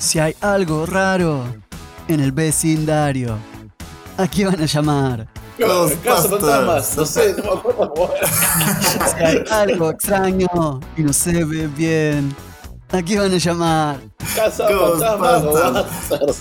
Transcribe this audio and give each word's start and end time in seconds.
Si 0.00 0.18
hay 0.18 0.34
algo 0.40 0.86
raro 0.86 1.44
en 2.08 2.20
el 2.20 2.32
vecindario, 2.32 3.36
¿a 4.16 4.26
qué 4.26 4.46
van 4.46 4.60
a 4.62 4.66
llamar? 4.66 5.26
Casa 6.02 6.26
fantasmas, 6.26 6.96
no 6.96 7.04
sé, 7.04 7.34
no 7.36 7.44
me 7.44 7.50
acuerdo. 7.50 8.14
Si 9.18 9.22
hay 9.24 9.44
algo 9.50 9.90
extraño 9.90 10.80
y 10.96 11.02
no 11.02 11.12
se 11.12 11.44
ve 11.44 11.66
bien, 11.66 12.34
¿a 12.90 13.02
qué 13.02 13.18
van 13.18 13.34
a 13.34 13.36
llamar? 13.36 14.00
Casa. 14.34 14.66
Ghostbusters. 14.72 16.38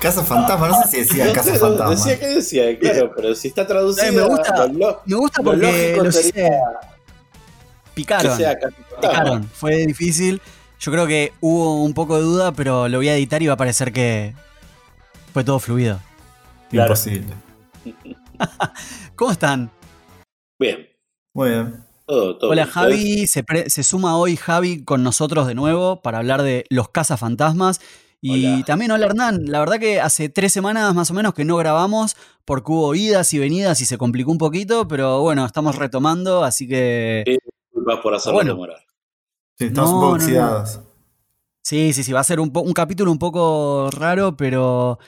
Casa 0.00 0.22
Fantasma, 0.24 0.68
no 0.68 0.82
sé 0.82 0.88
si 0.88 0.96
decía 0.98 1.26
No 1.26 1.32
Casa 1.32 1.52
sé, 1.52 1.58
Fantasma. 1.60 1.90
Decía 1.94 2.18
que 2.20 2.26
decía, 2.26 2.78
claro, 2.78 3.12
pero 3.16 3.34
si 3.36 3.48
está 3.48 3.64
traducido. 3.66 4.06
Eh, 4.06 4.12
me 4.12 4.22
gusta, 4.22 4.66
lo 4.66 4.72
lo- 4.72 5.00
me 5.06 5.16
gusta 5.16 5.42
lo 5.42 5.50
porque 5.52 5.98
los 6.02 6.14
sería 6.14 6.28
hice- 6.28 6.32
que 6.34 6.50
picaron. 7.94 8.36
sea 8.36 8.58
Casa 8.58 8.74
Fantasma. 8.90 9.00
picaron. 9.14 9.48
Fue 9.54 9.76
difícil. 9.86 10.42
Yo 10.84 10.92
creo 10.92 11.06
que 11.06 11.32
hubo 11.40 11.82
un 11.82 11.94
poco 11.94 12.16
de 12.16 12.22
duda, 12.22 12.52
pero 12.52 12.88
lo 12.88 12.98
voy 12.98 13.08
a 13.08 13.16
editar 13.16 13.42
y 13.42 13.46
va 13.46 13.54
a 13.54 13.56
parecer 13.56 13.90
que 13.90 14.34
fue 15.32 15.42
todo 15.42 15.58
fluido. 15.58 15.98
Claro. 16.68 16.88
Imposible. 16.92 17.32
¿Cómo 19.16 19.30
están? 19.30 19.70
Bien, 20.58 20.86
Muy 21.32 21.48
bien. 21.50 21.84
todo, 22.06 22.36
todo. 22.36 22.50
Hola 22.50 22.64
bien. 22.64 22.72
Javi, 22.74 23.26
se, 23.26 23.42
pre- 23.42 23.70
se 23.70 23.82
suma 23.82 24.18
hoy 24.18 24.36
Javi 24.36 24.84
con 24.84 25.02
nosotros 25.02 25.46
de 25.46 25.54
nuevo 25.54 26.02
para 26.02 26.18
hablar 26.18 26.42
de 26.42 26.66
los 26.68 26.90
cazafantasmas. 26.90 27.80
Y 28.20 28.46
Hola. 28.56 28.64
también 28.66 28.90
hola 28.90 29.06
Hernán, 29.06 29.44
la 29.46 29.60
verdad 29.60 29.78
que 29.78 30.00
hace 30.02 30.28
tres 30.28 30.52
semanas 30.52 30.94
más 30.94 31.10
o 31.10 31.14
menos 31.14 31.32
que 31.34 31.44
no 31.46 31.56
grabamos 31.56 32.14
porque 32.44 32.72
hubo 32.72 32.94
idas 32.94 33.32
y 33.32 33.38
venidas 33.38 33.80
y 33.80 33.86
se 33.86 33.96
complicó 33.98 34.30
un 34.30 34.38
poquito, 34.38 34.86
pero 34.86 35.20
bueno, 35.22 35.44
estamos 35.46 35.76
retomando, 35.76 36.44
así 36.44 36.68
que 36.68 37.22
Sí. 37.26 37.38
Disculpas 37.70 38.00
por 38.00 38.14
hacerlo 38.14 38.36
Bueno. 38.38 38.52
demorar. 38.52 38.83
Sí, 39.58 39.66
estamos 39.66 39.90
No, 39.90 39.96
un 39.96 40.02
poco 40.02 40.12
no, 40.12 40.18
no. 40.18 40.24
oxidados. 40.24 40.80
sí, 41.62 41.92
sí, 41.92 42.02
sí, 42.02 42.12
va 42.12 42.20
a 42.20 42.24
ser 42.24 42.40
un, 42.40 42.50
un 42.54 42.72
capítulo 42.72 43.10
un 43.12 43.18
poco 43.18 43.88
raro, 43.92 44.36
pero 44.36 44.98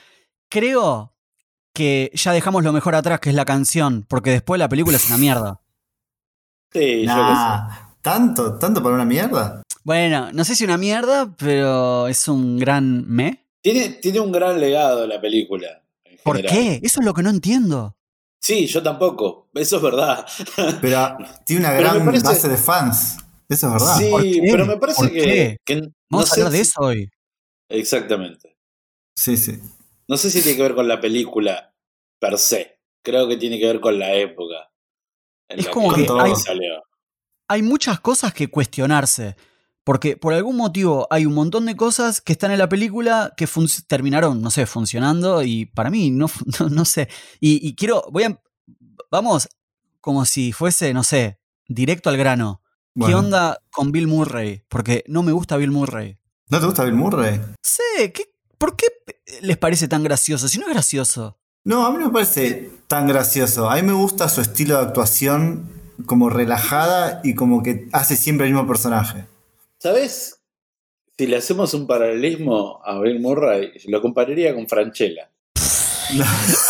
creo 0.49 1.13
que 1.73 2.11
ya 2.13 2.31
dejamos 2.31 2.63
lo 2.63 2.73
mejor 2.73 2.95
atrás, 2.95 3.19
que 3.19 3.29
es 3.29 3.35
la 3.35 3.45
canción, 3.45 4.05
porque 4.07 4.31
después 4.31 4.57
la 4.59 4.69
película 4.69 4.97
es 4.97 5.07
una 5.07 5.17
mierda. 5.17 5.61
Sí, 6.73 6.79
yo 6.79 7.07
qué 7.07 7.07
sé. 7.07 7.13
Nah, 7.13 7.69
¿tanto? 8.01 8.57
¿Tanto 8.57 8.81
para 8.81 8.95
una 8.95 9.05
mierda? 9.05 9.61
Bueno, 9.83 10.31
no 10.33 10.43
sé 10.43 10.55
si 10.55 10.63
una 10.65 10.77
mierda, 10.77 11.33
pero 11.37 12.07
es 12.07 12.27
un 12.27 12.57
gran 12.57 13.07
me. 13.07 13.45
Tiene, 13.61 13.89
tiene 13.89 14.19
un 14.19 14.31
gran 14.31 14.59
legado 14.59 15.05
la 15.07 15.19
película. 15.21 15.83
¿Por 16.23 16.37
general. 16.37 16.57
qué? 16.57 16.79
Eso 16.83 16.99
es 17.01 17.05
lo 17.05 17.13
que 17.13 17.23
no 17.23 17.29
entiendo. 17.29 17.95
Sí, 18.39 18.65
yo 18.67 18.81
tampoco. 18.83 19.49
Eso 19.53 19.77
es 19.77 19.81
verdad. 19.81 20.25
Pero 20.81 21.17
tiene 21.45 21.61
una 21.65 21.73
gran 21.73 22.03
parece- 22.05 22.25
base 22.25 22.49
de 22.49 22.57
fans. 22.57 23.17
Eso 23.49 23.67
es 23.67 23.73
verdad. 23.73 23.97
Sí, 23.97 24.41
pero 24.51 24.65
me 24.65 24.77
parece 24.77 25.01
¿Por 25.01 25.11
que, 25.11 25.21
qué? 25.21 25.57
que 25.65 25.75
no 25.77 25.87
Vamos 26.09 26.31
a 26.31 26.35
hablar 26.35 26.51
de 26.51 26.59
eso 26.61 26.81
hoy. 26.81 27.09
Exactamente. 27.69 28.57
Sí, 29.15 29.37
sí. 29.37 29.59
No 30.07 30.17
sé 30.17 30.29
si 30.31 30.41
tiene 30.41 30.57
que 30.57 30.63
ver 30.63 30.75
con 30.75 30.87
la 30.87 30.99
película 31.01 31.73
per 32.19 32.37
se. 32.37 32.79
Creo 33.03 33.27
que 33.27 33.37
tiene 33.37 33.59
que 33.59 33.65
ver 33.67 33.79
con 33.79 33.99
la 33.99 34.13
época. 34.15 34.69
en 35.49 35.59
Es 35.59 35.65
la 35.65 35.71
como 35.71 35.93
que 35.93 36.07
hay- 36.19 36.35
salió. 36.35 36.83
Hay 37.49 37.61
muchas 37.61 37.99
cosas 38.01 38.33
que 38.33 38.49
cuestionarse. 38.49 39.35
Porque 39.85 40.17
por 40.17 40.33
algún 40.33 40.57
motivo 40.57 41.07
hay 41.09 41.25
un 41.25 41.33
montón 41.33 41.65
de 41.65 41.77
cosas 41.77 42.19
que 42.19 42.33
están 42.33 42.51
en 42.51 42.57
la 42.57 42.67
película 42.67 43.33
que 43.37 43.47
terminaron, 43.87 44.41
no 44.41 44.51
sé, 44.51 44.65
funcionando 44.65 45.41
y 45.43 45.65
para 45.67 45.89
mí 45.89 46.09
no, 46.11 46.29
no 46.69 46.85
sé. 46.85 47.07
Y, 47.39 47.65
y 47.65 47.73
quiero, 47.75 48.03
voy 48.11 48.23
a, 48.23 48.41
vamos 49.09 49.47
como 50.01 50.25
si 50.25 50.51
fuese, 50.51 50.93
no 50.93 51.03
sé, 51.03 51.39
directo 51.67 52.09
al 52.09 52.17
grano. 52.17 52.61
¿Qué 52.97 53.01
Bueno. 53.01 53.19
onda 53.19 53.59
con 53.71 53.91
Bill 53.91 54.07
Murray? 54.07 54.63
Porque 54.67 55.03
no 55.07 55.21
me 55.21 55.31
gusta 55.31 55.55
Bill 55.55 55.69
Murray. 55.69 56.17
¿No 56.49 56.59
te 56.59 56.65
gusta 56.65 56.83
Bill 56.83 56.95
Murray? 56.95 57.39
¿qué, 58.11 58.33
¿por 58.57 58.75
qué 58.75 58.87
les 59.41 59.55
parece 59.57 59.87
tan 59.87 60.03
gracioso? 60.03 60.47
Si 60.47 60.57
no 60.57 60.65
es 60.65 60.73
gracioso. 60.73 61.37
No, 61.63 61.85
a 61.85 61.91
mí 61.91 61.97
no 61.99 62.07
me 62.07 62.11
parece 62.13 62.71
tan 62.87 63.07
gracioso. 63.07 63.69
A 63.69 63.75
mí 63.75 63.83
me 63.83 63.93
gusta 63.93 64.29
su 64.29 64.41
estilo 64.41 64.77
de 64.77 64.83
actuación 64.85 65.69
como 66.07 66.29
relajada 66.31 67.21
y 67.23 67.35
como 67.35 67.61
que 67.61 67.87
hace 67.91 68.15
siempre 68.15 68.47
el 68.47 68.53
mismo 68.53 68.67
personaje. 68.67 69.25
¿Sabes? 69.77 70.39
Si 71.17 71.27
le 71.27 71.37
hacemos 71.37 71.75
un 71.75 71.85
paralelismo 71.85 72.81
a 72.83 72.99
Bill 72.99 73.19
Murray, 73.19 73.73
lo 73.85 74.01
compararía 74.01 74.55
con 74.55 74.67
Franchella. 74.67 75.29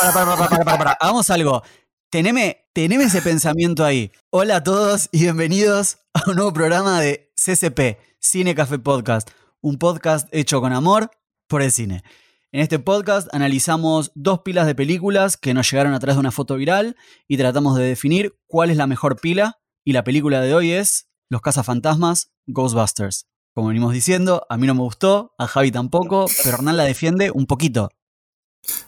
Para, 0.01 0.13
para, 0.13 0.25
para, 0.35 0.49
para, 0.49 0.65
para, 0.65 0.77
para. 0.77 0.91
Hagamos 0.93 1.29
algo. 1.29 1.61
Teneme, 2.09 2.69
teneme 2.73 3.03
ese 3.03 3.21
pensamiento 3.21 3.83
ahí. 3.83 4.13
Hola 4.29 4.55
a 4.57 4.63
todos 4.63 5.09
y 5.11 5.23
bienvenidos 5.23 5.97
a 6.13 6.29
un 6.29 6.37
nuevo 6.37 6.53
programa 6.53 7.01
de 7.01 7.33
CCP, 7.35 7.99
Cine 8.21 8.55
Café 8.55 8.79
Podcast. 8.79 9.29
Un 9.59 9.77
podcast 9.77 10.25
hecho 10.31 10.61
con 10.61 10.71
amor 10.71 11.11
por 11.49 11.61
el 11.61 11.69
cine. 11.69 12.03
En 12.53 12.61
este 12.61 12.79
podcast 12.79 13.27
analizamos 13.33 14.13
dos 14.15 14.39
pilas 14.39 14.67
de 14.67 14.73
películas 14.73 15.35
que 15.35 15.53
nos 15.53 15.69
llegaron 15.69 15.93
atrás 15.93 16.15
de 16.15 16.21
una 16.21 16.31
foto 16.31 16.55
viral 16.55 16.95
y 17.27 17.35
tratamos 17.35 17.77
de 17.77 17.83
definir 17.83 18.39
cuál 18.47 18.69
es 18.69 18.77
la 18.77 18.87
mejor 18.87 19.19
pila. 19.19 19.59
Y 19.83 19.91
la 19.91 20.05
película 20.05 20.39
de 20.39 20.53
hoy 20.53 20.71
es 20.71 21.09
Los 21.29 21.41
cazafantasmas 21.41 22.31
Ghostbusters. 22.45 23.27
Como 23.53 23.67
venimos 23.67 23.91
diciendo, 23.91 24.45
a 24.49 24.55
mí 24.55 24.65
no 24.65 24.75
me 24.75 24.81
gustó, 24.81 25.33
a 25.37 25.45
Javi 25.45 25.71
tampoco, 25.71 26.27
pero 26.41 26.55
Hernán 26.55 26.77
la 26.77 26.85
defiende 26.85 27.31
un 27.31 27.47
poquito. 27.47 27.89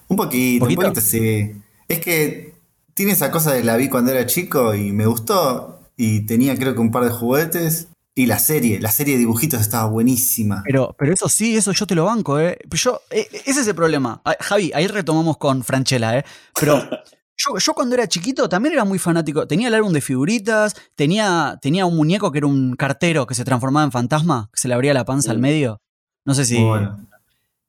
Un 0.08 0.16
poquito, 0.16 0.64
¿Poquito? 0.64 0.80
un 0.80 0.86
poquito 0.86 1.00
sí. 1.02 1.52
Es 1.86 2.00
que 2.00 2.59
tiene 2.94 3.12
esa 3.12 3.30
cosa 3.30 3.52
de 3.52 3.64
la 3.64 3.76
vi 3.76 3.88
cuando 3.88 4.12
era 4.12 4.26
chico 4.26 4.74
y 4.74 4.92
me 4.92 5.06
gustó. 5.06 5.80
Y 5.96 6.26
tenía 6.26 6.56
creo 6.56 6.74
que 6.74 6.80
un 6.80 6.90
par 6.90 7.04
de 7.04 7.10
juguetes. 7.10 7.88
Y 8.14 8.26
la 8.26 8.38
serie, 8.38 8.80
la 8.80 8.90
serie 8.90 9.14
de 9.14 9.20
dibujitos 9.20 9.60
estaba 9.60 9.88
buenísima. 9.88 10.62
Pero, 10.66 10.94
pero 10.98 11.14
eso 11.14 11.28
sí, 11.28 11.56
eso 11.56 11.72
yo 11.72 11.86
te 11.86 11.94
lo 11.94 12.04
banco, 12.04 12.40
¿eh? 12.40 12.58
Pero 12.68 12.76
Yo, 12.76 13.00
eh, 13.10 13.28
ese 13.46 13.60
es 13.60 13.66
el 13.68 13.74
problema. 13.74 14.20
Ah, 14.24 14.36
Javi, 14.40 14.72
ahí 14.74 14.88
retomamos 14.88 15.38
con 15.38 15.62
Franchella, 15.62 16.18
¿eh? 16.18 16.24
Pero 16.58 16.76
yo, 17.36 17.56
yo 17.58 17.72
cuando 17.72 17.94
era 17.94 18.08
chiquito 18.08 18.48
también 18.48 18.74
era 18.74 18.84
muy 18.84 18.98
fanático. 18.98 19.46
Tenía 19.46 19.68
el 19.68 19.74
álbum 19.74 19.92
de 19.92 20.00
figuritas, 20.00 20.74
tenía, 20.96 21.58
tenía 21.62 21.86
un 21.86 21.96
muñeco 21.96 22.32
que 22.32 22.38
era 22.38 22.46
un 22.46 22.74
cartero 22.74 23.26
que 23.26 23.34
se 23.34 23.44
transformaba 23.44 23.84
en 23.84 23.92
fantasma, 23.92 24.50
que 24.52 24.60
se 24.60 24.68
le 24.68 24.74
abría 24.74 24.92
la 24.92 25.04
panza 25.04 25.30
al 25.30 25.38
medio. 25.38 25.80
No 26.24 26.34
sé 26.34 26.44
si. 26.44 26.58
Muy 26.58 26.68
bueno. 26.68 27.09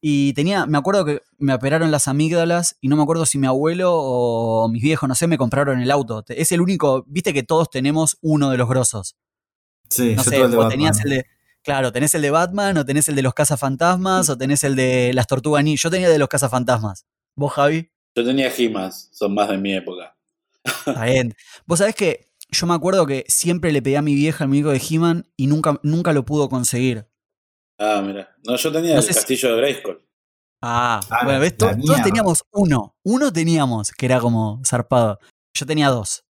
Y 0.03 0.33
tenía, 0.33 0.65
me 0.65 0.79
acuerdo 0.79 1.05
que 1.05 1.21
me 1.37 1.53
operaron 1.53 1.91
las 1.91 2.07
amígdalas 2.07 2.75
y 2.81 2.87
no 2.87 2.95
me 2.97 3.03
acuerdo 3.03 3.25
si 3.27 3.37
mi 3.37 3.45
abuelo 3.45 3.91
o 3.93 4.67
mis 4.67 4.81
viejos, 4.81 5.07
no 5.07 5.13
sé, 5.13 5.27
me 5.27 5.37
compraron 5.37 5.79
el 5.79 5.91
auto. 5.91 6.23
Es 6.27 6.51
el 6.51 6.59
único, 6.59 7.03
viste 7.07 7.33
que 7.33 7.43
todos 7.43 7.69
tenemos 7.69 8.17
uno 8.21 8.49
de 8.49 8.57
los 8.57 8.67
grosos. 8.67 9.15
Sí, 9.89 10.15
No 10.15 10.23
yo 10.23 10.31
sé, 10.31 10.37
tuve 10.37 10.45
el 10.45 10.51
de 10.51 10.57
o 10.57 10.59
Batman. 10.61 10.71
tenías 10.71 11.05
el 11.05 11.09
de. 11.11 11.25
Claro, 11.63 11.91
tenés 11.91 12.15
el 12.15 12.23
de 12.23 12.31
Batman, 12.31 12.75
o 12.77 12.85
tenés 12.85 13.07
el 13.09 13.15
de 13.15 13.21
los 13.21 13.35
cazafantasmas, 13.35 14.29
o 14.29 14.37
tenés 14.37 14.63
el 14.63 14.75
de 14.75 15.11
las 15.13 15.27
tortugas 15.27 15.63
ninja. 15.63 15.83
Yo 15.83 15.91
tenía 15.91 16.07
el 16.07 16.13
de 16.13 16.17
los 16.19 16.29
cazafantasmas. 16.29 17.05
¿Vos, 17.35 17.53
Javi? 17.53 17.91
Yo 18.15 18.25
tenía 18.25 18.51
He-Mans, 18.51 19.09
son 19.11 19.35
más 19.35 19.49
de 19.49 19.57
mi 19.59 19.73
época. 19.75 20.17
Está 20.63 21.05
bien. 21.05 21.35
Vos 21.67 21.77
sabés 21.79 21.93
que 21.93 22.31
yo 22.49 22.65
me 22.65 22.73
acuerdo 22.73 23.05
que 23.05 23.23
siempre 23.27 23.71
le 23.71 23.81
pedí 23.83 23.95
a 23.95 24.01
mi 24.01 24.15
vieja 24.15 24.43
el 24.43 24.47
muñeco 24.49 24.71
de 24.71 24.81
He-Man 24.89 25.27
y 25.37 25.45
nunca, 25.45 25.79
nunca 25.83 26.13
lo 26.13 26.25
pudo 26.25 26.49
conseguir. 26.49 27.05
Ah, 27.81 28.01
mira. 28.05 28.29
No, 28.45 28.55
yo 28.55 28.71
tenía 28.71 28.93
No 28.93 28.97
el 28.99 29.03
si- 29.03 29.13
castillo 29.13 29.49
de 29.55 29.57
Grayskull. 29.57 30.05
Ah, 30.61 30.99
Ah, 31.09 31.21
bueno, 31.23 31.39
¿ves? 31.39 31.57
todos 31.57 31.75
teníamos 32.03 32.43
uno. 32.51 32.95
Uno 33.03 33.33
teníamos, 33.33 33.91
que 33.91 34.05
era 34.05 34.19
como 34.19 34.61
zarpado. 34.65 35.19
Yo 35.55 35.65
tenía 35.65 35.89
dos. 35.89 36.23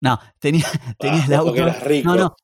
No, 0.00 0.18
tenía, 0.38 0.64
tenía 0.98 1.22
Ah, 1.22 1.26
el 1.26 1.34
auto. 1.34 1.54
eras 1.56 1.82
rico. 1.82 2.08
No, 2.08 2.14
no. 2.16 2.36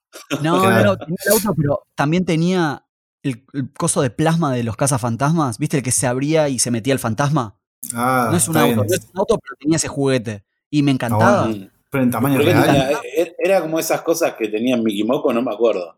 No, 0.42 0.56
no, 0.56 0.62
Claro. 0.62 0.84
no, 0.84 0.96
tenía 0.98 1.16
el 1.26 1.32
auto, 1.32 1.54
pero 1.56 1.82
también 1.94 2.24
tenía 2.24 2.84
el, 3.22 3.44
el 3.52 3.72
coso 3.72 4.00
de 4.02 4.10
plasma 4.10 4.52
de 4.52 4.64
los 4.64 4.76
cazafantasmas. 4.76 5.58
¿Viste 5.58 5.76
el 5.76 5.82
que 5.82 5.92
se 5.92 6.06
abría 6.06 6.48
y 6.48 6.58
se 6.58 6.70
metía 6.70 6.92
el 6.92 6.98
fantasma? 6.98 7.58
Ah, 7.94 8.28
no 8.30 8.36
es 8.36 8.48
un 8.48 8.56
auto, 8.56 8.74
no 8.76 8.82
es 8.84 9.08
un 9.12 9.18
auto, 9.20 9.38
pero 9.38 9.56
tenía 9.60 9.76
ese 9.76 9.88
juguete. 9.88 10.44
Y 10.70 10.82
me 10.82 10.90
encantaba. 10.90 11.46
bueno. 11.46 11.66
Mm. 11.66 11.70
Pero 11.90 12.04
en 12.04 12.10
tamaño 12.10 12.38
real. 12.38 12.64
tenía- 12.66 12.90
e- 13.16 13.36
era 13.38 13.60
como 13.62 13.78
esas 13.78 14.02
cosas 14.02 14.34
que 14.34 14.48
tenían 14.48 14.82
Mickey 14.82 15.04
Moco, 15.04 15.32
no 15.32 15.40
me 15.40 15.52
acuerdo. 15.54 15.96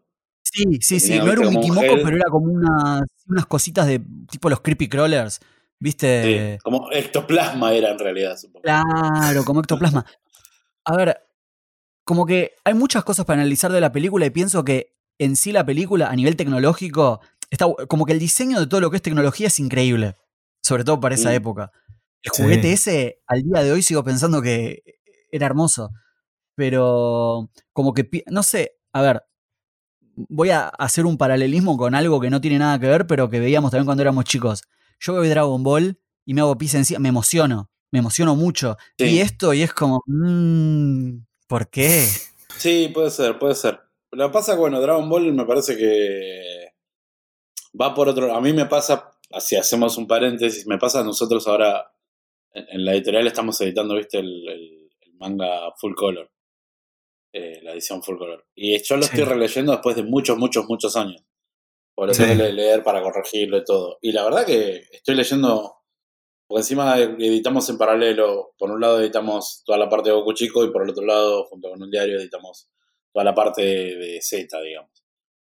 Sí, 0.53 0.65
sí, 0.81 1.01
sí. 1.01 1.19
No 1.19 1.31
era 1.31 1.41
un 1.41 1.41
viste, 1.41 1.45
como 1.47 1.59
Mickey 1.61 1.71
un 1.71 1.75
Moco, 1.77 1.95
gel. 1.97 2.03
pero 2.05 2.17
era 2.17 2.31
como 2.31 2.47
unas, 2.53 3.03
unas 3.29 3.47
cositas 3.47 3.87
de 3.87 4.01
tipo 4.31 4.51
los 4.51 4.61
creepy 4.61 4.89
crawlers. 4.89 5.41
¿Viste? 5.79 6.55
Sí, 6.57 6.59
como 6.63 6.91
ectoplasma 6.93 7.73
era 7.73 7.91
en 7.93 7.99
realidad, 7.99 8.37
supongo. 8.37 8.63
Claro, 8.63 9.45
como 9.45 9.61
ectoplasma. 9.61 10.05
A 10.85 10.97
ver, 10.97 11.17
como 12.05 12.27
que 12.27 12.53
hay 12.65 12.75
muchas 12.75 13.05
cosas 13.05 13.25
para 13.25 13.41
analizar 13.41 13.73
de 13.73 13.81
la 13.81 13.93
película 13.93 14.27
y 14.27 14.31
pienso 14.31 14.65
que 14.65 14.95
en 15.19 15.37
sí 15.37 15.53
la 15.53 15.65
película, 15.65 16.09
a 16.11 16.17
nivel 16.17 16.37
tecnológico, 16.37 17.21
está 17.51 17.67
como 17.89 18.05
que 18.05 18.13
el 18.13 18.19
diseño 18.19 18.59
de 18.61 18.67
todo 18.67 18.81
lo 18.81 18.91
que 18.91 18.97
es 18.97 19.03
tecnología 19.03 19.47
es 19.47 19.59
increíble. 19.61 20.17
Sobre 20.63 20.85
todo 20.85 21.01
para 21.01 21.15
esa 21.15 21.31
Mm. 21.31 21.35
época. 21.35 21.73
El 22.23 22.33
Sí. 22.35 22.43
juguete 22.43 22.73
ese, 22.73 23.23
al 23.27 23.43
día 23.43 23.63
de 23.63 23.73
hoy 23.73 23.83
sigo 23.83 24.05
pensando 24.05 24.43
que 24.43 24.83
era 25.33 25.47
hermoso. 25.47 25.91
Pero 26.57 27.51
como 27.73 27.95
que, 27.95 28.09
no 28.27 28.43
sé, 28.43 28.73
a 28.93 29.01
ver, 29.03 29.23
voy 30.29 30.51
a 30.51 30.69
hacer 30.69 31.07
un 31.07 31.17
paralelismo 31.17 31.77
con 31.77 31.95
algo 31.95 32.21
que 32.21 32.31
no 32.31 32.41
tiene 32.41 32.59
nada 32.59 32.79
que 32.79 32.87
ver, 32.87 33.07
pero 33.07 33.29
que 33.31 33.41
veíamos 33.41 33.71
también 33.71 33.87
cuando 33.87 34.03
éramos 34.03 34.25
chicos. 34.25 34.63
Yo 35.01 35.15
veo 35.15 35.29
Dragon 35.29 35.63
Ball 35.63 35.99
y 36.27 36.35
me 36.35 36.41
hago 36.43 36.57
pis 36.59 36.75
encima, 36.75 37.01
me 37.01 37.09
emociono, 37.09 37.71
me 37.91 37.99
emociono 38.01 38.37
mucho. 38.37 38.77
Sí. 38.99 39.07
Y 39.07 39.21
esto, 39.21 39.55
y 39.55 39.63
es 39.63 39.73
como, 39.73 40.03
mmm, 40.07 41.19
¿por 41.47 41.69
qué? 41.71 42.07
Sí, 42.57 42.91
puede 42.93 43.11
ser, 43.11 43.39
puede 43.39 43.55
ser. 43.55 43.81
Lo 44.13 44.27
que 44.29 44.33
pasa 44.33 44.57
bueno, 44.57 44.81
Dragon 44.81 45.09
Ball 45.09 45.33
me 45.33 45.45
parece 45.47 45.77
que. 45.77 46.73
va 47.81 47.95
por 47.95 48.09
otro. 48.09 48.35
A 48.35 48.41
mí 48.41 48.53
me 48.53 48.67
pasa, 48.67 49.11
así 49.33 49.57
hacemos 49.57 49.97
un 49.97 50.07
paréntesis, 50.07 50.67
me 50.67 50.79
pasa 50.79 51.01
a 51.01 51.05
nosotros 51.05 51.47
ahora, 51.47 51.93
en, 52.53 52.67
en 52.71 52.85
la 52.85 52.93
editorial 52.95 53.27
estamos 53.27 53.61
editando, 53.61 53.95
viste, 53.97 54.19
el, 54.19 54.49
el- 54.49 54.91
el 55.03 55.15
manga 55.15 55.73
full 55.79 55.95
color. 55.95 56.31
Eh, 57.33 57.61
la 57.63 57.73
edición 57.73 58.03
full 58.03 58.19
color. 58.19 58.47
Y 58.55 58.77
yo 58.83 58.97
lo 58.97 59.03
Sí. 59.03 59.11
estoy 59.13 59.25
releyendo 59.25 59.73
después 59.73 59.97
de 59.97 60.03
muchos, 60.03 60.37
muchos, 60.39 60.67
muchos 60.69 60.97
años. 60.97 61.23
Por 61.95 62.11
eso 62.11 62.25
Sí. 62.25 62.35
leer 62.35 62.83
para 62.83 63.03
corregirlo 63.03 63.59
y 63.59 63.65
todo. 63.65 63.99
Y 64.01 64.13
la 64.13 64.25
verdad 64.25 64.47
que 64.47 64.83
estoy 64.93 65.15
leyendo. 65.15 65.77
Porque 66.49 66.63
encima 66.63 66.99
editamos 66.99 67.69
en 67.71 67.79
paralelo. 67.79 68.55
Por 68.59 68.71
un 68.73 68.81
lado 68.81 69.01
editamos 69.01 69.63
toda 69.65 69.79
la 69.79 69.89
parte 69.89 70.09
de 70.11 70.17
Goku 70.17 70.33
Chico 70.33 70.65
y 70.65 70.73
por 70.73 70.83
el 70.83 70.91
otro 70.91 71.05
lado, 71.05 71.45
junto 71.45 71.71
con 71.71 71.81
un 71.81 71.91
diario, 71.91 72.19
editamos 72.19 72.69
toda 73.13 73.25
la 73.25 73.35
parte 73.35 73.63
de 73.63 74.19
Z, 74.21 74.61
digamos. 74.61 74.91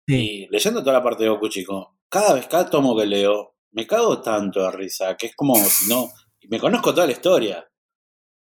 Sí. 0.06 0.44
Y 0.44 0.48
leyendo 0.50 0.80
toda 0.80 0.92
la 0.94 1.02
parte 1.02 1.22
de 1.24 1.30
Goku 1.30 1.48
Chico, 1.48 1.96
cada 2.10 2.34
vez, 2.34 2.46
cada 2.46 2.69
tomo 2.69 2.94
que 2.94 3.06
leo, 3.06 3.54
me 3.70 3.86
cago 3.86 4.20
tanto 4.20 4.60
de 4.60 4.70
risa, 4.72 5.16
que 5.16 5.28
es 5.28 5.34
como 5.34 5.54
si 5.56 5.88
no. 5.88 6.10
Me 6.50 6.58
conozco 6.58 6.92
toda 6.92 7.06
la 7.06 7.12
historia. 7.12 7.66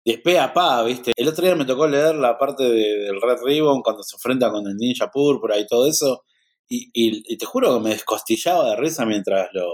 De 0.06 0.38
a 0.38 0.52
pa, 0.54 0.82
¿viste? 0.84 1.12
El 1.16 1.28
otro 1.28 1.44
día 1.44 1.54
me 1.54 1.64
tocó 1.66 1.86
leer 1.86 2.14
la 2.14 2.38
parte 2.38 2.62
de- 2.64 2.96
del 3.04 3.20
Red 3.20 3.38
Ribbon 3.44 3.82
cuando 3.82 4.02
se 4.02 4.16
enfrenta 4.16 4.50
con 4.50 4.66
el 4.66 4.76
Ninja 4.76 5.10
Púrpura 5.10 5.58
y 5.58 5.66
todo 5.66 5.86
eso. 5.86 6.24
Y, 6.68 6.90
y- 6.94 7.22
y 7.34 7.36
te 7.38 7.44
juro 7.46 7.74
que 7.74 7.84
me 7.84 7.90
descostillaba 7.90 8.70
de 8.70 8.76
risa 8.76 9.04
mientras 9.04 9.48
lo, 9.52 9.66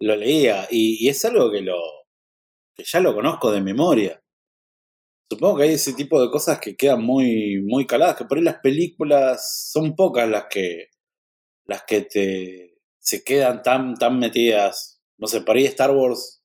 lo 0.00 0.16
leía. 0.16 0.68
Y, 0.70 1.04
y 1.06 1.08
es 1.10 1.24
algo 1.26 1.50
que 1.50 1.62
lo 1.62 1.78
que 2.74 2.84
ya 2.84 3.00
lo 3.00 3.14
conozco 3.14 3.50
de 3.50 3.62
memoria. 3.62 4.22
Supongo 5.30 5.56
que 5.58 5.62
hay 5.64 5.72
ese 5.74 5.94
tipo 5.94 6.20
de 6.20 6.30
cosas 6.30 6.58
que 6.60 6.76
quedan 6.76 7.02
muy, 7.02 7.62
muy 7.64 7.86
caladas, 7.86 8.16
que 8.16 8.24
por 8.26 8.36
ahí 8.38 8.44
las 8.44 8.58
películas 8.60 9.70
son 9.72 9.94
pocas 9.96 10.28
las 10.28 10.44
que 10.50 10.88
las 11.66 11.84
que 11.84 12.02
te 12.02 12.78
se 13.00 13.24
quedan 13.24 13.62
tan, 13.62 13.96
tan 13.96 14.18
metidas. 14.18 15.02
No 15.18 15.28
sé, 15.28 15.42
por 15.42 15.56
ahí 15.56 15.66
Star 15.66 15.92
Wars 15.92 16.41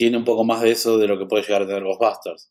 tiene 0.00 0.16
un 0.16 0.24
poco 0.24 0.44
más 0.44 0.62
de 0.62 0.70
eso 0.70 0.96
de 0.96 1.06
lo 1.06 1.18
que 1.18 1.26
puede 1.26 1.42
llegar 1.42 1.60
a 1.60 1.66
tener 1.66 1.84
Ghostbusters. 1.84 2.50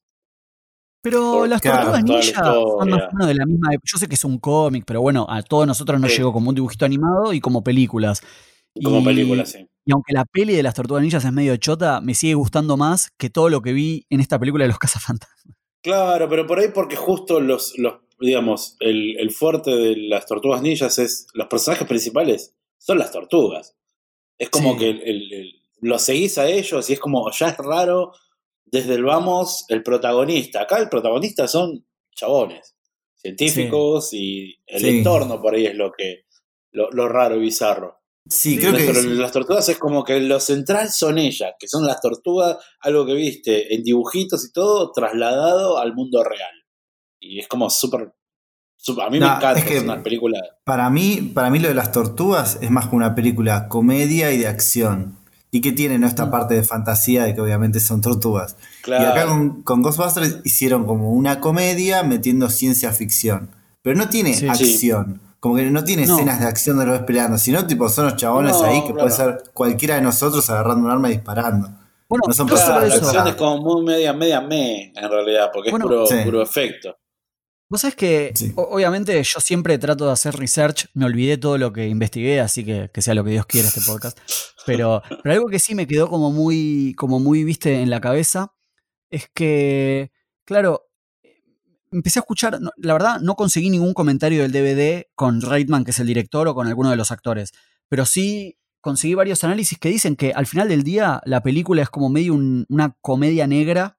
Pero 1.02 1.48
las 1.48 1.62
tortugas 1.64 2.04
ninja 2.04 2.44
son 2.44 2.90
más 2.92 3.02
o 3.02 3.12
menos 3.14 3.28
de 3.28 3.34
la 3.34 3.46
misma. 3.48 3.70
Yo 3.84 3.98
sé 3.98 4.08
que 4.08 4.14
es 4.14 4.24
un 4.24 4.38
cómic, 4.38 4.84
pero 4.86 5.02
bueno, 5.02 5.26
a 5.28 5.42
todos 5.42 5.66
nosotros 5.66 6.00
nos 6.00 6.12
Sí. 6.12 6.18
llegó 6.18 6.32
como 6.32 6.50
un 6.50 6.56
dibujito 6.56 6.86
animado 6.86 7.34
y 7.34 7.40
como 7.40 7.64
películas. 7.64 8.22
Como 8.84 9.00
Y- 9.00 9.04
película, 9.06 9.46
sí. 9.48 9.66
Y 9.84 9.92
aunque 9.92 10.14
la 10.14 10.26
peli 10.26 10.54
de 10.54 10.62
las 10.62 10.76
tortugas 10.76 11.02
ninjas 11.02 11.26
es 11.26 11.32
medio 11.34 11.58
chota, 11.58 12.02
me 12.02 12.14
sigue 12.14 12.36
gustando 12.36 12.78
más 12.78 13.10
que 13.18 13.32
todo 13.32 13.50
lo 13.50 13.62
que 13.64 13.74
vi 13.74 14.06
en 14.12 14.20
esta 14.20 14.38
película 14.38 14.66
de 14.66 14.68
los 14.68 14.78
cazafantasmas. 15.18 15.58
Claro, 15.84 16.30
pero 16.30 16.46
por 16.46 16.60
ahí 16.60 16.68
porque 16.72 16.98
justo 16.98 17.40
los, 17.40 17.74
los 17.80 17.94
digamos, 18.20 18.76
el, 18.80 19.18
el 19.18 19.32
fuerte 19.32 19.72
de 19.72 19.96
las 19.98 20.28
tortugas 20.28 20.62
ninjas 20.62 21.00
es 21.00 21.26
los 21.34 21.48
personajes 21.48 21.88
principales 21.88 22.54
son 22.78 23.00
las 23.00 23.12
tortugas. 23.12 23.76
Es 24.38 24.50
como 24.52 24.74
Sí. 24.74 24.80
que 24.80 24.90
el- 24.92 25.56
los 25.82 26.02
seguís 26.02 26.38
a 26.38 26.48
ellos 26.48 26.90
y 26.90 26.94
es 26.94 27.00
como, 27.00 27.30
ya 27.32 27.50
es 27.50 27.58
raro 27.58 28.12
desde 28.66 28.96
el 28.96 29.04
vamos 29.04 29.66
el 29.70 29.82
protagonista. 29.84 30.62
Acá 30.62 30.78
el 30.80 30.90
protagonista 30.90 31.48
son 31.48 31.86
chabones, 32.16 32.76
científicos 33.16 34.14
y 34.14 34.56
el 34.68 34.82
Sí. 34.82 34.98
entorno 35.00 35.42
por 35.42 35.56
ahí 35.56 35.66
es 35.66 35.76
lo 35.76 35.92
que 35.92 36.24
lo, 36.72 36.90
lo 36.92 37.08
raro 37.08 37.36
y 37.36 37.40
bizarro. 37.40 37.98
Sí, 38.30 38.60
creo 38.60 38.74
que 38.76 38.84
Pero 38.86 39.02
sí. 39.02 39.08
las 39.16 39.32
tortugas 39.32 39.68
es 39.70 39.78
como 39.80 40.04
que 40.04 40.20
lo 40.20 40.40
central 40.40 40.90
son 40.90 41.18
ellas, 41.18 41.54
que 41.60 41.68
son 41.68 41.88
las 41.88 42.00
tortugas, 42.00 42.58
algo 42.82 43.06
que 43.06 43.14
viste 43.16 43.74
en 43.74 43.82
dibujitos 43.84 44.46
y 44.46 44.52
todo, 44.52 44.92
trasladado 44.92 45.80
al 45.80 45.96
mundo 45.96 46.24
real. 46.24 46.52
Y 47.20 47.40
es 47.40 47.48
como 47.48 47.70
súper. 47.70 48.14
a 49.02 49.10
mí 49.10 49.20
me 49.20 49.26
encanta, 49.26 49.54
es 49.54 49.66
es, 49.66 49.66
que- 49.66 49.80
una 49.80 50.04
película. 50.04 50.40
Para 50.64 50.90
mí, 50.92 51.32
para 51.34 51.50
mí 51.50 51.58
lo 51.60 51.68
de 51.70 51.74
las 51.74 51.92
tortugas 51.92 52.60
es 52.62 52.70
más 52.70 52.88
que 52.88 52.96
una 52.96 53.16
película 53.16 53.68
comedia 53.68 54.32
y 54.32 54.38
de 54.38 54.48
acción. 54.48 55.18
Y 55.52 55.62
que 55.62 55.72
tiene 55.72 55.98
¿no? 55.98 56.06
esta 56.08 56.28
Mm. 56.28 56.32
parte 56.32 56.54
de 56.56 56.64
fantasía 56.64 57.24
de 57.24 57.34
que 57.34 57.42
obviamente 57.42 57.80
son 57.80 58.02
tortugas. 58.02 58.56
Claro. 58.84 59.04
Y 59.04 59.08
acá 59.08 59.26
con, 59.28 59.64
con 59.64 59.82
Ghostbusters 59.82 60.42
hicieron 60.44 60.86
como 60.86 61.12
una 61.12 61.40
comedia 61.40 62.04
metiendo 62.04 62.50
ciencia 62.50 62.92
ficción. 62.92 63.50
Pero 63.82 63.98
no 63.98 64.10
tiene 64.10 64.34
Sí. 64.34 64.48
acción. 64.48 65.22
Como 65.40 65.56
que 65.56 65.64
no 65.72 65.84
tiene 65.86 66.06
No. 66.06 66.16
escenas 66.16 66.40
de 66.42 66.46
acción 66.48 66.78
de 66.78 66.86
los 66.86 66.98
ves 67.00 67.04
peleando, 67.08 67.38
sino 67.38 67.66
tipo 67.66 67.88
son 67.90 68.06
los 68.06 68.16
chabones 68.18 68.52
No, 68.54 68.64
ahí 68.66 68.82
que 68.82 68.88
claro. 68.94 69.00
puede 69.00 69.12
ser 69.12 69.44
cualquiera 69.54 69.96
de 69.96 70.02
nosotros 70.02 70.48
agarrando 70.50 70.86
un 70.86 70.92
arma 70.92 71.08
y 71.10 71.14
disparando. 71.14 71.70
Bueno, 72.10 72.24
No 72.28 72.34
son 72.34 72.48
Claro, 72.48 72.62
la 72.62 72.80
personajes, 72.80 72.96
eso. 73.02 73.06
acción 73.08 73.28
es 73.28 73.36
como 73.36 73.58
muy 73.62 73.86
media, 73.86 74.14
media 74.14 74.42
me, 74.42 74.92
en 74.96 75.10
realidad, 75.10 75.50
porque 75.54 75.70
Bueno, 75.72 75.86
es 75.86 75.90
puro, 75.90 76.06
Sí. 76.08 76.16
puro 76.26 76.42
efecto. 76.42 76.96
Vos 77.70 77.82
sabés 77.82 77.96
que, 77.96 78.32
Sí. 78.36 78.52
obviamente, 78.56 79.22
yo 79.24 79.40
siempre 79.40 79.78
trato 79.78 80.08
de 80.08 80.12
hacer 80.12 80.36
research. 80.36 80.88
Me 80.96 81.06
olvidé 81.06 81.38
todo 81.38 81.58
lo 81.60 81.72
que 81.72 81.88
investigué, 81.88 82.40
así 82.40 82.66
que 82.66 82.90
que 82.92 83.02
sea 83.04 83.14
lo 83.14 83.24
que 83.24 83.30
Dios 83.32 83.46
quiera 83.46 83.68
este 83.68 83.82
podcast. 83.82 84.18
Pero, 84.66 85.04
pero 85.24 85.34
algo 85.36 85.48
que 85.50 85.60
sí 85.60 85.76
me 85.76 85.86
quedó 85.88 86.10
como 86.10 86.32
muy, 86.32 86.96
como 86.98 87.20
muy, 87.20 87.44
viste, 87.44 87.82
en 87.82 87.90
la 87.92 88.02
cabeza 88.02 88.54
es 89.12 89.28
que, 89.34 90.12
claro, 90.46 90.88
empecé 91.92 92.20
a 92.20 92.22
escuchar. 92.22 92.60
no, 92.60 92.72
la 92.78 92.94
verdad, 92.94 93.20
no 93.22 93.36
conseguí 93.36 93.70
ningún 93.70 93.94
comentario 93.94 94.42
del 94.42 94.52
DVD 94.52 95.06
con 95.16 95.42
Reitman, 95.42 95.84
que 95.86 95.92
es 95.92 96.00
el 96.00 96.08
director, 96.08 96.48
o 96.48 96.56
con 96.56 96.68
alguno 96.68 96.90
de 96.90 96.96
los 96.96 97.12
actores. 97.12 97.52
Pero 97.88 98.06
sí 98.06 98.58
conseguí 98.82 99.14
varios 99.14 99.44
análisis 99.44 99.78
que 99.78 99.90
dicen 99.90 100.16
que 100.16 100.32
al 100.34 100.48
final 100.48 100.70
del 100.70 100.84
día 100.84 101.22
la 101.26 101.42
película 101.44 101.82
es 101.84 101.90
como 101.90 102.10
medio 102.10 102.34
un- 102.34 102.66
una 102.70 102.96
comedia 103.02 103.46
negra 103.46 103.98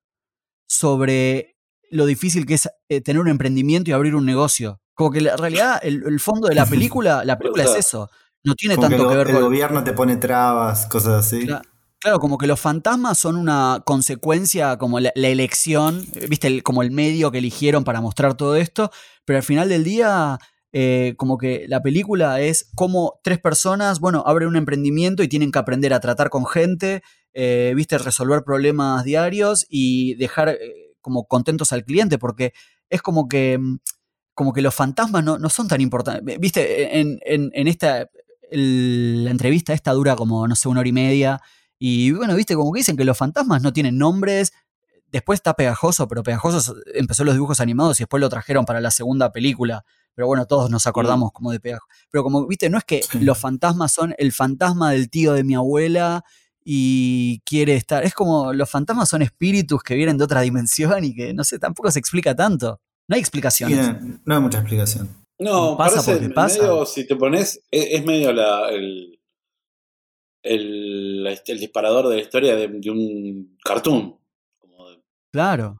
sobre 0.68 1.56
lo 1.90 2.06
difícil 2.06 2.46
que 2.46 2.54
es 2.54 2.68
eh, 2.88 3.00
tener 3.00 3.20
un 3.20 3.28
emprendimiento 3.28 3.90
y 3.90 3.92
abrir 3.92 4.14
un 4.14 4.24
negocio. 4.26 4.80
Como 4.94 5.10
que 5.10 5.20
la- 5.20 5.32
en 5.32 5.38
realidad 5.38 5.80
el, 5.82 6.02
el 6.06 6.20
fondo 6.20 6.48
de 6.48 6.54
la 6.54 6.66
película, 6.70 7.24
la 7.24 7.38
película 7.38 7.64
es 7.64 7.74
eso. 7.76 8.08
No 8.44 8.54
tiene 8.54 8.76
Como 8.76 8.88
que 8.88 8.94
tanto 8.96 9.04
el, 9.04 9.10
que 9.10 9.16
ver 9.18 9.26
el 9.28 9.34
con. 9.34 9.44
gobierno 9.44 9.84
te 9.84 9.92
pone 9.92 10.16
trabas, 10.16 10.86
cosas 10.86 11.26
así. 11.26 11.46
Cla- 11.46 11.62
Claro, 12.02 12.18
como 12.18 12.38
que 12.38 12.46
los 12.46 12.58
fantasmas 12.58 13.18
son 13.18 13.36
una 13.36 13.82
consecuencia, 13.84 14.78
como 14.78 15.00
la, 15.00 15.12
la 15.14 15.28
elección, 15.28 16.02
eh, 16.14 16.26
viste, 16.30 16.46
el- 16.46 16.62
como 16.62 16.82
el 16.82 16.90
medio 16.90 17.30
que 17.30 17.36
eligieron 17.38 17.84
para 17.84 18.00
mostrar 18.00 18.34
todo 18.38 18.56
esto, 18.56 18.90
pero 19.26 19.36
al 19.36 19.42
final 19.42 19.68
del 19.68 19.84
día, 19.84 20.38
eh, 20.72 21.12
como 21.18 21.36
que 21.36 21.66
la 21.68 21.82
película 21.82 22.40
es 22.40 22.70
como 22.74 23.20
tres 23.22 23.38
personas, 23.38 24.00
bueno, 24.00 24.22
abren 24.26 24.48
un 24.48 24.56
emprendimiento 24.56 25.22
y 25.22 25.28
tienen 25.28 25.52
que 25.52 25.58
aprender 25.58 25.92
a 25.92 26.00
tratar 26.00 26.30
con 26.30 26.46
gente, 26.46 27.02
eh, 27.34 27.74
viste, 27.76 27.98
resolver 27.98 28.44
problemas 28.44 29.04
diarios 29.04 29.66
y 29.68 30.14
dejar 30.14 30.48
eh, 30.48 30.89
como 31.00 31.24
contentos 31.26 31.72
al 31.72 31.84
cliente, 31.84 32.18
porque 32.18 32.52
es 32.88 33.02
como 33.02 33.28
que, 33.28 33.58
como 34.34 34.52
que 34.52 34.62
los 34.62 34.74
fantasmas 34.74 35.24
no, 35.24 35.38
no 35.38 35.48
son 35.50 35.68
tan 35.68 35.80
importantes. 35.80 36.38
Viste, 36.38 36.98
en, 37.00 37.18
en- 37.24 37.50
en 37.54 37.68
esta, 37.68 38.08
el- 38.50 39.24
la 39.24 39.30
entrevista 39.30 39.72
esta 39.72 39.92
dura 39.92 40.16
como, 40.16 40.46
no 40.48 40.56
sé, 40.56 40.68
una 40.68 40.80
hora 40.80 40.88
y 40.88 40.92
media. 40.92 41.40
Y 41.78 42.12
bueno, 42.12 42.34
viste, 42.36 42.54
como 42.54 42.72
que 42.72 42.78
dicen 42.80 42.96
que 42.96 43.04
los 43.04 43.16
fantasmas 43.18 43.62
no 43.62 43.72
tienen 43.72 43.98
nombres. 43.98 44.52
Después 45.12 45.38
está 45.38 45.54
pegajoso, 45.54 46.06
pero 46.08 46.22
pegajoso 46.22 46.76
empezó 46.94 47.24
los 47.24 47.34
dibujos 47.34 47.58
animados 47.60 47.98
y 47.98 48.04
después 48.04 48.20
lo 48.20 48.28
trajeron 48.28 48.64
para 48.64 48.80
la 48.80 48.90
segunda 48.92 49.32
película. 49.32 49.84
Pero 50.14 50.26
bueno, 50.28 50.46
todos 50.46 50.70
nos 50.70 50.86
acordamos 50.86 51.32
como 51.32 51.50
de 51.52 51.60
pegajoso. 51.60 51.88
Pero 52.10 52.22
como, 52.22 52.46
viste, 52.46 52.70
no 52.70 52.78
es 52.78 52.84
que 52.84 53.00
los 53.20 53.38
fantasmas 53.38 53.92
son 53.92 54.14
el 54.18 54.32
fantasma 54.32 54.92
del 54.92 55.10
tío 55.10 55.32
de 55.32 55.42
mi 55.44 55.54
abuela 55.54 56.24
y 56.64 57.40
quiere 57.46 57.74
estar. 57.76 58.04
Es 58.04 58.14
como 58.14 58.52
los 58.52 58.68
fantasmas 58.70 59.08
son 59.08 59.22
espíritus 59.22 59.82
que 59.82 59.94
vienen 59.94 60.18
de 60.18 60.24
otra 60.24 60.40
dimensión 60.42 61.04
y 61.04 61.14
que 61.14 61.32
no 61.34 61.44
sé, 61.44 61.58
tampoco 61.58 61.90
se 61.90 61.98
explica 61.98 62.34
tanto. 62.34 62.80
No 63.08 63.14
hay 63.14 63.20
Sí, 63.20 63.22
explicaciones. 63.22 63.78
no, 64.02 64.20
no 64.24 64.34
hay 64.34 64.40
mucha 64.40 64.58
explicación. 64.58 65.08
No, 65.38 65.76
Pasa 65.76 65.96
parece 65.96 66.12
porque 66.12 66.34
pasa. 66.34 66.58
medio, 66.62 66.86
si 66.86 67.06
te 67.06 67.16
pones, 67.16 67.62
es, 67.70 67.86
es 67.92 68.04
medio 68.04 68.32
la, 68.32 68.68
el, 68.70 69.18
el, 70.42 71.26
el 71.46 71.58
disparador 71.58 72.08
de 72.08 72.16
la 72.16 72.22
historia 72.22 72.56
de, 72.56 72.68
de 72.68 72.90
un 72.90 73.56
cartoon. 73.64 74.18
Como 74.58 74.90
de- 74.90 75.02
Claro, 75.32 75.78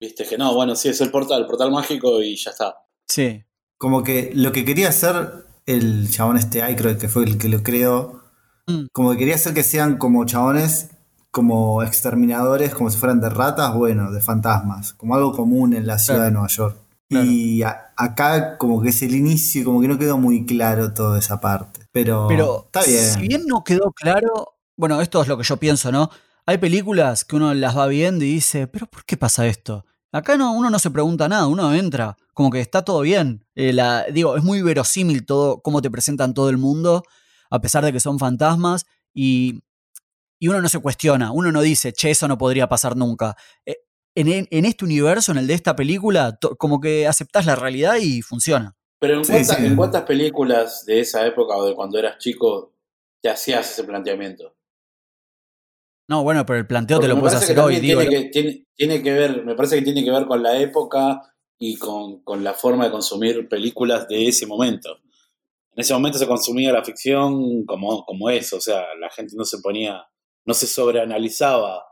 Viste 0.00 0.24
que 0.28 0.38
no, 0.38 0.54
bueno, 0.54 0.76
sí, 0.76 0.88
es 0.90 1.00
el 1.00 1.10
portal, 1.10 1.40
el 1.40 1.46
portal 1.46 1.72
mágico 1.72 2.22
y 2.22 2.36
ya 2.36 2.50
está. 2.50 2.76
sí. 3.08 3.42
Como 3.80 4.02
que 4.02 4.32
lo 4.34 4.50
que 4.50 4.64
quería 4.64 4.88
hacer 4.88 5.14
el 5.64 6.10
chabón 6.10 6.36
este 6.36 6.62
Aykroyd, 6.62 6.96
que 6.98 7.08
fue 7.08 7.22
el 7.24 7.38
que 7.38 7.48
lo 7.48 7.62
creó, 7.62 8.24
Mm. 8.68 8.86
como 8.92 9.10
que 9.12 9.16
quería 9.18 9.34
hacer 9.34 9.54
que 9.54 9.62
sean 9.64 9.96
como 9.96 10.24
chabones, 10.26 10.90
como 11.30 11.82
exterminadores, 11.82 12.74
como 12.74 12.90
si 12.90 12.98
fueran 12.98 13.20
de 13.20 13.28
ratas, 13.30 13.74
bueno, 13.74 14.10
de 14.12 14.20
fantasmas, 14.20 14.92
como 14.94 15.14
algo 15.14 15.32
común 15.32 15.74
en 15.74 15.86
la 15.86 15.98
ciudad 15.98 16.18
Claro. 16.18 16.24
de 16.26 16.32
Nueva 16.32 16.48
York. 16.48 16.76
Claro. 17.10 17.26
Y 17.26 17.62
a- 17.62 17.92
acá 17.96 18.58
como 18.58 18.82
que 18.82 18.90
es 18.90 19.02
el 19.02 19.14
inicio, 19.14 19.64
como 19.64 19.80
que 19.80 19.88
no 19.88 19.98
quedó 19.98 20.18
muy 20.18 20.44
claro 20.46 20.92
toda 20.92 21.18
esa 21.18 21.40
parte. 21.40 21.80
Pero, 21.92 22.26
Pero 22.28 22.64
está 22.66 22.82
bien. 22.84 23.04
si 23.04 23.20
bien 23.28 23.46
no 23.46 23.64
quedó 23.64 23.92
claro, 23.92 24.54
bueno, 24.76 25.00
esto 25.00 25.22
es 25.22 25.28
lo 25.28 25.36
que 25.38 25.44
yo 25.44 25.56
pienso, 25.56 25.90
¿no? 25.90 26.10
Hay 26.46 26.58
películas 26.58 27.24
que 27.24 27.36
uno 27.36 27.52
las 27.54 27.76
va 27.76 27.86
viendo 27.86 28.24
y 28.24 28.32
dice, 28.34 28.66
pero 28.66 28.86
¿por 28.86 29.04
qué 29.04 29.16
pasa 29.16 29.46
esto? 29.46 29.84
Acá 30.12 30.36
no, 30.36 30.52
uno 30.52 30.70
no 30.70 30.78
se 30.78 30.90
pregunta 30.90 31.28
nada, 31.28 31.46
uno 31.46 31.74
entra, 31.74 32.16
como 32.34 32.50
que 32.50 32.60
está 32.60 32.82
todo 32.82 33.00
bien. 33.02 33.44
Eh, 33.54 33.72
la, 33.72 34.04
digo, 34.12 34.36
es 34.36 34.44
muy 34.44 34.62
verosímil 34.62 35.26
todo, 35.26 35.60
cómo 35.60 35.82
te 35.82 35.90
presentan 35.90 36.32
todo 36.34 36.48
el 36.50 36.56
mundo, 36.58 37.02
a 37.50 37.60
pesar 37.60 37.84
de 37.84 37.92
que 37.92 38.00
son 38.00 38.18
fantasmas, 38.18 38.86
y, 39.14 39.62
y 40.40 40.48
uno 40.48 40.60
no 40.62 40.68
se 40.68 40.80
cuestiona, 40.80 41.32
uno 41.32 41.52
no 41.52 41.62
dice, 41.62 41.92
che, 41.92 42.10
eso 42.10 42.28
no 42.28 42.38
podría 42.38 42.68
pasar 42.68 42.96
nunca. 42.96 43.36
Eh, 43.66 43.76
en, 44.14 44.48
en 44.50 44.64
este 44.64 44.84
universo, 44.84 45.32
en 45.32 45.38
el 45.38 45.46
de 45.46 45.54
esta 45.54 45.76
película, 45.76 46.36
to- 46.36 46.56
como 46.56 46.80
que 46.80 47.06
aceptás 47.06 47.46
la 47.46 47.56
realidad 47.56 47.96
y 48.00 48.22
funciona. 48.22 48.76
Pero 49.00 49.14
¿en, 49.14 49.24
Sí, 49.24 49.32
cuántas, 49.32 49.58
sí. 49.58 49.66
en 49.66 49.76
cuántas 49.76 50.02
películas 50.02 50.84
de 50.86 51.00
esa 51.00 51.26
época 51.26 51.56
o 51.56 51.66
de 51.66 51.74
cuando 51.74 51.98
eras 51.98 52.18
chico 52.18 52.72
te 53.20 53.28
hacías 53.30 53.70
ese 53.70 53.84
planteamiento? 53.84 54.54
No, 56.08 56.22
bueno, 56.22 56.46
pero 56.46 56.58
el 56.58 56.66
planteo 56.66 57.00
te 57.00 57.08
lo 57.08 57.14
me 57.16 57.20
puedes 57.20 57.34
parece 57.34 57.52
hacer 57.52 57.56
que 57.56 57.62
hoy, 57.62 57.80
digo. 57.80 58.00
tiene, 58.00 58.08
que, 58.08 58.28
tiene, 58.30 58.66
tiene 58.74 59.02
que 59.02 59.12
ver, 59.12 59.44
me 59.44 59.54
parece 59.54 59.76
que 59.76 59.82
tiene 59.82 60.02
que 60.04 60.10
ver 60.10 60.26
con 60.26 60.42
la 60.42 60.58
época 60.58 61.20
y 61.58 61.76
con, 61.76 62.20
con 62.22 62.42
la 62.42 62.54
forma 62.54 62.84
de 62.86 62.90
consumir 62.90 63.46
películas 63.48 64.08
de 64.08 64.26
ese 64.28 64.46
momento. 64.46 65.00
En 65.78 65.82
ese 65.82 65.94
momento 65.94 66.18
se 66.18 66.26
consumía 66.26 66.72
la 66.72 66.82
ficción 66.82 67.64
como, 67.64 68.04
como 68.04 68.28
eso, 68.30 68.56
o 68.56 68.60
sea, 68.60 68.84
la 68.98 69.08
gente 69.10 69.34
no 69.36 69.44
se 69.44 69.58
ponía, 69.60 70.04
no 70.44 70.52
se 70.52 70.66
sobreanalizaba 70.66 71.84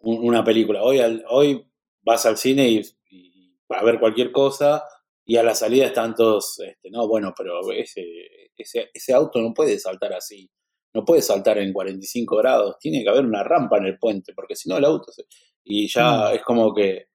un- 0.00 0.26
una 0.26 0.42
película. 0.42 0.82
Hoy, 0.82 0.98
al- 0.98 1.24
hoy 1.28 1.64
vas 2.02 2.26
al 2.26 2.36
cine 2.36 2.66
y, 2.68 2.82
y 3.10 3.56
a 3.68 3.84
ver 3.84 4.00
cualquier 4.00 4.32
cosa 4.32 4.82
y 5.24 5.36
a 5.36 5.44
la 5.44 5.54
salida 5.54 5.86
están 5.86 6.16
todos, 6.16 6.58
este, 6.58 6.90
no, 6.90 7.06
bueno, 7.06 7.32
pero 7.38 7.70
ese, 7.70 8.02
ese, 8.56 8.90
ese 8.92 9.12
auto 9.14 9.40
no 9.40 9.54
puede 9.54 9.78
saltar 9.78 10.12
así, 10.14 10.50
no 10.92 11.04
puede 11.04 11.22
saltar 11.22 11.58
en 11.58 11.72
45 11.72 12.36
grados, 12.38 12.76
tiene 12.80 13.04
que 13.04 13.08
haber 13.08 13.24
una 13.24 13.44
rampa 13.44 13.78
en 13.78 13.84
el 13.84 13.98
puente, 14.00 14.32
porque 14.34 14.56
si 14.56 14.68
no 14.68 14.78
el 14.78 14.84
auto 14.84 15.12
se... 15.12 15.26
Y 15.62 15.86
ya 15.88 16.30
Mm. 16.30 16.34
es 16.34 16.42
como 16.42 16.74
que 16.74 17.06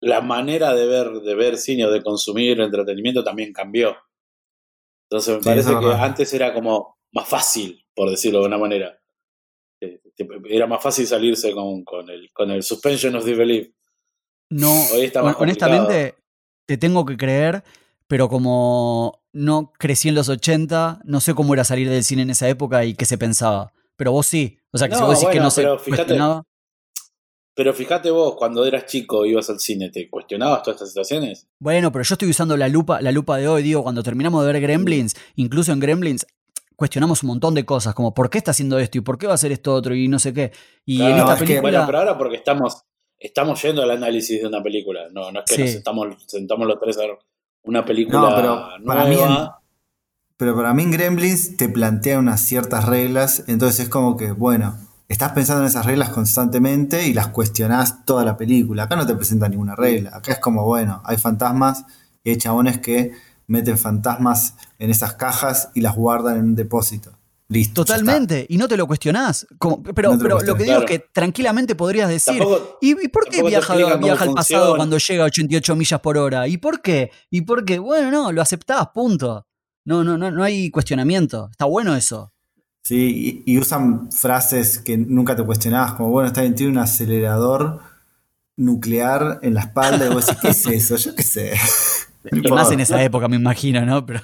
la 0.00 0.22
manera 0.22 0.72
de 0.74 0.86
ver, 0.86 1.10
de 1.20 1.34
ver 1.34 1.58
cine 1.58 1.84
o 1.84 1.90
de 1.90 2.02
consumir 2.02 2.58
entretenimiento 2.58 3.22
también 3.22 3.52
cambió. 3.52 3.94
Entonces 5.12 5.34
me 5.36 5.42
Sí, 5.42 5.48
parece 5.50 5.78
que 5.78 5.92
antes 5.92 6.32
era 6.32 6.54
como 6.54 6.96
más 7.12 7.28
fácil, 7.28 7.84
por 7.94 8.08
decirlo 8.08 8.40
de 8.40 8.46
una 8.46 8.56
manera. 8.56 8.98
Eh, 9.82 10.00
Era 10.48 10.66
más 10.66 10.82
fácil 10.82 11.06
salirse 11.06 11.52
con, 11.52 11.84
con, 11.84 12.08
el, 12.08 12.30
con 12.32 12.50
el 12.50 12.62
suspension 12.62 13.14
of 13.16 13.24
disbelief. 13.26 13.68
No, 14.50 14.72
honestamente, 15.38 16.14
te 16.66 16.78
tengo 16.78 17.04
que 17.04 17.16
creer, 17.18 17.62
pero 18.06 18.28
como 18.30 19.22
no 19.32 19.72
crecí 19.78 20.08
en 20.08 20.14
los 20.14 20.28
80, 20.30 21.00
no 21.04 21.20
sé 21.20 21.34
cómo 21.34 21.52
era 21.52 21.64
salir 21.64 21.90
del 21.90 22.04
cine 22.04 22.22
en 22.22 22.30
esa 22.30 22.48
época 22.48 22.84
y 22.86 22.94
qué 22.94 23.04
se 23.04 23.18
pensaba. 23.18 23.72
Pero 23.96 24.12
vos 24.12 24.26
sí. 24.26 24.58
O 24.72 24.78
sea, 24.78 24.88
que 24.88 24.94
si 24.94 25.00
No, 25.02 25.06
vos 25.08 25.18
decís 25.20 25.32
que 25.32 25.40
no 25.40 25.50
se 25.50 25.62
fíjate- 25.62 25.90
cuestionaba. 25.90 26.42
Pero 27.54 27.74
fíjate 27.74 28.10
vos, 28.10 28.34
cuando 28.36 28.64
eras 28.64 28.86
chico, 28.86 29.26
ibas 29.26 29.50
al 29.50 29.60
cine, 29.60 29.90
¿te 29.90 30.08
cuestionabas 30.08 30.62
todas 30.62 30.76
estas 30.76 30.88
situaciones? 30.88 31.48
Bueno, 31.58 31.92
pero 31.92 32.02
yo 32.02 32.14
estoy 32.14 32.30
usando 32.30 32.56
la 32.56 32.68
lupa, 32.68 33.00
la 33.02 33.12
lupa 33.12 33.36
de 33.36 33.46
hoy, 33.48 33.62
digo, 33.62 33.82
cuando 33.82 34.02
terminamos 34.02 34.44
de 34.46 34.52
ver 34.52 34.62
Gremlins, 34.62 35.14
incluso 35.36 35.70
en 35.72 35.80
Gremlins 35.80 36.26
cuestionamos 36.76 37.22
un 37.22 37.28
montón 37.28 37.54
de 37.54 37.64
cosas, 37.66 37.94
como 37.94 38.14
por 38.14 38.30
qué 38.30 38.38
está 38.38 38.52
haciendo 38.52 38.78
esto 38.78 38.98
y 38.98 39.02
por 39.02 39.18
qué 39.18 39.26
va 39.26 39.32
a 39.32 39.34
hacer 39.34 39.52
esto 39.52 39.74
otro 39.74 39.94
y 39.94 40.08
no 40.08 40.18
sé 40.18 40.32
qué. 40.32 40.50
Y 40.86 41.02
en 41.02 41.08
Claro, 41.08 41.18
esta 41.18 41.32
es 41.34 41.38
que- 41.40 41.46
película... 41.46 41.70
Bueno, 41.70 41.86
pero 41.86 41.98
ahora 41.98 42.18
porque 42.18 42.36
estamos, 42.36 42.82
estamos 43.18 43.62
yendo 43.62 43.82
al 43.82 43.90
análisis 43.90 44.40
de 44.40 44.48
una 44.48 44.62
película. 44.62 45.02
No, 45.12 45.30
no 45.30 45.40
es 45.40 45.44
que 45.46 45.54
Sí. 45.56 45.62
nos 45.62 45.70
sentamos, 45.72 46.06
sentamos 46.26 46.66
los 46.66 46.80
tres 46.80 46.96
a 46.98 47.02
ver 47.02 47.18
una 47.64 47.84
película 47.84 48.18
No, 48.18 48.34
pero 48.34 48.68
para 48.86 49.04
mí 49.04 49.14
nueva. 49.16 49.60
Pero 50.38 50.56
para 50.56 50.72
mí 50.74 50.82
en 50.84 50.90
Gremlins 50.90 51.56
te 51.58 51.68
plantea 51.68 52.18
unas 52.18 52.40
ciertas 52.40 52.86
reglas, 52.86 53.44
entonces 53.46 53.80
es 53.80 53.88
como 53.90 54.16
que, 54.16 54.32
bueno, 54.32 54.74
estás 55.12 55.32
pensando 55.32 55.62
en 55.62 55.68
esas 55.68 55.86
reglas 55.86 56.10
constantemente 56.10 57.06
y 57.06 57.12
las 57.12 57.28
cuestionás 57.28 58.04
toda 58.04 58.24
la 58.24 58.36
película. 58.36 58.84
Acá 58.84 58.96
no 58.96 59.06
te 59.06 59.14
presenta 59.14 59.48
ninguna 59.48 59.76
regla. 59.76 60.10
Acá 60.14 60.32
es 60.32 60.38
como, 60.38 60.64
bueno, 60.64 61.02
hay 61.04 61.16
fantasmas 61.16 61.84
y 62.24 62.30
hay 62.30 62.36
chabones 62.36 62.78
que 62.78 63.12
meten 63.46 63.78
fantasmas 63.78 64.54
en 64.78 64.90
esas 64.90 65.14
cajas 65.14 65.70
y 65.74 65.80
las 65.80 65.94
guardan 65.96 66.36
en 66.38 66.44
un 66.44 66.54
depósito. 66.54 67.12
Listo. 67.48 67.84
Totalmente, 67.84 68.46
y 68.48 68.56
no 68.56 68.66
te 68.66 68.78
lo 68.78 68.86
cuestionás. 68.86 69.46
Como- 69.58 69.82
pero 69.82 70.10
No 70.12 70.16
lo 70.16 70.22
pero 70.22 70.40
lo 70.40 70.54
que 70.56 70.64
digo 70.64 70.78
es 70.78 70.84
que 70.86 70.98
tranquilamente 71.12 71.74
podrías 71.74 72.08
decir, 72.08 72.38
Tampoco- 72.38 72.78
¿y, 72.80 72.92
y 73.04 73.08
por 73.08 73.28
qué 73.28 73.42
viaja, 73.42 73.74
al 73.74 74.32
pasado 74.34 74.76
cuando 74.76 74.96
llega 74.96 75.24
a 75.24 75.26
88 75.26 75.76
millas 75.76 76.00
por 76.00 76.16
hora? 76.16 76.48
¿Y 76.48 76.56
por 76.56 76.80
qué? 76.80 77.10
¿Y 77.28 77.42
por 77.42 77.66
qué? 77.66 77.78
Bueno, 77.78 78.10
no, 78.10 78.32
lo 78.32 78.40
aceptás, 78.40 78.88
punto. 78.94 79.46
No, 79.84 80.02
no, 80.02 80.16
no, 80.16 80.30
no 80.30 80.42
hay 80.42 80.70
cuestionamiento. 80.70 81.48
Está 81.50 81.66
bueno 81.66 81.94
eso. 81.94 82.31
Sí, 82.84 83.42
y, 83.46 83.52
y 83.54 83.58
usan 83.58 84.10
frases 84.10 84.78
que 84.78 84.96
nunca 84.98 85.36
te 85.36 85.44
cuestionabas, 85.44 85.92
como, 85.92 86.10
bueno, 86.10 86.26
está 86.28 86.40
bien, 86.42 86.54
tiene 86.54 86.72
un 86.72 86.78
acelerador 86.78 87.80
nuclear 88.56 89.38
en 89.42 89.54
la 89.54 89.60
espalda 89.60 90.06
y 90.06 90.08
vos 90.12 90.26
decís, 90.26 90.40
¿qué 90.42 90.48
es 90.48 90.66
eso? 90.66 90.96
Yo 90.96 91.14
qué 91.14 91.22
sé. 91.22 91.52
Y 92.30 92.48
más 92.52 92.70
en 92.70 92.78
esa 92.78 93.02
época, 93.02 93.26
me 93.26 93.34
imagino, 93.34 93.84
¿no? 93.84 94.06
Pero, 94.06 94.20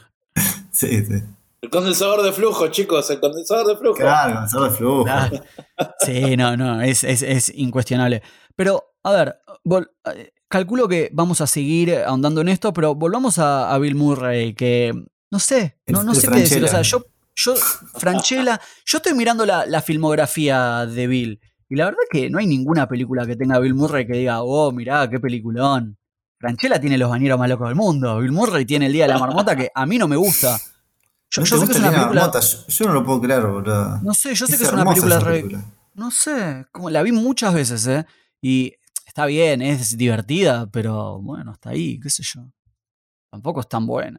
Sí, 0.71 1.05
sí. 1.05 1.15
El 1.61 1.69
condensador 1.71 2.23
de 2.23 2.33
flujo, 2.33 2.69
chicos, 2.69 3.11
el 3.11 3.19
condensador 3.19 3.67
de 3.67 3.77
flujo. 3.77 3.97
Claro, 3.97 4.35
condensador 4.35 4.71
de 4.71 4.77
flujo. 4.77 5.03
claro. 5.05 5.43
Sí, 6.07 6.37
no, 6.37 6.57
no, 6.57 6.81
es, 6.81 7.03
es, 7.03 7.23
es 7.23 7.53
incuestionable. 7.57 8.23
Pero, 8.55 8.93
a 9.03 9.11
ver, 9.11 9.41
vol- 9.65 9.91
eh, 10.15 10.31
calculo 10.47 10.87
que 10.87 11.11
vamos 11.12 11.41
a 11.41 11.49
seguir 11.49 11.93
ahondando 11.97 12.41
en 12.41 12.49
esto, 12.50 12.73
pero 12.73 12.95
volvamos 12.95 13.41
a, 13.41 13.75
a 13.75 13.79
Bill 13.81 13.97
Murray, 13.97 14.55
que 14.55 14.93
no 15.33 15.38
sé, 15.41 15.77
no, 15.88 15.99
El- 16.03 16.07
no 16.07 16.12
el 16.12 16.19
sé 16.21 16.29
qué 16.29 16.38
decir. 16.38 16.62
O 16.65 16.69
sea, 16.69 16.83
yo, 16.83 17.05
yo, 17.38 17.54
Franchella, 17.99 18.61
yo 18.85 18.99
estoy 18.99 19.14
mirando 19.14 19.47
la, 19.47 19.64
la 19.64 19.80
filmografía 19.80 20.87
de 20.87 21.07
Bill. 21.07 21.40
Y 21.68 21.76
la 21.76 21.85
verdad 21.85 22.00
que 22.11 22.28
no 22.30 22.38
hay 22.38 22.47
ninguna 22.47 22.88
película 22.88 23.26
que 23.26 23.37
tenga 23.37 23.59
Bill 23.61 23.75
Murray 23.75 24.07
que 24.07 24.14
diga, 24.14 24.42
oh, 24.42 24.73
mirá, 24.73 25.09
qué 25.09 25.21
peliculón. 25.21 25.97
Franchella 26.40 26.80
tiene 26.80 26.99
los 26.99 27.11
bañeros 27.11 27.38
más 27.38 27.49
locos 27.49 27.68
del 27.68 27.76
mundo. 27.76 28.18
Bill 28.18 28.33
Murray 28.33 28.64
tiene 28.64 28.87
el 28.87 28.92
Día 28.92 29.07
de 29.07 29.12
la 29.12 29.18
Marmota 29.18 29.54
que 29.54 29.71
a 29.73 29.87
mí 29.87 29.99
no 29.99 30.09
me 30.09 30.16
gusta. 30.16 30.59
Yo, 31.30 31.42
¿No 31.42 31.47
yo 31.47 31.61
sé 31.61 31.66
que 31.66 31.73
es 31.73 31.78
una 31.78 31.90
película. 31.90 32.33
Yo, 32.68 32.87
no 32.87 32.92
lo 32.95 33.04
puedo 33.04 33.21
creer, 33.21 33.47
boludo. 33.47 34.00
No 34.02 34.14
sé, 34.14 34.35
yo 34.35 34.47
sé 34.47 34.54
Es 34.54 34.59
que 34.59 34.64
es 34.64 34.73
una 34.73 34.85
película 34.85 35.21
re-. 35.21 35.45
No 35.95 36.11
sé, 36.11 36.66
como 36.73 36.90
la 36.90 37.02
vi 37.02 37.12
muchas 37.12 37.54
veces, 37.54 37.87
¿eh? 37.87 38.07
Y 38.40 38.73
está 39.07 39.26
bien, 39.26 39.62
es 39.62 39.97
divertida, 39.97 40.66
pero 40.71 41.21
bueno, 41.21 41.52
está 41.52 41.71
ahí, 41.71 42.00
qué 42.00 42.09
sé 42.11 42.23
yo. 42.23 42.50
Tampoco 43.30 43.61
es 43.61 43.68
tan 43.68 43.87
buena. 43.87 44.18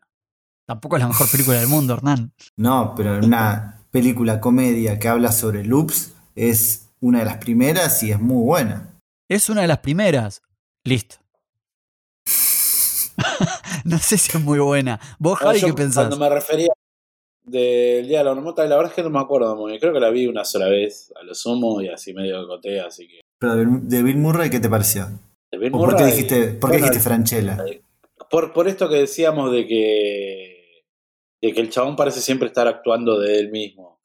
Tampoco 0.69 0.97
es 0.97 1.01
la 1.01 1.07
mejor 1.07 1.27
película 1.31 1.57
del 1.57 1.67
mundo, 1.67 1.95
Hernán. 1.95 2.31
No, 2.55 2.93
pero 2.95 3.17
una 3.25 3.81
película 3.89 4.39
comedia 4.39 4.99
que 4.99 5.07
habla 5.07 5.31
sobre 5.31 5.63
loops 5.65 6.13
es 6.35 6.91
una 6.99 7.17
de 7.17 7.25
las 7.25 7.37
primeras 7.37 8.03
y 8.03 8.11
es 8.11 8.19
muy 8.19 8.43
buena. 8.43 8.93
Es 9.27 9.49
una 9.49 9.61
de 9.61 9.67
las 9.67 9.79
primeras. 9.79 10.43
Listo. 10.83 11.15
no 13.83 13.97
sé 13.97 14.19
si 14.19 14.37
es 14.37 14.43
muy 14.43 14.59
buena. 14.59 14.99
¿Vos, 15.17 15.39
No, 15.41 15.47
Javi, 15.47 15.59
yo 15.59 15.67
qué 15.69 15.73
pensás? 15.73 16.03
Cuando 16.03 16.17
me 16.23 16.29
refería 16.29 16.69
del 17.45 18.07
Día 18.07 18.19
de 18.19 18.25
la 18.25 18.35
Marmota, 18.35 18.63
la 18.65 18.75
verdad 18.75 18.91
es 18.91 18.95
que 18.95 19.01
no 19.01 19.09
me 19.09 19.21
acuerdo 19.21 19.55
muy 19.55 19.71
bien. 19.71 19.79
Creo 19.79 19.91
que 19.91 19.99
la 19.99 20.11
vi 20.11 20.27
una 20.27 20.45
sola 20.45 20.67
vez, 20.67 21.11
a 21.19 21.23
lo 21.23 21.33
sumo, 21.33 21.81
y 21.81 21.87
así 21.87 22.13
medio 22.13 22.47
coté, 22.47 22.79
así 22.79 23.07
que... 23.07 23.21
Pero 23.39 23.55
de, 23.55 24.03
Bill 24.03 24.17
Murray, 24.17 24.51
¿qué 24.51 24.59
te 24.59 24.69
pareció? 24.69 25.07
De 25.51 25.57
Bill 25.57 25.73
¿O 25.73 25.79
por 25.79 25.95
qué 25.95 26.03
Murray, 26.03 26.11
dijiste, 26.11 26.43
por 26.49 26.69
qué 26.69 26.77
bueno, 26.77 26.85
dijiste 26.85 26.99
Franchella? 26.99 27.57
por, 28.29 28.53
por 28.53 28.67
esto 28.67 28.87
que 28.87 28.97
decíamos 28.97 29.51
de 29.51 29.65
que, 29.65 30.48
de 31.41 31.53
que 31.53 31.61
el 31.61 31.69
chabón 31.69 31.95
parece 31.95 32.21
siempre 32.21 32.47
estar 32.47 32.67
actuando 32.67 33.19
de 33.19 33.39
él 33.39 33.49
mismo. 33.51 34.01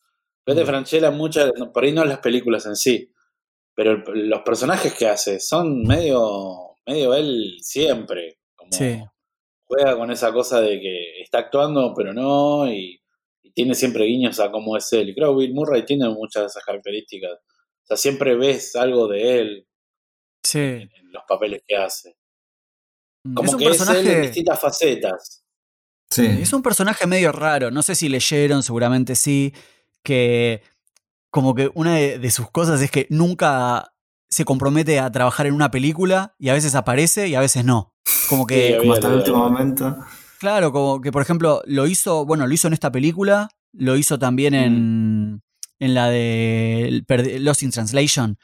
Ves 0.46 0.56
de 0.56 0.64
Franchella, 0.66 1.10
muchas, 1.10 1.50
por 1.72 1.84
ahí 1.84 1.92
no 1.92 2.04
las 2.04 2.18
películas 2.18 2.66
en 2.66 2.76
sí, 2.76 3.10
pero 3.74 3.96
los 4.14 4.42
personajes 4.42 4.94
que 4.94 5.08
hace 5.08 5.40
son 5.40 5.82
medio, 5.82 6.76
medio 6.86 7.14
él 7.14 7.56
siempre. 7.60 8.38
Como 8.54 8.70
Sí. 8.72 9.02
Juega 9.66 9.96
con 9.96 10.10
esa 10.10 10.32
cosa 10.32 10.60
de 10.60 10.78
que 10.80 11.22
está 11.22 11.38
actuando, 11.38 11.92
pero 11.96 12.12
no, 12.12 12.70
y, 12.70 13.00
y 13.42 13.50
tiene 13.52 13.74
siempre 13.74 14.04
guiños 14.04 14.38
a 14.38 14.50
cómo 14.52 14.76
es 14.76 14.92
él. 14.92 15.08
Y 15.08 15.14
creo 15.14 15.30
que 15.36 15.46
Bill 15.46 15.54
Murray 15.54 15.84
tiene 15.86 16.08
muchas 16.10 16.42
de 16.42 16.46
esas 16.48 16.64
características. 16.64 17.32
O 17.32 17.86
sea, 17.86 17.96
siempre 17.96 18.36
ves 18.36 18.76
algo 18.76 19.08
de 19.08 19.38
él 19.40 19.66
Sí. 20.44 20.58
en, 20.58 20.82
en 20.82 21.12
los 21.12 21.22
papeles 21.26 21.62
que 21.66 21.76
hace. 21.76 22.16
Mm, 23.24 23.34
Como 23.34 23.48
es 23.48 23.54
un 23.54 23.58
que 23.58 23.64
es 23.64 23.80
él 23.80 23.88
en 23.88 23.94
personaje. 23.96 24.20
distintas 24.20 24.60
facetas. 24.60 25.43
Sí. 26.10 26.26
Es 26.26 26.52
un 26.52 26.62
personaje 26.62 27.06
medio 27.06 27.32
raro. 27.32 27.70
No 27.70 27.82
sé 27.82 27.94
si 27.94 28.08
leyeron, 28.08 28.62
seguramente 28.62 29.14
sí. 29.16 29.52
Que 30.02 30.62
como 31.30 31.54
que 31.54 31.70
una 31.74 31.94
de, 31.96 32.18
de 32.18 32.30
sus 32.30 32.50
cosas 32.50 32.80
es 32.80 32.90
que 32.90 33.06
nunca 33.10 33.92
se 34.28 34.44
compromete 34.44 34.98
a 35.00 35.10
trabajar 35.10 35.46
en 35.46 35.54
una 35.54 35.70
película 35.70 36.34
y 36.38 36.48
a 36.48 36.54
veces 36.54 36.74
aparece 36.74 37.28
y 37.28 37.34
a 37.34 37.40
veces 37.40 37.64
no. 37.64 37.94
Como 38.28 38.46
que, 38.46 38.72
Sí, 38.72 38.78
Como 38.80 38.92
hasta 38.94 39.08
el 39.08 39.14
último 39.14 39.38
momento. 39.38 39.96
claro, 40.38 40.72
como 40.72 41.00
que 41.00 41.10
por 41.12 41.22
ejemplo 41.22 41.62
lo 41.66 41.86
hizo, 41.86 42.24
bueno, 42.26 42.46
lo 42.46 42.52
hizo 42.54 42.66
en 42.68 42.74
esta 42.74 42.90
película, 42.92 43.48
lo 43.72 43.96
hizo 43.96 44.18
también 44.18 44.54
en, 44.54 45.42
en 45.78 45.94
la 45.94 46.08
de 46.10 47.04
Lost 47.40 47.62
in 47.62 47.70
Translation. 47.70 48.38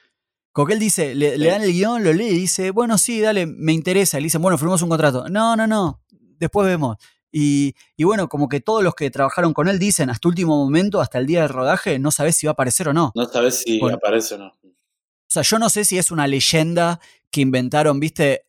Como 0.53 0.67
que 0.67 0.75
él 0.75 0.81
dice, 0.81 1.15
le, 1.15 1.39
dan 1.39 1.63
el 1.63 1.73
guion, 1.73 2.03
lo 2.03 2.13
lee 2.13 2.29
y 2.29 2.35
dice, 2.35 2.71
bueno, 2.73 2.99
sí, 2.99 3.21
dale, 3.21 3.47
me 3.47 3.73
interesa. 3.73 4.19
Y 4.19 4.23
le 4.23 4.27
dicen, 4.27 4.43
bueno, 4.43 4.59
firmamos 4.59 4.83
un 4.83 4.89
contrato. 4.89 5.29
No, 5.29 5.55
no, 5.55 5.67
no, 5.69 6.01
después 6.39 6.67
vemos. 6.67 6.97
Y, 7.33 7.75
y 7.97 8.05
bueno, 8.05 8.29
como 8.29 8.49
que 8.49 8.61
todos 8.61 8.83
los 8.83 8.95
que 8.95 9.11
trabajaron 9.11 9.53
con 9.55 9.69
él 9.69 9.79
dicen, 9.79 10.11
hasta 10.11 10.29
último 10.29 10.57
momento, 10.57 11.01
hasta 11.01 11.19
el 11.19 11.27
día 11.27 11.41
del 11.43 11.51
rodaje, 11.51 11.99
no 11.99 12.11
sabes 12.11 12.37
si 12.37 12.47
va 12.47 12.51
a 12.51 12.55
aparecer 12.55 12.89
o 12.89 12.93
no. 12.93 13.13
No 13.15 13.25
sabes 13.27 13.63
si 13.65 13.79
Bueno. 13.79 13.97
aparece 13.99 14.35
o 14.35 14.39
no. 14.39 14.47
O 14.49 15.33
sea, 15.33 15.43
yo 15.43 15.59
no 15.61 15.71
sé 15.71 15.85
si 15.85 15.97
es 15.97 16.11
una 16.11 16.27
leyenda 16.27 16.99
que 17.31 17.41
inventaron, 17.41 18.01
viste, 18.01 18.47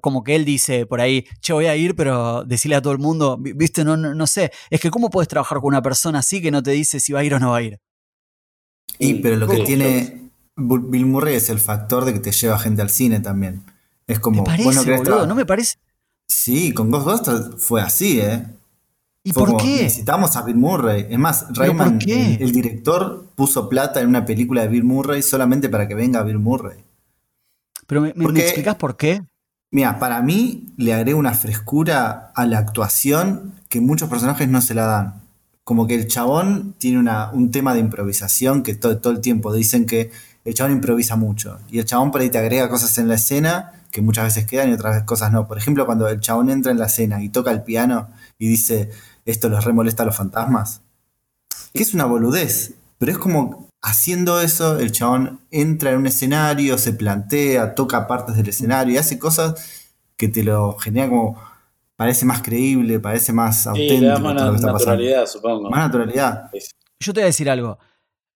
como 0.00 0.22
que 0.22 0.36
él 0.36 0.44
dice 0.44 0.86
por 0.86 1.00
ahí, 1.00 1.26
che, 1.40 1.52
voy 1.52 1.66
a 1.66 1.74
ir, 1.76 1.96
pero 1.96 2.44
decirle 2.44 2.76
a 2.76 2.80
todo 2.82 2.92
el 2.92 3.00
mundo, 3.00 3.36
vi- 3.38 3.52
viste, 3.54 3.84
no, 3.84 3.96
no, 3.96 4.14
no 4.14 4.26
sé. 4.28 4.52
Es 4.70 4.80
que 4.80 4.90
¿cómo 4.90 5.10
puedes 5.10 5.26
trabajar 5.28 5.58
con 5.58 5.68
una 5.68 5.82
persona 5.82 6.20
así 6.20 6.40
que 6.40 6.50
no 6.52 6.62
te 6.62 6.70
dice 6.70 7.00
si 7.00 7.12
va 7.12 7.20
a 7.20 7.24
ir 7.24 7.34
o 7.34 7.40
no 7.40 7.50
va 7.50 7.56
a 7.58 7.62
ir? 7.62 7.80
Y 8.98 9.14
pero 9.14 9.36
lo 9.36 9.48
que 9.48 9.56
Sí, 9.56 9.64
tiene 9.64 10.30
Bill 10.56 11.06
Murray 11.06 11.34
es 11.34 11.48
el 11.50 11.58
factor 11.58 12.04
de 12.04 12.12
que 12.14 12.20
te 12.20 12.30
lleva 12.32 12.58
gente 12.58 12.82
al 12.82 12.90
cine 12.90 13.20
también. 13.20 13.64
Es 14.06 14.20
como, 14.20 14.42
Me 14.42 14.46
parece, 14.46 14.64
vos 14.64 14.74
no 14.76 14.84
querés 14.84 14.98
boludo, 15.00 15.24
tra- 15.24 15.28
no 15.28 15.34
me 15.34 15.44
parece. 15.46 15.76
Sí, 16.32 16.72
con 16.72 16.90
Ghostbusters 16.90 17.62
fue 17.62 17.80
así, 17.82 18.20
¿eh? 18.20 18.44
¿Y 19.24 19.32
Fue 19.32 19.42
por 19.42 19.48
como, 19.50 19.60
qué? 19.64 19.82
Necesitamos 19.82 20.34
a 20.36 20.42
Bill 20.42 20.56
Murray. 20.56 21.06
Es 21.08 21.18
más, 21.18 21.46
Rayman, 21.50 21.98
el, 22.06 22.42
el 22.42 22.52
director, 22.52 23.26
puso 23.36 23.68
plata 23.68 24.00
en 24.00 24.08
una 24.08 24.24
película 24.24 24.62
de 24.62 24.68
Bill 24.68 24.82
Murray 24.84 25.22
solamente 25.22 25.68
para 25.68 25.86
que 25.86 25.94
venga 25.94 26.22
Bill 26.22 26.38
Murray. 26.38 26.78
Pero 27.86 28.00
me, 28.00 28.08
me- 28.08 28.14
¿me 28.16 28.24
Porque- 28.24 28.42
explicás 28.44 28.76
por 28.76 28.96
qué? 28.96 29.22
Mira, 29.70 29.98
para 29.98 30.20
mí 30.22 30.74
le 30.76 30.92
agrega 30.92 31.16
una 31.16 31.34
frescura 31.34 32.32
a 32.34 32.46
la 32.46 32.58
actuación 32.58 33.54
que 33.68 33.80
muchos 33.80 34.08
personajes 34.08 34.48
no 34.48 34.60
se 34.60 34.74
la 34.74 34.86
dan. 34.86 35.14
Como 35.64 35.86
que 35.86 35.94
el 35.94 36.08
chabón 36.08 36.74
tiene 36.78 36.98
una- 36.98 37.30
un 37.30 37.50
tema 37.50 37.72
de 37.74 37.80
improvisación 37.80 38.62
que 38.62 38.74
todo, 38.74 38.98
todo 38.98 39.12
el 39.12 39.20
tiempo 39.20 39.52
dicen 39.52 39.86
que 39.86 40.10
el 40.44 40.54
chabón 40.54 40.72
improvisa 40.72 41.14
mucho. 41.16 41.58
Y 41.70 41.78
el 41.78 41.84
chabón 41.84 42.10
por 42.10 42.20
ahí 42.22 42.28
te 42.30 42.38
agrega 42.38 42.68
cosas 42.68 42.98
en 42.98 43.06
la 43.08 43.14
escena 43.14 43.72
que 43.92 44.02
muchas 44.02 44.24
veces 44.24 44.46
quedan 44.46 44.70
y 44.70 44.72
otras 44.72 45.04
cosas 45.04 45.30
no. 45.30 45.46
Por 45.46 45.58
ejemplo, 45.58 45.86
cuando 45.86 46.08
el 46.08 46.20
chabón 46.20 46.50
entra 46.50 46.72
en 46.72 46.78
la 46.78 46.86
escena 46.86 47.22
y 47.22 47.28
toca 47.28 47.52
el 47.52 47.62
piano 47.62 48.08
y 48.38 48.48
dice, 48.48 48.90
esto 49.26 49.48
los 49.48 49.64
remolesta 49.64 50.02
a 50.02 50.06
los 50.06 50.16
fantasmas. 50.16 50.80
Que 51.72 51.82
es 51.82 51.94
una 51.94 52.06
boludez, 52.06 52.74
pero 52.98 53.12
es 53.12 53.18
como 53.18 53.68
haciendo 53.82 54.40
eso, 54.40 54.78
el 54.78 54.92
chabón 54.92 55.40
entra 55.50 55.90
en 55.92 55.98
un 55.98 56.06
escenario, 56.06 56.78
se 56.78 56.92
plantea, 56.92 57.74
toca 57.74 58.06
partes 58.06 58.36
del 58.36 58.48
escenario 58.48 58.94
y 58.94 58.98
hace 58.98 59.18
cosas 59.18 59.54
que 60.16 60.28
te 60.28 60.42
lo 60.44 60.76
genera 60.78 61.08
como, 61.08 61.40
parece 61.96 62.24
más 62.24 62.42
creíble, 62.42 62.98
parece 63.00 63.32
más 63.32 63.62
Sí, 63.64 63.68
auténtico 63.68 64.00
le 64.00 64.06
da 64.08 64.14
todo 64.16 64.24
más 64.24 64.36
pasando. 64.62 64.72
naturalidad, 64.72 65.26
supongo. 65.26 65.70
Más 65.70 65.80
naturalidad. 65.80 66.50
Yo 67.00 67.12
te 67.12 67.20
voy 67.20 67.24
a 67.24 67.26
decir 67.26 67.50
algo. 67.50 67.78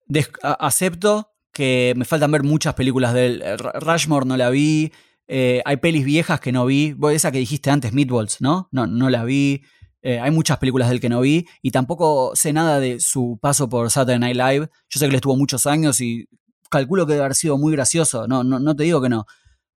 Des- 0.06 0.30
acepto 0.42 1.30
que 1.52 1.94
me 1.96 2.04
faltan 2.04 2.30
ver 2.32 2.42
muchas 2.42 2.74
películas 2.74 3.14
de 3.14 3.26
él. 3.26 3.44
Rushmore 3.80 4.26
no 4.26 4.36
la 4.36 4.50
vi. 4.50 4.92
Eh, 5.28 5.62
hay 5.64 5.76
pelis 5.78 6.04
viejas 6.04 6.40
que 6.40 6.52
no 6.52 6.66
vi. 6.66 6.96
Esa 7.12 7.32
que 7.32 7.38
dijiste 7.38 7.70
antes, 7.70 7.92
Meatballs, 7.92 8.40
¿no? 8.40 8.68
No, 8.70 8.86
no 8.86 9.10
la 9.10 9.24
vi. 9.24 9.62
Eh, 10.02 10.20
hay 10.20 10.30
muchas 10.30 10.58
películas 10.58 10.88
del 10.88 11.00
que 11.00 11.08
no 11.08 11.20
vi. 11.20 11.46
Y 11.62 11.70
tampoco 11.70 12.32
sé 12.34 12.52
nada 12.52 12.78
de 12.80 13.00
su 13.00 13.38
paso 13.40 13.68
por 13.68 13.90
Saturday 13.90 14.18
Night 14.18 14.36
Live. 14.36 14.70
Yo 14.88 15.00
sé 15.00 15.06
que 15.06 15.12
le 15.12 15.16
estuvo 15.16 15.36
muchos 15.36 15.66
años 15.66 16.00
y 16.00 16.28
calculo 16.70 17.06
que 17.06 17.12
debe 17.12 17.24
haber 17.24 17.34
sido 17.34 17.58
muy 17.58 17.72
gracioso. 17.72 18.28
No, 18.28 18.44
no, 18.44 18.58
no 18.60 18.76
te 18.76 18.84
digo 18.84 19.00
que 19.00 19.08
no. 19.08 19.26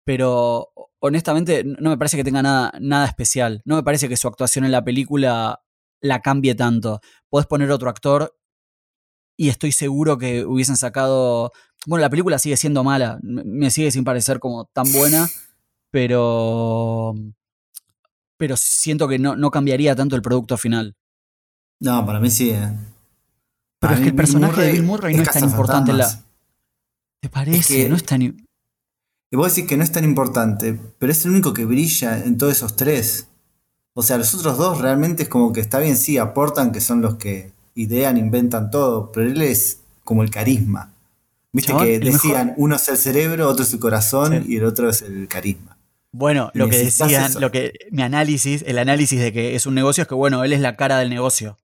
Pero 0.04 0.72
honestamente 0.98 1.64
no 1.64 1.90
me 1.90 1.98
parece 1.98 2.16
que 2.16 2.24
tenga 2.24 2.42
nada, 2.42 2.72
nada 2.80 3.06
especial. 3.06 3.62
No 3.64 3.76
me 3.76 3.82
parece 3.82 4.08
que 4.08 4.16
su 4.16 4.28
actuación 4.28 4.64
en 4.64 4.72
la 4.72 4.84
película 4.84 5.60
la 6.00 6.20
cambie 6.20 6.54
tanto. 6.54 7.00
Podés 7.28 7.46
poner 7.46 7.70
otro 7.70 7.88
actor 7.90 8.36
y 9.36 9.48
estoy 9.48 9.72
seguro 9.72 10.18
que 10.18 10.44
hubiesen 10.44 10.76
sacado. 10.76 11.52
Bueno, 11.86 12.00
la 12.02 12.10
película 12.10 12.38
sigue 12.38 12.56
siendo 12.56 12.82
mala, 12.84 13.18
me 13.22 13.70
sigue 13.70 13.90
sin 13.90 14.04
parecer 14.04 14.38
como 14.40 14.64
tan 14.66 14.90
buena, 14.92 15.28
pero. 15.90 17.14
Pero 18.38 18.56
siento 18.56 19.08
que 19.08 19.18
no, 19.18 19.34
no 19.36 19.50
cambiaría 19.50 19.96
tanto 19.96 20.14
el 20.16 20.22
producto 20.22 20.56
final. 20.58 20.94
No, 21.80 22.04
para 22.04 22.20
mí 22.20 22.30
sí. 22.30 22.50
eh. 22.50 22.70
Pero 23.78 23.94
es 23.94 24.00
que 24.00 24.08
el 24.08 24.14
personaje 24.14 24.60
de 24.62 24.72
Bill 24.72 24.82
Murray 24.82 25.14
no 25.16 25.22
es 25.22 25.30
tan 25.30 25.44
importante 25.44 25.90
en 25.92 25.98
la. 25.98 26.22
¿Te 27.20 27.28
parece? 27.30 27.82
que- 27.84 27.88
no 27.88 27.96
es 27.96 28.04
tan. 28.04 28.22
Y 28.22 29.36
vos 29.36 29.54
decís 29.54 29.68
que 29.68 29.76
no 29.76 29.82
es 29.84 29.90
tan 29.92 30.04
importante, 30.04 30.78
pero 30.98 31.10
es 31.12 31.24
el 31.24 31.32
único 31.32 31.52
que 31.52 31.64
brilla 31.64 32.22
en 32.24 32.38
todos 32.38 32.52
esos 32.52 32.76
tres. 32.76 33.28
O 33.94 34.02
sea, 34.02 34.18
los 34.18 34.32
otros 34.34 34.56
dos 34.58 34.80
realmente 34.80 35.24
es 35.24 35.28
como 35.28 35.52
que 35.52 35.60
está 35.60 35.78
bien, 35.78 35.96
sí, 35.96 36.16
aportan 36.18 36.70
que 36.72 36.80
son 36.80 37.00
los 37.00 37.16
que 37.16 37.52
idean, 37.76 38.16
inventan 38.16 38.70
todo, 38.70 39.12
pero 39.12 39.26
él 39.28 39.40
es 39.42 39.80
como 40.02 40.22
el 40.24 40.30
carisma. 40.30 40.92
Viste 41.52 41.70
Chabón, 41.72 41.86
que 41.86 41.98
mejor- 42.00 42.12
decían, 42.12 42.54
uno 42.56 42.74
es 42.76 42.88
el 42.88 42.96
cerebro, 42.96 43.48
otro 43.48 43.62
es 43.64 43.72
el 43.72 43.78
corazón 43.78 44.42
Sí. 44.44 44.52
y 44.54 44.56
el 44.56 44.64
otro 44.64 44.88
es 44.90 45.02
el 45.02 45.28
carisma. 45.28 45.76
Bueno, 46.12 46.50
lo 46.54 46.68
que 46.68 46.78
decían, 46.78 47.30
eso. 47.30 47.40
lo 47.40 47.50
que 47.52 47.72
mi 47.90 48.02
análisis, 48.02 48.64
el 48.66 48.78
análisis 48.78 49.20
de 49.20 49.32
que 49.32 49.54
es 49.54 49.66
un 49.66 49.74
negocio 49.74 50.02
es 50.02 50.08
que, 50.08 50.14
bueno, 50.14 50.42
él 50.44 50.52
es 50.52 50.60
la 50.60 50.74
cara 50.76 50.98
del 50.98 51.10
negocio. 51.10 51.58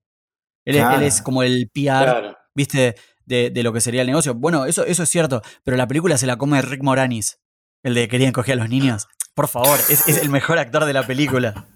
Él, 0.65 0.77
es- 0.77 0.83
él 0.83 0.89
Claro. 0.89 1.01
es 1.07 1.23
como 1.23 1.43
el 1.43 1.69
PR, 1.73 2.05
Claro. 2.05 2.37
¿viste? 2.55 2.95
De, 3.25 3.51
de 3.51 3.63
lo 3.63 3.73
que 3.73 3.81
sería 3.81 4.03
el 4.03 4.07
negocio. 4.09 4.35
Bueno, 4.35 4.67
eso, 4.67 4.85
eso 4.85 5.03
es 5.03 5.09
cierto, 5.09 5.43
pero 5.65 5.77
la 5.77 5.87
película 5.89 6.19
se 6.19 6.27
la 6.27 6.37
come 6.37 6.61
Rick 6.61 6.83
Moranis, 6.83 7.39
el 7.83 7.95
de 7.95 8.09
Querían 8.09 8.33
coger 8.33 8.55
a 8.55 8.57
los 8.57 8.69
niños. 8.69 9.09
Por 9.35 9.49
favor, 9.49 9.79
es, 9.89 10.07
es 10.09 10.19
el 10.19 10.29
mejor 10.29 10.59
actor 10.59 10.85
de 10.85 10.93
la 10.93 11.07
película. 11.07 11.67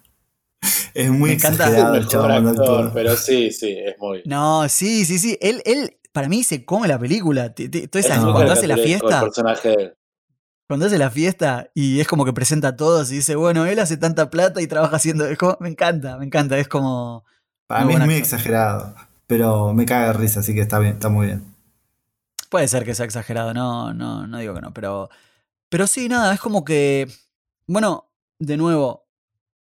Es 0.93 1.09
muy 1.11 1.29
Me 1.29 1.35
encanta- 1.35 1.65
exagerado 1.65 1.95
el 1.95 2.05
Mejor 2.05 2.31
actor, 2.31 2.91
pero 2.93 3.15
sí, 3.15 3.51
sí, 3.51 3.75
es 3.77 3.97
muy. 3.99 4.23
No, 4.25 4.67
sí, 4.67 5.05
sí, 5.05 5.19
sí. 5.19 5.37
Él, 5.41 5.61
él 5.65 5.97
para 6.11 6.27
mí 6.27 6.43
se 6.43 6.65
come 6.65 6.87
la 6.87 6.97
película. 6.97 7.53
Toda 7.53 7.69
esa- 7.93 8.19
cuando 8.21 8.51
hace 8.53 8.67
la 8.67 8.77
fiesta, 8.77 9.21
personaje 9.21 9.93
cuando 10.67 10.87
hace 10.87 10.97
la 10.97 11.09
fiesta 11.09 11.69
y 11.73 12.01
es 12.01 12.07
como 12.09 12.25
que 12.25 12.33
presenta 12.33 12.69
a 12.69 12.75
todos 12.75 13.09
y 13.11 13.15
dice, 13.15 13.35
bueno, 13.35 13.65
él 13.65 13.79
hace 13.79 13.95
tanta 13.95 14.29
plata 14.29 14.61
y 14.61 14.67
trabaja 14.67 14.95
haciendo. 14.97 15.25
es 15.25 15.37
como- 15.37 15.55
me 15.61 15.69
encanta, 15.69 16.17
me 16.17 16.25
encanta. 16.25 16.57
Es 16.57 16.67
como. 16.67 17.23
Para 17.67 17.85
mí 17.85 17.93
es 17.93 17.99
muy 17.99 18.15
exagerado, 18.15 18.95
pero 19.27 19.73
me 19.73 19.85
caga 19.85 20.07
de 20.07 20.13
risa, 20.13 20.39
así 20.39 20.53
que 20.55 20.61
está 20.61 20.79
bien, 20.79 20.93
está 20.93 21.09
muy 21.09 21.27
bien. 21.27 21.55
Puede 22.49 22.67
ser 22.67 22.83
que 22.85 22.95
sea 22.95 23.05
exagerado, 23.05 23.53
no, 23.53 23.93
no, 23.93 24.25
no 24.25 24.37
digo 24.39 24.53
que 24.55 24.61
no, 24.61 24.73
pero. 24.73 25.09
Pero 25.69 25.85
sí, 25.85 26.09
nada, 26.09 26.33
es 26.33 26.39
como 26.39 26.65
que. 26.65 27.07
Bueno, 27.67 28.09
de 28.39 28.57
nuevo, 28.57 29.06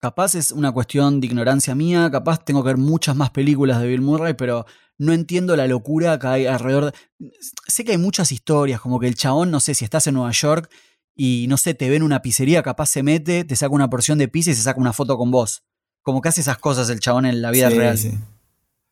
capaz 0.00 0.34
es 0.34 0.50
una 0.52 0.72
cuestión 0.72 1.20
de 1.20 1.26
ignorancia 1.26 1.74
mía, 1.74 2.08
capaz 2.10 2.44
tengo 2.44 2.62
que 2.62 2.68
ver 2.68 2.76
muchas 2.76 3.14
más 3.16 3.30
películas 3.30 3.80
de 3.80 3.88
Bill 3.88 4.00
Murray, 4.00 4.34
pero 4.34 4.64
no 4.98 5.12
entiendo 5.12 5.56
la 5.56 5.66
locura 5.66 6.18
que 6.18 6.26
hay 6.26 6.46
alrededor. 6.46 6.92
de- 7.18 7.30
Sé 7.66 7.84
que 7.84 7.92
hay 7.92 7.98
muchas 7.98 8.32
historias, 8.32 8.80
como 8.80 8.98
que 8.98 9.06
el 9.06 9.14
chabón, 9.14 9.50
no 9.50 9.60
sé, 9.60 9.74
si 9.74 9.84
estás 9.84 10.06
en 10.06 10.14
Nueva 10.14 10.32
York 10.32 10.70
y 11.14 11.46
no 11.48 11.56
sé, 11.56 11.74
te 11.74 11.88
ve 11.90 11.96
en 11.96 12.02
una 12.02 12.22
pizzería, 12.22 12.62
capaz 12.62 12.86
se 12.86 13.02
mete, 13.02 13.44
te 13.44 13.56
saca 13.56 13.74
una 13.74 13.90
porción 13.90 14.18
de 14.18 14.28
pizza 14.28 14.50
y 14.50 14.54
se 14.54 14.62
saca 14.62 14.80
una 14.80 14.92
foto 14.92 15.16
con 15.18 15.30
vos. 15.30 15.62
Como 16.02 16.20
que 16.22 16.30
hace 16.30 16.40
esas 16.40 16.58
cosas 16.58 16.88
el 16.90 17.00
chabón 17.00 17.26
en 17.26 17.42
la 17.42 17.50
vida 17.50 17.70
Sí, 17.70 17.76
real. 17.78 17.98
sí. 17.98 18.12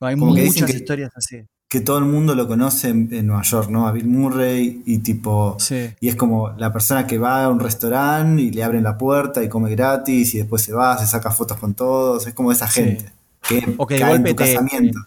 Hay 0.01 0.17
Como 0.17 0.35
que 0.35 0.43
dicen 0.43 0.63
muchas 0.63 0.71
que- 0.71 0.77
historias 0.79 1.11
así. 1.17 1.39
Que 1.69 1.81
todo 1.81 1.99
el 1.99 2.07
mundo 2.07 2.35
lo 2.35 2.49
conoce 2.49 2.89
en, 2.89 3.09
en 3.13 3.27
Nueva 3.27 3.43
York, 3.43 3.69
¿no? 3.69 3.87
A 3.87 3.93
Bill 3.93 4.07
Murray 4.07 4.83
y 4.87 4.99
tipo... 5.01 5.57
Sí. 5.59 5.91
Y 6.01 6.09
es 6.09 6.17
como 6.17 6.51
la 6.57 6.73
persona 6.73 7.07
que 7.07 7.19
va 7.19 7.45
a 7.45 7.49
un 7.51 7.61
restaurante 7.61 8.41
y 8.41 8.51
le 8.51 8.65
abren 8.65 8.83
la 8.85 8.97
puerta 8.97 9.43
y 9.45 9.51
come 9.51 9.71
gratis 9.71 10.35
y 10.35 10.39
después 10.39 10.63
se 10.63 10.73
va, 10.73 10.97
se 10.97 11.07
saca 11.07 11.31
fotos 11.31 11.59
con 11.59 11.75
todos. 11.75 12.27
Es 12.27 12.33
como 12.33 12.53
esa 12.53 12.69
Sí. 12.69 12.83
gente 12.85 13.13
que, 13.47 13.75
O 13.77 13.87
que 13.87 13.95
de 13.97 14.01
cae 14.01 14.11
en 14.15 14.17
golpe 14.23 14.31
tu 14.31 14.37
te- 14.45 14.55
casamiento. 14.55 14.99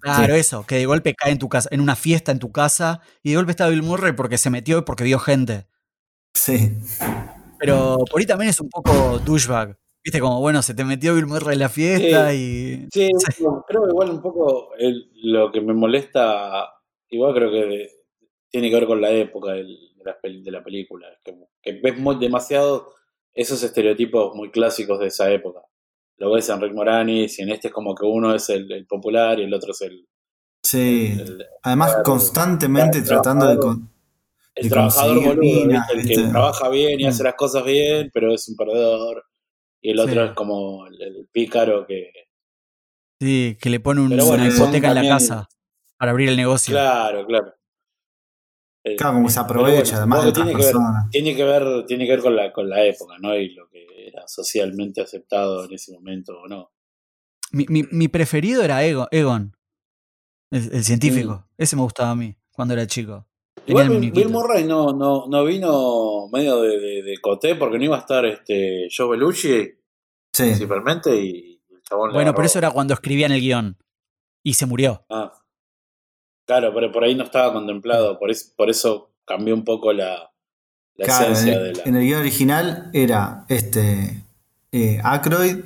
Claro, 0.00 0.32
Sí. 0.34 0.40
eso, 0.40 0.64
que 0.64 0.76
de 0.76 0.86
golpe 0.86 1.14
cae 1.14 1.32
en 1.32 1.38
tu 1.38 1.50
casa, 1.50 1.68
en 1.70 1.82
una 1.82 1.94
fiesta 1.96 2.32
en 2.32 2.38
tu 2.38 2.50
casa, 2.50 3.00
y 3.22 3.30
de 3.30 3.36
golpe 3.36 3.50
está 3.50 3.68
Bill 3.68 3.82
Murray 3.82 4.12
porque 4.14 4.38
se 4.38 4.48
metió 4.48 4.78
y 4.78 4.82
porque 4.82 5.04
vio 5.04 5.18
gente. 5.18 5.66
Sí. 6.32 6.78
Pero 7.58 7.98
por 8.10 8.18
ahí 8.20 8.26
también 8.26 8.48
es 8.48 8.58
un 8.60 8.70
poco 8.70 9.18
douchebag. 9.18 9.76
Viste, 10.02 10.18
como 10.20 10.40
bueno, 10.40 10.62
se 10.62 10.74
te 10.74 10.84
metió 10.84 11.14
Bill 11.14 11.26
Murray 11.26 11.54
en 11.54 11.58
la 11.60 11.68
fiesta 11.68 12.32
y. 12.34 12.88
Sí, 12.92 13.08
Sí. 13.18 13.42
bueno, 13.44 13.64
creo 13.68 13.82
que 13.82 13.90
igual 13.90 14.10
un 14.10 14.22
poco 14.22 14.74
el- 14.78 15.10
lo 15.22 15.52
que 15.52 15.60
me 15.60 15.74
molesta, 15.74 16.70
igual 17.10 17.34
creo 17.34 17.50
que 17.50 17.88
tiene 18.50 18.70
que 18.70 18.74
ver 18.76 18.86
con 18.86 19.00
la 19.00 19.10
época 19.10 19.52
del- 19.52 19.78
de, 19.96 20.04
la, 20.04 20.16
de 20.22 20.50
la 20.50 20.64
película. 20.64 21.06
Es 21.12 21.18
que, 21.22 21.34
que 21.62 21.80
ves 21.82 21.98
muy, 21.98 22.16
demasiado 22.18 22.94
esos 23.34 23.62
estereotipos 23.62 24.34
muy 24.34 24.50
clásicos 24.50 24.98
de 24.98 25.08
esa 25.08 25.30
época. 25.30 25.60
Lo 26.16 26.32
ves 26.32 26.48
en 26.48 26.60
Rick 26.60 26.72
Moranis 26.74 27.38
y 27.38 27.42
en 27.42 27.50
este 27.50 27.68
es 27.68 27.74
como 27.74 27.94
que 27.94 28.04
uno 28.06 28.34
es 28.34 28.48
el, 28.50 28.70
el 28.72 28.86
popular 28.86 29.38
y 29.38 29.44
el 29.44 29.52
otro 29.54 29.72
es 29.72 29.80
el, 29.82 30.06
Sí. 30.62 31.14
el, 31.18 31.44
Además, 31.62 31.98
constantemente 32.04 33.02
tratando 33.02 33.46
de... 33.46 33.56
con- 33.58 33.90
el 34.54 34.68
trabajador 34.68 35.22
boludo, 35.24 35.70
el 35.94 36.06
que 36.06 36.18
trabaja 36.28 36.68
bien 36.70 37.00
y 37.00 37.06
hace 37.06 37.22
Mm. 37.22 37.26
las 37.26 37.34
cosas 37.34 37.64
bien, 37.64 38.10
pero 38.12 38.34
es 38.34 38.46
un 38.48 38.56
perdedor. 38.56 39.24
Y 39.82 39.90
el 39.92 39.98
otro 40.00 40.22
Sí. 40.24 40.28
es 40.30 40.34
como 40.34 40.86
el, 40.86 41.00
el 41.02 41.28
pícaro 41.32 41.86
que, 41.86 42.12
Sí, 43.20 43.56
que 43.60 43.68
le 43.70 43.80
pone 43.80 44.00
un- 44.00 44.08
Pero 44.10 44.24
bueno, 44.26 44.44
una 44.44 44.54
hipoteca 44.54 44.88
en 44.88 44.94
la 44.94 45.00
también- 45.02 45.12
casa 45.14 45.48
para 45.98 46.10
abrir 46.12 46.28
el 46.30 46.36
negocio. 46.36 46.72
Claro, 46.72 47.26
claro. 47.26 47.54
Eh, 48.84 48.96
Claro, 48.96 49.14
como 49.14 49.28
se 49.28 49.38
aprovecha 49.40 49.98
además 49.98 50.24
de 50.24 50.32
tiene 50.32 50.52
que 50.52 50.62
ver- 50.64 50.74
tiene 51.10 51.36
que 51.36 51.44
ver, 51.44 51.86
tiene 51.86 52.06
que 52.06 52.12
ver 52.12 52.20
con 52.20 52.34
la, 52.34 52.50
con 52.52 52.70
la 52.70 52.82
época, 52.84 53.16
¿no? 53.20 53.36
Y 53.36 53.50
lo 53.54 53.68
que 53.68 53.86
era 54.08 54.26
socialmente 54.26 55.02
aceptado 55.02 55.66
en 55.66 55.74
ese 55.74 55.92
momento 55.92 56.32
o 56.40 56.48
no. 56.48 56.72
Mi, 57.52 57.66
mi- 57.68 57.84
mi 57.90 58.08
preferido 58.08 58.62
era 58.62 58.82
Egon, 58.84 59.06
Egon 59.10 59.54
el, 60.50 60.72
el 60.72 60.84
científico. 60.84 61.46
Ese 61.58 61.76
me 61.76 61.82
gustaba 61.82 62.10
a 62.12 62.16
mí 62.16 62.34
cuando 62.52 62.72
era 62.72 62.86
chico. 62.86 63.26
Igual 63.70 63.88
Bill. 64.00 64.10
Bill 64.12 64.28
Murray 64.28 64.64
no, 64.64 64.92
no, 64.92 65.26
no 65.28 65.44
vino 65.44 66.28
medio 66.32 66.60
de, 66.62 66.78
de, 66.78 67.02
de 67.02 67.18
coté 67.20 67.54
porque 67.54 67.78
no 67.78 67.84
iba 67.84 67.96
a 67.96 68.00
estar 68.00 68.24
este 68.26 68.88
Joe 68.94 69.10
Bellucci 69.10 69.68
Sí. 70.32 70.44
principalmente 70.44 71.16
y 71.16 71.60
el 71.70 71.82
chabón 71.82 72.12
Bueno, 72.12 72.34
pero 72.34 72.46
eso 72.46 72.58
era 72.58 72.70
cuando 72.70 72.94
escribían 72.94 73.32
el 73.32 73.40
guion. 73.40 73.76
Y 74.42 74.54
se 74.54 74.64
murió. 74.66 75.04
Ah. 75.10 75.32
Claro, 76.46 76.72
pero 76.74 76.90
por 76.90 77.04
ahí 77.04 77.14
no 77.14 77.24
estaba 77.24 77.52
contemplado, 77.52 78.18
por 78.18 78.30
eso, 78.30 78.52
por 78.56 78.70
eso 78.70 79.10
cambió 79.24 79.54
un 79.54 79.64
poco 79.64 79.92
la, 79.92 80.32
la 80.96 81.04
Claro, 81.04 81.26
en, 81.26 81.32
esencia 81.32 81.54
el, 81.56 81.62
de 81.64 81.72
la. 81.74 81.82
en 81.84 81.96
el 81.96 82.02
guion 82.04 82.20
original 82.20 82.90
era 82.92 83.44
este 83.48 84.24
eh, 84.72 85.00
Aykroyd, 85.04 85.58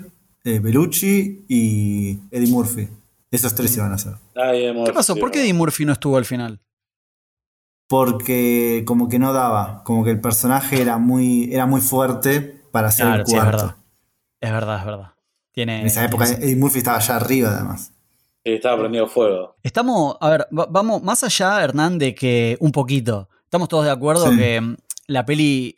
eh, 0.45 0.59
Bellucci 0.59 1.45
y 1.49 2.19
Eddie 2.31 2.51
Murphy. 2.51 2.89
Esos 3.31 3.55
tres 3.55 3.77
iban 3.77 3.93
a 3.93 3.99
ser. 3.99 4.15
Ay, 4.35 4.67
amor, 4.67 4.87
¿Qué 4.87 4.93
pasó? 4.93 5.17
¿Por 5.17 5.31
qué. 5.31 5.41
Eddie 5.41 5.55
Murphy 5.55 5.85
no 5.85 5.93
estuvo 5.93 6.17
al 6.17 6.25
final? 6.25 6.61
Porque 7.89 8.83
como 8.87 9.09
que 9.09 9.19
no 9.19 9.33
daba, 9.33 9.83
como 9.85 10.05
que 10.05 10.11
el 10.11 10.21
personaje 10.21 10.81
era 10.81 10.99
muy, 10.99 11.53
era 11.53 11.67
muy 11.67 11.81
fuerte 11.81 12.41
para 12.73 12.91
ser 12.91 13.07
Claro, 13.07 13.21
el 13.23 13.27
sí, 13.27 13.35
es 13.37 13.41
cuarto. 13.43 13.57
verdad. 13.65 13.77
Es 14.41 14.51
verdad, 14.53 14.79
es 14.81 14.85
verdad. 14.87 15.13
Tiene, 15.53 15.81
En 15.83 15.87
esa 15.87 16.05
época 16.05 16.25
tiene- 16.27 16.45
Eddie 16.45 16.57
Murphy 16.57 16.79
estaba 16.79 16.97
allá 16.97 17.17
arriba 17.17 17.51
además. 17.51 17.93
Sí, 18.45 18.53
estaba 18.53 18.79
prendido 18.81 19.07
fuego. 19.07 19.57
Estamos, 19.63 20.17
a 20.21 20.29
ver, 20.31 20.47
va- 20.57 20.67
vamos 20.69 21.03
más 21.03 21.23
allá, 21.25 21.63
Hernán, 21.63 21.99
de 21.99 22.15
que 22.15 22.57
un 22.61 22.73
poquito. 22.73 23.29
Estamos 23.45 23.69
todos 23.69 23.85
de 23.85 23.91
acuerdo 23.91 24.31
Sí. 24.31 24.37
que 24.37 24.61
mm, 24.61 24.77
la 25.07 25.25
peli 25.25 25.77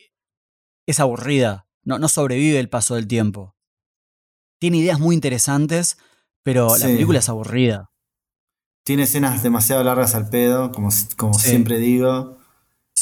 es 0.87 0.99
aburrida, 1.01 1.67
no, 1.85 1.99
no 1.99 2.09
sobrevive 2.09 2.59
el 2.59 2.69
paso 2.69 2.95
del 2.95 3.07
tiempo. 3.07 3.55
Tiene 4.59 4.79
ideas 4.79 4.99
muy 4.99 5.15
interesantes, 5.15 5.99
pero 6.43 6.77
la 6.79 6.87
película 6.87 7.19
es 7.19 7.29
aburrida. 7.29 7.91
Tiene 8.87 9.03
escenas 9.03 9.43
demasiado 9.43 9.83
largas 9.83 10.15
al 10.15 10.29
pedo, 10.29 10.71
como, 10.71 10.91
como 11.17 11.35
Sí. 11.35 11.49
siempre 11.51 11.79
digo. 11.81 12.39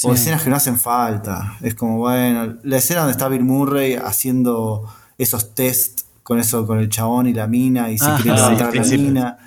O 0.02 0.14
escenas 0.14 0.42
que 0.42 0.48
no 0.50 0.56
hacen 0.56 0.78
falta. 0.78 1.56
Es 1.62 1.74
como, 1.74 1.98
bueno, 1.98 2.56
la 2.62 2.76
escena 2.78 3.00
donde 3.00 3.12
está 3.12 3.28
Bill 3.28 3.44
Murray 3.44 3.94
haciendo 3.94 4.82
esos 5.18 5.54
test 5.54 6.00
con 6.22 6.38
eso, 6.40 6.66
con 6.66 6.78
el 6.78 6.88
chabón 6.88 7.26
y 7.26 7.34
la 7.34 7.46
mina, 7.46 7.90
y 7.90 7.98
se 7.98 8.06
Ah, 8.06 8.18
quiere 8.20 8.36
sí, 8.38 8.42
levantar 8.44 8.72
sí, 8.72 8.78
la 8.78 8.84
sí. 8.84 8.98
mina. 8.98 9.38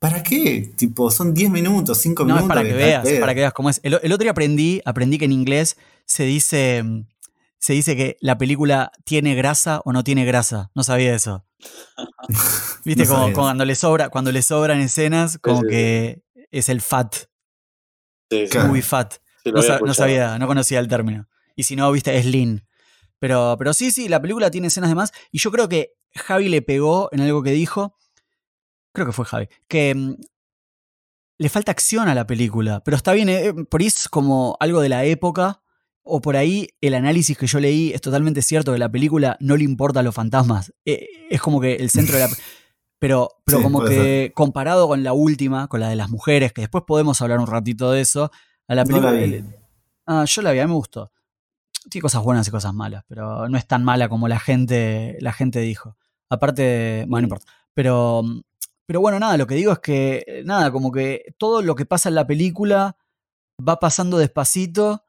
¿Para 0.00 0.22
qué? 0.24 0.72
Tipo, 0.76 1.08
son 1.10 1.32
10 1.32 1.50
minutos, 1.50 1.98
5 1.98 2.24
No, 2.24 2.34
minutos. 2.34 2.44
es 2.44 2.48
para 2.48 2.68
que 2.68 2.74
veas, 2.74 3.08
para 3.20 3.34
que 3.34 3.40
veas 3.40 3.52
cómo 3.52 3.70
es. 3.70 3.80
El, 3.84 3.94
el 4.02 4.12
otro 4.12 4.24
día 4.24 4.32
aprendí, 4.32 4.82
aprendí 4.84 5.18
que 5.18 5.24
en 5.26 5.32
inglés 5.32 5.76
se 6.04 6.24
dice, 6.24 6.82
mm, 6.82 7.04
se 7.58 7.72
dice 7.72 7.96
que 7.96 8.16
la 8.20 8.38
película 8.38 8.92
tiene 9.04 9.34
grasa 9.34 9.80
o 9.84 9.92
no 9.92 10.04
tiene 10.04 10.24
grasa. 10.24 10.70
No 10.74 10.82
sabía 10.82 11.14
eso. 11.14 11.46
Viste, 12.84 13.04
No 13.04 13.14
como, 13.14 13.32
cuando 13.32 13.64
le 13.64 13.74
sobra, 13.74 14.08
cuando 14.08 14.30
le 14.32 14.42
sobran 14.42 14.80
escenas, 14.80 15.38
como 15.38 15.60
sí, 15.60 15.66
sí. 15.66 15.70
que 15.70 16.22
es 16.50 16.68
el 16.68 16.80
fat, 16.80 17.16
Sí, 18.30 18.48
movie 18.66 18.82
fat. 18.82 19.14
No, 19.44 19.94
sabía, 19.94 20.38
no 20.38 20.46
conocía 20.46 20.80
el 20.80 20.88
término. 20.88 21.28
Y 21.54 21.62
si 21.62 21.76
no, 21.76 21.90
viste, 21.92 22.16
es 22.16 22.26
lean. 22.26 22.66
Pero, 23.18 23.54
pero 23.58 23.72
sí, 23.72 23.90
sí, 23.90 24.08
la 24.08 24.20
película 24.20 24.50
tiene 24.50 24.66
escenas 24.66 24.90
de 24.90 24.96
más. 24.96 25.12
Y 25.30 25.38
yo 25.38 25.50
creo 25.52 25.68
que 25.68 25.92
Javi 26.14 26.48
le 26.48 26.62
pegó 26.62 27.08
en 27.12 27.20
algo 27.20 27.42
que 27.42 27.52
dijo. 27.52 27.96
Creo 28.92 29.06
que 29.06 29.12
fue 29.12 29.24
Javi. 29.24 29.48
Que 29.68 29.94
mm, 29.94 30.16
le 31.38 31.48
falta 31.48 31.70
acción 31.70 32.08
a 32.08 32.14
la 32.14 32.26
película. 32.26 32.82
Pero 32.84 32.96
está 32.96 33.12
bien, 33.12 33.28
eh, 33.28 33.52
por 33.70 33.80
ahí 33.80 33.86
es 33.86 34.08
como 34.08 34.56
algo 34.60 34.80
de 34.80 34.88
la 34.88 35.04
época. 35.04 35.62
O 36.08 36.20
por 36.20 36.36
ahí 36.36 36.68
el 36.80 36.94
análisis 36.94 37.36
que 37.36 37.46
yo 37.48 37.58
leí 37.60 37.92
es 37.92 38.00
totalmente 38.00 38.40
cierto 38.42 38.72
que 38.72 38.78
la 38.78 38.88
película 38.90 39.36
no 39.40 39.56
le 39.56 39.64
importa 39.64 40.00
a 40.00 40.02
los 40.04 40.14
fantasmas. 40.14 40.72
Eh, 40.84 41.06
es 41.30 41.40
como 41.40 41.60
que 41.60 41.74
el 41.74 41.90
centro 41.90 42.14
de 42.16 42.20
la. 42.22 42.28
Pero, 42.98 43.28
pero 43.44 43.58
Sí, 43.58 43.62
como 43.64 43.84
que 43.84 44.32
comparado 44.34 44.88
con 44.88 45.02
la 45.04 45.12
última, 45.12 45.68
con 45.68 45.80
la 45.80 45.90
de 45.90 45.96
las 45.96 46.08
mujeres, 46.08 46.54
que 46.54 46.62
después 46.62 46.82
podemos 46.86 47.20
hablar 47.20 47.40
un 47.40 47.46
ratito 47.46 47.90
de 47.90 48.00
eso, 48.00 48.30
a 48.68 48.74
la 48.74 48.84
No 48.84 48.88
película. 48.88 49.12
la 49.12 49.18
vi. 49.20 49.44
Ah, 50.06 50.24
yo 50.26 50.40
la 50.40 50.52
vi, 50.52 50.60
a 50.60 50.64
mí 50.64 50.68
me 50.70 50.76
gustó. 50.76 51.12
Tiene 51.90 52.00
cosas 52.02 52.22
buenas 52.22 52.48
y 52.48 52.50
cosas 52.50 52.72
malas, 52.72 53.04
pero 53.06 53.50
no 53.50 53.58
es 53.58 53.66
tan 53.66 53.84
mala 53.84 54.08
como 54.08 54.28
la 54.28 54.38
gente, 54.38 55.18
la 55.20 55.34
gente 55.34 55.60
dijo. 55.60 55.94
Aparte, 56.30 57.04
bueno, 57.06 57.26
no 57.28 57.34
importa. 57.34 57.52
Pero, 57.74 58.22
pero 58.86 59.00
bueno, 59.02 59.18
nada, 59.20 59.36
lo 59.36 59.46
que 59.46 59.56
digo 59.56 59.72
es 59.72 59.78
que, 59.80 60.24
eh, 60.26 60.42
nada, 60.46 60.70
como 60.72 60.90
que 60.90 61.34
todo 61.36 61.60
lo 61.60 61.74
que 61.74 61.84
pasa 61.84 62.08
en 62.08 62.14
la 62.14 62.26
película 62.26 62.96
va 63.60 63.78
pasando 63.78 64.16
despacito 64.16 65.02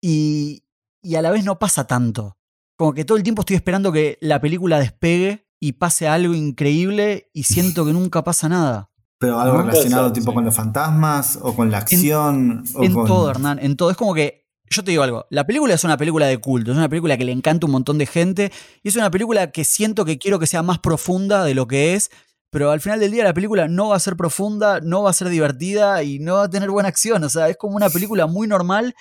y, 0.00 0.64
y 1.02 1.14
a 1.16 1.22
la 1.22 1.30
vez 1.30 1.44
no 1.44 1.58
pasa 1.58 1.86
tanto. 1.86 2.36
Como 2.76 2.92
que 2.92 3.04
todo 3.04 3.16
el 3.16 3.22
tiempo 3.24 3.42
estoy 3.42 3.56
esperando 3.56 3.92
que 3.92 4.18
la 4.20 4.40
película 4.40 4.78
despegue 4.78 5.46
y 5.58 5.72
pase 5.72 6.06
algo 6.08 6.34
increíble 6.34 7.30
y 7.32 7.44
siento 7.44 7.86
que 7.86 7.92
nunca 7.92 8.22
pasa 8.22 8.48
nada. 8.48 8.90
Pero 9.18 9.40
algo 9.40 9.62
relacionado 9.62 10.12
tipo 10.12 10.30
sí. 10.30 10.34
con 10.34 10.44
los 10.44 10.54
fantasmas 10.54 11.38
o 11.40 11.54
con 11.56 11.70
la 11.70 11.78
acción. 11.78 12.64
o 12.74 12.84
En 12.84 12.92
con- 12.92 13.06
todo, 13.06 13.30
Hernán, 13.30 13.58
en 13.62 13.76
todo. 13.76 13.90
Es 13.90 13.96
como 13.96 14.12
que, 14.12 14.46
yo 14.68 14.84
te 14.84 14.90
digo 14.90 15.02
algo, 15.02 15.26
la 15.30 15.46
película 15.46 15.72
es 15.72 15.84
una 15.84 15.96
película 15.96 16.26
de 16.26 16.38
culto, 16.38 16.72
es 16.72 16.76
una 16.76 16.88
película 16.90 17.16
que 17.16 17.24
le 17.24 17.32
encanta 17.32 17.64
a 17.64 17.68
un 17.68 17.72
montón 17.72 17.96
de 17.96 18.04
gente 18.04 18.52
y 18.82 18.88
es 18.88 18.96
una 18.96 19.10
película 19.10 19.50
que 19.52 19.64
siento 19.64 20.04
que 20.04 20.18
quiero 20.18 20.38
que 20.38 20.46
sea 20.46 20.62
más 20.62 20.78
profunda 20.80 21.44
de 21.44 21.54
lo 21.54 21.66
que 21.66 21.94
es, 21.94 22.10
pero 22.50 22.70
al 22.70 22.80
final 22.82 23.00
del 23.00 23.10
día 23.12 23.24
la 23.24 23.32
película 23.32 23.68
no 23.68 23.88
va 23.88 23.96
a 23.96 24.00
ser 24.00 24.16
profunda, 24.16 24.80
no 24.80 25.02
va 25.02 25.10
a 25.10 25.14
ser 25.14 25.30
divertida 25.30 26.02
y 26.02 26.18
no 26.18 26.34
va 26.34 26.44
a 26.44 26.50
tener 26.50 26.70
buena 26.70 26.88
acción. 26.90 27.24
O 27.24 27.28
sea, 27.30 27.48
es 27.48 27.56
como 27.56 27.76
una 27.76 27.88
película 27.88 28.26
muy 28.26 28.46
normal 28.48 28.94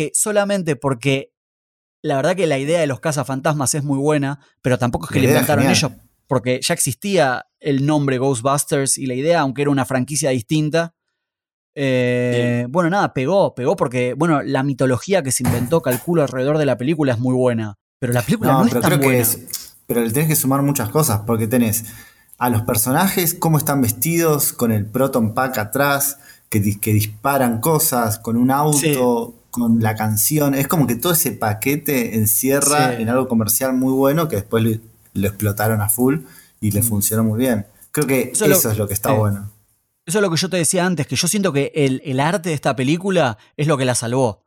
que 0.00 0.10
solamente 0.14 0.76
porque 0.76 1.32
la 2.02 2.16
verdad 2.16 2.34
que 2.34 2.46
la 2.46 2.58
idea 2.58 2.80
de 2.80 2.86
los 2.86 3.00
cazafantasmas 3.00 3.74
es 3.74 3.84
muy 3.84 3.98
buena, 3.98 4.40
pero 4.62 4.78
tampoco 4.78 5.04
es 5.06 5.10
que 5.12 5.18
La 5.20 5.24
le 5.26 5.30
inventaron 5.32 5.68
ellos, 5.68 5.92
porque 6.26 6.60
ya 6.62 6.72
existía 6.72 7.44
el 7.58 7.84
nombre 7.84 8.16
Ghostbusters 8.16 8.96
y 8.96 9.04
la 9.06 9.14
idea, 9.14 9.40
aunque 9.40 9.62
era 9.62 9.70
una 9.70 9.84
franquicia 9.84 10.30
distinta. 10.30 10.94
eh, 11.74 12.66
Bueno, 12.70 12.88
nada, 12.88 13.12
pegó, 13.12 13.54
pegó 13.54 13.76
porque, 13.76 14.14
bueno, 14.14 14.40
la 14.42 14.62
mitología 14.62 15.22
que 15.22 15.32
se 15.32 15.42
inventó, 15.42 15.82
calculo, 15.82 16.22
alrededor 16.22 16.56
de 16.56 16.64
la 16.66 16.78
película 16.78 17.12
es 17.12 17.18
muy 17.18 17.34
buena. 17.34 17.76
Pero 17.98 18.14
la 18.14 18.22
película 18.22 18.52
no, 18.52 18.60
No, 18.60 18.66
es 18.66 18.80
tan 18.80 18.98
que 19.00 19.04
buena. 19.06 19.18
es. 19.20 19.76
Pero 19.86 20.00
le 20.00 20.10
tenés 20.10 20.28
que 20.28 20.36
sumar 20.36 20.62
muchas 20.62 20.88
cosas, 20.88 21.20
porque 21.26 21.46
tenés 21.46 21.84
a 22.38 22.48
los 22.48 22.62
personajes, 22.62 23.34
cómo 23.34 23.58
están 23.58 23.82
vestidos, 23.82 24.54
con 24.54 24.72
el 24.72 24.86
Proton 24.86 25.34
Pack 25.34 25.58
atrás, 25.58 26.18
que, 26.48 26.80
que 26.80 26.92
disparan 26.94 27.60
cosas, 27.60 28.18
con 28.18 28.36
un 28.38 28.50
auto, 28.50 29.34
con 29.50 29.80
la 29.80 29.94
canción. 29.96 30.54
Es 30.54 30.68
como 30.68 30.86
que 30.86 30.94
todo 30.96 31.12
ese 31.12 31.32
paquete 31.32 32.16
encierra 32.16 32.96
Sí. 32.96 33.02
en 33.02 33.08
algo 33.08 33.28
comercial 33.28 33.74
muy 33.74 33.92
bueno 33.92 34.28
que 34.28 34.36
después 34.36 34.62
lo, 34.64 34.70
lo 35.14 35.26
explotaron 35.28 35.80
a 35.80 35.88
full 35.88 36.18
y 36.60 36.70
le 36.70 36.80
Mm. 36.80 36.84
funcionó 36.84 37.24
muy 37.24 37.38
bien. 37.38 37.66
Creo 37.92 38.06
que 38.06 38.30
Eso 38.32 38.44
eso, 38.44 38.54
es 38.56 38.64
lo- 38.64 38.70
es 38.72 38.78
lo 38.78 38.88
que 38.88 38.94
está 38.94 39.10
sí. 39.10 39.16
bueno. 39.16 39.50
Eso 40.06 40.18
es 40.18 40.22
lo 40.22 40.30
que 40.30 40.36
yo 40.36 40.48
te 40.50 40.56
decía 40.56 40.86
antes, 40.86 41.06
que 41.06 41.16
yo 41.16 41.28
siento 41.28 41.52
que 41.52 41.72
el, 41.74 42.00
el 42.04 42.20
arte 42.20 42.48
de 42.50 42.54
esta 42.54 42.74
película 42.74 43.38
es 43.56 43.66
lo 43.66 43.76
que 43.76 43.84
la 43.84 43.94
salvó. 43.94 44.44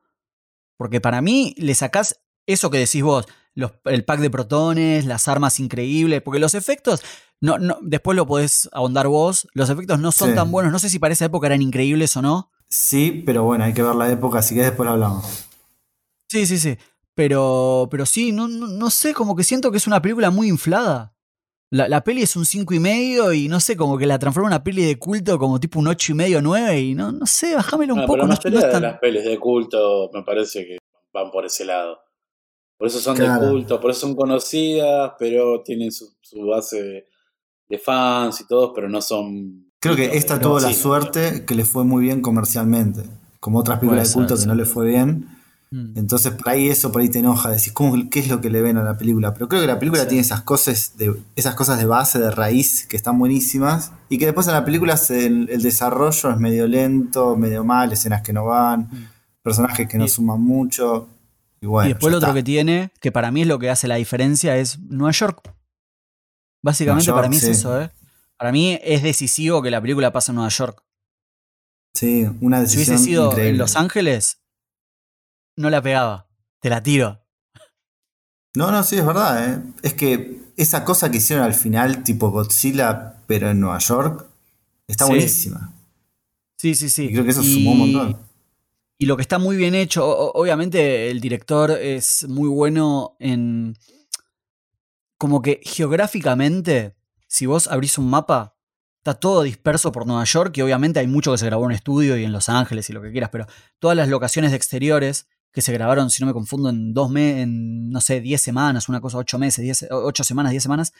Porque 0.77 0.99
para 1.01 1.21
mí 1.21 1.53
le 1.57 1.75
sacás 1.75 2.19
eso 2.47 2.69
que 2.69 2.77
decís 2.79 3.03
vos, 3.03 3.25
los- 3.55 3.71
el 3.85 4.03
pack 4.03 4.19
de 4.19 4.29
protones, 4.29 5.05
las 5.05 5.27
armas 5.27 5.59
increíbles, 5.59 6.21
porque 6.21 6.39
los 6.39 6.55
efectos, 6.55 7.01
no, 7.39 7.59
no, 7.59 7.77
después 7.81 8.15
lo 8.15 8.25
podés 8.25 8.69
ahondar 8.73 9.07
vos, 9.07 9.47
los 9.53 9.69
efectos 9.69 9.99
no 9.99 10.11
son 10.11 10.29
Sí. 10.29 10.35
tan 10.35 10.49
buenos, 10.51 10.71
no 10.71 10.79
sé 10.79 10.89
si 10.89 10.97
para 10.99 11.13
esa 11.13 11.25
época 11.25 11.47
eran 11.47 11.61
increíbles 11.61 12.15
o 12.17 12.21
no. 12.21 12.49
Sí, 12.75 13.21
pero 13.23 13.43
bueno, 13.43 13.65
hay 13.65 13.73
que 13.73 13.83
ver 13.83 13.93
la 13.93 14.11
época, 14.11 14.39
así 14.39 14.55
que 14.55 14.61
después 14.63 14.85
lo 14.87 14.93
hablamos. 14.93 15.45
Sí, 16.27 16.47
sí, 16.47 16.57
sí. 16.57 16.75
Pero, 17.13 17.87
pero 17.91 18.07
sí, 18.07 18.31
no, 18.31 18.47
no, 18.47 18.65
no 18.67 18.89
sé, 18.89 19.13
como 19.13 19.35
que 19.35 19.43
siento 19.43 19.69
que 19.69 19.77
es 19.77 19.85
una 19.85 20.01
película 20.01 20.31
muy 20.31 20.47
inflada. 20.47 21.13
La, 21.69 21.87
la 21.87 22.03
peli 22.03 22.23
es 22.23 22.35
un 22.35 22.45
cinco 22.45 22.73
y 22.73 22.79
medio 22.79 23.31
y 23.31 23.47
no 23.47 23.59
sé, 23.59 23.77
como 23.77 23.95
que 23.99 24.07
la 24.07 24.17
transforma 24.17 24.47
en 24.49 24.53
una 24.53 24.63
peli 24.63 24.83
de 24.83 24.97
culto 24.97 25.37
como 25.37 25.59
tipo 25.59 25.77
un 25.79 25.87
ocho 25.87 26.13
y 26.13 26.15
medio, 26.15 26.41
nueve 26.41 26.79
y 26.79 26.95
no, 26.95 27.11
no 27.11 27.27
sé, 27.27 27.53
bajámelo 27.53 27.93
un 27.93 27.99
Ah, 28.01 28.05
poco. 28.07 28.13
pero 28.13 28.27
la 28.27 28.35
no 28.35 28.71
de 28.71 28.79
las 28.81 28.99
pelis 28.99 29.23
de 29.23 29.37
culto 29.39 30.09
me 30.11 30.23
parece 30.23 30.65
que 30.65 30.77
van 31.13 31.29
por 31.29 31.45
ese 31.45 31.65
lado. 31.65 31.99
Por 32.77 32.87
eso 32.87 32.99
son 32.99 33.15
Claro. 33.15 33.39
de 33.45 33.51
culto, 33.51 33.79
por 33.79 33.91
eso 33.91 33.99
son 34.01 34.15
conocidas, 34.15 35.13
pero 35.19 35.61
tienen 35.61 35.91
su, 35.91 36.11
su 36.21 36.43
base 36.47 36.81
de, 36.81 37.07
de 37.69 37.77
fans 37.77 38.41
y 38.41 38.47
todos, 38.47 38.71
pero 38.73 38.89
no 38.89 38.99
son. 38.99 39.62
Creo 39.83 39.95
que 39.95 40.17
esta 40.17 40.39
tuvo 40.39 40.59
la 40.59 40.73
suerte 40.73 41.45
que 41.45 41.55
le 41.55 41.65
fue 41.65 41.83
muy 41.83 42.01
bien 42.03 42.21
comercialmente. 42.21 43.03
Como 43.39 43.59
otras 43.59 43.79
películas 43.79 44.07
de 44.09 44.13
culto 44.13 44.37
que 44.37 44.45
no 44.45 44.55
le 44.55 44.65
fue 44.65 44.87
bien. 44.87 45.27
Mm. 45.71 45.97
Entonces 45.97 46.31
por 46.33 46.49
ahí 46.49 46.69
eso 46.69 46.91
por 46.91 47.01
ahí 47.01 47.09
te 47.09 47.19
enoja, 47.19 47.49
decís, 47.49 47.73
¿cómo, 47.73 47.95
¿qué 48.09 48.19
es 48.19 48.27
lo 48.29 48.39
que 48.41 48.49
le 48.49 48.61
ven 48.61 48.77
a 48.77 48.83
la 48.83 48.97
película? 48.97 49.33
Pero 49.33 49.49
creo 49.49 49.59
que 49.61 49.67
la 49.67 49.79
película 49.79 50.03
Sí. 50.03 50.09
tiene 50.09 50.21
esas 50.21 50.41
cosas, 50.41 50.93
de, 50.97 51.13
esas 51.35 51.55
cosas 51.55 51.77
de 51.79 51.85
base, 51.85 52.19
de 52.19 52.29
raíz, 52.31 52.85
que 52.87 52.95
están 52.95 53.17
buenísimas. 53.19 53.91
Y 54.07 54.17
que 54.19 54.25
después 54.25 54.47
en 54.47 54.53
la 54.53 54.63
película 54.65 54.95
se- 54.97 55.25
el, 55.25 55.49
el 55.49 55.61
desarrollo 55.63 56.29
es 56.31 56.37
medio 56.37 56.67
lento, 56.67 57.35
medio 57.35 57.63
mal, 57.63 57.91
escenas 57.91 58.21
que 58.21 58.31
no 58.33 58.45
van, 58.45 58.81
Mm. 58.81 59.07
personajes 59.41 59.87
que 59.89 59.97
no 59.97 60.05
Y- 60.05 60.09
suman 60.09 60.39
mucho. 60.41 61.09
Y 61.59 61.65
bueno, 61.65 61.89
y 61.89 61.93
después 61.93 62.11
lo 62.11 62.17
otro 62.17 62.29
está. 62.29 62.39
que 62.39 62.43
tiene, 62.43 62.91
que 63.01 63.11
para 63.11 63.31
mí 63.31 63.41
es 63.41 63.47
lo 63.47 63.57
que 63.59 63.69
hace 63.69 63.87
la 63.87 63.95
diferencia, 63.95 64.55
es 64.57 64.79
Nueva 64.79 65.11
York. 65.11 65.41
Básicamente 66.61 67.07
Nueva 67.07 67.21
para 67.21 67.29
mí 67.29 67.35
es 67.37 67.43
eso, 67.43 67.81
¿eh? 67.81 67.89
Para 68.37 68.51
mí 68.51 68.79
es 68.83 69.03
decisivo 69.03 69.61
que 69.61 69.71
la 69.71 69.81
película 69.81 70.11
pase 70.11 70.31
en 70.31 70.35
Nueva 70.35 70.49
York. 70.49 70.83
Sí, 71.93 72.25
una 72.41 72.57
Si 72.65 72.77
decisión 72.77 72.95
hubiese 72.95 73.03
sido 73.11 73.25
increíble. 73.27 73.49
en 73.51 73.57
Los 73.57 73.75
Ángeles, 73.75 74.39
no 75.55 75.69
la 75.69 75.81
pegaba. 75.81 76.27
Te 76.59 76.69
la 76.69 76.81
tiro. 76.81 77.21
No, 78.55 78.71
no, 78.71 78.83
sí, 78.83 78.97
es 78.97 79.05
verdad. 79.05 79.49
¿eh? 79.53 79.61
Es 79.83 79.93
que 79.93 80.39
esa 80.57 80.83
cosa 80.85 81.09
que 81.11 81.17
hicieron 81.17 81.43
al 81.45 81.53
final, 81.53 82.03
tipo 82.03 82.29
Godzilla, 82.31 83.15
pero 83.27 83.49
en 83.49 83.59
Nueva 83.59 83.79
York, 83.79 84.25
está 84.87 85.05
Sí. 85.05 85.11
buenísima. 85.11 85.73
Sí, 86.57 86.75
sí, 86.75 86.89
sí. 86.89 87.05
Y 87.05 87.11
creo 87.11 87.23
que 87.25 87.31
eso 87.31 87.43
sumó 87.43 87.71
un 87.73 87.79
montón. 87.79 88.17
Y 88.97 89.05
lo 89.05 89.15
que 89.17 89.21
está 89.23 89.37
muy 89.39 89.57
bien 89.57 89.75
hecho, 89.75 90.07
obviamente 90.07 91.09
el 91.11 91.19
director 91.19 91.71
es 91.71 92.27
muy 92.27 92.47
bueno 92.47 93.15
en... 93.19 93.75
Como 95.17 95.41
que 95.41 95.59
geográficamente, 95.63 96.95
si 97.33 97.47
vos 97.47 97.67
abrís 97.67 97.97
un 97.97 98.11
mapa, 98.11 98.55
está 98.99 99.15
todo 99.15 99.41
disperso 99.41 99.91
por 99.91 100.05
Nueva 100.05 100.23
York 100.23 100.55
y 100.55 100.61
obviamente 100.61 100.99
hay 100.99 101.07
mucho 101.07 101.31
que 101.31 101.39
se 101.39 101.47
grabó 101.47 101.65
en 101.65 101.71
estudio 101.71 102.15
y 102.15 102.23
en 102.23 102.31
Los 102.31 102.47
Ángeles 102.47 102.87
y 102.91 102.93
lo 102.93 103.01
que 103.01 103.11
quieras, 103.11 103.31
pero 103.31 103.47
todas 103.79 103.97
las 103.97 104.07
locaciones 104.07 104.51
de 104.51 104.57
exteriores 104.57 105.27
que 105.51 105.63
se 105.63 105.73
grabaron, 105.73 106.11
si 106.11 106.21
no 106.21 106.27
me 106.27 106.33
confundo, 106.33 106.69
en 106.69 106.93
dos 106.93 107.09
meses, 107.09 107.41
en 107.41 107.89
no 107.89 108.01
sé, 108.01 108.21
10 108.21 108.39
semanas, 108.39 108.87
una 108.87 109.01
cosa, 109.01 109.17
8 109.17 109.39
meses, 109.39 109.63
10, 109.63 109.87
8 109.89 110.23
semanas, 110.23 110.51
10 110.51 110.61
semanas, 110.61 110.93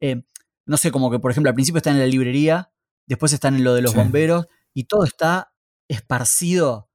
eh, 0.00 0.24
no 0.66 0.76
sé, 0.76 0.90
como 0.90 1.08
que 1.08 1.20
por 1.20 1.30
ejemplo 1.30 1.50
al 1.50 1.54
principio 1.54 1.78
están 1.78 1.94
en 1.94 2.00
la 2.00 2.06
librería, 2.06 2.72
después 3.06 3.32
están 3.32 3.54
en 3.54 3.62
lo 3.62 3.72
de 3.74 3.82
los 3.82 3.92
Sí. 3.92 3.98
bomberos 3.98 4.48
y 4.74 4.84
todo 4.84 5.04
está 5.04 5.52
esparcido 5.88 6.90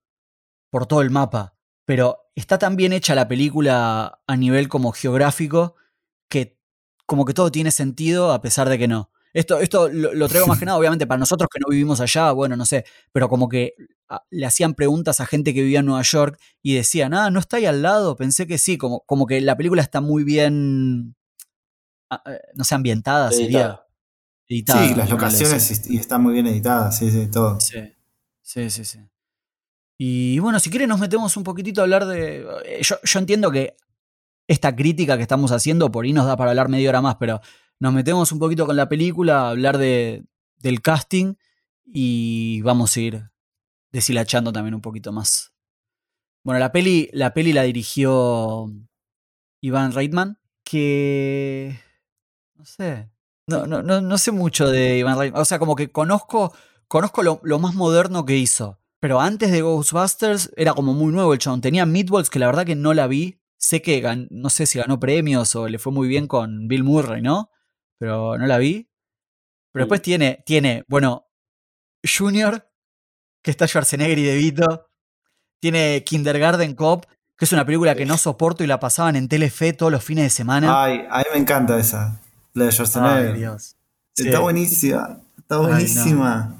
por 0.69 0.85
todo 0.85 1.01
el 1.01 1.11
mapa. 1.11 1.55
Pero 1.85 2.17
está 2.35 2.57
tan 2.57 2.75
bien 2.75 2.91
hecha 2.91 3.15
la 3.15 3.29
película 3.29 4.21
a 4.27 4.35
nivel 4.35 4.67
como 4.67 4.91
geográfico 4.91 5.75
que 6.29 6.60
como 7.11 7.25
que 7.25 7.33
todo 7.33 7.51
tiene 7.51 7.71
sentido 7.71 8.31
a 8.31 8.39
pesar 8.41 8.69
de 8.69 8.77
que 8.77 8.87
no. 8.87 9.11
Esto, 9.33 9.59
esto 9.59 9.89
lo, 9.89 10.13
lo 10.13 10.29
traigo 10.29 10.47
más 10.47 10.57
que 10.57 10.63
nada, 10.65 10.77
obviamente, 10.77 11.05
para 11.05 11.17
nosotros 11.19 11.49
que 11.53 11.59
no 11.59 11.67
vivimos 11.69 11.99
allá, 11.99 12.31
bueno, 12.31 12.55
no 12.55 12.65
sé, 12.65 12.85
pero 13.11 13.27
como 13.27 13.49
que 13.49 13.73
a- 14.07 14.23
le 14.29 14.45
hacían 14.45 14.75
preguntas 14.75 15.19
a 15.19 15.25
gente 15.25 15.53
que 15.53 15.61
vivía 15.61 15.79
en 15.81 15.87
Nueva 15.87 16.03
York 16.03 16.39
y 16.61 16.73
decían, 16.75 17.13
ah, 17.13 17.29
¿no 17.29 17.41
está 17.41 17.57
ahí 17.57 17.65
al 17.65 17.81
lado? 17.81 18.15
Pensé 18.15 18.47
que 18.47 18.57
sí, 18.57 18.77
como, 18.77 19.01
como 19.01 19.25
que 19.25 19.41
la 19.41 19.57
película 19.57 19.81
está 19.81 19.99
muy 19.99 20.23
bien, 20.23 21.17
ah, 22.09 22.23
eh, 22.27 22.39
no 22.53 22.63
sé, 22.63 22.75
ambientada, 22.75 23.29
sería. 23.33 23.59
Editada. 23.59 23.87
Editada. 24.47 24.87
sí, 24.87 24.95
las 24.95 25.09
locaciones 25.09 25.63
sí. 25.63 25.93
y, 25.93 25.97
están 25.97 26.23
muy 26.23 26.31
bien 26.31 26.47
editadas, 26.47 26.97
sí, 26.97 27.11
sí, 27.11 27.29
todo. 27.29 27.59
Sí, 27.59 27.93
sí, 28.41 28.69
sí, 28.69 28.85
sí. 28.85 28.99
Y 29.97 30.39
bueno, 30.39 30.61
si 30.61 30.69
quieren 30.69 30.87
nos 30.87 31.01
metemos 31.01 31.35
un 31.35 31.43
poquitito 31.43 31.81
a 31.81 31.83
hablar 31.83 32.05
de... 32.05 32.45
eh, 32.65 32.79
Yo, 32.81 32.95
yo 33.03 33.19
entiendo 33.19 33.51
que 33.51 33.75
esta 34.51 34.75
crítica 34.75 35.15
que 35.15 35.23
estamos 35.23 35.51
haciendo 35.51 35.91
por 35.91 36.05
ahí 36.05 36.13
nos 36.13 36.25
da 36.25 36.35
para 36.35 36.51
hablar 36.51 36.69
media 36.69 36.89
hora 36.89 37.01
más, 37.01 37.15
pero 37.15 37.39
nos 37.79 37.93
metemos 37.93 38.31
un 38.31 38.39
poquito 38.39 38.65
con 38.65 38.75
la 38.75 38.89
película, 38.89 39.49
hablar 39.49 39.77
de, 39.77 40.25
del 40.57 40.81
casting 40.81 41.35
y 41.85 42.61
vamos 42.61 42.95
a 42.95 42.99
ir 42.99 43.29
deshilachando 43.91 44.51
también 44.51 44.75
un 44.75 44.81
poquito 44.81 45.11
más. 45.11 45.53
Bueno, 46.43 46.59
la 46.59 46.71
peli 46.71 47.09
la, 47.13 47.33
peli 47.33 47.53
la 47.53 47.63
dirigió 47.63 48.71
Iván 49.61 49.93
Reitman, 49.93 50.37
que... 50.63 51.79
No 52.55 52.65
sé. 52.65 53.09
No, 53.47 53.65
no, 53.65 53.81
no, 53.81 54.01
no 54.01 54.17
sé 54.17 54.31
mucho 54.31 54.69
de 54.69 54.97
Iván 54.97 55.17
Reitman. 55.17 55.41
O 55.41 55.45
sea, 55.45 55.59
como 55.59 55.75
que 55.75 55.91
conozco, 55.91 56.53
conozco 56.87 57.23
lo, 57.23 57.39
lo 57.43 57.59
más 57.59 57.73
moderno 57.73 58.25
que 58.25 58.37
hizo. 58.37 58.79
Pero 58.99 59.19
antes 59.19 59.51
de 59.51 59.61
Ghostbusters 59.61 60.51
era 60.57 60.73
como 60.73 60.93
muy 60.93 61.11
nuevo 61.11 61.33
el 61.33 61.39
chabón. 61.39 61.61
Tenía 61.61 61.85
Meatballs 61.85 62.29
que 62.29 62.39
la 62.39 62.47
verdad 62.47 62.65
que 62.65 62.75
no 62.75 62.93
la 62.93 63.07
vi. 63.07 63.40
Sé 63.61 63.81
que 63.81 64.01
gan- 64.03 64.27
no 64.31 64.49
sé 64.49 64.65
si 64.65 64.79
ganó 64.79 64.99
premios 64.99 65.55
o 65.55 65.67
le 65.67 65.77
fue 65.77 65.93
muy 65.93 66.07
bien 66.07 66.27
con 66.27 66.67
Bill 66.67 66.83
Murray, 66.83 67.21
¿no? 67.21 67.51
Pero 67.99 68.37
no 68.37 68.47
la 68.47 68.57
vi. 68.57 68.89
Pero 69.71 69.85
después 69.85 70.01
tiene, 70.01 70.43
tiene, 70.45 70.83
bueno, 70.87 71.27
Junior, 72.03 72.67
que 73.43 73.51
está 73.51 73.67
Schwarzenegger 73.67 74.17
y 74.19 74.23
De 74.23 74.35
Vito. 74.35 74.87
Tiene 75.61 76.03
Kindergarten 76.03 76.73
Cop, 76.73 77.05
que 77.37 77.45
es 77.45 77.53
una 77.53 77.63
película 77.65 77.93
que 77.95 78.05
no 78.05 78.17
soporto 78.17 78.63
y 78.63 78.67
la 78.67 78.79
pasaban 78.79 79.15
en 79.15 79.27
Telefe 79.29 79.73
todos 79.73 79.91
los 79.91 80.03
fines 80.03 80.23
de 80.25 80.29
semana. 80.31 80.83
Ay, 80.83 81.05
a 81.09 81.19
mí 81.19 81.25
me 81.33 81.39
encanta 81.39 81.77
esa. 81.79 82.19
La 82.53 82.63
de 82.65 82.69
Ay, 82.69 82.75
Schwarzenegger. 82.75 83.37
Dios. 83.37 83.75
Está 84.17 84.37
Sí. 84.37 84.43
buenísima. 84.43 85.19
Está 85.37 85.55
no. 85.57 85.67
buenísima. 85.67 86.55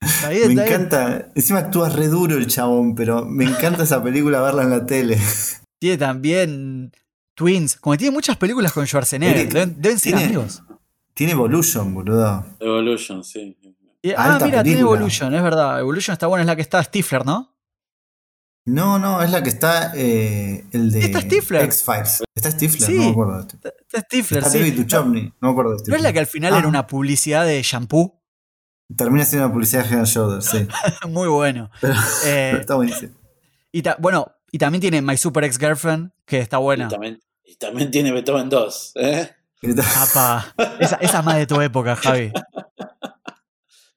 Está 0.00 0.28
bien, 0.28 0.48
Me 0.48 0.52
está 0.52 0.64
bien. 0.64 0.74
encanta. 0.82 1.28
Encima 1.34 1.58
actúa 1.60 1.88
re 1.88 2.06
duro 2.08 2.36
el 2.36 2.46
chabón, 2.46 2.94
pero 2.94 3.24
me 3.24 3.44
encanta 3.46 3.82
esa 3.82 4.02
película 4.02 4.40
verla 4.42 4.62
en 4.62 4.70
la 4.70 4.86
tele. 4.86 5.18
Tiene 5.78 5.96
también 5.98 6.92
Twins. 7.34 7.76
Como 7.76 7.92
que 7.94 7.98
tiene 7.98 8.12
muchas 8.14 8.36
películas 8.36 8.72
con 8.72 8.86
Schwarzenegger. 8.86 9.48
Tiene- 9.48 9.54
Deben, 9.66 9.80
deben 9.82 9.98
ser 9.98 10.12
tiene- 10.12 10.26
amigos. 10.26 10.62
Tiene 11.14 11.32
Evolution, 11.32 11.94
boludo. 11.94 12.44
Evolution, 12.60 13.24
sí. 13.24 13.56
Y- 14.02 14.12
ah, 14.16 14.38
mira, 14.42 14.62
tiene. 14.62 14.80
Evolution, 14.80 15.34
es 15.34 15.42
verdad. 15.42 15.80
Evolution 15.80 16.12
está 16.12 16.26
buena, 16.28 16.42
es 16.42 16.46
la 16.46 16.54
que 16.56 16.62
está 16.62 16.82
Stifler, 16.82 17.26
¿no? 17.26 17.54
No, 18.66 18.98
no, 18.98 19.22
es 19.22 19.30
la 19.30 19.42
que 19.42 19.48
está 19.48 19.92
eh, 19.96 20.64
el 20.72 20.90
de 20.92 20.98
Está 21.06 21.20
Stifler. 21.22 21.64
X-Files. 21.64 22.22
Está 22.34 22.50
Stifler, 22.50 22.82
Sí. 22.86 22.94
no 22.98 23.04
me 23.04 23.10
acuerdo. 23.10 23.40
Está 23.40 23.68
está 23.80 24.00
Stifler, 24.00 24.38
Está 24.40 24.50
sí. 24.52 24.58
David 24.58 24.74
Duchovny, 24.80 25.22
no 25.40 25.48
me 25.48 25.50
acuerdo 25.50 25.70
de 25.70 25.74
¿No 25.76 25.78
es 25.78 25.82
Stifler. 25.82 26.02
la 26.02 26.12
que 26.12 26.18
al 26.18 26.26
final 26.26 26.52
Ah. 26.54 26.58
era 26.58 26.68
una 26.68 26.86
publicidad 26.86 27.46
de 27.46 27.62
shampoo? 27.62 28.20
Termina 28.94 29.24
siendo 29.24 29.46
una 29.46 29.54
publicidad 29.54 29.84
de 29.86 29.94
Head 29.96 30.04
Shoulders, 30.04 30.44
sí. 30.46 30.68
Muy 31.08 31.28
bueno. 31.28 31.70
Pero, 31.80 31.94
Eh, 32.24 32.48
pero 32.52 32.58
está 32.60 32.74
buenísimo. 32.74 33.14
y 33.72 33.82
ta- 33.82 33.96
bueno, 33.98 34.30
y 34.50 34.58
también 34.58 34.80
tiene 34.80 35.02
My 35.02 35.16
Super 35.16 35.44
Ex 35.44 35.58
Girlfriend, 35.58 36.10
que 36.24 36.38
está 36.40 36.58
buena. 36.58 36.86
Y, 36.86 36.88
también, 36.88 37.20
y 37.44 37.56
también 37.56 37.90
tiene 37.90 38.12
Beethoven 38.12 38.48
2. 38.48 38.92
¿eh? 38.96 39.30
Apa. 39.96 40.54
Esa, 40.78 40.96
esa 40.96 41.18
es 41.18 41.24
más 41.24 41.36
de 41.36 41.46
tu 41.46 41.60
época, 41.60 41.96
Javi. 41.96 42.32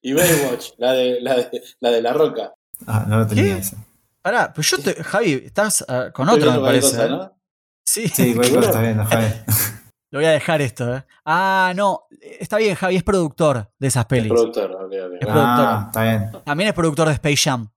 Y 0.04 0.14
Baywatch, 0.14 0.70
la 0.80 0.94
de, 0.94 1.22
la 1.22 1.36
de, 1.36 1.62
la 1.80 1.92
de 1.92 2.02
la 2.02 2.12
roca. 2.14 2.54
Ah, 2.88 3.06
no 3.08 3.20
lo 3.20 3.28
tenía 3.28 3.44
¿Qué? 3.44 3.58
esa. 3.60 3.78
Pará, 4.24 4.52
pues 4.52 4.68
yo 4.72 4.80
te. 4.80 4.96
Javi, 5.04 5.44
estás 5.46 5.86
ah, 5.88 6.10
con 6.12 6.28
Estoy 6.28 6.42
otro, 6.42 6.60
me 6.60 6.68
parece. 6.68 6.90
cosa, 6.90 7.06
¿eh? 7.06 7.10
¿no? 7.10 7.38
Sí, 7.86 8.08
Sí, 8.08 8.34
cosa 8.34 8.60
está 8.62 8.82
viendo, 8.82 9.06
Javi. 9.06 9.26
lo 10.10 10.18
voy 10.20 10.26
a 10.26 10.32
dejar 10.32 10.60
esto, 10.62 10.96
¿eh? 10.96 11.06
Ah, 11.24 11.74
no. 11.76 12.06
Está 12.20 12.58
bien, 12.58 12.74
Javi, 12.74 12.96
es 12.96 13.04
productor 13.04 13.72
de 13.78 13.88
esas 13.88 14.02
El 14.04 14.08
pelis. 14.08 14.30
productor, 14.32 14.72
ok, 14.72 14.82
ok. 14.86 15.14
Es 15.22 15.28
Ah, 15.30 15.84
está 15.88 16.02
bien. 16.04 16.32
También 16.46 16.70
es 16.70 16.74
productor 16.74 17.08
de 17.08 17.14
Space 17.14 17.38
Jam. 17.38 17.70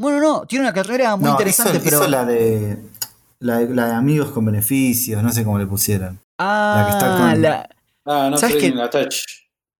Bueno, 0.00 0.18
no, 0.20 0.46
tiene 0.46 0.64
una 0.64 0.72
carrera 0.72 1.14
muy 1.16 1.26
no, 1.26 1.30
interesante, 1.32 1.76
hizo, 1.76 1.84
pero. 1.84 1.98
hizo 2.00 2.08
la 2.08 2.24
de 2.24 2.78
la, 3.38 3.58
de 3.58 3.74
la 3.74 3.86
de 3.86 3.92
amigos 3.94 4.30
con 4.32 4.44
beneficios, 4.44 5.22
no 5.22 5.30
sé 5.32 5.44
cómo 5.44 5.58
le 5.58 5.66
pusieron. 5.66 6.18
la 6.38 6.84
que 6.88 6.92
está 6.92 7.14
ah, 7.14 7.30
con- 7.32 7.42
la- 7.42 7.68
Ah, 8.06 8.28
no 8.30 8.38
¿Sabes 8.38 8.54
sé 8.56 8.60
qué? 8.62 8.66
en 8.68 8.78
la 8.78 8.88
touch. 8.90 9.16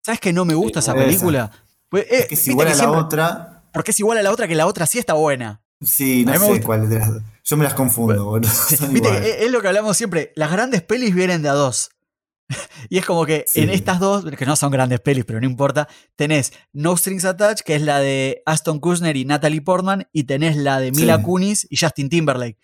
¿sabes 0.04 0.20
que 0.20 0.32
no 0.32 0.44
me 0.44 0.54
gusta 0.54 0.80
Sí, 0.80 0.90
esa 0.90 0.94
película? 0.94 1.50
Pues, 1.88 2.04
eh, 2.04 2.26
Es 2.30 2.42
que 2.44 2.50
igual 2.50 2.66
que 2.68 2.72
a 2.74 2.76
la 2.76 2.80
siempre- 2.82 3.00
otra. 3.00 3.62
Porque 3.72 3.90
es 3.92 3.98
igual 4.00 4.18
a 4.18 4.22
la 4.22 4.30
otra, 4.30 4.46
que 4.46 4.54
la 4.54 4.66
otra 4.66 4.86
sí 4.86 4.98
está 4.98 5.14
buena. 5.14 5.60
Sí, 5.82 6.24
no 6.26 6.38
sé 6.38 6.60
cuál 6.62 6.88
de 6.88 6.98
las 6.98 7.14
dos. 7.14 7.22
Yo 7.44 7.56
me 7.56 7.64
las 7.64 7.74
confundo, 7.74 8.24
boludo. 8.26 8.50
Viste, 8.90 9.08
que 9.20 9.44
es 9.46 9.50
lo 9.50 9.60
que 9.62 9.68
hablamos 9.68 9.96
siempre. 9.96 10.32
Las 10.36 10.52
grandes 10.52 10.82
pelis 10.82 11.14
vienen 11.14 11.42
de 11.42 11.48
a 11.48 11.52
dos. 11.54 11.90
y 12.88 12.98
es 12.98 13.06
como 13.06 13.24
que 13.26 13.44
Sí. 13.46 13.60
en 13.60 13.70
estas 13.70 14.00
dos, 14.00 14.24
que 14.24 14.46
no 14.46 14.56
son 14.56 14.70
grandes 14.70 15.00
pelis, 15.00 15.24
pero 15.24 15.40
no 15.40 15.46
importa, 15.46 15.88
tenés 16.16 16.52
No 16.72 16.96
Strings 16.96 17.24
Attached, 17.24 17.64
que 17.64 17.76
es 17.76 17.82
la 17.82 17.98
de 18.00 18.42
Aston 18.46 18.78
Kutcher 18.80 19.16
y 19.16 19.24
Natalie 19.24 19.62
Portman, 19.62 20.06
y 20.12 20.24
tenés 20.24 20.56
la 20.56 20.80
de 20.80 20.92
Mila 20.92 21.16
Sí. 21.18 21.22
Kunis 21.22 21.66
y 21.70 21.76
Justin 21.76 22.08
Timberlake. 22.08 22.58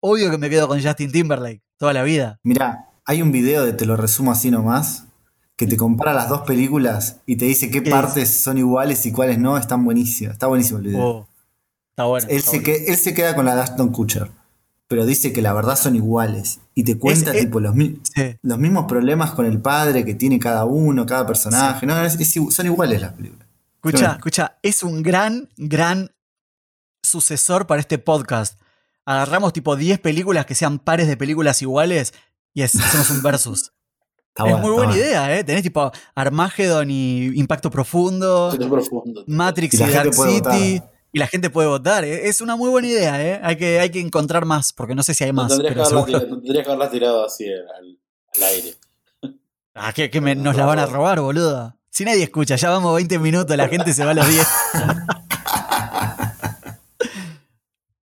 Obvio 0.00 0.30
que 0.30 0.38
me 0.38 0.50
quedo 0.50 0.66
con 0.68 0.82
Justin 0.82 1.12
Timberlake 1.12 1.62
toda 1.78 1.92
la 1.92 2.02
vida. 2.02 2.38
Mirá, 2.42 2.86
hay 3.04 3.22
un 3.22 3.32
video 3.32 3.64
de 3.64 3.72
Te 3.72 3.86
lo 3.86 3.96
resumo 3.96 4.32
así 4.32 4.50
nomás, 4.50 5.04
que 5.56 5.66
te 5.66 5.76
compara 5.76 6.14
las 6.14 6.28
dos 6.28 6.40
películas 6.42 7.16
y 7.26 7.36
te 7.36 7.44
dice 7.44 7.70
qué 7.70 7.82
¿Qué 7.82 7.90
partes 7.90 8.34
son 8.34 8.56
iguales 8.58 9.04
y 9.06 9.12
cuáles 9.12 9.38
no. 9.38 9.58
Están 9.58 9.84
buenísimas. 9.84 10.32
Está 10.32 10.46
buenísimo 10.46 10.78
el 10.78 10.86
video. 10.86 11.04
Oh, 11.06 11.28
está 11.90 12.04
bueno. 12.04 12.26
él, 12.30 12.36
está 12.38 12.50
se 12.50 12.60
bueno. 12.60 12.64
que- 12.78 12.84
él 12.92 12.96
se 12.96 13.12
queda 13.14 13.34
con 13.36 13.44
la 13.44 13.54
de 13.54 13.60
Aston 13.62 13.90
Kutcher, 13.92 14.30
pero 14.90 15.06
dice 15.06 15.32
que 15.32 15.40
la 15.40 15.52
verdad 15.52 15.76
son 15.76 15.94
iguales. 15.94 16.58
Y 16.74 16.82
te 16.82 16.98
cuenta 16.98 17.30
Es- 17.32 17.42
tipo 17.42 17.60
los, 17.60 17.76
mi- 17.76 18.00
Sí. 18.12 18.34
los 18.42 18.58
mismos 18.58 18.86
problemas 18.86 19.30
con 19.30 19.46
el 19.46 19.60
padre 19.60 20.04
que 20.04 20.14
tiene 20.14 20.40
cada 20.40 20.64
uno, 20.64 21.06
cada 21.06 21.24
personaje. 21.24 21.86
No, 21.86 22.04
es- 22.04 22.18
es- 22.18 22.54
son 22.54 22.66
iguales 22.66 23.00
las 23.00 23.12
películas. 23.12 23.46
Escucha, 23.76 23.98
Bueno. 23.98 24.12
escucha, 24.14 24.58
es 24.62 24.82
un 24.82 25.00
gran, 25.04 25.48
gran 25.56 26.10
sucesor 27.04 27.68
para 27.68 27.80
este 27.80 27.98
podcast. 27.98 28.60
Agarramos 29.06 29.52
tipo 29.52 29.76
10 29.76 30.00
películas 30.00 30.44
que 30.44 30.56
sean 30.56 30.80
pares 30.80 31.06
de 31.06 31.16
películas 31.16 31.62
iguales 31.62 32.12
y 32.52 32.62
es- 32.62 32.74
hacemos 32.74 33.10
un 33.10 33.22
versus. 33.22 33.72
Está 34.34 34.44
es 34.44 34.50
bueno, 34.50 34.58
muy 34.58 34.70
buena 34.72 34.86
bueno. 34.92 35.00
idea, 35.06 35.38
¿eh? 35.38 35.44
Tenés 35.44 35.62
tipo 35.62 35.92
Armageddon 36.16 36.90
y 36.90 37.26
Impacto 37.38 37.70
Profundo, 37.70 38.52
profundo. 38.68 39.22
Matrix 39.28 39.74
Y 39.74 39.82
y, 39.84 39.86
Dark 39.86 40.14
City. 40.14 40.78
votar. 40.80 40.90
Y 41.12 41.18
la 41.18 41.26
gente 41.26 41.50
puede 41.50 41.68
votar. 41.68 42.04
¿eh? 42.04 42.28
Es 42.28 42.40
una 42.40 42.54
muy 42.56 42.70
buena 42.70 42.88
idea, 42.88 43.24
¿eh? 43.24 43.40
Hay 43.42 43.56
que, 43.56 43.80
hay 43.80 43.90
que 43.90 44.00
encontrar 44.00 44.44
más, 44.44 44.72
porque 44.72 44.94
no 44.94 45.02
sé 45.02 45.12
si 45.14 45.24
hay 45.24 45.30
No 45.32 45.42
más. 45.42 45.48
tendrías, 45.48 45.70
que 45.72 45.74
pero 45.74 45.86
haberla 45.86 46.00
seguro- 46.06 46.18
tirado, 46.20 46.36
no 46.36 46.42
tendrías 46.42 46.64
que 46.64 46.70
haberla 46.72 46.90
tirado 46.90 47.24
así 47.24 47.46
al, 47.52 47.98
al 48.36 48.42
aire. 48.44 48.74
Ah, 49.74 49.92
que, 49.92 50.10
que 50.10 50.20
me- 50.20 50.34
nos 50.36 50.56
la 50.56 50.66
van 50.66 50.78
a 50.78 50.86
robar, 50.86 51.20
boludo. 51.20 51.76
Si 51.90 52.04
nadie 52.04 52.22
escucha, 52.22 52.54
ya 52.56 52.70
vamos 52.70 52.94
20 52.94 53.18
minutos, 53.18 53.56
la 53.56 53.66
gente 53.68 53.92
se 53.92 54.04
va 54.04 54.12
a 54.12 54.14
los 54.14 54.28
10. 54.28 54.46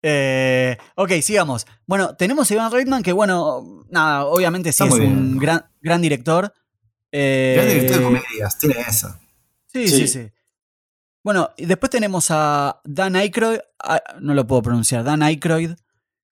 Eh, 0.02 0.78
ok, 0.96 1.12
sigamos. 1.22 1.68
Bueno, 1.86 2.16
tenemos 2.16 2.50
a 2.50 2.54
Ivan 2.54 2.72
Reitman, 2.72 3.04
que 3.04 3.12
bueno, 3.12 3.84
nada, 3.90 4.26
obviamente 4.28 4.72
sí 4.72 4.84
Está 4.84 4.96
es 4.96 5.02
un 5.02 5.38
gran, 5.38 5.66
gran 5.82 6.02
director. 6.02 6.54
Eh, 7.12 7.54
Gran 7.58 7.68
director 7.68 7.98
de 7.98 8.04
comedias, 8.04 8.58
tiene 8.58 8.76
eso. 8.88 9.14
Sí, 9.68 9.88
sí, 9.90 10.08
Sí. 10.08 10.08
sí. 10.08 10.32
Bueno, 11.30 11.52
y 11.58 11.68
después 11.68 11.92
tenemos 11.92 12.32
a 12.32 12.82
Dan 12.84 13.16
Aykroyd, 13.16 13.60
ah, 13.84 14.02
no 14.20 14.34
lo 14.34 14.48
puedo 14.48 14.64
pronunciar, 14.64 15.04
Dan 15.04 15.22
Aykroyd, 15.22 15.74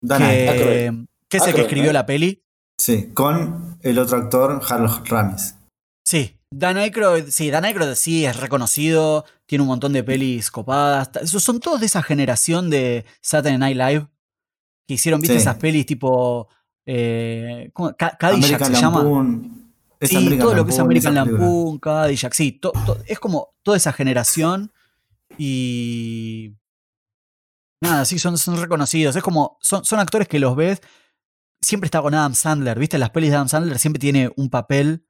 Dan 0.01 0.23
que, 0.23 0.49
Aykroyd. 0.49 1.07
que 1.29 1.37
es 1.37 1.47
el 1.47 1.55
que 1.55 1.61
escribió 1.61 1.89
¿no? 1.89 1.93
la 1.93 2.07
peli. 2.07 2.43
Sí, 2.81 3.11
con 3.13 3.79
el 3.83 3.99
otro 3.99 4.17
actor, 4.17 4.63
Harold 4.67 5.07
Ramis. 5.07 5.55
Sí, 6.03 6.41
Dan 6.51 6.79
Aykroyd, 6.79 7.27
sí, 7.29 7.51
Dan 7.51 7.67
Aykroyd 7.67 7.93
sí 7.93 8.25
es 8.25 8.41
reconocido, 8.41 9.27
tiene 9.45 9.61
un 9.61 9.69
montón 9.69 9.93
de 9.93 10.03
pelis 10.03 10.51
copadas. 10.51 11.11
son 11.31 11.61
todos 11.61 11.81
de 11.81 11.85
esa 11.87 12.03
generación 12.03 12.71
de 12.71 13.05
Saturday 13.21 13.59
Night 13.59 13.77
Live 13.77 14.07
que 14.89 14.95
hicieron, 14.95 15.21
viste, 15.21 15.35
Sí. 15.37 15.43
esas 15.43 15.57
pelis 15.57 15.85
tipo 15.85 16.49
eh, 16.87 17.71
Cadillac 18.19 18.65
se 18.65 18.73
llama. 18.73 19.05
Es 20.01 20.09
Sí, 20.09 20.17
American 20.17 20.39
todo 20.47 20.55
lo 20.55 20.65
que 20.65 20.71
es 20.73 20.79
American. 20.79 21.15
Lampoon, 21.15 21.79
Cadillac, 21.81 22.33
sí, 22.33 22.53
to- 22.53 22.73
to- 22.87 22.97
es 23.07 23.19
como 23.19 23.51
toda 23.63 23.77
esa 23.77 23.93
generación 23.93 24.73
y 25.39 26.57
nada, 27.83 28.05
sí, 28.05 28.19
son, 28.19 28.39
son 28.39 28.61
reconocidos, 28.61 29.17
es 29.17 29.23
como, 29.23 29.59
son, 29.61 29.85
son 29.85 29.99
actores 30.01 30.29
que 30.29 30.39
los 30.39 30.57
ves, 30.57 30.81
siempre 31.61 31.87
está 31.87 32.01
con 32.03 32.15
Adam 32.15 32.35
Sandler, 32.35 32.79
viste, 32.79 32.99
las 32.99 33.11
pelis 33.11 33.31
de 33.31 33.37
Adam 33.37 33.49
Sandler 33.49 33.79
siempre 33.79 34.01
tiene 34.01 34.31
un 34.37 34.51
papel, 34.51 35.07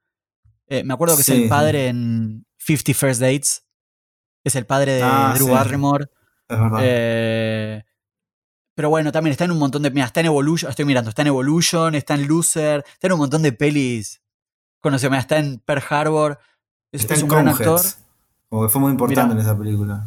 eh, 0.69 0.83
me 0.85 0.95
acuerdo 0.95 1.15
que 1.17 1.23
es 1.23 1.29
el 1.29 1.49
padre 1.49 1.89
en 1.89 2.47
50 2.59 2.95
First 2.95 3.21
Dates, 3.21 3.67
es 4.45 4.55
el 4.57 4.67
padre 4.67 4.93
de 4.95 5.03
Ah, 5.03 5.33
Drew 5.37 5.47
sí. 5.47 5.53
Barrymore, 5.53 6.07
Es 6.49 6.59
verdad. 6.59 6.79
eh, 6.83 7.85
pero 8.77 8.91
bueno, 8.91 9.11
también 9.11 9.33
está 9.33 9.45
en 9.45 9.53
un 9.53 9.59
montón 9.59 9.83
de. 9.83 9.91
Mira, 9.91 10.05
está 10.05 10.21
en 10.21 10.27
Evolution. 10.27 10.69
Estoy 10.69 10.85
mirando, 10.85 11.09
está 11.09 11.23
en 11.23 11.29
Evolution, 11.29 11.95
está 11.95 12.15
en 12.15 12.29
Loser, 12.29 12.85
está 12.87 13.07
en 13.07 13.13
un 13.15 13.19
montón 13.21 13.41
de 13.43 13.53
pelis 13.53 14.21
conoció, 14.83 15.09
mira, 15.11 15.21
está 15.21 15.39
en 15.39 15.59
Pearl 15.61 15.83
Harbor, 15.89 16.39
es, 16.93 17.01
Está 17.01 17.15
es 17.15 17.21
en 17.21 17.25
un 17.25 17.31
gran 17.31 17.49
actor. 17.49 17.81
Como 18.49 18.63
que 18.63 18.69
fue 18.69 18.81
muy 18.81 18.91
importante 18.93 19.23
Mirá. 19.35 19.41
en 19.41 19.47
esa 19.47 19.59
película. 19.59 20.07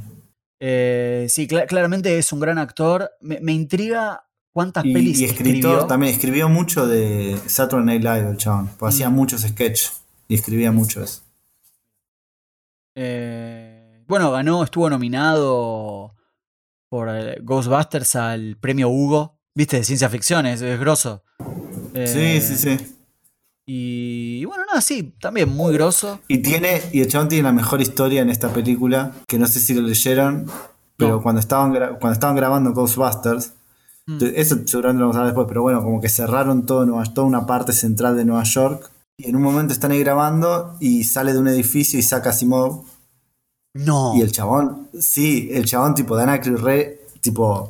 Eh, 0.60 1.28
sí, 1.30 1.48
cla- 1.48 1.66
claramente 1.68 2.18
es 2.18 2.32
un 2.34 2.40
gran 2.40 2.58
actor. 2.58 3.12
Me, 3.22 3.40
me 3.40 3.54
intriga 3.54 4.26
cuántas 4.52 4.84
Y, 4.86 4.94
pelis 4.94 5.20
y 5.20 5.26
escritor 5.26 5.56
escribió. 5.56 5.86
también, 5.88 6.14
escribió 6.14 6.50
mucho 6.50 6.88
de 6.88 7.40
Saturday 7.48 7.86
Night 7.86 8.04
Live, 8.04 8.30
el 8.32 8.38
chabón. 8.38 8.70
Pues 8.78 8.94
hacía 8.96 9.10
Mm. 9.10 9.14
muchos 9.14 9.42
sketches 9.42 10.02
y 10.28 10.36
escribía 10.36 10.72
mucho 10.72 11.04
eso. 11.04 11.22
Eh, 12.96 14.04
bueno, 14.08 14.32
ganó, 14.32 14.64
estuvo 14.64 14.90
nominado 14.90 16.16
por 16.90 17.08
eh, 17.10 17.38
Ghostbusters 17.42 18.16
al 18.16 18.58
premio 18.60 18.90
Hugo. 18.90 19.40
Viste, 19.56 19.78
de 19.78 19.84
ciencia 19.84 20.10
ficción, 20.10 20.46
es, 20.46 20.62
es 20.62 20.80
grosso. 20.80 21.24
Eh, 21.94 22.40
Sí, 22.42 22.42
sí, 22.42 22.56
sí. 22.78 22.96
Y 23.72 24.46
bueno, 24.46 24.64
nada, 24.66 24.82
sí, 24.82 25.14
también 25.22 25.48
muy 25.50 25.72
grosso. 25.76 26.20
Y 26.28 26.40
tiene, 26.40 26.82
y 26.92 27.02
el 27.02 27.08
chabón 27.08 27.30
tiene 27.30 27.44
la 27.44 27.52
mejor 27.54 27.82
historia 27.82 28.24
en 28.24 28.32
esta 28.32 28.52
película, 28.52 29.12
que 29.28 29.38
no 29.38 29.46
sé 29.46 29.60
si 29.60 29.76
lo 29.76 29.84
leyeron, 29.84 30.48
pero 30.98 31.18
No. 31.18 31.22
cuando 31.22 31.40
estaban 31.40 31.72
cuando 32.00 32.14
estaban 32.14 32.36
grabando 32.36 32.74
Ghostbusters, 32.74 33.54
Mm. 34.08 34.18
eso 34.36 34.56
seguramente 34.66 35.02
lo 35.02 35.06
vamos 35.06 35.18
a 35.18 35.20
hablar 35.20 35.34
después, 35.36 35.48
pero 35.48 35.62
bueno, 35.62 35.84
como 35.84 36.02
que 36.02 36.10
cerraron 36.10 36.66
todo 36.66 36.84
Nueva, 36.88 37.04
toda 37.14 37.28
una 37.28 37.46
parte 37.46 37.72
central 37.74 38.18
de 38.18 38.26
Nueva 38.26 38.42
York. 38.44 38.90
Y 39.20 39.30
en 39.30 39.36
un 39.36 39.44
momento 39.44 39.72
están 39.72 39.92
ahí 39.92 40.00
grabando 40.00 40.76
y 40.80 41.04
sale 41.04 41.32
de 41.34 41.38
un 41.40 41.48
edificio 41.48 42.00
y 42.00 42.02
saca 42.02 42.30
a 42.30 42.34
Asimov. 42.34 42.86
No. 43.76 44.14
Y 44.18 44.22
el 44.22 44.32
chabón, 44.32 44.88
sí, 45.00 45.50
el 45.52 45.66
chabón 45.66 45.94
tipo 45.94 46.16
Dan 46.16 46.30
Aykroyd, 46.30 46.58
re, 46.58 47.02
tipo 47.22 47.70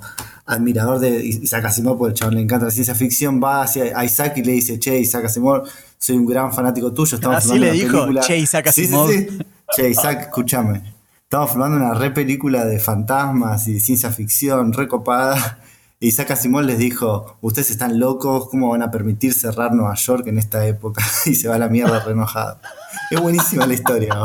admirador 0.50 1.00
de 1.00 1.24
Isaac 1.26 1.66
Asimov, 1.66 1.98
porque 1.98 2.12
el 2.12 2.18
chabón 2.18 2.36
le 2.36 2.42
encanta 2.42 2.66
la 2.66 2.72
ciencia 2.72 2.96
ficción, 2.96 3.40
va 3.42 3.62
hacia 3.64 4.04
Isaac 4.04 4.38
y 4.38 4.44
le 4.44 4.52
dice, 4.54 4.80
che, 4.80 4.98
Isaac 5.00 5.26
Asimov, 5.26 5.64
soy 5.98 6.18
un 6.18 6.26
gran 6.26 6.52
fanático 6.54 6.92
tuyo, 6.94 7.16
estamos 7.16 7.38
Así 7.38 7.50
filmando 7.52 7.66
le 7.66 7.72
una 7.72 7.84
dijo, 7.84 7.98
película". 8.02 8.22
"Che, 8.22 8.38
Isaac 8.38 8.68
Sí, 8.72 8.86
sí, 8.86 8.94
Asimov". 8.94 9.10
sí. 9.12 9.28
Che, 9.76 9.90
Isaac, 9.90 10.22
escúchame. 10.22 10.82
Estamos 11.24 11.52
filmando 11.52 11.78
una 11.78 11.94
re 11.94 12.10
película 12.12 12.66
de 12.66 12.80
fantasmas 12.80 13.68
y 13.68 13.74
de 13.74 13.80
ciencia 13.80 14.10
ficción, 14.12 14.74
re 14.74 14.88
copada. 14.88 15.60
Y 16.00 16.08
Isaac 16.08 16.32
Asimov 16.32 16.64
les 16.64 16.78
dijo, 16.80 17.38
ustedes 17.42 17.70
están 17.70 18.00
locos, 18.00 18.48
¿cómo 18.50 18.70
van 18.70 18.82
a 18.82 18.90
permitir 18.90 19.34
cerrar 19.34 19.74
Nueva 19.74 19.94
York 19.96 20.26
en 20.28 20.40
esta 20.40 20.66
época? 20.66 21.04
Y 21.26 21.36
se 21.36 21.48
va 21.50 21.56
a 21.56 21.60
la 21.60 21.68
mierda 21.70 22.00
re 22.04 22.14
enojado. 22.14 22.58
Es 23.12 23.20
buenísima 23.20 23.68
la 23.68 23.74
historia. 23.74 24.16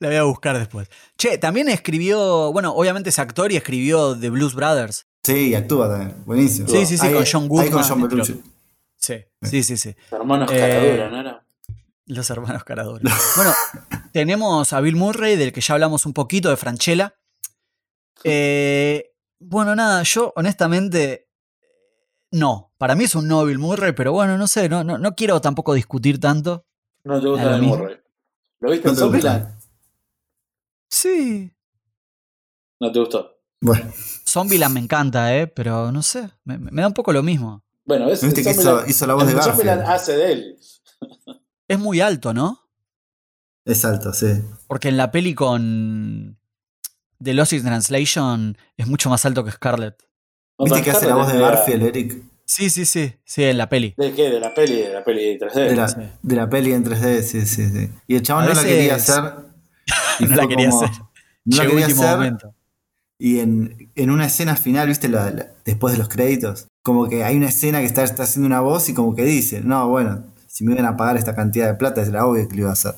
La 0.00 0.08
voy 0.08 0.16
a 0.16 0.22
buscar 0.24 0.56
después. 0.58 0.88
Che, 1.16 1.38
también 1.38 1.68
escribió, 1.68 2.52
bueno, 2.52 2.72
obviamente 2.74 3.10
es 3.10 3.18
actor 3.18 3.50
y 3.52 3.56
escribió 3.56 4.16
The 4.18 4.30
Blues 4.30 4.54
Brothers. 4.54 5.06
Sí, 5.24 5.54
actúa 5.54 5.88
también. 5.88 6.14
Buenísimo. 6.24 6.68
Sí, 6.68 6.86
sí, 6.86 6.96
sí, 6.96 7.06
Ahí- 7.06 7.14
con 7.14 7.24
John 7.30 7.42
Ahí 7.42 7.48
Goodman, 7.48 7.70
con 7.72 7.82
John 7.82 8.08
Belushi. 8.08 8.42
Sí, 8.96 9.14
sí, 9.42 9.62
sí, 9.62 9.76
sí. 9.76 9.94
Hermanos 10.10 10.50
Eh, 10.52 10.58
Caradura, 10.58 11.10
¿no 11.10 11.20
era? 11.20 11.44
Los 12.06 12.30
hermanos 12.30 12.64
Caradura. 12.64 13.12
bueno, 13.36 13.52
tenemos 14.12 14.72
a 14.72 14.80
Bill 14.80 14.96
Murray, 14.96 15.36
del 15.36 15.52
que 15.52 15.60
ya 15.60 15.74
hablamos 15.74 16.06
un 16.06 16.12
poquito, 16.12 16.48
de 16.50 16.56
Franchella. 16.56 17.14
Eh, 18.24 19.12
bueno, 19.40 19.74
nada, 19.76 20.02
yo 20.04 20.32
honestamente 20.36 21.28
no. 22.30 22.72
Para 22.78 22.94
mí 22.94 23.04
es 23.04 23.14
un 23.14 23.28
no 23.28 23.44
Bill 23.44 23.58
Murray, 23.58 23.92
pero 23.92 24.12
bueno, 24.12 24.38
no 24.38 24.46
sé, 24.46 24.68
no, 24.68 24.84
no, 24.84 24.98
no 24.98 25.14
quiero 25.14 25.40
tampoco 25.40 25.74
discutir 25.74 26.18
tanto. 26.20 26.64
No 27.04 27.20
te 27.20 27.28
gusta 27.28 27.42
¿A 27.42 27.50
lo 27.50 27.54
el 27.56 27.60
mismo? 27.62 27.76
Murray. 27.78 27.96
¿Lo 28.60 28.70
viste 28.70 28.86
¿No 28.88 28.92
en? 28.94 28.98
Zombieland? 28.98 29.57
Sí. 30.88 31.52
No 32.80 32.92
te 32.92 32.98
gustó. 33.00 33.38
Bueno, 33.60 33.92
Zombieland 34.26 34.74
me 34.74 34.80
encanta, 34.80 35.36
¿eh? 35.36 35.46
Pero 35.46 35.90
no 35.90 36.02
sé, 36.02 36.30
me, 36.44 36.58
me 36.58 36.80
da 36.80 36.88
un 36.88 36.94
poco 36.94 37.12
lo 37.12 37.22
mismo. 37.22 37.64
Bueno, 37.84 38.06
ves, 38.06 38.22
viste 38.22 38.42
que 38.42 38.50
en 38.50 38.58
hizo, 38.86 39.06
la 39.06 39.14
voz 39.14 39.26
de 39.26 39.32
en 39.32 39.42
Zombieland 39.42 39.80
Garfield. 39.80 39.94
hace 39.94 40.16
de 40.16 40.32
él. 40.32 40.58
Es 41.66 41.78
muy 41.78 42.00
alto, 42.00 42.34
¿no? 42.34 42.68
Es 43.64 43.84
alto, 43.84 44.12
sí. 44.12 44.42
Porque 44.66 44.88
en 44.88 44.96
la 44.96 45.10
peli 45.10 45.34
con 45.34 46.38
The 47.22 47.34
Lost 47.34 47.52
in 47.52 47.62
Translation 47.62 48.56
es 48.76 48.86
mucho 48.86 49.10
más 49.10 49.24
alto 49.26 49.44
que 49.44 49.50
Scarlett. 49.50 50.02
No, 50.58 50.64
¿Viste 50.64 50.82
que 50.82 50.90
hace 50.90 51.06
la 51.06 51.16
voz 51.16 51.32
de 51.32 51.38
Garfield, 51.38 51.82
Eric? 51.82 52.22
Sí, 52.44 52.70
sí, 52.70 52.86
sí. 52.86 53.14
Sí, 53.24 53.44
en 53.44 53.58
la 53.58 53.68
peli. 53.68 53.94
¿De 53.96 54.12
qué? 54.12 54.30
De 54.30 54.40
la 54.40 54.54
peli, 54.54 54.82
de 54.82 54.92
la 54.92 55.04
peli 55.04 55.38
3D. 55.38 55.54
De 55.54 55.76
la, 55.76 55.88
sí. 55.88 56.00
de 56.22 56.36
la 56.36 56.48
peli 56.48 56.72
en 56.72 56.84
3D, 56.84 57.22
sí, 57.22 57.46
sí, 57.46 57.68
sí. 57.68 57.90
Y 58.06 58.16
el 58.16 58.22
chabón 58.22 58.44
A 58.44 58.48
no 58.48 58.54
la 58.54 58.64
quería 58.64 58.94
hacer. 58.94 59.22
Y 60.20 60.24
No 60.26 60.36
la 60.36 60.46
quería 60.48 60.70
como- 60.70 60.82
hacer. 60.84 61.02
No 61.44 61.56
la 61.56 61.62
Llegó 61.62 61.70
quería 61.70 61.86
último 61.86 62.02
hacer. 62.02 62.16
momento. 62.16 62.54
Y 63.20 63.40
en, 63.40 63.90
en 63.96 64.10
una 64.10 64.26
escena 64.26 64.54
final, 64.56 64.88
¿viste? 64.88 65.08
La- 65.08 65.30
la- 65.30 65.46
después 65.64 65.92
de 65.92 65.98
los 65.98 66.08
créditos, 66.08 66.66
como 66.82 67.08
que 67.08 67.24
hay 67.24 67.36
una 67.36 67.48
escena 67.48 67.80
que 67.80 67.86
está, 67.86 68.02
está 68.04 68.22
haciendo 68.24 68.46
una 68.46 68.60
voz 68.60 68.88
y 68.88 68.94
como 68.94 69.14
que 69.14 69.24
dice, 69.24 69.60
no, 69.62 69.88
bueno, 69.88 70.24
si 70.46 70.64
me 70.64 70.72
iban 70.72 70.86
a 70.86 70.96
pagar 70.96 71.16
esta 71.16 71.34
cantidad 71.34 71.66
de 71.66 71.74
plata, 71.74 72.02
era 72.02 72.26
obvio 72.26 72.48
que 72.48 72.54
lo 72.54 72.60
iba 72.62 72.70
a 72.70 72.74
hacer. 72.74 72.94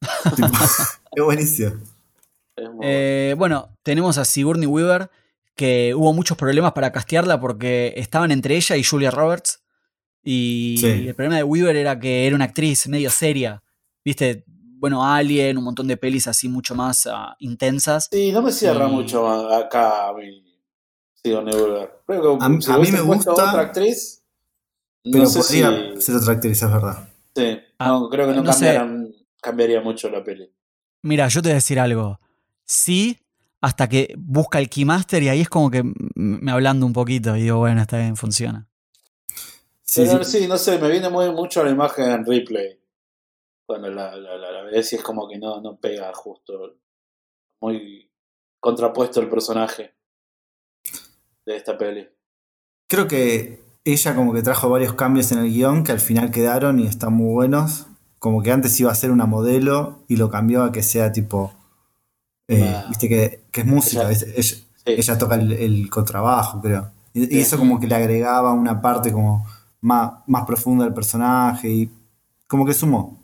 Tipo, 0.36 0.48
es 1.16 1.24
buenísimo. 1.24 1.70
Es 2.56 2.68
Eh, 2.82 3.34
bueno, 3.38 3.70
tenemos 3.82 4.18
a 4.18 4.24
Sigourney 4.24 4.66
Weaver, 4.66 5.10
que 5.54 5.92
hubo 5.94 6.12
muchos 6.12 6.36
problemas 6.36 6.72
para 6.72 6.92
castearla 6.92 7.40
porque 7.40 7.94
estaban 7.96 8.30
entre 8.30 8.56
ella 8.56 8.76
y 8.76 8.84
Julia 8.84 9.10
Roberts. 9.10 9.60
Y 10.22 10.76
Sí. 10.80 10.86
el 11.08 11.14
problema 11.14 11.36
de 11.36 11.44
Weaver 11.44 11.74
era 11.76 11.98
que 11.98 12.26
era 12.26 12.36
una 12.36 12.44
actriz 12.44 12.86
medio 12.88 13.10
seria. 13.10 13.62
Viste, 14.04 14.44
bueno, 14.78 15.04
Alien, 15.04 15.58
un 15.58 15.64
montón 15.64 15.86
de 15.88 15.96
pelis 15.96 16.26
así 16.28 16.48
mucho 16.48 16.74
más 16.74 17.06
ah, 17.10 17.34
intensas. 17.40 18.08
Sí, 18.10 18.32
no 18.32 18.42
me 18.42 18.52
cierra 18.52 18.88
Y- 18.88 18.92
mucho 18.92 19.26
a- 19.28 19.58
acá 19.58 20.08
a 20.08 20.14
mí. 20.14 20.44
Que 21.22 21.36
A 21.36 21.40
mí- 22.48 22.62
si 22.62 22.70
a 22.70 22.78
mí 22.78 22.90
me 22.92 23.00
gusta, 23.00 23.32
otra 23.32 23.60
actriz. 23.60 24.22
Pero 25.02 25.24
no 25.24 25.26
sé 25.30 25.40
podría 25.40 25.94
si. 25.96 26.00
ser 26.00 26.16
otra 26.16 26.32
actriz, 26.34 26.62
es 26.62 26.70
verdad. 26.72 27.08
sí, 27.34 27.58
Ah, 27.78 27.88
no, 27.88 28.08
creo 28.08 28.26
que 28.28 28.34
no, 28.34 28.42
no 28.42 28.50
cambiaran- 28.50 29.14
cambiaría 29.40 29.80
mucho 29.80 30.08
la 30.10 30.22
peli. 30.24 30.50
Mira, 31.02 31.28
yo 31.28 31.42
te 31.42 31.48
voy 31.48 31.52
a 31.52 31.54
decir 31.56 31.78
algo. 31.78 32.18
Sí, 32.64 33.18
hasta 33.60 33.88
que 33.88 34.14
busca 34.16 34.58
el 34.58 34.68
Keymaster 34.68 35.22
y 35.22 35.28
ahí 35.28 35.40
es 35.40 35.48
como 35.48 35.70
que 35.70 35.82
me 36.14 36.50
hablando 36.52 36.86
un 36.86 36.92
poquito 36.92 37.36
y 37.36 37.42
digo, 37.42 37.58
bueno, 37.58 37.80
está 37.80 37.98
bien, 37.98 38.16
funciona. 38.16 38.66
Sí, 39.82 40.02
Pero 40.06 40.22
sí. 40.24 40.40
sí. 40.40 40.48
no 40.48 40.58
sé, 40.58 40.78
me 40.78 40.90
viene 40.90 41.08
muy 41.08 41.30
mucho 41.32 41.62
la 41.64 41.70
imagen 41.70 42.10
en 42.10 42.24
replay. 42.26 42.78
Cuando 43.68 43.90
la, 43.90 44.16
la, 44.16 44.38
la, 44.38 44.50
la 44.50 44.62
ves 44.62 44.90
y 44.94 44.96
es 44.96 45.02
como 45.02 45.28
que 45.28 45.36
no, 45.38 45.60
no 45.60 45.76
pega 45.76 46.10
justo. 46.14 46.76
Muy 47.60 48.10
contrapuesto 48.60 49.20
el 49.20 49.28
personaje 49.28 49.94
de 51.44 51.54
esta 51.56 51.76
peli. 51.76 52.08
Creo 52.88 53.06
que 53.06 53.62
ella 53.84 54.14
como 54.14 54.32
que 54.32 54.40
trajo 54.42 54.70
varios 54.70 54.94
cambios 54.94 55.30
en 55.32 55.40
el 55.40 55.50
guion 55.52 55.84
que 55.84 55.92
al 55.92 56.00
final 56.00 56.30
quedaron 56.30 56.80
y 56.80 56.86
están 56.86 57.12
muy 57.12 57.30
buenos. 57.34 57.86
Como 58.18 58.42
que 58.42 58.52
antes 58.52 58.80
iba 58.80 58.90
a 58.90 58.94
ser 58.94 59.10
una 59.10 59.26
modelo 59.26 59.98
y 60.08 60.16
lo 60.16 60.30
cambió 60.30 60.62
a 60.64 60.72
que 60.72 60.82
sea 60.82 61.12
tipo... 61.12 61.52
eh. 62.48 62.82
Viste 62.88 63.06
que, 63.08 63.44
que 63.52 63.60
es 63.60 63.66
música, 63.66 64.10
Ella- 64.10 64.12
es- 64.12 64.22
ella, 64.22 64.64
Sí. 64.86 64.94
ella 64.96 65.18
toca 65.18 65.34
el, 65.34 65.52
el 65.52 65.90
contrabajo, 65.90 66.62
creo. 66.62 66.90
Y, 67.12 67.38
eso 67.38 67.58
como 67.58 67.78
que 67.78 67.86
le 67.86 67.94
agregaba 67.96 68.54
una 68.54 68.80
parte 68.80 69.12
como 69.12 69.46
más, 69.82 70.12
más 70.26 70.46
profunda 70.46 70.86
del 70.86 70.94
personaje 70.94 71.68
y 71.68 71.90
como 72.46 72.64
que 72.64 72.72
sumó. 72.72 73.17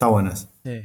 Está 0.00 0.06
bueno 0.08 0.32
eso. 0.32 0.48
Sí. 0.64 0.80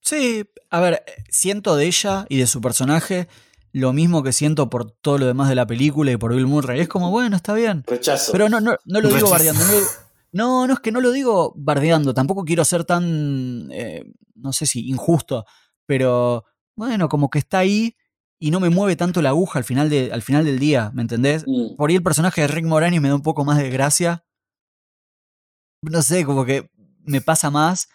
Sí, 0.00 0.44
a 0.70 0.80
ver, 0.80 1.04
siento 1.30 1.76
de 1.76 1.86
ella 1.86 2.26
y 2.28 2.38
de 2.38 2.48
su 2.48 2.60
personaje 2.60 3.28
lo 3.70 3.92
mismo 3.92 4.24
que 4.24 4.32
siento 4.32 4.68
por 4.68 4.90
todo 4.90 5.18
lo 5.18 5.26
demás 5.26 5.48
de 5.48 5.54
la 5.54 5.68
película 5.68 6.10
y 6.10 6.16
por 6.16 6.34
Bill 6.34 6.48
Murray. 6.48 6.80
Es 6.80 6.88
como, 6.88 7.12
bueno, 7.12 7.36
está 7.36 7.54
bien. 7.54 7.84
Rechazo. 7.86 8.32
Pero 8.32 8.48
no, 8.48 8.60
no, 8.60 8.76
no 8.84 9.00
lo 9.00 9.06
digo 9.08 9.20
Rechazo. 9.28 9.30
bardeando. 9.30 9.64
No, 9.64 9.72
lo- 9.72 9.86
no, 10.32 10.66
no, 10.66 10.74
es 10.74 10.80
que 10.80 10.90
no 10.90 11.00
lo 11.00 11.12
digo 11.12 11.52
bardeando. 11.56 12.12
Tampoco 12.12 12.44
quiero 12.44 12.64
ser 12.64 12.82
tan, 12.84 13.68
eh, 13.70 14.02
no 14.34 14.52
sé 14.52 14.66
si 14.66 14.88
injusto, 14.88 15.44
pero 15.86 16.44
bueno, 16.74 17.08
como 17.08 17.30
que 17.30 17.38
está 17.38 17.58
ahí 17.60 17.94
y 18.40 18.50
no 18.50 18.58
me 18.58 18.68
mueve 18.70 18.96
tanto 18.96 19.22
la 19.22 19.28
aguja 19.28 19.60
al 19.60 19.64
final, 19.64 19.88
de, 19.90 20.10
al 20.12 20.22
final 20.22 20.44
del 20.44 20.58
día, 20.58 20.90
¿me 20.92 21.02
entendés? 21.02 21.44
Mm. 21.46 21.76
Por 21.76 21.90
ahí 21.90 21.96
el 21.96 22.02
personaje 22.02 22.40
de 22.40 22.48
Rick 22.48 22.64
Moranis 22.66 23.00
me 23.00 23.08
da 23.10 23.14
un 23.14 23.22
poco 23.22 23.44
más 23.44 23.58
de 23.58 23.70
gracia. 23.70 24.24
No 25.82 26.02
sé, 26.02 26.24
como 26.24 26.44
que 26.44 26.68
me 27.04 27.20
pasa 27.20 27.50
más 27.50 27.88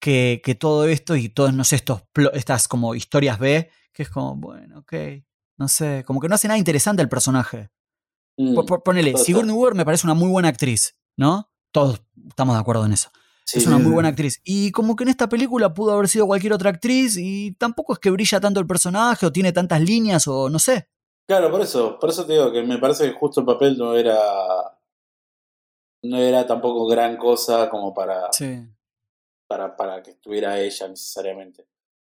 que, 0.00 0.40
que 0.44 0.54
todo 0.54 0.86
esto 0.86 1.14
y 1.16 1.28
todos, 1.28 1.52
no 1.54 1.62
sé, 1.64 1.76
estos, 1.76 2.02
estas 2.32 2.66
como 2.68 2.94
historias 2.94 3.38
B, 3.38 3.70
que 3.92 4.02
es 4.02 4.10
como, 4.10 4.34
bueno, 4.36 4.78
ok, 4.80 4.92
no 5.58 5.68
sé, 5.68 6.02
como 6.06 6.20
que 6.20 6.28
no 6.28 6.34
hace 6.34 6.48
nada 6.48 6.58
interesante 6.58 7.02
el 7.02 7.08
personaje. 7.08 7.70
Mm. 8.38 8.54
Po- 8.54 8.66
po- 8.66 8.82
Ponele, 8.82 9.12
Total. 9.12 9.24
Sigourney 9.26 9.54
Weaver 9.54 9.74
me 9.74 9.84
parece 9.84 10.06
una 10.06 10.14
muy 10.14 10.28
buena 10.30 10.48
actriz, 10.48 10.96
¿no? 11.16 11.50
Todos 11.72 12.02
estamos 12.28 12.54
de 12.56 12.60
acuerdo 12.60 12.86
en 12.86 12.92
eso. 12.94 13.10
Sí, 13.44 13.58
es 13.58 13.66
una 13.66 13.78
muy 13.78 13.90
buena 13.92 14.08
actriz. 14.10 14.40
Y 14.44 14.70
como 14.70 14.94
que 14.94 15.02
en 15.04 15.10
esta 15.10 15.28
película 15.28 15.74
pudo 15.74 15.92
haber 15.92 16.08
sido 16.08 16.26
cualquier 16.26 16.52
otra 16.52 16.70
actriz 16.70 17.16
y 17.18 17.52
tampoco 17.58 17.92
es 17.94 17.98
que 17.98 18.10
brilla 18.10 18.38
tanto 18.40 18.60
el 18.60 18.66
personaje 18.66 19.26
o 19.26 19.32
tiene 19.32 19.52
tantas 19.52 19.80
líneas 19.80 20.26
o 20.28 20.48
no 20.48 20.58
sé. 20.60 20.88
Claro, 21.26 21.50
por 21.50 21.60
eso, 21.60 21.98
por 21.98 22.10
eso 22.10 22.24
te 22.26 22.34
digo 22.34 22.52
que 22.52 22.62
me 22.62 22.78
parece 22.78 23.06
que 23.10 23.18
justo 23.18 23.40
el 23.40 23.46
papel 23.46 23.76
no 23.76 23.96
era 23.96 24.16
no 26.02 26.16
era 26.16 26.46
tampoco 26.46 26.86
gran 26.86 27.16
cosa 27.16 27.68
como 27.68 27.92
para, 27.92 28.32
Sí. 28.32 28.58
Para, 29.50 29.76
para 29.76 30.00
que 30.00 30.12
estuviera 30.12 30.58
ella 30.60 30.86
necesariamente. 30.88 31.66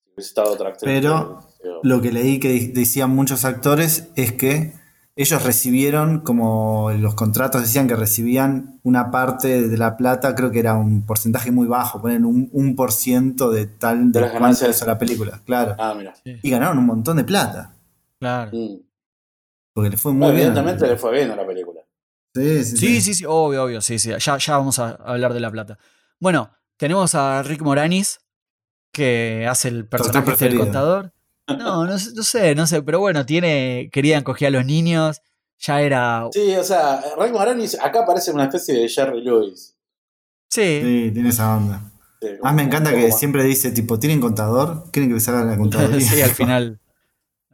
Si 0.04 0.10
hubiese 0.12 0.28
estado 0.30 0.52
otra 0.52 0.70
actriz. 0.70 0.92
Pero 0.92 1.40
pero- 1.62 1.80
Lo 1.84 2.02
que 2.02 2.10
leí 2.10 2.40
que 2.40 2.68
decían 2.74 3.10
muchos 3.10 3.44
actores 3.44 4.08
es 4.16 4.32
que 4.32 4.74
ellos 5.14 5.42
recibieron, 5.44 6.20
como 6.20 6.90
los 6.92 7.14
contratos 7.14 7.62
decían 7.62 7.86
que 7.86 7.94
recibían 7.96 8.80
una 8.82 9.10
parte 9.12 9.68
de 9.68 9.76
la 9.78 9.96
plata, 9.96 10.34
creo 10.34 10.50
que 10.50 10.58
era 10.60 10.74
un 10.74 11.06
porcentaje 11.06 11.50
muy 11.52 11.66
bajo, 11.68 12.00
ponen 12.00 12.24
un, 12.24 12.48
un 12.52 12.74
por 12.76 12.90
ciento 12.92 13.50
de 13.52 13.66
tal 13.66 14.10
De 14.12 14.18
de 14.20 14.26
las 14.26 14.34
ganancias. 14.34 14.76
hizo 14.76 14.86
la 14.86 14.98
película, 14.98 15.40
claro. 15.44 15.76
Ah, 15.78 15.94
mira. 15.96 16.14
Y 16.24 16.50
ganaron 16.50 16.78
un 16.78 16.86
montón 16.86 17.16
de 17.18 17.24
plata, 17.24 17.74
Claro. 18.18 18.50
Mm. 18.52 18.80
porque 19.72 19.90
le 19.90 19.96
fue 19.96 20.12
muy 20.12 20.26
bien. 20.32 20.48
evidentemente 20.48 20.86
le 20.88 20.96
fue 20.96 21.12
bien 21.12 21.30
a 21.30 21.36
la 21.36 21.46
película. 21.46 21.80
Sí, 22.34 22.64
sí, 22.64 22.76
Sí, 22.76 23.00
sí, 23.00 23.14
sí, 23.14 23.24
obvio, 23.26 23.62
obvio, 23.64 23.80
sí, 23.80 23.98
sí. 23.98 24.10
Ya, 24.18 24.38
ya 24.38 24.56
vamos 24.56 24.78
a 24.80 24.90
hablar 24.90 25.32
de 25.34 25.40
la 25.40 25.50
plata. 25.50 25.78
Bueno, 26.20 26.50
tenemos 26.78 27.14
a 27.14 27.42
Rick 27.42 27.60
Moranis, 27.60 28.20
que 28.92 29.46
hace 29.48 29.68
el 29.68 29.86
personaje 29.86 30.34
del 30.48 30.58
contador. 30.58 31.12
No, 31.48 31.86
no, 31.86 31.98
sé- 31.98 32.10
no 32.14 32.22
sé, 32.22 32.54
no 32.54 32.66
sé, 32.66 32.82
pero 32.82 33.00
bueno, 33.00 33.24
tiene, 33.24 33.88
querían 33.90 34.22
coger 34.22 34.48
a 34.48 34.50
los 34.50 34.66
niños, 34.66 35.22
ya 35.58 35.80
era... 35.80 36.26
Sí, 36.30 36.54
o 36.54 36.62
sea, 36.62 37.02
Rick 37.18 37.32
Moranis 37.32 37.74
acá 37.82 38.04
parece 38.04 38.32
una 38.32 38.44
especie 38.44 38.74
de 38.74 38.86
Jerry 38.86 39.22
Lewis. 39.22 39.74
Sí, 40.50 40.80
Sí, 40.82 41.10
tiene 41.14 41.30
esa 41.30 41.56
onda. 41.56 41.90
Sí, 42.20 42.28
Más 42.42 42.54
me 42.54 42.64
encanta 42.64 42.92
que 42.94 43.10
siempre 43.12 43.44
dice, 43.44 43.70
tipo, 43.70 43.98
¿tienen 43.98 44.20
contador? 44.20 44.90
¿Quieren 44.92 45.08
que 45.08 45.14
les 45.14 45.26
haga 45.28 45.42
la 45.44 45.56
contaduría? 45.56 46.00
sí, 46.06 46.20
al 46.20 46.30
final. 46.32 46.78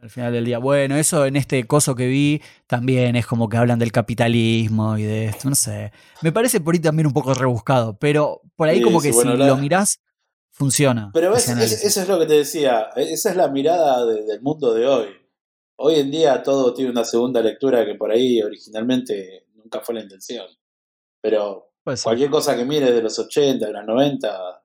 Al 0.05 0.11
final 0.11 0.31
del 0.31 0.45
día. 0.45 0.59
Bueno, 0.59 0.95
eso 0.97 1.25
en 1.25 1.35
este 1.35 1.65
coso 1.65 1.95
que 1.95 2.05
vi 2.05 2.39
también 2.67 3.15
es 3.15 3.25
como 3.25 3.49
que 3.49 3.57
hablan 3.57 3.79
del 3.79 3.91
capitalismo 3.91 4.99
y 4.99 5.03
de 5.03 5.25
esto, 5.25 5.49
no 5.49 5.55
sé. 5.55 5.91
Me 6.21 6.31
parece 6.31 6.61
por 6.61 6.75
ahí 6.75 6.79
también 6.79 7.07
un 7.07 7.13
poco 7.13 7.33
rebuscado, 7.33 7.97
pero 7.97 8.39
por 8.55 8.69
ahí 8.69 8.77
Sí, 8.77 8.83
como 8.83 9.01
que 9.01 9.11
bueno, 9.11 9.31
si 9.31 9.37
la- 9.39 9.47
lo 9.47 9.57
mirás, 9.57 9.99
funciona. 10.51 11.09
Pero 11.11 11.35
es- 11.35 11.49
eso 11.49 12.01
es 12.03 12.07
lo 12.07 12.19
que 12.19 12.27
te 12.27 12.33
decía. 12.35 12.89
Esa 12.95 13.31
es 13.31 13.35
la 13.35 13.47
mirada 13.47 14.05
de- 14.05 14.21
del 14.25 14.41
mundo 14.43 14.75
de 14.75 14.85
hoy. 14.85 15.07
Hoy 15.79 15.95
en 15.95 16.11
día 16.11 16.43
todo 16.43 16.71
tiene 16.75 16.91
una 16.91 17.03
segunda 17.03 17.41
lectura 17.41 17.83
que 17.83 17.95
por 17.95 18.11
ahí 18.11 18.43
originalmente 18.43 19.47
nunca 19.55 19.79
fue 19.81 19.95
la 19.95 20.01
intención. 20.01 20.45
Pero 21.19 21.71
cualquier 22.03 22.29
cosa 22.29 22.55
que 22.55 22.63
mire 22.63 22.91
de 22.91 23.01
los 23.01 23.17
80, 23.17 23.65
de 23.65 23.73
los 23.73 23.85
90, 23.87 24.63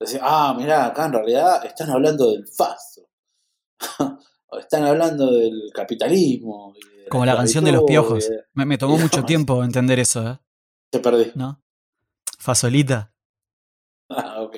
decir, 0.00 0.20
ah, 0.22 0.54
mirá, 0.58 0.86
acá 0.86 1.04
en 1.04 1.12
realidad 1.12 1.66
están 1.66 1.90
hablando 1.90 2.30
del 2.30 2.46
faso. 2.48 3.02
están 4.60 4.84
hablando 4.84 5.30
del 5.32 5.70
capitalismo. 5.74 6.74
y 6.76 7.02
de 7.02 7.08
Como 7.08 7.24
la 7.26 7.36
canción 7.36 7.64
de 7.64 7.72
los 7.72 7.84
piojos. 7.84 8.28
de- 8.28 8.44
Me, 8.54 8.64
me 8.66 8.78
tomó 8.78 8.96
mucho 8.98 9.24
tiempo 9.24 9.62
entender 9.64 9.98
eso, 9.98 10.26
¿eh? 10.28 10.38
Te 10.90 10.98
perdí. 11.00 11.32
¿No? 11.34 11.62
Fasolita. 12.38 13.12
Ah, 14.08 14.40
ok. 14.42 14.56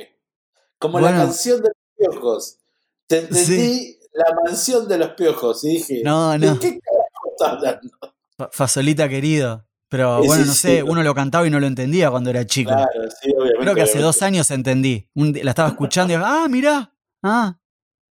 Como 0.79 0.99
Bueno. 1.01 1.17
la 1.17 1.25
canción 1.25 1.63
de 1.63 1.69
los 1.71 2.13
piojos. 2.13 2.59
Te 3.07 3.21
entendí 3.21 3.99
la 4.13 4.27
mansión 4.45 4.87
de 4.87 4.99
los 4.99 5.11
piojos 5.13 5.65
y 5.65 5.69
dije, 5.71 6.03
No, 6.05 6.33
¿de 6.33 6.39
no. 6.47 6.59
qué 6.61 6.79
carajo 6.79 7.31
estás 7.33 7.49
hablando? 7.55 7.89
Fa- 8.37 8.51
Fasolita 8.53 9.09
querido. 9.09 9.65
Pero 9.89 10.23
bueno, 10.23 10.45
no 10.45 10.53
sé, 10.53 10.83
uno 10.83 11.03
lo 11.03 11.15
cantaba 11.15 11.47
y 11.47 11.51
no 11.51 11.59
lo 11.59 11.67
entendía 11.67 12.11
cuando 12.11 12.29
era 12.29 12.45
chico. 12.45 12.71
Claro, 12.73 12.91
sí, 13.23 13.31
obviamente. 13.31 13.59
Creo 13.63 13.75
que 13.75 13.81
hace 13.81 13.93
obviamente. 13.93 14.03
dos 14.03 14.23
años 14.23 14.51
entendí. 14.51 15.09
Un 15.15 15.33
la 15.43 15.51
estaba 15.53 15.71
escuchando 15.71 16.13
y 16.13 16.17
ah, 16.23 16.47
mirá. 16.51 16.95
Ah, 17.23 17.59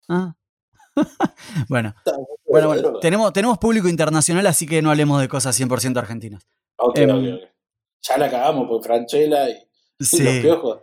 ah. 0.08 0.36
bueno. 1.70 1.94
Tenemos, 3.02 3.34
tenemos 3.34 3.58
público 3.58 3.88
internacional, 3.88 4.46
así 4.48 4.66
que 4.66 4.82
no 4.82 4.90
hablemos 4.92 5.20
de 5.22 5.28
cosas 5.28 5.60
100% 5.60 5.98
argentinas. 5.98 6.48
Em. 6.96 7.40
Ya 8.02 8.18
la 8.18 8.30
cagamos 8.30 8.68
por 8.68 8.84
Franchella 8.84 9.50
y, 9.50 9.54
y 9.54 9.58
los 10.00 10.10
Sí. 10.10 10.40
piojos. 10.42 10.82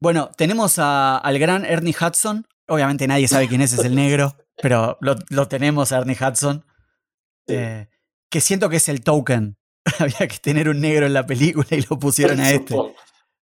Bueno, 0.00 0.30
tenemos 0.36 0.78
a- 0.78 1.18
al 1.18 1.38
gran 1.38 1.64
Ernie 1.64 1.94
Hudson. 1.98 2.46
Obviamente 2.68 3.06
nadie 3.06 3.28
sabe 3.28 3.48
quién 3.48 3.60
es, 3.60 3.72
es 3.72 3.84
el 3.84 3.94
negro, 3.94 4.36
pero 4.60 4.96
lo, 5.00 5.16
lo 5.30 5.48
tenemos 5.48 5.92
a 5.92 5.98
Ernie 5.98 6.16
Hudson. 6.20 6.64
Sí. 7.46 7.54
eh, 7.54 7.88
que 8.30 8.40
siento 8.40 8.68
que 8.68 8.76
es 8.76 8.88
el 8.88 9.02
token. 9.02 9.56
Había 9.98 10.28
que 10.28 10.38
tener 10.40 10.68
un 10.68 10.80
negro 10.80 11.06
en 11.06 11.12
la 11.12 11.26
película 11.26 11.66
y 11.70 11.82
lo 11.82 11.98
pusieron 11.98 12.40
a 12.40 12.50
este. 12.52 12.74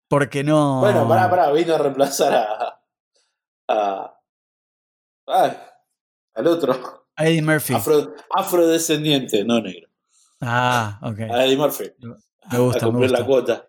Porque 0.08 0.44
no. 0.44 0.80
Bueno, 0.80 1.08
pará, 1.08 1.28
pará, 1.28 1.50
vino 1.52 1.74
a 1.74 1.78
reemplazar 1.78 2.34
a. 2.34 2.80
a. 3.68 4.20
ay, 5.26 5.56
al 6.36 6.46
otro. 6.46 7.06
A 7.16 7.26
Eddie 7.26 7.42
Murphy. 7.42 7.74
Afro- 7.74 8.14
afrodescendiente, 8.34 9.44
no 9.44 9.60
negro. 9.60 9.88
Ah, 10.40 10.98
ok. 11.02 11.20
A 11.30 11.44
Eddie 11.46 11.56
Murphy. 11.56 11.84
Me 12.52 12.58
gusta, 12.58 12.84
a 12.84 12.88
me 12.88 12.92
cumplir 12.92 13.10
gusta. 13.10 13.18
la 13.20 13.26
cuota. 13.26 13.68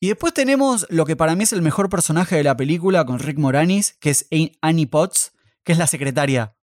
Y 0.00 0.08
después 0.08 0.32
tenemos 0.34 0.86
lo 0.90 1.04
que 1.06 1.16
para 1.16 1.34
mí 1.34 1.44
es 1.44 1.52
el 1.52 1.62
mejor 1.62 1.88
personaje 1.88 2.36
de 2.36 2.44
la 2.44 2.56
película 2.56 3.04
con 3.04 3.18
Rick 3.18 3.38
Moranis, 3.38 3.94
que 4.00 4.10
es 4.10 4.28
Annie 4.60 4.86
Potts, 4.86 5.32
que 5.64 5.72
es 5.72 5.78
la 5.78 5.86
secretaria. 5.86 6.56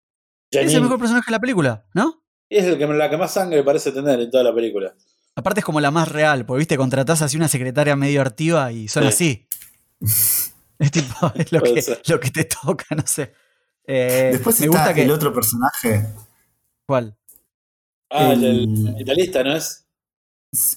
Es 0.51 0.75
el 0.75 0.83
mejor 0.83 0.99
personaje 0.99 1.27
de 1.27 1.33
la 1.33 1.41
película, 1.41 1.87
¿no? 1.95 2.23
Y 2.49 2.57
es 2.57 2.65
el 2.65 2.77
que, 2.79 2.87
la 2.87 3.09
que 3.09 3.17
más 3.17 3.33
sangre 3.33 3.63
parece 3.63 3.93
tener 3.93 4.21
en 4.21 4.31
toda 4.31 4.43
la 4.45 4.55
película. 4.55 4.95
Aparte 5.37 5.61
es 5.61 5.65
como 5.65 5.81
la 5.81 5.91
más 5.91 6.09
real, 6.09 6.45
porque 6.45 6.59
viste, 6.59 6.77
contratás 6.77 7.23
así 7.23 7.37
una 7.37 7.49
secretaria 7.49 7.95
medio 7.97 8.21
artiva 8.21 8.73
y 8.73 8.89
son 8.89 9.05
así. 9.05 9.47
Es 10.81 10.91
tipo, 10.91 11.31
es 11.35 11.53
lo 11.53 11.61
que, 11.61 11.85
lo 12.07 12.21
que 12.21 12.31
te 12.31 12.45
toca, 12.45 12.95
no 12.95 13.07
sé. 13.07 13.35
Eh, 13.93 14.29
Después 14.33 14.61
me 14.61 14.67
está 14.67 14.79
gusta 14.79 14.95
que. 14.95 15.03
el 15.03 15.11
otro 15.11 15.33
personaje, 15.33 16.07
¿Cuál? 16.87 17.17
Ah, 18.09 18.33
el, 18.33 18.45
El- 18.45 19.01
italista, 19.01 19.43
¿no 19.43 19.53
es? 19.57 19.85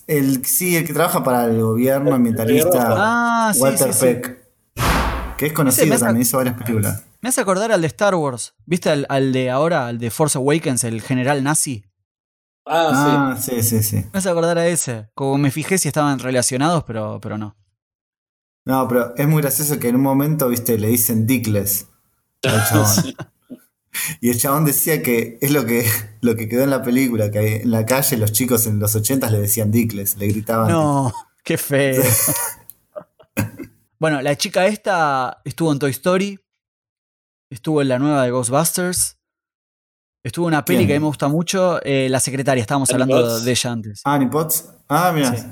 el, 0.08 0.44
sí, 0.46 0.76
el 0.76 0.86
que 0.86 0.94
trabaja 0.94 1.24
para 1.24 1.46
el 1.46 1.62
gobierno 1.62 2.10
El 2.10 2.16
ambientalista, 2.16 2.88
Ah, 3.48 3.52
sí, 3.54 3.62
Walter 3.62 3.94
sí, 3.94 4.00
sí. 4.00 4.00
Peck, 4.06 4.48
que 5.38 5.46
es 5.48 5.54
conocido 5.54 5.98
también, 6.00 6.22
hizo 6.24 6.38
varias 6.38 6.56
películas. 6.58 7.04
Me 7.22 7.30
hace 7.30 7.42
acordar 7.42 7.72
al 7.72 7.82
de 7.82 7.88
Star 7.88 8.16
Wars. 8.16 8.56
¿Viste 8.66 8.90
al, 8.90 9.06
al 9.10 9.32
de 9.32 9.50
ahora, 9.52 9.86
al 9.88 10.00
de 10.00 10.10
Force 10.10 10.38
Awakens, 10.38 10.84
el 10.84 11.02
general 11.02 11.44
nazi? 11.44 11.86
Ah, 12.66 13.34
Ah, 13.36 13.38
sí, 13.40 13.62
sí, 13.62 13.84
sí. 13.84 13.98
Me 14.12 14.20
hace 14.20 14.30
acordar 14.30 14.58
a 14.58 14.66
ese. 14.68 15.10
Como 15.14 15.38
me 15.38 15.52
fijé 15.52 15.78
si 15.78 15.88
estaban 15.88 16.18
relacionados, 16.20 16.84
pero, 16.86 17.20
pero 17.22 17.38
no. 17.38 17.56
No, 18.66 18.88
pero 18.88 19.16
es 19.16 19.28
muy 19.28 19.42
gracioso 19.42 19.80
que 19.80 19.90
en 19.90 19.96
un 19.98 20.02
momento, 20.02 20.48
viste, 20.50 20.78
le 20.80 20.88
dicen 20.88 21.28
Dickless 21.28 21.90
al 22.44 22.64
chabón. 22.70 22.88
Sí. 22.88 23.16
Y 24.22 24.30
el 24.32 24.40
chabón 24.40 24.66
decía 24.66 25.02
que 25.04 25.38
es 25.42 25.52
lo 25.52 25.66
que, 25.66 25.86
lo 26.22 26.36
que 26.36 26.50
quedó 26.50 26.64
en 26.64 26.72
la 26.72 26.82
película, 26.82 27.30
que 27.30 27.58
en 27.62 27.70
la 27.72 27.86
calle 27.86 28.18
los 28.18 28.32
chicos 28.32 28.66
en 28.66 28.80
los 28.80 28.96
ochentas 28.96 29.32
le 29.32 29.40
decían 29.40 29.70
Dickless, 29.72 30.18
le 30.18 30.28
gritaban. 30.28 30.72
No, 30.72 31.14
qué 31.44 31.58
feo. 31.60 32.02
bueno, 34.00 34.22
la 34.22 34.36
chica 34.36 34.66
esta 34.68 35.42
estuvo 35.46 35.72
en 35.72 35.80
Toy 35.80 35.92
Story. 35.92 36.40
Estuvo 37.50 37.82
en 37.82 37.90
la 37.90 38.00
nueva 38.00 38.24
de 38.24 38.32
Ghostbusters. 38.32 39.18
Estuvo 40.24 40.46
en 40.48 40.56
una 40.56 40.66
peli 40.66 40.80
¿Quién? 40.80 40.88
que 40.88 40.94
a 40.94 40.96
mí 40.98 41.02
me 41.02 41.08
gusta 41.08 41.28
mucho. 41.28 41.80
eh, 41.84 42.08
la 42.10 42.20
secretaria, 42.20 42.62
estábamos 42.62 42.90
Annie 42.92 43.04
hablando 43.04 43.28
Potts. 43.28 43.44
de 43.46 43.52
ella 43.52 43.72
antes. 43.72 44.02
Annie 44.06 44.28
Potts. 44.30 44.70
Ah, 44.90 45.12
mira. 45.14 45.36
Sí. 45.36 45.44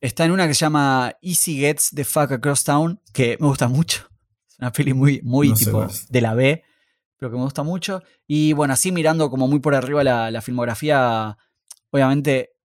Está 0.00 0.24
en 0.26 0.32
una 0.32 0.46
que 0.46 0.54
se 0.54 0.60
llama 0.60 1.12
Easy 1.22 1.56
Gets 1.58 1.90
the 1.94 2.04
Fuck 2.04 2.32
Across 2.32 2.64
Town, 2.64 3.00
que 3.12 3.36
me 3.40 3.46
gusta 3.46 3.68
mucho. 3.68 4.06
Es 4.56 4.60
una 4.60 4.72
peli 4.72 4.94
muy, 4.94 5.20
muy 5.22 5.50
No 5.50 5.54
tipo 5.54 5.86
de 6.08 6.20
la 6.20 6.34
B, 6.34 6.64
pero 7.18 7.30
que 7.30 7.36
me 7.36 7.44
gusta 7.44 7.62
mucho. 7.62 8.02
Y 8.26 8.54
bueno, 8.54 8.72
así 8.72 8.90
mirando 8.90 9.28
como 9.28 9.48
muy 9.48 9.60
por 9.60 9.74
arriba 9.74 10.02
la, 10.02 10.30
la 10.30 10.40
filmografía, 10.40 11.36
obviamente 11.90 12.56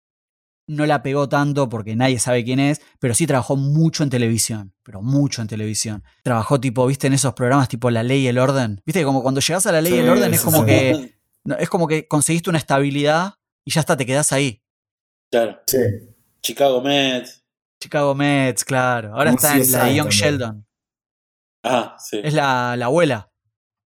no 0.67 0.85
la 0.85 1.03
pegó 1.03 1.27
tanto 1.27 1.67
porque 1.67 1.95
nadie 1.97 2.17
sabe 2.17 2.45
quién 2.45 2.59
es, 2.59 2.81
pero 2.99 3.13
sí 3.13 3.27
trabajó 3.27 3.57
mucho 3.57 4.03
en 4.03 4.09
televisión, 4.09 4.73
pero 4.83 5.01
mucho 5.01 5.41
en 5.41 5.49
televisión. 5.49 6.03
Trabajó 6.23 6.61
tipo, 6.61 6.85
viste, 6.87 7.07
en 7.07 7.13
esos 7.13 7.33
programas 7.33 7.67
tipo 7.67 7.89
La 7.89 8.03
Ley 8.03 8.21
y 8.21 8.27
el 8.27 8.37
Orden. 8.37 8.81
Viste, 8.85 9.03
como 9.03 9.21
cuando 9.21 9.41
llegas 9.41 9.65
a 9.67 9.73
La 9.73 9.81
Ley 9.81 9.95
y 9.95 9.97
el 9.97 10.09
Orden 10.09 10.33
es 10.33 10.41
como 10.41 10.59
sí. 10.59 10.65
que 10.65 11.15
es 11.59 11.69
como 11.69 11.87
que 11.87 12.07
conseguiste 12.07 12.49
una 12.49 12.59
estabilidad 12.59 13.33
y 13.65 13.71
ya 13.71 13.81
está, 13.81 13.97
te 13.97 14.05
quedás 14.05 14.31
ahí. 14.31 14.63
Claro. 15.29 15.59
Sí. 15.65 15.77
Chicago 16.41 16.81
Mets. 16.81 17.43
Chicago 17.79 18.15
Mets, 18.15 18.63
claro. 18.63 19.15
Ahora 19.15 19.31
está 19.31 19.57
en 19.57 19.71
la 19.71 19.85
de 19.85 19.95
Young 19.95 20.09
también. 20.09 20.09
Sheldon. 20.09 20.67
Ah, 21.63 21.95
sí. 21.99 22.19
Es 22.23 22.33
la, 22.33 22.75
la 22.75 22.85
abuela. 22.85 23.29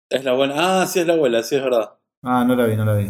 Es 0.10 0.24
la 0.24 0.34
buena. 0.34 0.82
Ah, 0.82 0.88
sí, 0.88 1.00
es 1.00 1.08
la 1.08 1.14
abuela, 1.14 1.44
sí, 1.44 1.56
es 1.56 1.64
verdad. 1.64 1.92
Ah, 2.24 2.44
no 2.46 2.56
la 2.56 2.66
vi, 2.66 2.76
no 2.76 2.86
la 2.86 2.94
vi. 2.96 3.10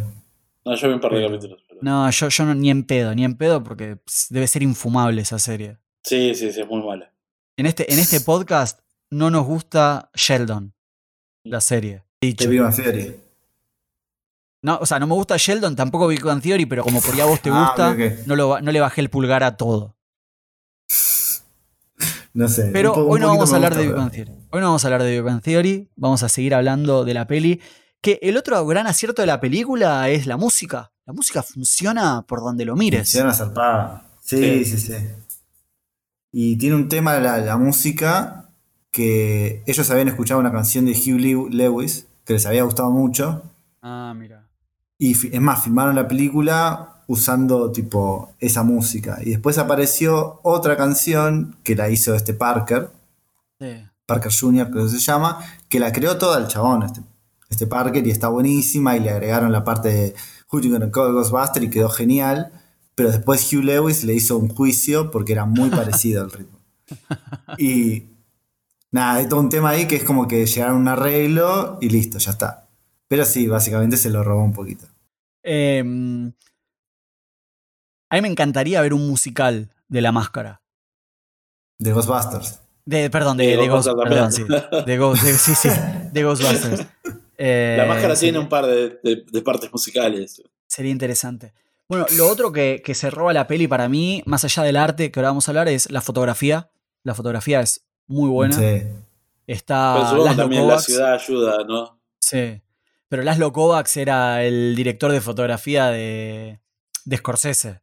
No, 0.66 0.76
yo 0.76 0.88
vi 0.88 0.94
un 0.96 1.00
par 1.00 1.14
de 1.14 1.26
capítulos. 1.26 1.64
pero- 1.68 1.80
No, 1.82 2.10
yo, 2.10 2.28
yo 2.30 2.46
no, 2.46 2.54
ni 2.56 2.70
en 2.70 2.84
pedo, 2.84 3.14
ni 3.16 3.24
en 3.24 3.36
pedo, 3.38 3.64
porque 3.64 4.00
debe 4.30 4.48
ser 4.48 4.64
infumable 4.64 5.22
esa 5.22 5.40
serie. 5.40 5.78
Sí, 6.04 6.34
sí, 6.36 6.52
sí, 6.52 6.62
es 6.62 6.68
muy 6.68 6.82
mala. 6.84 7.14
En 7.58 7.66
este, 7.66 7.92
en 7.92 8.00
este 8.00 8.22
podcast 8.22 8.80
no 9.12 9.30
nos 9.30 9.46
gusta 9.46 10.10
Sheldon, 10.16 10.74
la 11.44 11.62
serie. 11.62 12.04
Dicho. 12.22 12.46
Te 12.46 12.50
vi 12.50 12.60
una 12.60 12.72
serie. 12.72 13.22
No, 14.64 14.80
o 14.82 14.86
sea, 14.86 15.00
no 15.00 15.06
me 15.08 15.14
gusta 15.14 15.38
Sheldon, 15.38 15.76
tampoco 15.76 16.08
Big 16.08 16.24
Bang 16.24 16.42
Theory, 16.42 16.66
pero 16.66 16.84
como 16.84 17.00
por 17.00 17.14
ahí 17.14 17.22
a 17.22 17.26
vos 17.26 17.42
te 17.42 17.50
Ah, 17.54 17.62
gusta. 17.68 17.96
No, 18.26 18.36
lo, 18.36 18.60
no 18.60 18.72
le 18.72 18.80
bajé 18.80 19.02
el 19.02 19.10
pulgar 19.10 19.44
a 19.44 19.56
todo. 19.56 19.96
No 22.38 22.48
sé. 22.48 22.70
Pero 22.72 22.94
un 22.94 23.14
hoy 23.14 23.20
no 23.20 23.28
vamos 23.30 23.52
a 23.52 23.56
hablar 23.56 23.72
gusta, 23.72 23.82
de 23.82 23.88
Big 23.88 23.96
Bang 23.98 24.12
Theory. 24.12 24.32
Hoy 24.52 24.62
no 24.62 24.68
vamos 24.68 24.84
a 24.84 24.88
hablar 24.88 25.04
de 25.04 25.12
Big 25.12 25.22
Bang 25.24 25.42
Theory, 25.42 25.90
vamos 25.96 26.22
a 26.22 26.30
seguir 26.30 26.54
hablando 26.54 27.04
de 27.04 27.14
la 27.16 27.26
peli. 27.26 27.60
Que 28.00 28.20
el 28.22 28.38
otro 28.38 28.64
gran 28.68 28.86
acierto 28.86 29.24
de 29.24 29.26
la 29.26 29.40
película 29.40 30.08
es 30.10 30.28
la 30.28 30.38
música. 30.38 30.92
La 31.08 31.14
música 31.14 31.42
funciona 31.42 32.22
por 32.28 32.42
donde 32.42 32.64
lo 32.64 32.76
mires. 32.76 33.02
Funciona 33.10 33.34
zarpada. 33.34 34.04
Sí, 34.22 34.64
sí, 34.66 34.78
sí, 34.78 34.94
Y 36.32 36.58
tiene 36.58 36.76
un 36.76 36.90
tema 36.90 37.18
la, 37.20 37.40
la 37.40 37.58
música 37.58 38.50
que 38.92 39.64
ellos 39.66 39.90
habían 39.90 40.10
escuchado 40.10 40.40
una 40.40 40.52
canción 40.52 40.86
de 40.86 40.92
Hugh 40.92 41.20
Lew- 41.20 41.50
Lewis 41.50 42.06
que 42.26 42.34
les 42.34 42.46
había 42.46 42.64
gustado 42.64 42.92
mucho 42.92 43.42
Ah, 43.82 44.14
mira. 44.16 44.48
Y 45.00 45.14
es 45.14 45.42
más, 45.42 45.64
filmaron 45.64 45.96
la 45.96 46.08
película 46.08 46.97
usando 47.08 47.72
tipo 47.72 48.34
esa 48.40 48.64
música. 48.64 49.18
Y 49.24 49.32
después 49.32 49.58
apareció 49.58 50.40
otra 50.44 50.78
canción 50.78 51.58
que 51.64 51.76
la 51.76 51.90
hizo 51.90 52.14
este 52.14 52.34
Parker, 52.34 52.92
Sí. 53.60 53.88
Parker 54.06 54.32
Jr., 54.32 54.70
creo 54.70 54.86
que 54.86 54.92
se 54.92 55.00
llama, 55.00 55.40
que 55.68 55.80
la 55.80 55.92
creó 55.92 56.18
toda 56.18 56.38
el 56.38 56.48
chabón, 56.48 56.84
este, 56.84 57.02
este 57.50 57.66
Parker, 57.66 58.06
y 58.06 58.12
está 58.12 58.28
buenísima, 58.28 58.96
y 58.96 59.00
le 59.00 59.10
agregaron 59.10 59.52
la 59.52 59.64
parte 59.64 59.90
de 59.90 60.16
Call 60.50 61.14
Ghostbuster 61.14 61.64
y 61.64 61.70
quedó 61.70 61.90
genial, 61.90 62.52
pero 62.96 63.10
después 63.12 63.52
Hugh 63.52 63.64
Lewis 63.64 64.04
le 64.04 64.14
hizo 64.14 64.38
un 64.38 64.48
juicio 64.48 65.12
porque 65.12 65.34
era 65.34 65.46
muy 65.46 65.70
parecido 65.70 66.24
al 66.24 66.32
ritmo. 66.32 66.60
Y 67.58 68.04
nada, 68.92 69.16
hay 69.16 69.28
todo 69.28 69.40
un 69.40 69.50
tema 69.50 69.70
ahí 69.70 69.88
que 69.88 69.96
es 69.98 70.04
como 70.04 70.28
que 70.28 70.46
llegaron 70.46 70.76
a 70.76 70.80
un 70.80 70.88
arreglo 70.88 71.78
y 71.82 71.90
listo, 71.90 72.18
ya 72.20 72.32
está. 72.32 72.70
Pero 73.08 73.26
sí, 73.26 73.48
básicamente 73.48 73.98
se 73.98 74.10
lo 74.10 74.24
robó 74.24 74.44
un 74.44 74.54
poquito. 74.54 74.86
Eh, 75.44 76.32
a 78.10 78.16
mí 78.16 78.22
me 78.22 78.28
encantaría 78.28 78.82
ver 78.82 78.94
un 78.94 79.08
musical 79.08 79.70
de 79.88 80.02
la 80.02 80.12
máscara. 80.12 80.62
De 81.80 81.92
Ghostbusters. 81.94 82.62
De, 82.86 83.10
perdón, 83.10 83.38
de, 83.38 83.48
De 83.48 83.58
de 83.58 83.68
Ghost, 83.68 83.90
perdón, 84.02 84.32
sí. 84.32 84.44
De 84.86 84.98
Ghost- 85.00 85.22
de- 85.24 85.34
sí, 85.38 85.54
sí, 85.56 85.70
de 86.12 86.24
Ghostbusters. 86.24 86.88
Eh, 87.38 87.76
La 87.78 87.86
máscara 87.86 88.16
sí, 88.16 88.28
tiene 88.28 88.40
un 88.40 88.48
par 88.50 88.66
de, 88.66 89.00
de- 89.04 89.26
de 89.30 89.42
partes 89.42 89.72
musicales. 89.72 90.42
Sería 90.68 90.92
interesante. 90.92 91.54
Bueno, 91.90 92.06
lo 92.18 92.28
otro 92.30 92.52
que, 92.52 92.82
que 92.84 92.96
se 92.96 93.10
roba 93.10 93.32
la 93.34 93.48
peli 93.48 93.68
para 93.68 93.88
mí, 93.90 94.24
más 94.26 94.44
allá 94.44 94.64
del 94.64 94.76
arte 94.78 95.12
que 95.12 95.20
ahora 95.20 95.30
vamos 95.30 95.48
a 95.48 95.52
hablar, 95.52 95.68
es 95.68 95.90
la 95.92 96.02
fotografía. 96.02 96.70
La 97.04 97.14
fotografía 97.14 97.62
es 97.62 97.86
muy 98.08 98.30
buena. 98.30 98.56
Sí. 98.58 98.84
Está 99.46 99.94
Pero 99.96 100.10
supongo 100.10 100.36
también 100.36 100.62
la 100.64 100.74
Kovacs. 100.74 100.86
ciudad 100.86 101.14
ayuda, 101.14 101.64
¿no? 101.66 102.00
Sí. 102.20 102.62
Pero 103.08 103.24
Laszlo 103.24 103.54
Kovacs 103.54 103.96
era 103.98 104.44
el 104.44 104.76
director 104.76 105.12
de 105.12 105.22
fotografía 105.22 105.88
de, 105.88 106.60
de 107.06 107.18
Scorsese. 107.18 107.80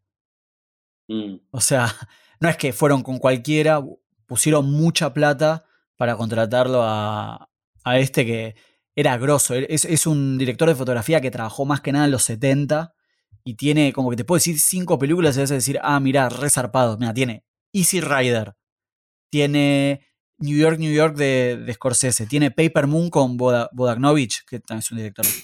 Mm. 1.09 1.37
O 1.51 1.61
sea, 1.61 1.87
no 2.41 2.49
es 2.49 2.57
que 2.57 2.73
fueron 2.73 3.03
con 3.03 3.19
cualquiera, 3.19 3.83
pusieron 4.27 4.71
mucha 4.71 5.13
plata 5.15 5.65
para 5.97 6.17
contratarlo 6.17 6.83
a, 6.83 7.49
a 7.85 7.99
este 7.99 8.25
que 8.27 8.55
era 8.97 9.17
grosso. 9.19 9.55
Es, 9.55 9.85
es 9.85 10.07
un 10.07 10.39
director 10.39 10.69
de 10.69 10.75
fotografía 10.75 11.21
que 11.21 11.31
trabajó 11.31 11.65
más 11.65 11.81
que 11.81 11.93
nada 11.93 12.05
en 12.07 12.11
los 12.11 12.23
70 12.25 12.95
y 13.45 13.55
tiene 13.55 13.93
como 13.93 14.11
que 14.11 14.17
te 14.17 14.25
puedo 14.25 14.37
decir 14.39 14.59
cinco 14.59 14.99
películas 14.99 15.37
y 15.37 15.41
vas 15.41 15.51
a 15.51 15.55
decir, 15.55 15.79
ah, 15.83 16.01
mira, 16.01 16.29
resarpado. 16.29 16.97
Mira, 16.99 17.13
tiene 17.13 17.45
Easy 17.73 18.01
Rider, 18.01 18.55
tiene 19.31 20.07
New 20.39 20.57
York, 20.57 20.79
New 20.79 20.93
York 20.93 21.17
de, 21.17 21.59
de 21.59 21.75
Scorsese, 21.75 22.27
tiene 22.27 22.51
Paper 22.51 22.87
Moon 22.87 23.11
con 23.11 23.37
Boda- 23.37 23.69
Bodagnovich, 23.73 24.45
que 24.47 24.61
también 24.61 24.79
es 24.81 24.91
un 24.91 24.99
director. 24.99 25.27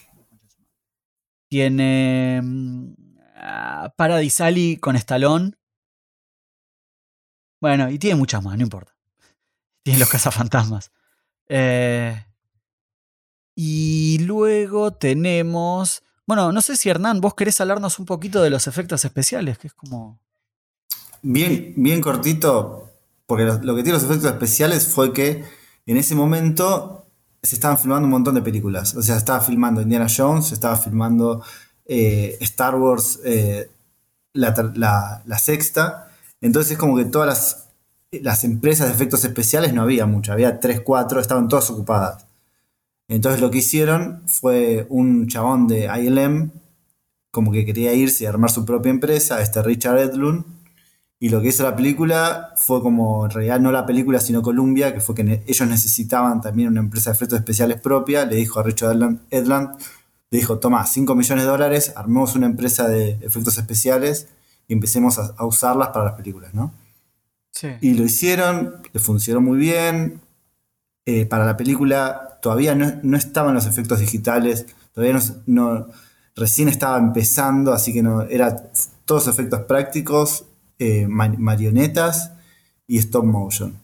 Tiene 1.48 2.40
ah, 3.40 3.92
Paradise 3.96 4.42
Alley 4.42 4.76
con 4.76 4.96
Stallone. 4.96 5.52
Bueno, 7.60 7.90
y 7.90 7.98
tiene 7.98 8.16
muchas 8.16 8.42
más, 8.42 8.56
no 8.56 8.62
importa. 8.62 8.94
Tiene 9.82 9.98
los 9.98 10.08
cazafantasmas. 10.08 10.92
Eh, 11.48 12.24
y 13.54 14.18
luego 14.20 14.92
tenemos. 14.92 16.02
Bueno, 16.26 16.52
no 16.52 16.62
sé 16.62 16.76
si 16.76 16.88
Hernán, 16.88 17.20
vos 17.20 17.34
querés 17.34 17.60
hablarnos 17.60 17.98
un 17.98 18.06
poquito 18.06 18.40
de 18.40 18.50
los 18.50 18.66
efectos 18.66 19.04
especiales, 19.04 19.58
que 19.58 19.66
es 19.66 19.74
como. 19.74 20.20
Bien, 21.22 21.74
bien 21.76 22.00
cortito, 22.00 22.90
porque 23.26 23.44
lo, 23.44 23.76
que 23.76 23.82
tiene 23.82 23.98
los 23.98 24.04
efectos 24.04 24.30
especiales 24.30 24.88
fue 24.88 25.12
que 25.12 25.44
en 25.84 25.96
ese 25.98 26.14
momento 26.14 27.06
se 27.42 27.56
estaban 27.56 27.78
filmando 27.78 28.06
un 28.06 28.12
montón 28.12 28.34
de 28.34 28.42
películas. 28.42 28.94
O 28.94 29.02
sea, 29.02 29.16
se 29.16 29.18
estaba 29.18 29.40
filmando 29.40 29.82
Indiana 29.82 30.06
Jones, 30.08 30.52
estaba 30.52 30.76
filmando 30.76 31.42
eh, 31.92 32.36
Star 32.40 32.76
Wars, 32.76 33.18
eh, 33.24 33.68
la, 34.32 34.54
la- 35.26 35.38
sexta. 35.38 36.08
Entonces 36.40 36.72
es 36.72 36.78
como 36.78 36.96
que 36.96 37.04
todas 37.06 37.26
las, 37.28 37.68
las 38.22 38.44
empresas 38.44 38.86
de 38.88 38.94
efectos 38.94 39.24
especiales 39.24 39.74
no 39.74 39.82
había 39.82 40.06
muchas, 40.06 40.34
había 40.34 40.60
tres, 40.60 40.82
cuatro, 40.82 41.20
estaban 41.20 41.48
todas 41.48 41.68
ocupadas. 41.70 42.26
Entonces 43.08 43.40
lo 43.40 43.50
que 43.50 43.58
hicieron 43.58 44.22
fue 44.26 44.86
un 44.88 45.26
chabón 45.26 45.66
de 45.66 45.86
ILM, 45.86 46.52
como 47.32 47.50
que 47.50 47.66
quería 47.66 47.92
irse 47.92 48.24
y 48.24 48.26
armar 48.28 48.50
su 48.50 48.64
propia 48.64 48.90
empresa, 48.90 49.42
este 49.42 49.60
Richard 49.62 49.98
Edlund, 49.98 50.44
y 51.18 51.28
lo 51.28 51.42
que 51.42 51.48
hizo 51.48 51.64
la 51.64 51.76
película 51.76 52.54
fue 52.56 52.80
como, 52.80 53.26
en 53.26 53.30
realidad 53.32 53.60
no 53.60 53.72
la 53.72 53.84
película, 53.84 54.20
sino 54.20 54.40
Columbia, 54.42 54.94
que 54.94 55.00
fue 55.00 55.14
que 55.14 55.42
ellos 55.46 55.68
necesitaban 55.68 56.40
también 56.40 56.68
una 56.68 56.80
empresa 56.80 57.10
de 57.10 57.16
efectos 57.16 57.38
especiales 57.40 57.80
propia. 57.80 58.24
Le 58.24 58.36
dijo 58.36 58.58
a 58.58 58.62
Richard 58.62 58.92
Edlund, 58.92 59.20
Edlund, 59.30 59.70
le 60.30 60.38
dijo, 60.38 60.58
toma, 60.58 60.86
5 60.86 61.14
millones 61.14 61.44
de 61.44 61.50
dólares, 61.50 61.92
armemos 61.96 62.34
una 62.36 62.46
empresa 62.46 62.88
de 62.88 63.18
efectos 63.22 63.58
especiales 63.58 64.28
y 64.68 64.72
empecemos 64.72 65.18
a, 65.18 65.34
a 65.36 65.44
usarlas 65.44 65.88
para 65.88 66.04
las 66.06 66.14
películas, 66.14 66.54
¿no? 66.54 66.72
Sí. 67.52 67.68
Y 67.80 67.94
lo 67.94 68.04
hicieron, 68.04 68.76
le 68.92 69.00
funcionó 69.00 69.40
muy 69.40 69.58
bien. 69.58 70.20
Eh, 71.06 71.26
para 71.26 71.44
la 71.44 71.56
película 71.56 72.38
todavía 72.42 72.74
no, 72.76 72.92
no 73.02 73.16
estaban 73.16 73.54
los 73.54 73.66
efectos 73.66 73.98
digitales, 73.98 74.66
todavía 74.94 75.18
no, 75.18 75.20
no- 75.46 75.86
recién 76.36 76.68
estaba 76.68 76.96
empezando, 76.98 77.72
así 77.72 77.92
que 77.92 78.02
no 78.02 78.22
era 78.22 78.70
todos 79.04 79.26
efectos 79.26 79.60
prácticos, 79.62 80.44
eh, 80.78 81.06
ma- 81.08 81.34
marionetas 81.36 82.32
y 82.86 82.98
stop 82.98 83.24
motion. 83.24 83.74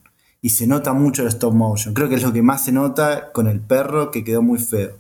Y 0.41 0.51
se 0.51 0.67
nota 0.69 0.93
mucho 0.93 1.23
el 1.23 1.29
stop 1.29 1.53
motion. 1.55 1.93
Creo 1.95 2.09
que 2.09 2.15
es 2.15 2.23
lo 2.23 2.33
que 2.33 2.43
más 2.43 2.65
se 2.65 2.71
nota 2.73 3.33
con 3.33 3.49
el 3.49 3.61
perro 3.61 4.11
que 4.13 4.23
quedó 4.23 4.43
muy 4.43 4.59
feo. 4.61 4.97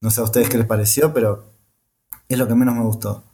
No 0.00 0.10
sé 0.10 0.20
a 0.20 0.24
ustedes 0.24 0.48
qué 0.48 0.58
les 0.58 0.66
pareció, 0.66 1.12
pero 1.14 1.52
es 2.28 2.38
lo 2.38 2.46
que 2.48 2.54
menos 2.54 2.74
me 2.74 2.82
gustó. 2.82 3.24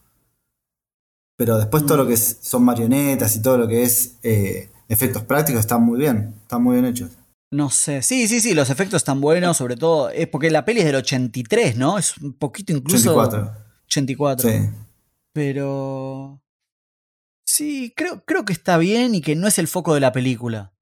Pero 1.37 1.57
después 1.59 1.87
todo 1.87 1.97
lo 1.99 2.07
que 2.07 2.15
es- 2.15 2.39
son 2.43 2.65
marionetas 2.65 3.35
y 3.37 3.43
todo 3.43 3.57
lo 3.59 3.67
que 3.69 3.83
es 3.83 4.19
eh, 4.23 4.71
efectos 4.89 5.23
prácticos 5.25 5.61
está 5.61 5.79
muy 5.79 5.99
bien, 5.99 6.35
están 6.43 6.63
muy 6.63 6.75
bien 6.75 6.85
hechos. 6.87 7.11
No 7.53 7.71
sé. 7.71 8.03
Sí, 8.03 8.29
sí, 8.29 8.41
sí, 8.41 8.55
los 8.55 8.71
efectos 8.71 8.99
están 8.99 9.21
buenos, 9.21 9.57
sobre 9.57 9.77
todo. 9.77 10.11
Es 10.11 10.29
porque 10.29 10.51
la 10.51 10.65
peli 10.65 10.81
es 10.81 10.87
del 10.87 10.97
83, 10.97 11.77
¿no? 11.77 11.99
Es 11.99 12.17
un 12.19 12.33
poquito 12.35 12.73
incluso. 12.73 13.11
84. 13.17 13.53
84. 13.87 14.49
Sí. 14.49 14.71
Pero. 15.33 16.41
Sí, 17.47 17.93
creo, 17.97 18.25
creo 18.25 18.45
que 18.45 18.53
está 18.53 18.79
bien 18.79 19.15
y 19.17 19.21
que 19.21 19.35
no 19.35 19.49
es 19.49 19.59
el 19.59 19.67
foco 19.67 19.95
de 19.95 20.01
la 20.01 20.13
película. 20.13 20.73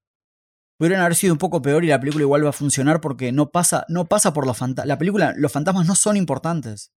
Pudieron 0.79 1.01
haber 1.01 1.15
sido 1.15 1.33
un 1.33 1.37
poco 1.37 1.61
peor 1.61 1.83
y 1.83 1.87
la 1.87 1.99
película 1.99 2.23
igual 2.23 2.45
va 2.45 2.51
a 2.51 2.53
funcionar 2.53 3.01
porque 3.01 3.33
no 3.33 3.49
pasa, 3.49 3.85
no 3.89 4.05
pasa 4.05 4.31
por 4.31 4.47
los 4.47 4.57
fantasmas. 4.57 4.87
La 4.87 4.97
película, 4.97 5.33
los 5.35 5.51
fantasmas 5.51 5.85
no 5.85 5.93
son 5.93 6.15
importantes. 6.15 6.93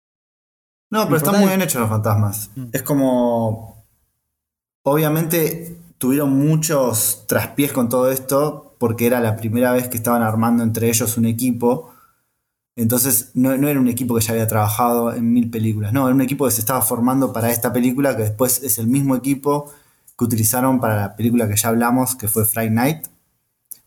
No, 0.88 1.04
pero 1.06 1.16
están 1.16 1.40
muy 1.40 1.48
bien 1.48 1.62
hechos 1.62 1.80
los 1.80 1.90
fantasmas. 1.90 2.50
Mm. 2.54 2.66
Es 2.70 2.82
como. 2.84 3.84
Obviamente 4.84 5.80
tuvieron 5.98 6.30
muchos 6.30 7.24
traspiés 7.26 7.72
con 7.72 7.88
todo 7.88 8.12
esto 8.12 8.76
porque 8.78 9.06
era 9.06 9.18
la 9.18 9.34
primera 9.34 9.72
vez 9.72 9.88
que 9.88 9.96
estaban 9.96 10.22
armando 10.22 10.62
entre 10.62 10.88
ellos 10.88 11.16
un 11.16 11.26
equipo. 11.26 11.92
Entonces 12.76 13.32
no, 13.34 13.56
no 13.56 13.66
era 13.66 13.80
un 13.80 13.88
equipo 13.88 14.14
que 14.14 14.20
ya 14.20 14.32
había 14.32 14.46
trabajado 14.46 15.12
en 15.12 15.32
mil 15.32 15.50
películas. 15.50 15.92
No, 15.92 16.06
era 16.06 16.14
un 16.14 16.22
equipo 16.22 16.44
que 16.44 16.52
se 16.52 16.60
estaba 16.60 16.82
formando 16.82 17.32
para 17.32 17.50
esta 17.50 17.72
película 17.72 18.16
que 18.16 18.22
después 18.22 18.62
es 18.62 18.78
el 18.78 18.86
mismo 18.86 19.16
equipo 19.16 19.72
que 20.16 20.24
utilizaron 20.24 20.78
para 20.78 20.94
la 20.94 21.16
película 21.16 21.48
que 21.48 21.56
ya 21.56 21.70
hablamos, 21.70 22.14
que 22.14 22.28
fue 22.28 22.44
Friday 22.44 22.70
Night. 22.70 23.12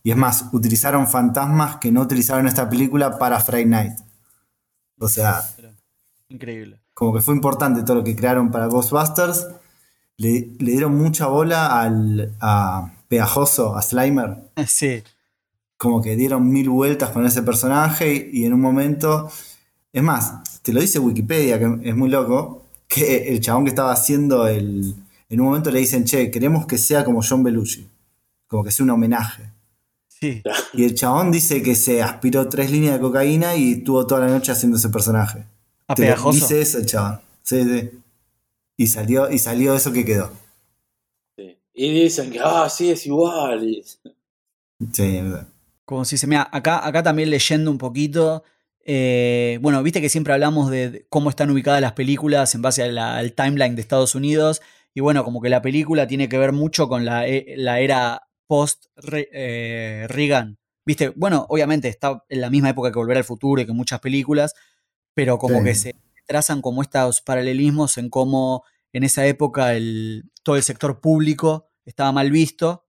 Y 0.06 0.12
es 0.12 0.18
más, 0.18 0.50
utilizaron 0.52 1.08
fantasmas 1.08 1.78
que 1.78 1.92
no 1.92 2.02
utilizaron 2.02 2.42
en 2.42 2.50
esta 2.50 2.70
película 2.70 3.18
para 3.18 3.40
Friday 3.40 3.66
Night. 3.66 3.94
O 5.00 5.10
sea, 5.10 5.42
Increíble. 6.30 6.80
como 6.94 7.12
que 7.16 7.22
fue 7.22 7.34
importante 7.34 7.82
todo 7.82 7.96
lo 7.96 8.04
que 8.04 8.16
crearon 8.16 8.52
para 8.52 8.68
Ghostbusters. 8.68 9.48
Le, 10.18 10.52
le 10.60 10.72
dieron 10.74 10.96
mucha 10.96 11.26
bola 11.26 11.82
al 11.82 12.36
a 12.40 12.94
Pegajoso, 13.08 13.76
a 13.76 13.82
Slimer. 13.82 14.44
Sí. 14.68 15.02
Como 15.76 16.04
que 16.04 16.16
dieron 16.16 16.52
mil 16.52 16.70
vueltas 16.70 17.10
con 17.10 17.26
ese 17.26 17.42
personaje 17.42 18.30
y, 18.32 18.42
y 18.42 18.46
en 18.46 18.54
un 18.54 18.62
momento. 18.62 19.28
Es 19.92 20.04
más, 20.04 20.62
te 20.62 20.72
lo 20.72 20.82
dice 20.82 21.00
Wikipedia, 21.00 21.58
que 21.58 21.80
es 21.82 21.96
muy 21.96 22.12
loco, 22.12 22.64
que 22.88 23.30
el 23.30 23.40
chabón 23.40 23.64
que 23.64 23.70
estaba 23.70 23.92
haciendo 23.92 24.48
el. 24.48 24.94
En 25.30 25.40
un 25.42 25.48
momento 25.48 25.72
le 25.72 25.80
dicen, 25.80 26.06
che, 26.06 26.30
queremos 26.30 26.68
que 26.68 26.78
sea 26.78 27.04
como 27.04 27.24
John 27.28 27.42
Belushi. 27.42 27.90
Como 28.46 28.64
que 28.64 28.70
sea 28.70 28.84
un 28.84 28.92
homenaje. 28.92 29.55
Sí. 30.20 30.42
Y 30.74 30.86
el 30.86 30.96
chabón 30.96 31.32
dice 31.32 31.62
que 31.62 31.76
se 31.76 32.02
aspiró 32.02 32.48
tres 32.50 32.72
líneas 32.72 32.96
de 32.96 33.00
cocaína 33.02 33.56
y 33.56 33.74
estuvo 33.74 34.06
toda 34.08 34.22
la 34.22 34.28
noche 34.28 34.52
haciendo 34.52 34.78
ese 34.78 34.90
personaje. 34.90 35.46
A 35.88 35.96
Te 35.96 36.04
lo 36.04 36.08
pegajoso. 36.08 36.40
Dice 36.40 36.62
eso 36.62 36.78
el 36.80 36.86
chabón. 36.86 37.20
Sí, 37.44 37.64
sí. 37.64 37.90
Y 38.78 38.88
salió, 38.88 39.30
y 39.32 39.38
salió 39.40 39.76
eso 39.76 39.92
que 39.94 40.04
quedó. 40.06 40.32
Sí. 41.38 41.58
Y 41.74 42.04
dicen 42.04 42.32
que, 42.32 42.40
ah, 42.44 42.68
sí, 42.70 42.90
es 42.92 43.06
igual. 43.06 43.64
y- 43.68 43.84
Sí, 43.84 45.18
es 45.18 45.24
verdad. 45.24 45.48
Como 45.86 46.04
si 46.06 46.18
se 46.18 46.28
mira, 46.28 46.50
acá, 46.52 46.86
acá 46.86 47.04
también 47.04 47.30
leyendo 47.30 47.70
un 47.72 47.78
poquito. 47.78 48.44
eh, 48.88 49.58
bueno, 49.64 49.82
viste 49.82 50.00
que 50.00 50.10
siempre 50.10 50.32
hablamos 50.34 50.70
de 50.70 51.08
cómo 51.10 51.32
están 51.32 51.50
ubicadas 51.50 51.82
las 51.82 51.94
películas 51.94 52.54
en 52.54 52.62
base 52.62 52.84
a 52.84 52.88
la- 52.88 53.18
al 53.18 53.34
timeline 53.34 53.74
de 53.76 53.82
Estados 53.82 54.14
Unidos. 54.14 54.62
Y 54.94 55.02
bueno, 55.02 55.24
como 55.24 55.42
que 55.42 55.50
la 55.50 55.62
película 55.64 56.06
tiene 56.08 56.30
que 56.30 56.38
ver 56.38 56.52
mucho 56.52 56.88
con 56.88 57.04
la, 57.04 57.28
e- 57.28 57.56
la 57.58 57.80
era 57.80 58.28
post-Reagan. 58.48 60.58
Viste, 60.86 61.10
bueno, 61.16 61.46
obviamente 61.50 61.88
está 61.88 62.24
en 62.30 62.42
la 62.42 62.50
misma 62.50 62.70
época 62.70 62.92
que 62.92 63.00
Volver 63.00 63.18
al 63.18 63.24
Futuro 63.24 63.62
y 63.62 63.66
que 63.66 63.74
muchas 63.74 64.00
películas, 64.00 64.54
pero 65.14 65.38
como 65.38 65.60
Sí. 65.60 65.64
que 65.66 65.76
se 65.76 65.96
trazan 66.28 66.62
como 66.62 66.82
estos 66.82 67.22
paralelismos 67.22 67.98
en 67.98 68.10
cómo 68.10 68.64
en 68.94 69.04
esa 69.04 69.26
época 69.26 69.74
el, 69.74 70.24
todo 70.44 70.56
el 70.56 70.64
sector 70.64 71.02
público 71.02 71.70
estaba 71.86 72.12
mal 72.12 72.32
visto, 72.32 72.86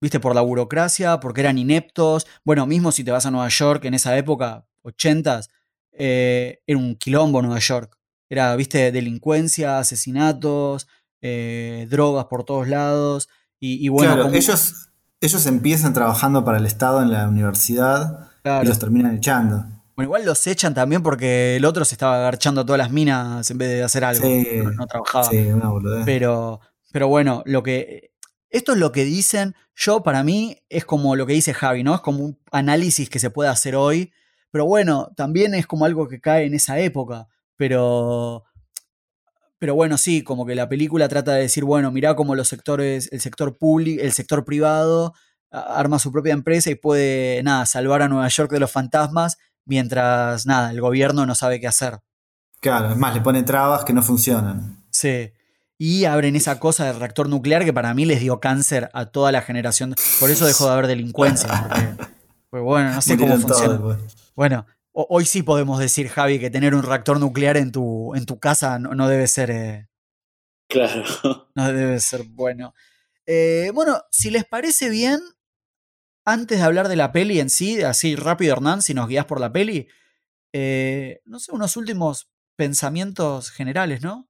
viste, 0.00 0.20
por 0.20 0.34
la 0.34 0.40
burocracia, 0.42 1.20
porque 1.20 1.40
eran 1.40 1.58
ineptos. 1.58 2.26
Bueno, 2.44 2.66
mismo 2.66 2.92
si 2.92 3.04
te 3.04 3.10
vas 3.10 3.26
a 3.26 3.30
Nueva 3.30 3.48
York 3.48 3.84
en 3.84 3.94
esa 3.94 4.16
época, 4.16 4.66
80s, 4.82 5.50
eh, 5.92 6.60
era 6.66 6.78
un 6.78 6.96
quilombo 6.96 7.42
Nueva 7.42 7.58
York. 7.60 7.98
Era, 8.28 8.54
viste, 8.56 8.92
delincuencia, 8.92 9.78
asesinatos, 9.78 10.88
eh, 11.20 11.86
drogas 11.90 12.26
por 12.26 12.44
todos 12.44 12.68
lados. 12.68 13.28
Y, 13.58 13.88
bueno, 13.88 14.14
claro, 14.14 14.32
ellos, 14.34 14.90
ellos 15.20 15.46
empiezan 15.46 15.92
trabajando 15.92 16.44
para 16.44 16.58
el 16.58 16.66
Estado 16.66 17.02
en 17.02 17.10
la 17.10 17.26
universidad 17.28 18.28
y 18.44 18.66
los 18.66 18.78
terminan 18.78 19.16
echando. 19.16 19.64
Bueno, 19.96 20.08
igual 20.08 20.26
los 20.26 20.46
echan 20.46 20.74
también 20.74 21.02
porque 21.02 21.56
el 21.56 21.64
otro 21.64 21.86
se 21.86 21.94
estaba 21.94 22.16
agarchando 22.16 22.60
a 22.60 22.66
todas 22.66 22.78
las 22.78 22.90
minas 22.90 23.50
en 23.50 23.56
vez 23.56 23.70
de 23.70 23.82
hacer 23.82 24.04
algo. 24.04 24.28
no, 24.74 24.86
trabajaba. 24.86 25.24
Sí, 25.24 25.38
una 25.38 25.70
boludez. 25.70 26.04
Pero, 26.04 26.60
pero 26.92 27.08
bueno, 27.08 27.42
lo 27.46 27.62
que. 27.62 28.12
Esto 28.50 28.72
es 28.72 28.78
lo 28.78 28.92
que 28.92 29.04
dicen. 29.04 29.56
Yo, 29.74 30.02
para 30.02 30.22
mí, 30.22 30.58
es 30.68 30.84
como 30.84 31.16
lo 31.16 31.26
que 31.26 31.32
dice 31.32 31.54
Javi, 31.54 31.82
¿no? 31.82 31.94
Es 31.94 32.02
como 32.02 32.24
un 32.24 32.38
análisis 32.52 33.08
que 33.08 33.18
se 33.18 33.30
puede 33.30 33.48
hacer 33.48 33.74
hoy. 33.74 34.12
Pero 34.50 34.66
bueno, 34.66 35.12
también 35.16 35.54
es 35.54 35.66
como 35.66 35.86
algo 35.86 36.08
que 36.08 36.20
cae 36.20 36.44
en 36.44 36.54
esa 36.54 36.78
época. 36.78 37.28
Pero. 37.56 38.44
Pero 39.58 39.74
bueno, 39.74 39.96
sí, 39.98 40.22
como 40.22 40.44
que 40.44 40.54
la 40.54 40.68
película 40.68 41.08
trata 41.08 41.32
de 41.32 41.42
decir, 41.42 41.64
bueno, 41.64 41.90
mirá 41.90 42.14
cómo 42.14 42.34
los 42.34 42.48
sectores, 42.48 43.08
el 43.12 43.20
sector 43.20 43.56
público, 43.56 44.02
el 44.02 44.12
sector 44.12 44.44
privado 44.44 45.14
arma 45.50 45.98
su 45.98 46.12
propia 46.12 46.32
empresa 46.32 46.70
y 46.70 46.74
puede, 46.74 47.42
nada, 47.42 47.66
salvar 47.66 48.02
a 48.02 48.08
Nueva 48.08 48.28
York 48.28 48.50
de 48.50 48.60
los 48.60 48.70
fantasmas 48.70 49.38
mientras, 49.64 50.46
nada, 50.46 50.70
el 50.70 50.80
gobierno 50.80 51.26
no 51.26 51.34
sabe 51.34 51.60
qué 51.60 51.66
hacer. 51.66 51.98
Claro, 52.60 52.90
es 52.90 52.96
más, 52.96 53.14
le 53.14 53.20
pone 53.20 53.42
trabas 53.42 53.84
que 53.84 53.92
no 53.92 54.02
funcionan. 54.02 54.84
Sí. 54.90 55.32
Y 55.78 56.06
abren 56.06 56.36
esa 56.36 56.58
cosa 56.58 56.86
del 56.86 56.98
reactor 56.98 57.28
nuclear 57.28 57.64
que 57.64 57.72
para 57.72 57.92
mí 57.92 58.06
les 58.06 58.20
dio 58.20 58.40
cáncer 58.40 58.88
a 58.94 59.06
toda 59.06 59.30
la 59.30 59.42
generación. 59.42 59.94
Por 60.20 60.30
eso 60.30 60.46
dejó 60.46 60.66
de 60.66 60.72
haber 60.72 60.86
delincuencia. 60.86 61.68
Porque, 62.48 62.64
bueno, 62.64 62.92
no 62.94 63.02
sé 63.02 63.18
cómo 63.18 63.36
funciona. 63.36 63.98
bueno, 64.34 64.66
hoy 64.96 65.26
sí 65.26 65.42
podemos 65.42 65.78
decir, 65.78 66.08
Javi, 66.08 66.38
que 66.38 66.50
tener 66.50 66.74
un 66.74 66.82
reactor 66.82 67.20
nuclear 67.20 67.56
en 67.56 67.70
tu, 67.72 68.14
en 68.14 68.26
tu 68.26 68.38
casa 68.38 68.78
no, 68.78 69.08
debe 69.08 69.26
ser. 69.26 69.50
Eh, 69.50 69.88
claro. 70.68 71.04
No 71.54 71.72
debe 71.72 72.00
ser 72.00 72.24
bueno. 72.24 72.74
Eh, 73.26 73.70
bueno, 73.74 74.02
si 74.10 74.30
les 74.30 74.44
parece 74.44 74.88
bien, 74.88 75.20
antes 76.24 76.58
de 76.58 76.64
hablar 76.64 76.88
de 76.88 76.96
la 76.96 77.12
peli 77.12 77.40
en 77.40 77.50
sí, 77.50 77.82
así 77.82 78.16
rápido 78.16 78.54
Hernán, 78.54 78.82
si 78.82 78.94
nos 78.94 79.08
guías 79.08 79.26
por 79.26 79.40
la 79.40 79.52
peli, 79.52 79.88
eh, 80.52 81.20
no 81.24 81.38
sé, 81.38 81.52
unos 81.52 81.76
últimos 81.76 82.30
pensamientos 82.56 83.50
generales, 83.50 84.02
¿no? 84.02 84.28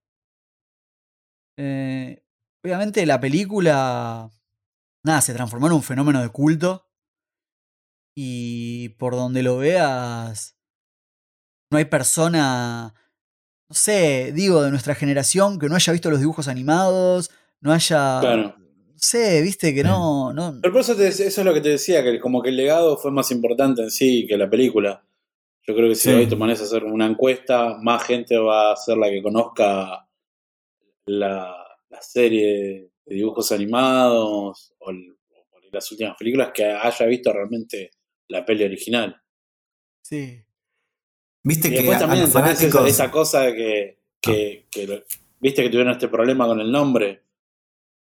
Eh, 1.59 2.23
obviamente 2.63 3.07
la 3.07 3.21
película, 3.21 4.31
nada, 5.05 5.21
se 5.21 5.35
transformó 5.35 5.69
en 5.69 5.75
un 5.75 5.83
fenómeno 5.83 6.21
de 6.21 6.29
culto 6.29 6.91
y 8.15 8.91
por 8.99 9.15
donde 9.15 9.43
lo 9.43 9.59
veas, 9.59 10.56
no 11.71 11.79
hay 11.79 11.85
persona, 11.87 12.95
no 13.69 13.75
sé, 13.75 14.33
digo, 14.33 14.63
de 14.63 14.71
nuestra 14.71 14.95
generación 14.95 15.59
que 15.59 15.69
no 15.69 15.75
haya 15.75 15.93
visto 15.93 16.11
los 16.11 16.21
dibujos 16.21 16.49
animados, 16.49 17.31
no 17.61 17.73
haya 17.73 18.21
sé, 18.97 19.43
viste, 19.43 19.75
que 19.75 19.85
no. 19.85 20.33
no... 20.33 20.59
Pero 20.61 20.73
por 20.73 20.81
eso, 20.81 21.01
eso 21.01 21.23
es 21.25 21.45
lo 21.45 21.55
que 21.55 21.61
te 21.61 21.71
decía, 21.71 22.03
que 22.03 22.19
como 22.19 22.43
que 22.43 22.49
el 22.49 22.57
legado 22.57 22.97
fue 22.97 23.11
más 23.11 23.31
importante 23.31 23.83
en 23.83 23.91
sí 23.91 24.27
que 24.27 24.37
la 24.37 24.51
película. 24.51 25.05
Yo 25.67 25.75
creo 25.75 25.89
que 25.89 25.95
si 25.97 26.11
hoy 26.11 26.27
te 26.29 26.37
pones 26.37 26.61
a 26.61 26.65
hacer 26.65 26.85
una 26.85 27.07
encuesta, 27.07 27.77
más 27.83 28.05
gente 28.05 28.37
va 28.39 28.73
a 28.73 28.77
ser 28.77 28.97
la 28.99 29.11
que 29.11 29.23
conozca 29.23 30.09
la, 31.07 31.55
serie 32.01 32.91
de 33.07 33.15
dibujos 33.15 33.51
animados 33.53 34.75
o, 34.79 34.93
las 35.73 35.91
últimas 35.91 36.17
películas 36.17 36.51
que 36.55 36.65
haya 36.65 37.07
visto 37.07 37.33
realmente 37.33 37.91
la 38.29 38.45
peli 38.45 38.65
original. 38.65 39.21
Sí. 40.03 40.41
Viste 41.47 41.71
que 41.71 41.77
después 41.77 41.99
también 42.01 42.25
esa, 42.89 43.09
cosa 43.09 43.53
que, 43.53 44.01
que, 44.21 44.67
que, 44.69 45.05
viste 45.39 45.63
que 45.63 45.71
tuvieron 45.71 45.93
este 45.93 46.09
problema 46.09 46.45
con 46.45 46.61
el 46.61 46.73
nombre 46.73 47.23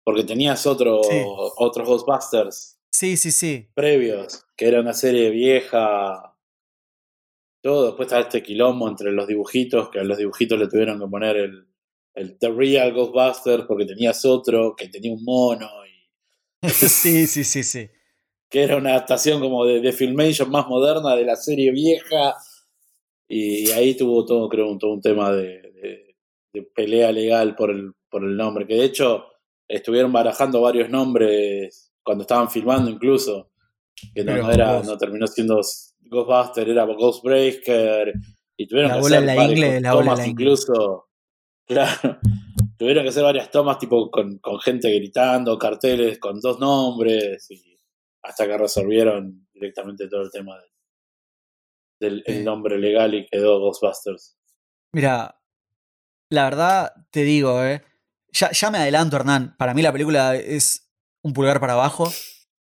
porque 0.02 0.24
tenías 0.24 0.66
otro, 0.66 1.02
otros 1.56 1.86
Ghostbusters. 1.86 2.78
Sí, 2.90 3.18
sí, 3.18 3.30
sí. 3.30 3.68
Previos, 3.74 4.46
que 4.56 4.68
era 4.68 4.80
una 4.80 4.94
serie 4.94 5.28
vieja. 5.28 6.34
Todo. 7.62 7.86
Después 7.86 8.06
está 8.06 8.20
este 8.20 8.42
quilombo 8.42 8.88
entre 8.88 9.12
los 9.12 9.26
dibujitos, 9.26 9.90
que 9.90 9.98
a 9.98 10.04
los 10.04 10.16
dibujitos 10.16 10.58
le 10.58 10.68
tuvieron 10.68 10.98
que 10.98 11.06
poner 11.06 11.36
el, 11.36 11.66
el 12.14 12.38
The 12.38 12.50
Real 12.50 12.94
Ghostbusters 12.94 13.64
porque 13.66 13.84
tenías 13.84 14.24
otro 14.24 14.74
que 14.74 14.88
tenía 14.88 15.12
un 15.12 15.22
mono. 15.22 15.68
Y... 15.86 16.68
sí, 16.70 17.26
sí, 17.26 17.44
sí, 17.44 17.62
sí. 17.62 17.90
Que 18.48 18.62
era 18.62 18.78
una 18.78 18.92
adaptación 18.92 19.40
como 19.40 19.66
de, 19.66 19.80
de 19.82 19.92
Filmation 19.92 20.50
más 20.50 20.66
moderna 20.66 21.14
de 21.14 21.26
la 21.26 21.36
serie 21.36 21.72
vieja. 21.72 22.36
Y, 23.28 23.70
ahí 23.70 23.96
tuvo 23.96 24.24
todo, 24.24 24.48
creo, 24.48 24.70
un, 24.70 24.78
todo 24.78 24.92
un 24.92 25.00
tema 25.00 25.32
de, 25.32 25.62
de, 26.52 26.62
pelea 26.74 27.10
legal 27.10 27.54
por 27.56 27.70
el, 27.70 27.92
por 28.08 28.24
el 28.24 28.36
nombre. 28.36 28.66
Que 28.66 28.74
de 28.74 28.84
hecho 28.84 29.24
estuvieron 29.68 30.12
barajando 30.12 30.60
varios 30.60 30.88
nombres 30.90 31.92
cuando 32.02 32.22
estaban 32.22 32.50
filmando 32.50 32.90
incluso, 32.90 33.50
que 34.14 34.22
no, 34.24 34.50
era, 34.50 34.82
no 34.82 34.96
terminó 34.98 35.26
siendo 35.26 35.60
Ghostbuster, 36.00 36.68
era 36.68 36.84
Ghostbreaker, 36.84 38.12
y 38.56 38.66
tuvieron 38.66 38.92
que 38.92 38.98
hacer 38.98 39.22
la 39.22 39.34
varias 39.34 39.82
tomas 39.82 40.26
incluso, 40.26 41.08
claro, 41.66 42.18
tuvieron 42.76 43.04
que 43.04 43.08
hacer 43.08 43.22
varias 43.22 43.50
tomas 43.50 43.78
tipo 43.78 44.10
con, 44.10 44.38
gente 44.60 44.90
gritando, 44.94 45.58
carteles 45.58 46.18
con 46.18 46.38
dos 46.40 46.60
nombres, 46.60 47.50
y 47.50 47.78
hasta 48.22 48.46
que 48.46 48.58
resolvieron 48.58 49.48
directamente 49.52 50.08
todo 50.08 50.22
el 50.22 50.30
tema 50.30 50.56
del, 52.04 52.44
nombre 52.44 52.78
legal 52.78 53.14
y 53.14 53.26
quedó 53.26 53.60
Ghostbusters. 53.60 54.36
Mira, 54.92 55.40
la 56.30 56.44
verdad 56.44 56.92
te 57.10 57.22
digo, 57.22 57.64
eh, 57.64 57.82
ya, 58.32 58.70
me 58.70 58.78
adelanto, 58.78 59.16
Hernán. 59.16 59.56
Para 59.56 59.74
mí 59.74 59.82
la 59.82 59.92
película 59.92 60.36
es 60.36 60.90
un 61.22 61.32
pulgar 61.32 61.60
para 61.60 61.74
abajo. 61.74 62.12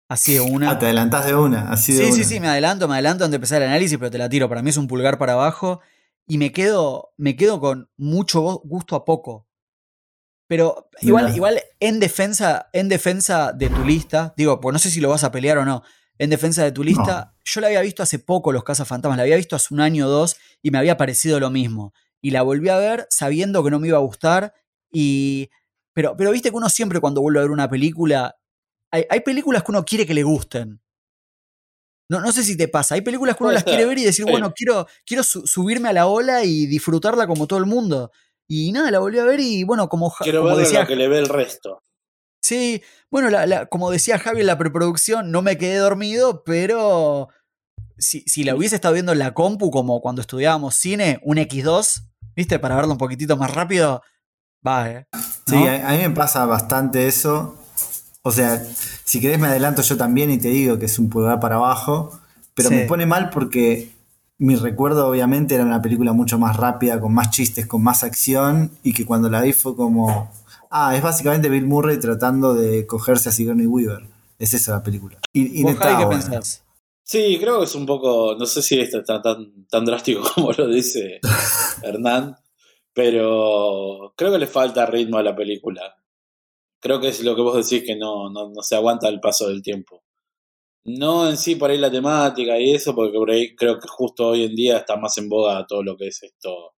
Así 0.08 0.34
de 0.34 0.40
una. 0.40 0.70
Ah, 0.70 0.78
te 0.78 0.86
adelantás 0.86 1.26
de 1.26 1.34
una, 1.34 1.70
así 1.70 1.92
de 1.92 1.98
sí, 1.98 2.04
una. 2.06 2.14
Sí, 2.14 2.24
sí, 2.24 2.40
me 2.40 2.48
adelanto, 2.48 2.88
me 2.88 2.94
adelanto 2.94 3.24
antes 3.24 3.32
de 3.32 3.36
empezar 3.36 3.60
el 3.60 3.68
análisis, 3.68 3.98
pero 3.98 4.10
te 4.10 4.18
la 4.18 4.28
tiro. 4.28 4.48
Para 4.48 4.62
mí 4.62 4.70
es 4.70 4.76
un 4.78 4.88
pulgar 4.88 5.18
para 5.18 5.34
abajo. 5.34 5.80
Y 6.26 6.38
me 6.38 6.52
quedo, 6.52 7.12
me 7.16 7.36
quedo 7.36 7.60
con 7.60 7.90
mucho 7.96 8.40
gusto 8.64 8.96
a 8.96 9.04
poco. 9.04 9.48
Pero 10.46 10.88
igual, 11.02 11.34
igual 11.36 11.60
en 11.78 12.00
defensa, 12.00 12.70
en 12.72 12.88
defensa 12.88 13.52
de 13.52 13.68
tu 13.68 13.84
lista, 13.84 14.32
digo, 14.36 14.60
pues 14.60 14.72
no 14.72 14.78
sé 14.78 14.90
si 14.90 15.00
lo 15.00 15.10
vas 15.10 15.24
a 15.24 15.30
pelear 15.30 15.58
o 15.58 15.64
no. 15.66 15.82
En 16.18 16.30
defensa 16.30 16.64
de 16.64 16.72
tu 16.72 16.82
lista, 16.82 17.34
yo 17.44 17.60
la 17.60 17.68
había 17.68 17.80
visto 17.80 18.02
hace 18.02 18.18
poco, 18.18 18.52
Los 18.52 18.64
Fantasmas, 18.64 19.16
la 19.16 19.22
había 19.22 19.36
visto 19.36 19.56
hace 19.56 19.72
un 19.72 19.80
año 19.80 20.06
o 20.06 20.10
dos 20.10 20.36
y 20.62 20.70
me 20.70 20.78
había 20.78 20.96
parecido 20.96 21.38
lo 21.38 21.50
mismo. 21.50 21.92
Y 22.20 22.32
la 22.32 22.42
volví 22.42 22.68
a 22.68 22.76
ver 22.76 23.06
sabiendo 23.10 23.62
que 23.62 23.70
no 23.70 23.78
me 23.78 23.88
iba 23.88 23.98
a 23.98 24.02
gustar 24.02 24.52
y 24.90 25.50
pero, 25.98 26.16
pero 26.16 26.30
viste 26.30 26.50
que 26.50 26.56
uno 26.56 26.68
siempre 26.68 27.00
cuando 27.00 27.20
vuelve 27.20 27.40
a 27.40 27.42
ver 27.42 27.50
una 27.50 27.68
película, 27.68 28.36
hay, 28.92 29.20
películas 29.20 29.64
que 29.64 29.72
uno 29.72 29.84
quiere 29.84 30.06
que 30.06 30.14
le 30.14 30.22
gusten. 30.22 30.80
No, 32.08 32.20
no 32.20 32.30
sé 32.30 32.44
si 32.44 32.56
te 32.56 32.68
pasa. 32.68 32.94
Hay 32.94 33.00
películas 33.00 33.36
que 33.36 33.42
uno 33.42 33.52
las 33.52 33.64
quiere 33.64 33.84
ver 33.84 33.98
y 33.98 34.04
decir, 34.04 34.24
bueno, 34.24 34.52
quiero, 34.54 34.86
quiero 35.04 35.24
subirme 35.24 35.88
a 35.88 35.92
la 35.92 36.06
ola 36.06 36.44
y 36.44 36.66
disfrutarla 36.66 37.26
como 37.26 37.48
todo 37.48 37.58
el 37.58 37.66
mundo. 37.66 38.12
Y 38.46 38.70
nada, 38.70 38.92
la 38.92 39.00
volví 39.00 39.18
a 39.18 39.24
ver 39.24 39.40
y 39.40 39.64
bueno, 39.64 39.88
como, 39.88 40.14
quiero 40.20 40.42
como 40.42 40.56
decía. 40.56 40.82
Lo 40.82 40.86
que 40.86 40.94
le 40.94 41.08
ve 41.08 41.18
el 41.18 41.28
resto. 41.28 41.82
Sí, 42.48 42.82
bueno, 43.10 43.28
como 43.68 43.90
decía 43.90 44.18
Javi 44.18 44.40
en 44.40 44.46
la 44.46 44.56
preproducción, 44.56 45.30
no 45.30 45.42
me 45.42 45.58
quedé 45.58 45.76
dormido, 45.76 46.44
pero 46.44 47.28
si, 47.98 48.22
si, 48.22 48.42
la 48.42 48.54
hubiese 48.54 48.74
estado 48.74 48.94
viendo 48.94 49.12
en 49.12 49.18
la 49.18 49.34
compu, 49.34 49.70
como 49.70 50.00
cuando 50.00 50.22
estudiábamos 50.22 50.74
cine, 50.74 51.20
un 51.24 51.36
X2, 51.36 52.04
¿viste? 52.34 52.58
Para 52.58 52.76
verlo 52.76 52.92
un 52.92 52.96
poquitito 52.96 53.36
más 53.36 53.52
rápido, 53.52 54.00
va, 54.66 54.88
¿eh? 54.88 55.06
Sí, 55.46 55.56
a, 55.56 55.90
mí 55.90 55.98
me 55.98 56.10
pasa 56.12 56.46
bastante 56.46 57.06
eso. 57.06 57.54
O 58.22 58.32
sea, 58.32 58.64
si 59.04 59.20
querés 59.20 59.38
me 59.38 59.48
adelanto 59.48 59.82
yo 59.82 59.98
también 59.98 60.30
y 60.30 60.38
te 60.38 60.48
digo 60.48 60.78
que 60.78 60.86
es 60.86 60.98
un 60.98 61.10
pulgar 61.10 61.40
para 61.40 61.56
abajo, 61.56 62.18
pero 62.54 62.70
me 62.70 62.86
pone 62.86 63.04
mal 63.04 63.28
porque 63.28 63.92
mi 64.38 64.56
recuerdo 64.56 65.06
obviamente 65.06 65.54
era 65.54 65.64
una 65.64 65.82
película 65.82 66.14
mucho 66.14 66.38
más 66.38 66.56
rápida, 66.56 66.98
con 66.98 67.12
más 67.12 67.28
chistes, 67.28 67.66
con 67.66 67.82
más 67.82 68.04
acción, 68.04 68.70
y 68.82 68.94
que 68.94 69.04
cuando 69.04 69.28
la 69.28 69.42
vi 69.42 69.52
fue 69.52 69.76
como, 69.76 70.30
ah, 70.70 70.96
es 70.96 71.02
básicamente 71.02 71.48
Bill 71.48 71.66
Murray 71.66 71.98
tratando 71.98 72.54
de 72.54 72.86
cogerse 72.86 73.28
a 73.28 73.32
Sigourney 73.32 73.66
Weaver. 73.66 74.06
Es 74.38 74.54
esa 74.54 74.72
la 74.72 74.82
película. 74.82 75.18
Y, 75.32 75.62
¿Vos, 75.62 75.74
qué 75.74 76.06
pensás? 76.08 76.64
Sí, 77.02 77.38
creo 77.40 77.58
que 77.58 77.64
es 77.64 77.74
un 77.74 77.86
poco, 77.86 78.36
no 78.38 78.44
sé 78.44 78.60
si 78.60 78.78
es 78.78 78.90
tan, 78.90 79.22
tan, 79.22 79.66
tan 79.66 79.84
drástico 79.84 80.22
como 80.34 80.52
lo 80.52 80.68
dice 80.68 81.20
Hernán, 81.82 82.36
pero 82.92 84.12
creo 84.14 84.32
que 84.32 84.38
le 84.38 84.46
falta 84.46 84.84
ritmo 84.84 85.16
a 85.16 85.22
la 85.22 85.34
película. 85.34 85.96
Creo 86.80 87.00
que 87.00 87.08
es 87.08 87.24
lo 87.24 87.34
que 87.34 87.40
vos 87.40 87.56
decís 87.56 87.86
que 87.86 87.96
no, 87.96 88.30
no, 88.30 88.52
se 88.60 88.76
aguanta 88.76 89.08
el 89.08 89.20
paso 89.20 89.48
del 89.48 89.62
tiempo. 89.62 90.04
No 90.84 91.28
en 91.28 91.36
sí 91.36 91.56
por 91.56 91.70
ahí 91.70 91.78
la 91.78 91.90
temática 91.90 92.58
y 92.58 92.74
eso, 92.74 92.94
porque 92.94 93.16
por 93.16 93.30
ahí 93.30 93.56
creo 93.56 93.78
que 93.78 93.88
justo 93.88 94.28
hoy 94.28 94.44
en 94.44 94.54
día 94.54 94.76
está 94.78 94.96
más 94.96 95.16
en 95.18 95.28
boga 95.28 95.66
todo 95.66 95.82
lo 95.82 95.96
que 95.96 96.08
es 96.08 96.22
esto 96.22 96.74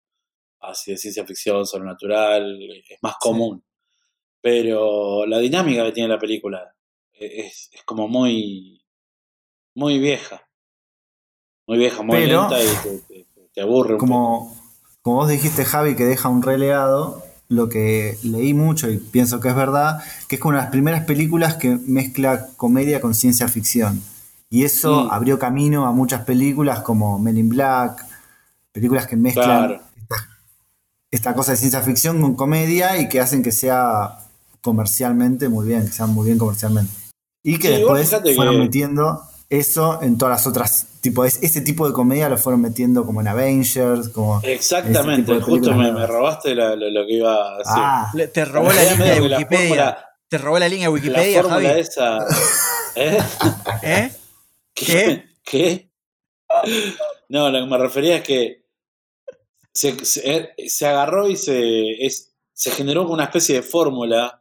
así 0.60 0.92
de 0.92 0.96
ciencia 0.96 1.26
ficción, 1.26 1.66
sobrenatural, 1.66 2.56
es 2.88 2.98
más 3.02 3.16
común. 3.18 3.64
Pero 4.42 5.26
la 5.26 5.38
dinámica 5.38 5.84
que 5.84 5.92
tiene 5.92 6.08
la 6.08 6.18
película 6.18 6.74
es, 7.12 7.68
es 7.72 7.82
como 7.84 8.08
muy, 8.08 8.82
muy 9.74 9.98
vieja. 9.98 10.40
Muy 11.66 11.78
vieja, 11.78 12.02
muy 12.02 12.16
Pero- 12.16 12.48
lenta 12.48 12.62
y 12.62 12.66
te, 12.82 12.98
te- 13.00 13.26
te 13.52 13.60
aburre 13.60 13.94
un 13.94 13.98
poco. 14.00 14.10
Como, 14.12 14.56
como 15.02 15.16
vos 15.16 15.28
dijiste, 15.28 15.64
Javi, 15.64 15.94
que 15.96 16.04
deja 16.04 16.28
un 16.28 16.42
relegado, 16.42 17.22
lo 17.48 17.68
que 17.68 18.16
leí 18.22 18.54
mucho 18.54 18.88
y 18.90 18.98
pienso 18.98 19.40
que 19.40 19.48
es 19.48 19.54
verdad, 19.56 20.00
que 20.28 20.36
es 20.36 20.40
como 20.40 20.50
una 20.50 20.58
de 20.58 20.64
las 20.64 20.70
primeras 20.70 21.04
películas 21.04 21.56
que 21.56 21.76
mezcla 21.86 22.46
comedia 22.56 23.00
con 23.00 23.14
ciencia 23.14 23.48
ficción. 23.48 24.00
Y 24.48 24.64
eso 24.64 25.04
Mm. 25.04 25.10
abrió 25.12 25.38
camino 25.38 25.86
a 25.86 25.92
muchas 25.92 26.24
películas 26.24 26.80
como 26.80 27.18
Men 27.18 27.36
in 27.38 27.48
Black, 27.48 28.04
películas 28.72 29.06
que 29.06 29.16
mezclan 29.16 29.66
Claro. 29.68 29.82
esta, 29.96 30.16
esta 31.10 31.34
cosa 31.34 31.52
de 31.52 31.58
ciencia 31.58 31.82
ficción 31.82 32.20
con 32.22 32.34
comedia 32.36 32.98
y 32.98 33.08
que 33.08 33.20
hacen 33.20 33.42
que 33.42 33.52
sea 33.52 34.16
comercialmente 34.60 35.48
muy 35.48 35.66
bien, 35.66 35.84
que 35.86 35.92
sea 35.92 36.06
muy 36.06 36.26
bien 36.26 36.38
comercialmente. 36.38 36.92
Y 37.42 37.58
que 37.58 37.68
Sí, 37.68 37.74
después 37.74 38.10
fueron 38.36 38.54
que- 38.56 38.60
metiendo 38.64 39.22
eso 39.48 40.00
en 40.02 40.16
todas 40.18 40.32
las 40.38 40.46
otras 40.46 40.86
tipo 41.00 41.24
es- 41.24 41.42
ese 41.42 41.60
tipo 41.62 41.86
de 41.88 41.92
comedia 41.94 42.28
lo 42.28 42.36
fueron 42.38 42.60
metiendo 42.60 43.04
como 43.06 43.20
en 43.22 43.28
Avengers 43.28 44.10
como 44.10 44.40
Exactamente, 44.42 45.40
justo 45.40 45.74
me, 45.74 46.06
robaste 46.06 46.54
la- 46.54 46.76
lo, 46.76 46.90
lo 46.90 47.06
que 47.06 47.14
iba 47.14 47.32
a 47.54 47.58
decir. 47.58 47.72
ah 47.74 48.10
Le- 48.14 48.28
Te 48.28 48.44
robó 48.44 48.70
la 48.70 48.82
línea 48.92 49.14
de 49.14 49.28
la 49.28 49.38
Wikipedia. 49.38 49.68
fórmula- 49.68 50.06
Te 50.28 50.38
robó 50.38 50.58
la 50.58 50.68
línea 50.68 50.86
de 50.88 50.90
La 50.90 50.94
Wikipedia, 50.94 51.42
fórmula 51.42 51.68
Javi. 51.70 51.80
esa. 51.80 52.18
¿Eh? 52.96 53.18
¿Eh? 53.82 54.12
¿Qué? 54.74 55.24
¿Qué? 55.42 55.90
No, 57.28 57.50
lo 57.50 57.60
que 57.60 57.66
me 57.70 57.78
refería 57.78 58.16
es 58.16 58.22
que 58.24 58.64
se, 59.72 60.04
se- 60.04 60.50
se 60.68 60.86
agarró 60.86 61.28
y 61.28 61.36
se, 61.36 62.04
es- 62.04 62.32
se 62.52 62.70
generó 62.72 63.02
como 63.02 63.14
una 63.14 63.24
especie 63.24 63.56
de 63.56 63.62
fórmula 63.62 64.39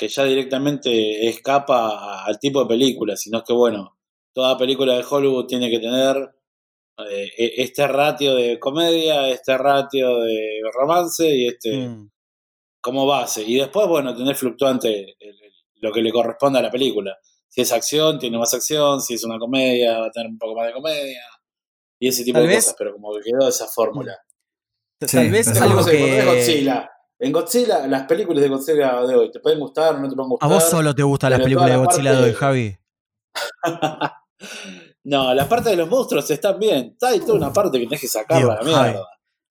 que 0.00 0.08
ya 0.08 0.24
directamente 0.24 1.28
escapa 1.28 2.24
al 2.24 2.38
tipo 2.38 2.62
de 2.62 2.68
película, 2.68 3.14
sino 3.16 3.44
que, 3.44 3.52
bueno, 3.52 3.98
toda 4.32 4.56
película 4.56 4.94
de 4.96 5.04
Hollywood 5.08 5.44
tiene 5.46 5.68
que 5.70 5.78
tener 5.78 6.16
eh, 7.10 7.30
e- 7.36 7.62
este 7.62 7.86
ratio 7.86 8.34
de 8.34 8.58
comedia, 8.58 9.28
este 9.28 9.56
ratio 9.58 10.20
de 10.20 10.60
romance 10.74 11.26
y 11.28 11.46
este 11.48 11.88
Mm. 11.88 12.10
como 12.80 13.06
base. 13.06 13.42
Y 13.46 13.56
después, 13.56 13.86
bueno, 13.88 14.14
tener 14.16 14.34
fluctuante 14.36 14.88
el- 15.00 15.14
el- 15.18 15.52
lo 15.76 15.92
que 15.92 16.02
le 16.02 16.12
corresponde 16.12 16.58
a 16.58 16.62
la 16.62 16.70
película. 16.70 17.16
Si 17.48 17.60
es 17.62 17.72
acción, 17.72 18.18
tiene 18.18 18.36
más 18.38 18.52
acción. 18.54 19.00
Si 19.00 19.14
es 19.14 19.24
una 19.24 19.38
comedia, 19.38 19.98
va 19.98 20.06
a 20.06 20.10
tener 20.10 20.28
un 20.30 20.38
poco 20.38 20.54
más 20.56 20.66
de 20.66 20.72
comedia. 20.74 21.22
Y 21.98 22.08
ese 22.08 22.22
tipo 22.24 22.38
Tal 22.38 22.48
de 22.48 22.54
vez- 22.54 22.64
cosas, 22.64 22.76
pero 22.78 22.92
como 22.92 23.12
que 23.14 23.20
quedó 23.30 23.48
esa 23.48 23.66
fórmula. 23.66 24.16
Tal 24.98 25.08
Sí, 25.08 25.28
vez 25.30 25.48
algo 25.60 25.84
que. 25.84 26.22
Godzilla. 26.24 26.90
En 27.22 27.32
Godzilla, 27.32 27.86
las 27.86 28.04
películas 28.04 28.42
de 28.42 28.48
Godzilla 28.48 29.02
de 29.06 29.14
hoy, 29.14 29.30
¿te 29.30 29.40
pueden 29.40 29.60
gustar 29.60 29.94
o 29.94 29.98
no 29.98 30.08
te 30.08 30.14
pueden 30.16 30.28
A 30.30 30.30
gustar? 30.30 30.48
vos 30.48 30.64
solo 30.70 30.94
te 30.94 31.02
gustan 31.02 31.30
las 31.30 31.40
películas 31.40 31.70
de 31.70 31.76
Godzilla 31.76 32.12
de 32.12 32.22
hoy, 32.24 32.32
Javi. 32.32 32.76
no, 35.04 35.34
la 35.34 35.48
parte 35.48 35.70
de 35.70 35.76
los 35.76 35.88
monstruos 35.88 36.30
están 36.30 36.58
bien. 36.58 36.96
Hay 37.02 37.20
toda 37.20 37.34
una 37.34 37.52
parte 37.52 37.78
que 37.78 37.84
tenés 37.84 38.00
que 38.00 38.08
sacarla 38.08 38.54
a 38.54 38.56
la 38.56 38.62
mierda. 38.62 39.06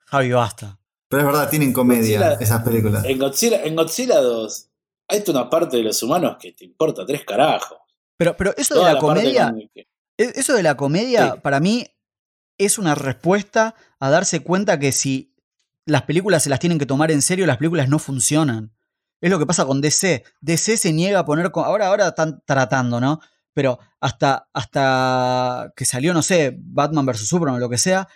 Javi, 0.08 0.32
basta. 0.32 0.80
pero 1.08 1.22
es 1.22 1.28
verdad 1.28 1.50
tienen 1.50 1.72
comedia 1.72 2.20
Godzilla- 2.20 2.42
esas 2.42 2.64
películas 2.64 3.06
En 3.06 3.20
Godzilla, 3.20 3.64
en 3.64 3.76
Godzilla 3.76 4.20
2, 4.22 4.70
hay 5.10 5.22
toda 5.24 5.42
una 5.42 5.50
parte 5.50 5.78
de 5.78 5.84
los 5.84 6.02
humanos 6.02 6.38
que 6.40 6.52
te 6.54 6.66
importa 6.66 7.06
tres 7.06 7.24
carajos. 7.26 7.78
Pero, 8.18 8.36
pero 8.36 8.54
eso 8.58 8.76
de 8.84 8.94
la, 8.94 8.98
comedia, 9.00 9.54
que- 9.74 9.88
e- 10.18 10.34
eso 10.36 10.54
de 10.56 10.64
la 10.64 10.76
comedia, 10.76 11.34
Sí. 11.34 11.40
para 11.42 11.60
mí, 11.60 11.86
es 12.58 12.78
una 12.78 12.96
respuesta 12.96 13.76
a 14.00 14.10
darse 14.10 14.42
cuenta 14.44 14.78
que 14.80 14.92
si 14.92 15.29
las 15.90 16.04
películas 16.04 16.44
se 16.44 16.50
las 16.50 16.60
tienen 16.60 16.80
que 16.80 16.86
tomar 16.86 17.12
en 17.12 17.22
serio, 17.22 17.46
las 17.46 17.58
películas 17.58 17.90
no 17.90 18.00
funcionan. 18.00 18.72
Es 19.22 19.30
lo 19.30 19.40
que 19.40 19.46
pasa 19.46 19.66
con 19.66 19.82
DC. 19.82 20.24
DC 20.42 20.78
se 20.78 20.94
niega 20.94 21.20
a 21.20 21.26
poner. 21.26 21.52
Ahora, 21.54 21.88
ahora 21.88 22.08
están 22.10 22.42
tratando, 22.46 23.02
¿no? 23.02 23.20
Pero 23.54 23.80
hasta, 24.00 24.48
hasta 24.54 25.74
que 25.76 25.86
salió, 25.86 26.14
no 26.14 26.22
sé, 26.22 26.56
Batman 26.58 27.06
vs. 27.06 27.28
Superman 27.28 27.56
o 27.56 27.60
lo 27.60 27.70
que 27.70 27.78
sea, 27.78 28.08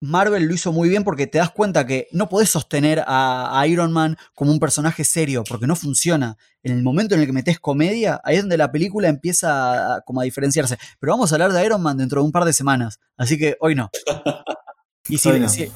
Marvel 0.00 0.46
lo 0.46 0.54
hizo 0.54 0.72
muy 0.72 0.88
bien 0.88 1.04
porque 1.04 1.26
te 1.26 1.38
das 1.38 1.50
cuenta 1.50 1.86
que 1.86 2.08
no 2.12 2.30
podés 2.30 2.48
sostener 2.48 3.04
a, 3.06 3.62
Iron 3.68 3.92
Man 3.92 4.16
como 4.34 4.50
un 4.50 4.58
personaje 4.58 5.04
serio, 5.04 5.44
porque 5.46 5.66
no 5.66 5.76
funciona. 5.76 6.38
En 6.62 6.72
el 6.72 6.82
momento 6.82 7.14
en 7.14 7.20
el 7.20 7.26
que 7.26 7.32
metes 7.34 7.60
comedia, 7.60 8.20
ahí 8.24 8.36
es 8.36 8.42
donde 8.42 8.56
la 8.56 8.72
película 8.72 9.08
empieza 9.08 10.02
como 10.06 10.22
a 10.22 10.24
diferenciarse. 10.24 10.78
Pero 10.98 11.12
vamos 11.12 11.30
a 11.32 11.34
hablar 11.34 11.52
de 11.52 11.64
Iron 11.64 11.82
Man 11.82 11.98
dentro 11.98 12.22
de 12.22 12.26
un 12.26 12.32
par 12.32 12.46
de 12.46 12.54
semanas, 12.54 12.98
así 13.18 13.36
que 13.36 13.56
hoy 13.60 13.74
no. 13.74 13.90
Y 15.10 15.18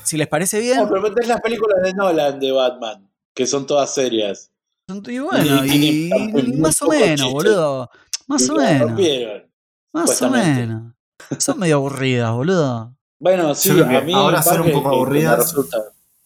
si, 0.05 0.17
les 0.17 0.29
parece 0.29 0.61
bien, 0.61 0.79
No, 0.79 0.89
pero 0.89 1.03
metés 1.03 1.27
las 1.27 1.41
películas 1.41 1.83
de 1.83 1.93
Nolan 1.95 2.39
de 2.41 2.53
Batman, 2.53 3.09
que 3.35 3.47
son 3.47 3.67
todas 3.67 3.93
serias. 3.95 4.51
y 4.89 5.19
bueno, 5.19 5.65
y 5.67 6.11
más 6.59 6.81
o 6.83 6.89
menos, 6.89 7.21
chiste. 7.21 7.33
boludo. 7.33 7.91
Más 8.27 8.43
Y 8.47 8.51
o 8.51 8.55
menos. 8.55 8.89
rompieron. 8.89 9.51
Más 9.93 10.23
o 10.23 10.31
menos. 10.31 10.93
Son 11.39 11.59
medio 11.59 11.77
aburridas, 11.77 12.33
boludo. 12.33 12.95
Bueno, 13.19 13.55
sí, 13.55 13.71
a 13.71 14.01
mí 14.03 14.13
ahora 14.13 14.43
son 14.43 14.61
un 14.63 14.73
poco 14.73 14.89
aburridas. 14.91 15.39
resulta. 15.39 15.79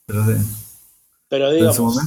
pero 0.06 0.24
sí. 0.24 0.32
Pero 1.28 1.50
digamos, 1.52 1.98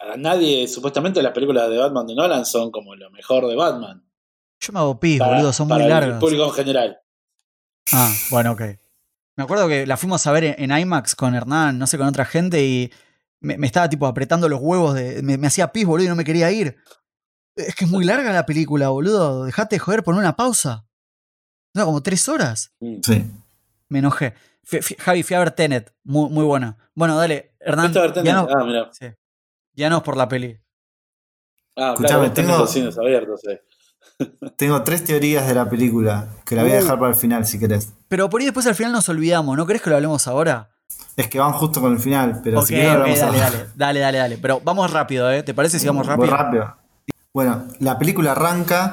a 0.00 0.16
nadie, 0.16 0.66
supuestamente 0.66 1.22
las 1.22 1.32
películas 1.32 1.70
de 1.70 1.78
Batman 1.78 2.06
de 2.06 2.14
Nolan 2.14 2.44
son 2.44 2.70
como 2.70 2.94
lo 2.96 3.10
mejor 3.10 3.46
de 3.46 3.54
Batman. 3.54 4.02
Yo 4.60 4.72
me 4.72 4.80
hago 4.80 4.98
pis, 4.98 5.18
Para- 5.18 5.36
boludo, 5.36 5.52
son 5.52 5.68
muy 5.68 5.74
para 5.74 5.84
El 5.84 5.90
largas. 5.90 6.20
público 6.20 6.44
en 6.46 6.52
general. 6.52 6.98
Ah, 7.92 8.12
bueno, 8.30 8.52
ok. 8.52 8.62
Me 9.40 9.44
acuerdo 9.44 9.68
que 9.68 9.86
la 9.86 9.96
fuimos 9.96 10.26
a 10.26 10.32
ver 10.32 10.44
en, 10.44 10.70
en 10.70 10.78
IMAX 10.78 11.14
con 11.16 11.34
Hernán, 11.34 11.78
no 11.78 11.86
sé, 11.86 11.96
con 11.96 12.06
otra 12.06 12.26
gente, 12.26 12.62
y 12.62 12.92
me, 13.40 13.56
me 13.56 13.66
estaba 13.66 13.88
tipo 13.88 14.06
apretando 14.06 14.50
los 14.50 14.60
huevos, 14.60 14.92
de, 14.94 15.22
me, 15.22 15.38
me 15.38 15.46
hacía 15.46 15.72
pis, 15.72 15.86
boludo, 15.86 16.04
y 16.04 16.08
no 16.10 16.14
me 16.14 16.24
quería 16.24 16.50
ir. 16.50 16.76
Es 17.56 17.74
que 17.74 17.86
es 17.86 17.90
muy 17.90 18.04
larga 18.04 18.30
la 18.34 18.44
película, 18.44 18.90
boludo. 18.90 19.46
Dejate 19.46 19.76
de 19.76 19.80
joder, 19.80 20.02
poner 20.04 20.20
una 20.20 20.36
pausa. 20.36 20.84
No, 21.72 21.86
como 21.86 22.02
tres 22.02 22.28
horas. 22.28 22.74
Sí. 23.02 23.24
Me 23.88 24.00
enojé. 24.00 24.34
Fui- 24.62 24.80
Javi, 24.98 25.22
fui 25.22 25.34
a 25.36 25.38
ver 25.38 25.52
Tenet. 25.52 25.90
Muy, 26.04 26.28
muy 26.28 26.44
buena. 26.44 26.76
Bueno, 26.94 27.16
dale, 27.16 27.54
Hernán. 27.60 27.94
Guianos- 27.94 28.48
Ah, 28.54 28.62
mira. 28.66 28.90
sí. 28.92 29.06
Guianos 29.72 30.02
por 30.02 30.18
la 30.18 30.28
peli. 30.28 30.60
Ah, 31.76 31.92
Escuchame, 31.94 32.30
claro, 32.30 32.32
tengo- 32.34 32.58
los 32.58 32.70
cines 32.70 32.98
abiertos. 32.98 33.40
eh. 33.48 33.62
Tengo 34.56 34.82
tres 34.82 35.04
teorías 35.04 35.46
de 35.46 35.54
la 35.54 35.68
película 35.68 36.28
que 36.44 36.54
la 36.56 36.62
voy 36.62 36.72
a 36.72 36.74
Uh. 36.74 36.82
dejar 36.82 36.98
para 36.98 37.10
el 37.10 37.16
final 37.16 37.46
si 37.46 37.58
querés. 37.58 37.90
Pero 38.08 38.28
por 38.28 38.40
ahí 38.40 38.46
después 38.46 38.66
al 38.66 38.74
final 38.74 38.92
nos 38.92 39.08
olvidamos. 39.08 39.56
¿No 39.56 39.66
crees 39.66 39.82
que 39.82 39.90
lo 39.90 39.96
hablemos 39.96 40.26
ahora? 40.26 40.70
Es 41.16 41.28
que 41.28 41.38
van 41.38 41.52
justo 41.52 41.80
con 41.80 41.92
el 41.92 41.98
final, 41.98 42.40
pero 42.42 42.62
si 42.62 42.74
querés 42.74 42.88
ok, 42.88 42.94
hablamos 42.94 43.18
dale, 43.20 43.36
ahora. 43.42 43.50
dale, 43.50 43.66
dale, 43.76 44.00
dale, 44.00 44.18
dale. 44.18 44.38
Pero 44.38 44.60
vamos 44.64 44.90
rápido, 44.92 45.30
¿eh? 45.30 45.42
¿Te 45.42 45.54
parece 45.54 45.78
si 45.78 45.86
vamos 45.86 46.06
rápido? 46.06 46.26
Muy 46.26 46.36
rápido. 46.36 46.76
Bueno, 47.34 47.64
la 47.78 47.98
película 47.98 48.32
arranca 48.32 48.92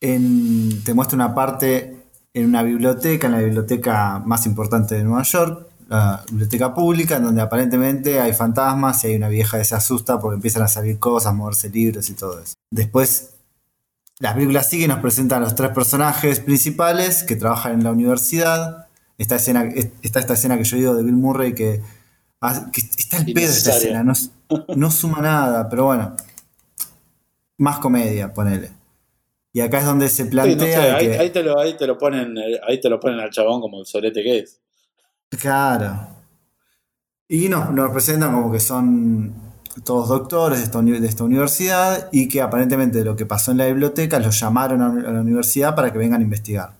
en. 0.00 0.82
te 0.84 0.94
muestra 0.94 1.16
una 1.16 1.34
parte 1.34 1.96
en 2.34 2.46
una 2.46 2.62
biblioteca, 2.62 3.26
en 3.26 3.32
la 3.32 3.40
biblioteca 3.40 4.20
más 4.24 4.46
importante 4.46 4.94
de 4.94 5.02
Nueva 5.04 5.22
York, 5.24 5.66
la 5.88 6.22
biblioteca 6.30 6.72
pública, 6.72 7.16
en 7.16 7.24
donde 7.24 7.42
aparentemente 7.42 8.20
hay 8.20 8.32
fantasmas 8.32 9.02
y 9.04 9.08
hay 9.08 9.16
una 9.16 9.28
vieja 9.28 9.58
que 9.58 9.64
se 9.64 9.74
asusta 9.74 10.18
porque 10.20 10.36
empiezan 10.36 10.62
a 10.62 10.68
salir 10.68 10.98
cosas, 10.98 11.34
moverse 11.34 11.68
libros 11.70 12.08
y 12.08 12.14
todo 12.14 12.40
eso. 12.40 12.54
Después, 12.72 13.30
la 14.20 14.34
película 14.34 14.62
sigue 14.62 14.84
y 14.84 14.88
nos 14.88 15.00
presenta 15.00 15.38
a 15.38 15.40
los 15.40 15.54
tres 15.54 15.70
personajes 15.70 16.40
principales 16.40 17.24
que 17.24 17.36
trabajan 17.36 17.72
en 17.72 17.84
la 17.84 17.90
universidad. 17.90 18.86
Esta 19.16 19.36
escena, 19.36 19.64
está 20.02 20.20
esta 20.20 20.34
escena 20.34 20.58
que 20.58 20.64
yo 20.64 20.76
digo 20.76 20.94
de 20.94 21.02
Bill 21.02 21.16
Murray 21.16 21.54
que, 21.54 21.80
ah, 22.42 22.66
que 22.70 22.82
está 22.82 23.16
el 23.16 23.32
pedo 23.32 23.50
esta 23.50 23.70
escena, 23.70 24.02
no, 24.02 24.12
no 24.76 24.90
suma 24.90 25.22
nada, 25.22 25.68
pero 25.68 25.86
bueno. 25.86 26.14
Más 27.56 27.78
comedia, 27.78 28.32
ponele. 28.32 28.70
Y 29.52 29.60
acá 29.60 29.78
es 29.78 29.86
donde 29.86 30.08
se 30.08 30.16
Sí, 30.16 30.22
no 30.24 30.30
plantea 30.30 30.82
sé, 30.82 30.90
ahí, 30.90 31.08
que, 31.08 31.18
ahí 31.18 31.30
te 31.30 31.42
lo, 31.42 31.58
ahí 31.58 31.76
te 31.76 31.86
lo 31.86 31.98
ponen, 31.98 32.36
eh, 32.36 32.60
ahí 32.68 32.78
te 32.78 32.88
lo 32.90 33.00
ponen 33.00 33.20
al 33.20 33.30
chabón 33.30 33.60
como 33.62 33.80
el 33.80 33.86
solete 33.86 34.22
que 34.22 34.38
es. 34.40 34.60
Claro. 35.30 36.08
Y 37.26 37.48
nos, 37.48 37.70
nos 37.72 37.90
presentan 37.90 38.34
como 38.34 38.52
que 38.52 38.60
son 38.60 39.49
todos 39.84 40.08
doctores 40.08 40.58
de 40.58 40.64
esta, 41.06 41.24
universidad 41.24 42.08
y 42.12 42.28
que 42.28 42.40
aparentemente 42.42 43.04
lo 43.04 43.16
que 43.16 43.26
pasó 43.26 43.50
en 43.50 43.58
la 43.58 43.66
biblioteca 43.66 44.18
los 44.18 44.38
llamaron 44.38 44.82
a, 44.82 45.12
la 45.12 45.20
universidad 45.20 45.74
para 45.74 45.92
que 45.92 45.98
vengan 45.98 46.20
a 46.20 46.24
investigar. 46.24 46.72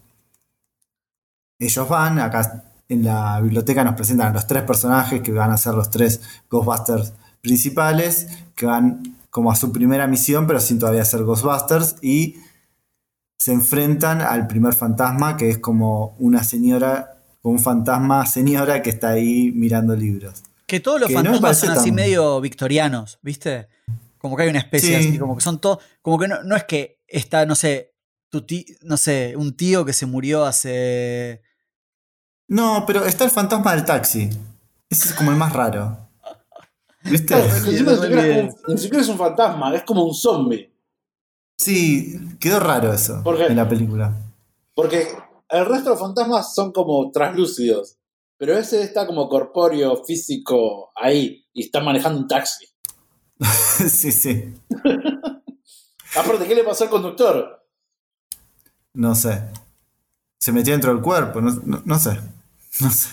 Ellos 1.58 1.88
van, 1.88 2.18
acá 2.18 2.64
en 2.88 3.04
la 3.04 3.40
biblioteca 3.40 3.84
nos 3.84 3.94
presentan 3.94 4.28
a 4.28 4.32
los 4.32 4.46
tres 4.46 4.62
personajes 4.64 5.20
que 5.22 5.32
van 5.32 5.50
a 5.50 5.56
ser 5.56 5.74
los 5.74 5.90
tres 5.90 6.20
Ghostbusters 6.50 7.12
principales, 7.40 8.28
que 8.54 8.66
van 8.66 9.16
como 9.30 9.50
a 9.50 9.56
su 9.56 9.70
primera 9.72 10.06
misión, 10.06 10.46
pero 10.46 10.60
sin 10.60 10.78
todavía 10.78 11.04
ser 11.04 11.22
Ghostbusters, 11.22 11.96
y 12.02 12.36
se 13.38 13.52
enfrentan 13.52 14.20
al 14.20 14.46
primer 14.46 14.74
fantasma, 14.74 15.36
que 15.36 15.50
es 15.50 15.58
como 15.58 16.14
una 16.18 16.44
señora, 16.44 17.22
un 17.42 17.58
fantasma 17.58 18.26
señora 18.26 18.82
que 18.82 18.90
está 18.90 19.10
ahí 19.10 19.52
mirando 19.54 19.94
libros. 19.94 20.42
Que 20.70 20.78
todos 20.78 21.00
los 21.00 21.08
Que 21.08 21.14
fantasmas 21.14 21.58
son 21.58 21.70
así 21.70 21.86
tan- 21.88 21.96
medio 21.96 22.40
victorianos, 22.40 23.18
¿viste? 23.22 23.66
Como 24.18 24.36
que 24.36 24.44
hay 24.44 24.50
una 24.50 24.60
especie 24.60 25.00
Sí. 25.02 25.08
así, 25.08 25.18
como 25.18 25.34
que 25.36 25.42
son 25.42 25.60
todos. 25.60 25.78
Como 26.00 26.16
que 26.16 26.28
no, 26.28 26.44
no 26.44 26.54
es 26.54 26.62
que 26.62 27.00
está, 27.08 27.44
no 27.44 27.56
sé, 27.56 27.92
tu 28.28 28.42
tí- 28.42 28.76
no 28.82 28.96
sé, 28.96 29.34
un 29.36 29.56
tío 29.56 29.84
que 29.84 29.92
se 29.92 30.06
murió 30.06 30.44
hace. 30.44 31.42
No, 32.46 32.84
pero 32.86 33.04
está 33.04 33.24
el 33.24 33.30
fantasma 33.30 33.74
del 33.74 33.84
taxi. 33.84 34.30
Ese 34.88 35.08
es 35.08 35.14
como 35.14 35.32
el 35.32 35.36
más 35.36 35.52
raro. 35.52 36.08
¿Viste? 37.02 37.34
Ni 37.34 37.50
siquiera 37.78 37.92
es 37.92 38.54
como- 38.54 38.74
ni 38.74 38.78
siquiera 38.78 39.02
es 39.02 39.08
un 39.08 39.18
fantasma, 39.18 39.74
es 39.74 39.82
como 39.82 40.04
un 40.04 40.14
zombie. 40.14 40.72
Sí, 41.58 42.16
quedó 42.38 42.60
raro 42.60 42.92
eso 42.92 43.22
¿Por 43.24 43.36
qué? 43.36 43.46
en 43.46 43.56
la 43.56 43.68
película. 43.68 44.14
Porque 44.74 45.08
el 45.48 45.66
resto 45.66 45.84
de 45.84 45.90
los 45.90 45.98
fantasmas 46.00 46.54
son 46.54 46.70
como 46.72 47.10
translúcidos. 47.10 47.96
Pero 48.40 48.56
ese 48.56 48.82
está 48.82 49.06
como 49.06 49.28
corpóreo, 49.28 50.02
físico, 50.02 50.92
ahí. 50.96 51.44
Y 51.52 51.64
está 51.64 51.80
manejando 51.82 52.20
un 52.20 52.26
taxi. 52.26 52.64
sí, 53.86 54.10
sí. 54.10 54.54
Aparte, 56.16 56.46
¿qué 56.48 56.54
le 56.54 56.64
pasó 56.64 56.84
al 56.84 56.90
conductor? 56.90 57.62
No 58.94 59.14
sé. 59.14 59.42
Se 60.38 60.52
metió 60.52 60.72
dentro 60.72 60.90
del 60.94 61.02
cuerpo, 61.02 61.42
no, 61.42 61.52
no- 61.66 61.82
no 61.84 61.98
sé. 61.98 62.18
No 62.80 62.90
sé. 62.90 63.10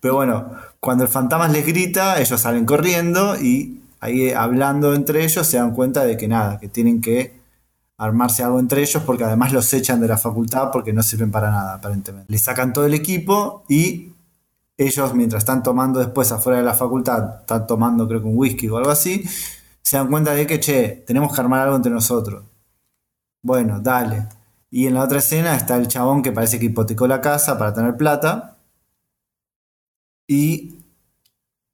Pero 0.00 0.14
bueno, 0.14 0.50
cuando 0.80 1.04
el 1.04 1.10
fantasma 1.10 1.46
les 1.48 1.66
grita, 1.66 2.18
ellos 2.18 2.40
salen 2.40 2.64
corriendo 2.64 3.38
y 3.38 3.82
ahí 4.00 4.22
eh, 4.28 4.34
hablando 4.34 4.94
entre 4.94 5.24
ellos 5.24 5.46
se 5.46 5.58
dan 5.58 5.74
cuenta 5.74 6.04
de 6.04 6.16
que 6.16 6.26
nada, 6.26 6.58
que 6.58 6.68
tienen 6.68 7.02
que 7.02 7.38
armarse 7.98 8.42
algo 8.42 8.60
entre 8.60 8.80
ellos 8.80 9.02
porque 9.04 9.24
además 9.24 9.52
los 9.52 9.70
echan 9.74 10.00
de 10.00 10.08
la 10.08 10.16
facultad 10.16 10.70
porque 10.72 10.94
no 10.94 11.02
sirven 11.02 11.30
para 11.30 11.50
nada 11.50 11.74
aparentemente. 11.74 12.32
Les 12.32 12.40
sacan 12.42 12.72
todo 12.72 12.86
el 12.86 12.94
equipo 12.94 13.64
y 13.68 14.11
ellos 14.76 15.14
mientras 15.14 15.42
están 15.42 15.62
tomando 15.62 16.00
después 16.00 16.32
afuera 16.32 16.58
de 16.58 16.64
la 16.64 16.74
facultad, 16.74 17.40
están 17.40 17.66
tomando 17.66 18.08
creo 18.08 18.20
que 18.20 18.28
un 18.28 18.38
whisky 18.38 18.68
o 18.68 18.76
algo 18.76 18.90
así, 18.90 19.24
se 19.82 19.96
dan 19.96 20.08
cuenta 20.08 20.32
de 20.32 20.46
que, 20.46 20.60
che, 20.60 21.04
tenemos 21.06 21.34
que 21.34 21.40
armar 21.40 21.60
algo 21.60 21.76
entre 21.76 21.92
nosotros. 21.92 22.44
Bueno, 23.42 23.80
dale. 23.80 24.28
Y 24.70 24.86
en 24.86 24.94
la 24.94 25.02
otra 25.02 25.18
escena 25.18 25.54
está 25.56 25.76
el 25.76 25.88
chabón 25.88 26.22
que 26.22 26.32
parece 26.32 26.58
que 26.58 26.66
hipotecó 26.66 27.06
la 27.06 27.20
casa 27.20 27.58
para 27.58 27.74
tener 27.74 27.96
plata. 27.96 28.56
Y 30.26 30.76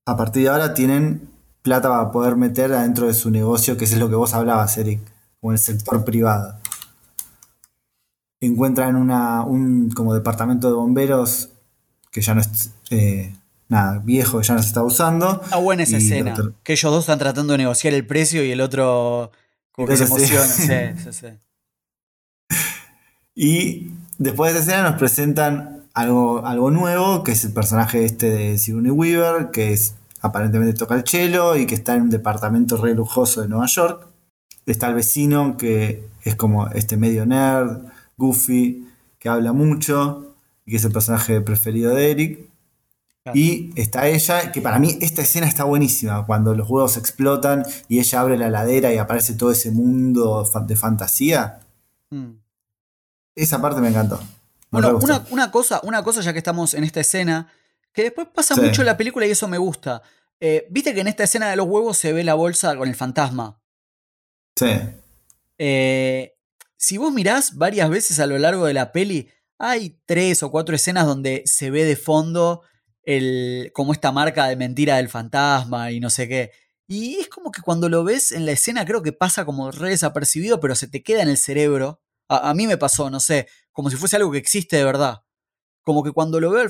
a 0.07 0.17
partir 0.17 0.45
de 0.45 0.49
ahora 0.49 0.75
tienen 0.75 1.29
plata 1.63 1.89
para 1.89 2.11
poder 2.11 2.37
meter 2.37 2.73
adentro 2.73 3.07
de 3.07 3.15
su 3.15 3.31
negocio, 3.31 3.77
que 3.77 3.85
es 3.85 3.97
lo 3.99 4.09
que 4.09 4.17
vos 4.17 4.35
hablabas, 4.35 4.77
Eric, 4.79 5.01
con 5.41 5.53
el 5.53 5.59
sector 5.59 6.05
privado. 6.05 6.57
Encuentran 8.41 8.97
un 8.97 9.91
como 9.95 10.15
departamento 10.15 10.69
de 10.69 10.75
bomberos 10.75 11.51
que 12.19 12.25
ya 12.25 12.35
no 12.35 12.41
es 12.41 12.71
eh, 12.91 13.35
nada, 13.69 14.01
viejo, 14.05 14.41
que 14.41 14.47
ya 14.47 14.55
no 14.55 14.63
se 14.63 14.69
está 14.69 14.83
usando. 14.83 15.41
Está 15.43 15.57
buena 15.57 15.85
esa 15.85 15.99
escena. 15.99 16.35
Que 16.63 16.73
ellos 16.73 16.93
dos 16.93 17.05
están 17.05 17.19
tratando 17.19 17.53
de 17.53 17.59
negociar 17.59 17.95
el 17.95 18.07
precio 18.07 18.45
y 18.45 18.51
el 18.51 18.61
otro 18.61 19.31
como 19.73 19.89
que 19.89 19.97
se 19.97 20.07
sí. 20.07 20.13
emociona. 20.13 20.47
Sí, 20.47 21.03
sí, 21.11 21.13
sí. 21.13 22.57
Y 23.35 23.93
después 24.19 24.53
de 24.53 24.61
esa 24.61 24.71
escena 24.71 24.91
nos 24.91 24.99
presentan 24.99 25.85
algo, 25.95 26.45
algo 26.45 26.71
nuevo, 26.71 27.23
que 27.23 27.33
es 27.33 27.45
el 27.45 27.53
personaje 27.53 28.05
este 28.05 28.31
de 28.31 28.59
Sigourney 28.59 28.91
Weaver, 28.91 29.51
que 29.53 29.73
es 29.73 29.95
aparentemente 30.21 30.77
toca 30.77 30.97
el 30.97 31.07
cello 31.07 31.57
y 31.57 31.67
que 31.67 31.77
está 31.77 31.95
en 31.95 32.03
un 32.03 32.11
departamento 32.11 32.77
re 32.77 32.95
lujoso 32.95 33.43
de 33.43 33.49
Nueva 33.49 33.67
York. 33.67 34.09
Está 34.67 34.89
el 34.89 34.95
vecino 34.95 35.57
que 35.57 36.09
es 36.25 36.35
como 36.35 36.67
este 36.69 36.97
medio 36.97 37.25
nerd, 37.27 37.79
goofy, 38.17 38.89
que 39.19 39.29
habla 39.29 39.53
mucho 39.53 40.28
que 40.69 40.77
es 40.77 40.85
el 40.85 40.93
personaje 40.93 41.41
preferido 41.41 41.95
de 41.95 42.11
Eric. 42.11 42.41
Claro. 43.25 43.39
Y 43.39 43.73
está 43.77 44.09
ella, 44.09 44.53
que 44.53 44.63
para 44.63 44.79
mí 44.79 44.97
esta 45.01 45.23
escena 45.23 45.47
está 45.47 45.65
buenísima, 45.65 46.25
cuando 46.25 46.55
los 46.55 46.69
huevos 46.69 46.97
explotan 46.97 47.65
y 47.89 47.99
ella 47.99 48.21
abre 48.21 48.39
la 48.39 48.49
ladera 48.49 48.93
y 48.93 48.99
aparece 48.99 49.35
todo 49.35 49.51
ese 49.51 49.71
mundo 49.71 50.49
de 50.67 50.77
fantasía. 50.77 51.61
Mm. 52.11 52.33
Esa 53.35 53.61
parte 53.61 53.81
me 53.81 53.89
encantó. 53.89 54.19
Me 54.71 54.81
Bueno, 54.81 54.99
una, 55.03 55.25
una 55.31 55.51
cosa, 55.51 55.81
una 55.85 56.03
cosa 56.03 56.21
ya 56.23 56.33
que 56.33 56.39
estamos 56.39 56.75
en 56.75 56.85
esta 56.85 57.01
escena, 57.01 57.49
que 57.93 58.03
después 58.05 58.29
pasa 58.35 58.55
Sí. 58.55 58.61
mucho 58.63 58.83
en 58.83 58.87
la 58.87 58.97
película 58.97 59.27
y 59.27 59.31
eso 59.31 59.49
me 59.49 59.59
gusta. 59.59 60.03
Eh, 60.41 60.67
Viste 60.71 60.95
que 60.95 61.01
en 61.01 61.09
esta 61.09 61.25
escena 61.25 61.51
de 61.51 61.57
los 61.57 61.67
huevos 61.67 61.99
se 61.99 62.13
ve 62.13 62.23
la 62.25 62.35
bolsa 62.35 62.77
con 62.77 62.89
el 62.89 62.95
fantasma. 62.95 63.59
Sí. 64.57 64.71
Eh, 65.59 66.35
si 66.77 66.97
vos 66.97 67.13
mirás 67.13 67.57
varias 67.57 67.91
veces 67.91 68.21
a 68.21 68.27
lo 68.27 68.39
largo 68.39 68.65
de 68.67 68.75
la 68.75 68.93
peli, 68.93 69.29
hay 69.59 69.99
tres 70.07 70.43
o 70.43 70.51
cuatro 70.51 70.75
escenas 70.75 71.07
donde 71.07 71.43
se 71.47 71.71
ve 71.71 71.85
de 71.85 71.97
fondo 71.97 72.63
el, 73.03 73.71
como 73.75 73.93
esta 73.93 74.13
marca 74.13 74.47
de 74.47 74.57
mentira 74.57 74.97
del 74.97 75.09
fantasma 75.09 75.91
y 75.93 76.01
no 76.01 76.11
sé 76.11 76.29
qué. 76.29 76.51
Y 76.87 77.17
es 77.21 77.29
como 77.29 77.51
que 77.51 77.63
cuando 77.63 77.89
lo 77.89 78.05
ves 78.05 78.33
en 78.33 78.47
la 78.47 78.53
escena 78.53 78.85
creo 78.87 79.03
que 79.03 79.13
pasa 79.13 79.45
como 79.45 79.71
re 79.71 79.91
desapercibido, 79.91 80.61
pero 80.61 80.75
se 80.75 80.89
te 80.89 81.03
queda 81.03 81.23
en 81.23 81.29
el 81.29 81.37
cerebro. 81.39 82.01
A, 82.29 82.51
a 82.51 82.55
mí 82.55 82.67
me 82.67 82.77
pasó, 82.79 83.11
no 83.11 83.21
sé, 83.21 83.47
como 83.73 83.91
si 83.91 83.97
fuese 83.97 84.17
algo 84.17 84.31
que 84.33 84.39
existe 84.39 84.77
de 84.77 84.85
verdad. 84.85 85.23
Como 85.85 86.03
que 86.03 86.13
cuando 86.13 86.41
lo 86.41 86.51
veo, 86.51 86.69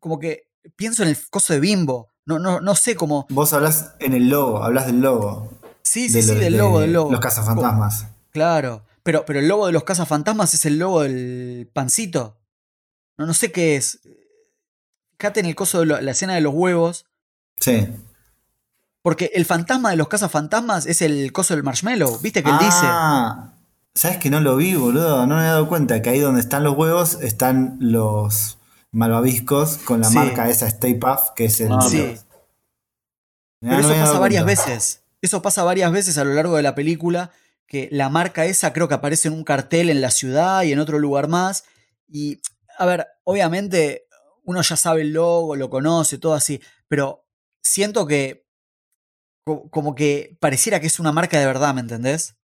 como 0.00 0.18
que 0.18 0.48
pienso 0.76 1.02
en 1.02 1.10
el 1.10 1.18
coso 1.30 1.52
de 1.52 1.60
Bimbo. 1.60 2.12
No, 2.26 2.38
no, 2.38 2.60
no 2.60 2.74
sé 2.74 2.96
cómo. 2.96 3.26
Vos 3.30 3.52
hablas 3.52 3.94
en 4.00 4.12
el 4.14 4.28
logo, 4.28 4.62
hablas 4.64 4.86
del 4.86 5.00
logo. 5.00 5.50
Sí, 5.82 6.08
de 6.08 6.20
sí, 6.20 6.22
sí, 6.22 6.28
lo- 6.34 6.40
del 6.40 6.52
de 6.52 6.58
logo, 6.58 6.80
del 6.80 6.92
logo. 6.92 7.10
Los 7.12 7.20
cazafantasmas. 7.20 8.06
Claro, 8.32 8.84
pero, 9.06 9.24
pero 9.24 9.38
el 9.38 9.46
logo 9.48 9.66
de 9.66 9.72
los 9.72 9.84
cazafantasmas 9.84 10.52
es 10.52 10.64
el 10.66 10.78
logo 10.78 11.02
del 11.02 11.70
pancito. 11.72 12.36
No, 13.16 13.24
no 13.26 13.32
sé 13.34 13.52
qué 13.52 13.76
es. 13.76 14.00
Fíjate 15.18 15.40
en 15.40 15.46
el 15.46 15.54
coso 15.54 15.78
de 15.80 15.86
lo- 15.86 16.00
la 16.00 16.10
escena 16.10 16.34
de 16.34 16.40
los 16.42 16.52
huevos. 16.52 17.06
Sí. 17.60 17.88
Porque 19.02 19.30
el 19.34 19.44
fantasma 19.46 19.90
de 19.90 19.96
los 19.96 20.08
cazafantasmas 20.08 20.84
es 20.86 21.00
el 21.00 21.32
coso 21.32 21.54
del 21.54 21.62
marshmallow. 21.62 22.18
¿Viste 22.18 22.42
que 22.42 22.50
él 22.50 22.58
dice? 22.58 22.80
Ah, 22.82 23.52
¿sabes 23.94 24.18
que 24.18 24.28
no 24.28 24.40
lo 24.40 24.56
vi, 24.56 24.74
boludo? 24.74 25.26
No 25.26 25.36
me 25.36 25.42
he 25.42 25.46
dado 25.46 25.68
cuenta 25.68 26.02
que 26.02 26.10
ahí 26.10 26.18
donde 26.18 26.40
están 26.40 26.64
los 26.64 26.76
huevos 26.76 27.14
están 27.22 27.76
los 27.80 28.58
malvaviscos 28.90 29.78
con 29.78 30.00
la 30.00 30.08
Sí. 30.08 30.14
marca 30.16 30.50
esa 30.50 30.66
Stay 30.66 30.94
Puft, 30.94 31.34
que 31.36 31.44
es 31.46 31.60
el. 31.60 31.72
Ah, 31.72 31.80
Sí. 31.88 32.16
Mirá, 33.62 33.76
Pero 33.76 33.82
no 33.88 33.94
eso 33.94 34.04
pasa 34.04 34.18
varias 34.18 34.44
veces. 34.44 35.02
Eso 35.22 35.40
pasa 35.40 35.62
varias 35.64 35.90
veces 35.92 36.18
a 36.18 36.24
lo 36.24 36.34
largo 36.34 36.56
de 36.56 36.62
la 36.62 36.74
película. 36.74 37.30
Que 37.66 37.88
la 37.90 38.08
marca 38.08 38.44
esa 38.44 38.72
creo 38.72 38.86
que 38.88 38.94
aparece 38.94 39.28
en 39.28 39.34
un 39.34 39.42
cartel 39.44 39.90
en 39.90 40.00
la 40.00 40.10
ciudad 40.10 40.62
y 40.62 40.72
en 40.72 40.78
otro 40.78 40.98
lugar 40.98 41.28
más. 41.28 41.64
Y, 42.08 42.40
a 42.78 42.86
ver, 42.86 43.06
obviamente 43.24 44.04
uno 44.44 44.62
ya 44.62 44.76
sabe 44.76 45.00
el 45.02 45.12
logo, 45.12 45.56
lo 45.56 45.68
conoce, 45.68 46.18
todo 46.18 46.34
así. 46.34 46.60
Pero 46.88 47.24
siento 47.62 48.06
que. 48.06 48.46
co- 49.44 49.68
Como 49.70 49.94
que 49.94 50.36
pareciera 50.40 50.78
que 50.80 50.86
es 50.86 51.00
una 51.00 51.12
marca 51.12 51.38
de 51.40 51.46
verdad, 51.46 51.74
¿me 51.74 51.80
entendés? 51.80 52.36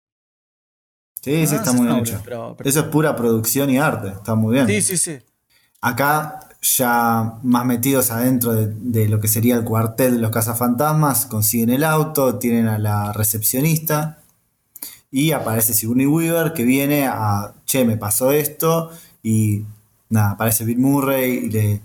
Sí, 1.22 1.46
sí, 1.46 1.54
Ah, 1.54 1.58
está 1.58 1.72
muy 1.72 1.86
bien 1.86 1.98
hecho. 2.00 2.20
pero- 2.24 2.54
pero- 2.56 2.68
Eso 2.68 2.80
es 2.80 2.86
pura 2.86 3.14
producción 3.14 3.70
y 3.70 3.78
arte, 3.78 4.08
está 4.08 4.34
muy 4.34 4.54
bien. 4.54 4.66
Sí, 4.66 4.82
sí, 4.82 4.96
sí. 4.98 5.18
Acá, 5.80 6.48
ya 6.60 7.34
más 7.42 7.64
metidos 7.64 8.10
adentro 8.10 8.52
de, 8.54 8.68
de 8.68 9.08
lo 9.08 9.20
que 9.20 9.28
sería 9.28 9.54
el 9.56 9.64
cuartel 9.64 10.14
de 10.14 10.20
los 10.20 10.30
cazafantasmas, 10.32 11.26
consiguen 11.26 11.70
el 11.70 11.84
auto, 11.84 12.38
tienen 12.40 12.66
a 12.68 12.78
la 12.78 13.12
recepcionista 13.12 14.21
y 15.12 15.32
aparece 15.32 15.74
Sigourney 15.74 16.06
Weaver 16.06 16.54
que 16.54 16.64
viene 16.64 17.06
a, 17.06 17.52
che, 17.66 17.84
me 17.84 17.98
pasó 17.98 18.32
esto 18.32 18.90
y 19.22 19.62
nada, 20.08 20.30
aparece 20.30 20.64
Bill 20.64 20.78
Murray 20.78 21.32
y 21.32 21.50
le, 21.50 21.80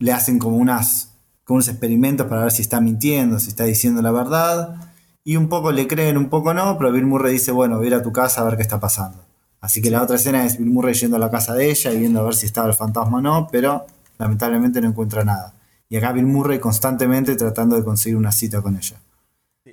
le 0.00 0.12
hacen 0.12 0.38
como 0.38 0.56
unas 0.56 1.12
como 1.44 1.56
unos 1.56 1.68
experimentos 1.68 2.26
para 2.26 2.42
ver 2.42 2.52
si 2.52 2.62
está 2.62 2.80
mintiendo, 2.80 3.38
si 3.38 3.48
está 3.48 3.64
diciendo 3.64 4.02
la 4.02 4.10
verdad 4.10 4.76
y 5.24 5.36
un 5.36 5.48
poco 5.48 5.70
le 5.70 5.86
creen, 5.86 6.18
un 6.18 6.28
poco 6.28 6.52
no, 6.52 6.76
pero 6.76 6.90
Bill 6.90 7.06
Murray 7.06 7.34
dice, 7.34 7.52
bueno, 7.52 7.76
voy 7.76 7.86
a 7.86 7.88
ir 7.88 7.94
a 7.94 8.02
tu 8.02 8.12
casa 8.12 8.40
a 8.40 8.44
ver 8.44 8.56
qué 8.56 8.62
está 8.62 8.80
pasando. 8.80 9.24
Así 9.60 9.80
que 9.80 9.90
la 9.90 10.02
otra 10.02 10.16
escena 10.16 10.44
es 10.44 10.58
Bill 10.58 10.70
Murray 10.70 10.94
yendo 10.94 11.16
a 11.16 11.20
la 11.20 11.30
casa 11.30 11.54
de 11.54 11.70
ella 11.70 11.92
y 11.92 11.98
viendo 12.00 12.20
a 12.20 12.24
ver 12.24 12.34
si 12.34 12.46
estaba 12.46 12.66
el 12.66 12.74
fantasma 12.74 13.18
o 13.18 13.20
no, 13.20 13.48
pero 13.52 13.86
lamentablemente 14.18 14.80
no 14.80 14.88
encuentra 14.88 15.24
nada. 15.24 15.54
Y 15.88 15.96
acá 15.96 16.10
Bill 16.10 16.26
Murray 16.26 16.58
constantemente 16.58 17.36
tratando 17.36 17.76
de 17.76 17.84
conseguir 17.84 18.16
una 18.16 18.32
cita 18.32 18.60
con 18.60 18.76
ella. 18.76 18.96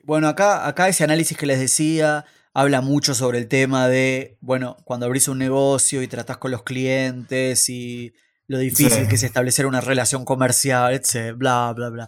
Bueno, 0.03 0.27
acá, 0.27 0.67
acá 0.67 0.87
ese 0.87 1.03
análisis 1.03 1.35
que 1.35 1.47
les 1.47 1.59
decía 1.59 2.25
habla 2.53 2.81
mucho 2.81 3.13
sobre 3.15 3.37
el 3.39 3.47
tema 3.47 3.87
de, 3.87 4.37
bueno, 4.41 4.77
cuando 4.83 5.05
abrís 5.05 5.27
un 5.27 5.37
negocio 5.37 6.01
y 6.01 6.07
tratás 6.07 6.37
con 6.37 6.51
los 6.51 6.63
clientes 6.63 7.69
y 7.69 8.13
lo 8.47 8.57
difícil 8.57 9.03
Sí. 9.03 9.07
que 9.07 9.15
es 9.15 9.23
establecer 9.23 9.65
una 9.65 9.81
relación 9.81 10.25
comercial, 10.25 10.93
etc. 10.93 11.33
Bla, 11.35 11.71
bla, 11.75 11.89
bla. 11.89 12.07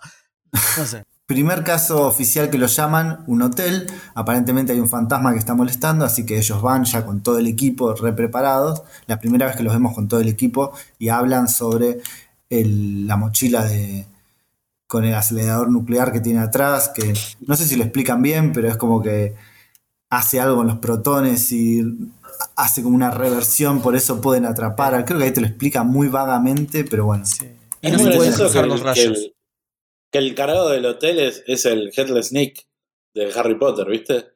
No 0.78 0.86
sé. 0.86 1.04
Primer 1.28 1.64
caso 1.64 2.08
oficial 2.08 2.50
que 2.50 2.58
lo 2.58 2.68
llaman, 2.68 3.24
un 3.28 3.42
hotel. 3.44 3.88
Aparentemente 4.16 4.74
hay 4.74 4.80
un 4.82 4.90
fantasma 4.90 5.32
que 5.32 5.40
está 5.40 5.54
molestando, 5.54 6.04
así 6.04 6.26
que 6.26 6.38
ellos 6.38 6.62
van 6.62 6.84
ya 6.84 7.06
con 7.06 7.22
todo 7.24 7.38
el 7.38 7.48
equipo 7.48 7.94
re 7.94 8.12
preparados. 8.12 8.82
La 9.08 9.18
primera 9.20 9.46
vez 9.46 9.56
que 9.56 9.64
los 9.64 9.72
vemos 9.74 9.94
con 9.96 10.10
todo 10.10 10.20
el 10.20 10.28
equipo 10.28 10.74
y 11.00 11.08
hablan 11.08 11.48
sobre 11.48 12.00
el- 12.50 13.08
la 13.08 13.16
mochila 13.16 13.64
de 13.64 14.06
con 14.88 15.06
el 15.06 15.14
acelerador 15.16 15.70
nuclear 15.72 16.12
que 16.12 16.20
tiene 16.20 16.40
atrás, 16.42 16.92
que 16.94 17.14
no 17.48 17.56
sé 17.56 17.66
si 17.66 17.78
lo 17.78 17.84
explican 17.86 18.22
bien, 18.22 18.52
pero 18.52 18.68
es 18.68 18.76
como 18.76 19.02
que 19.02 19.36
hace 20.12 20.40
algo 20.40 20.58
con 20.58 20.68
los 20.68 20.78
protones 20.78 21.52
y 21.52 21.82
hace 22.56 22.84
como 22.84 22.96
una 22.96 23.10
reversión, 23.10 23.82
por 23.82 23.96
eso 23.96 24.22
pueden 24.22 24.46
atrapar. 24.46 25.04
Creo 25.06 25.18
que 25.18 25.26
ahí 25.26 25.32
te 25.34 25.42
lo 25.42 25.48
explica 25.48 25.84
muy 25.84 26.08
vagamente, 26.10 26.84
pero 26.84 27.06
bueno. 27.06 27.26
Sí. 27.26 27.46
Y 27.82 27.88
Es 27.88 27.94
no 27.94 27.98
se 28.12 28.16
pueden 28.16 28.68
los 28.70 28.80
el- 28.80 28.86
rayos. 28.86 28.96
que 28.96 29.04
el, 29.04 29.36
que 30.12 30.18
el 30.20 30.36
cargado 30.36 30.70
del 30.70 30.86
hotel 30.86 31.20
es, 31.20 31.44
es 31.48 31.66
el 31.66 31.92
Headless 31.96 32.32
Nick 32.32 32.68
de 33.16 33.32
Harry 33.34 33.56
Potter, 33.58 33.88
¿viste? 33.88 34.28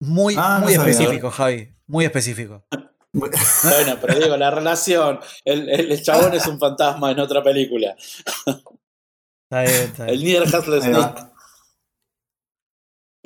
Muy, 0.00 0.34
Ah, 0.36 0.58
no 0.60 0.66
muy 0.66 0.74
sabía. 0.74 0.92
específico, 0.92 1.30
Javi. 1.30 1.72
Muy 1.86 2.04
específico. 2.04 2.64
Bueno, 3.18 3.96
pero 3.98 4.18
digo, 4.18 4.36
la 4.36 4.50
relación, 4.50 5.18
el, 5.46 5.70
el 5.70 6.02
chabón 6.02 6.34
es 6.34 6.46
un 6.46 6.58
fantasma 6.58 7.12
en 7.12 7.18
otra 7.20 7.42
película. 7.42 7.96
Está 8.44 9.62
bien, 9.62 9.74
está 9.84 10.04
bien. 10.04 10.14
El 10.18 10.24
Nier 10.24 10.42
va. 10.42 10.80
Snake. 10.82 11.32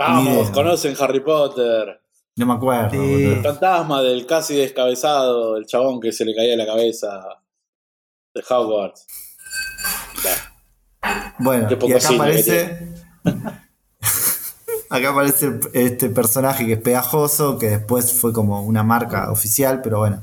Vamos, 0.00 0.50
conocen 0.50 0.96
Harry 0.98 1.20
Potter. 1.20 2.00
No 2.36 2.46
me 2.46 2.54
acuerdo. 2.54 2.90
Sí. 2.92 3.24
El 3.24 3.42
fantasma 3.42 4.00
del 4.02 4.24
casi 4.24 4.56
descabezado, 4.56 5.58
el 5.58 5.66
chabón 5.66 6.00
que 6.00 6.10
se 6.10 6.24
le 6.24 6.34
caía 6.34 6.56
la 6.56 6.64
cabeza 6.64 7.22
de 8.32 8.42
Hogwarts. 8.48 9.06
Bueno, 11.38 11.68
y 11.82 11.92
acá 11.92 12.08
aparece. 12.14 12.94
acá 14.90 15.10
aparece 15.10 15.60
este 15.74 16.08
personaje 16.08 16.64
que 16.64 16.72
es 16.72 16.80
pegajoso, 16.80 17.58
que 17.58 17.68
después 17.68 18.18
fue 18.18 18.32
como 18.32 18.62
una 18.62 18.82
marca 18.82 19.30
oficial, 19.30 19.82
pero 19.82 19.98
bueno. 19.98 20.22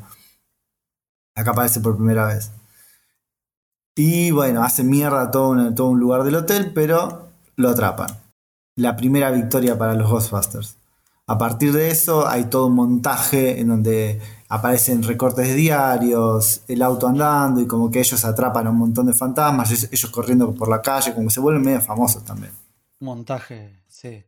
Acá 1.35 1.51
aparece 1.51 1.81
por 1.81 1.97
primera 1.97 2.25
vez. 2.25 2.51
Y 3.95 4.31
bueno, 4.31 4.63
hace 4.63 4.83
mierda 4.83 5.29
todo 5.29 5.49
un, 5.49 5.75
todo 5.75 5.89
un 5.89 5.99
lugar 5.99 6.23
del 6.23 6.33
hotel, 6.33 6.71
pero 6.73 7.29
lo 7.57 7.69
atrapan. 7.69 8.26
La 8.77 8.95
primera 8.95 9.31
victoria 9.31 9.75
para 9.75 9.95
los 9.95 10.07
Ghostbusters. 10.07 10.77
A 11.25 11.35
partir 11.39 11.73
de 11.73 11.89
eso 11.89 12.27
hay 12.27 12.45
todo 12.45 12.67
un 12.67 12.75
montaje 12.75 13.59
en 13.59 13.69
donde 13.69 14.21
aparecen 14.49 15.01
recortes 15.01 15.47
de 15.47 15.55
diarios, 15.55 16.61
el 16.67 16.83
auto 16.83 17.07
andando 17.07 17.59
y 17.59 17.65
como 17.65 17.89
que 17.89 17.99
ellos 17.99 18.23
atrapan 18.23 18.67
a 18.67 18.69
un 18.69 18.77
montón 18.77 19.07
de 19.07 19.13
fantasmas, 19.13 19.71
ellos, 19.71 19.89
ellos 19.91 20.11
corriendo 20.11 20.53
por 20.53 20.69
la 20.69 20.79
calle, 20.79 21.15
como 21.15 21.27
que 21.27 21.33
se 21.33 21.39
vuelven 21.39 21.63
medio 21.63 21.81
famosos 21.81 22.23
también. 22.23 22.51
Montaje, 22.99 23.81
sí. 23.87 24.23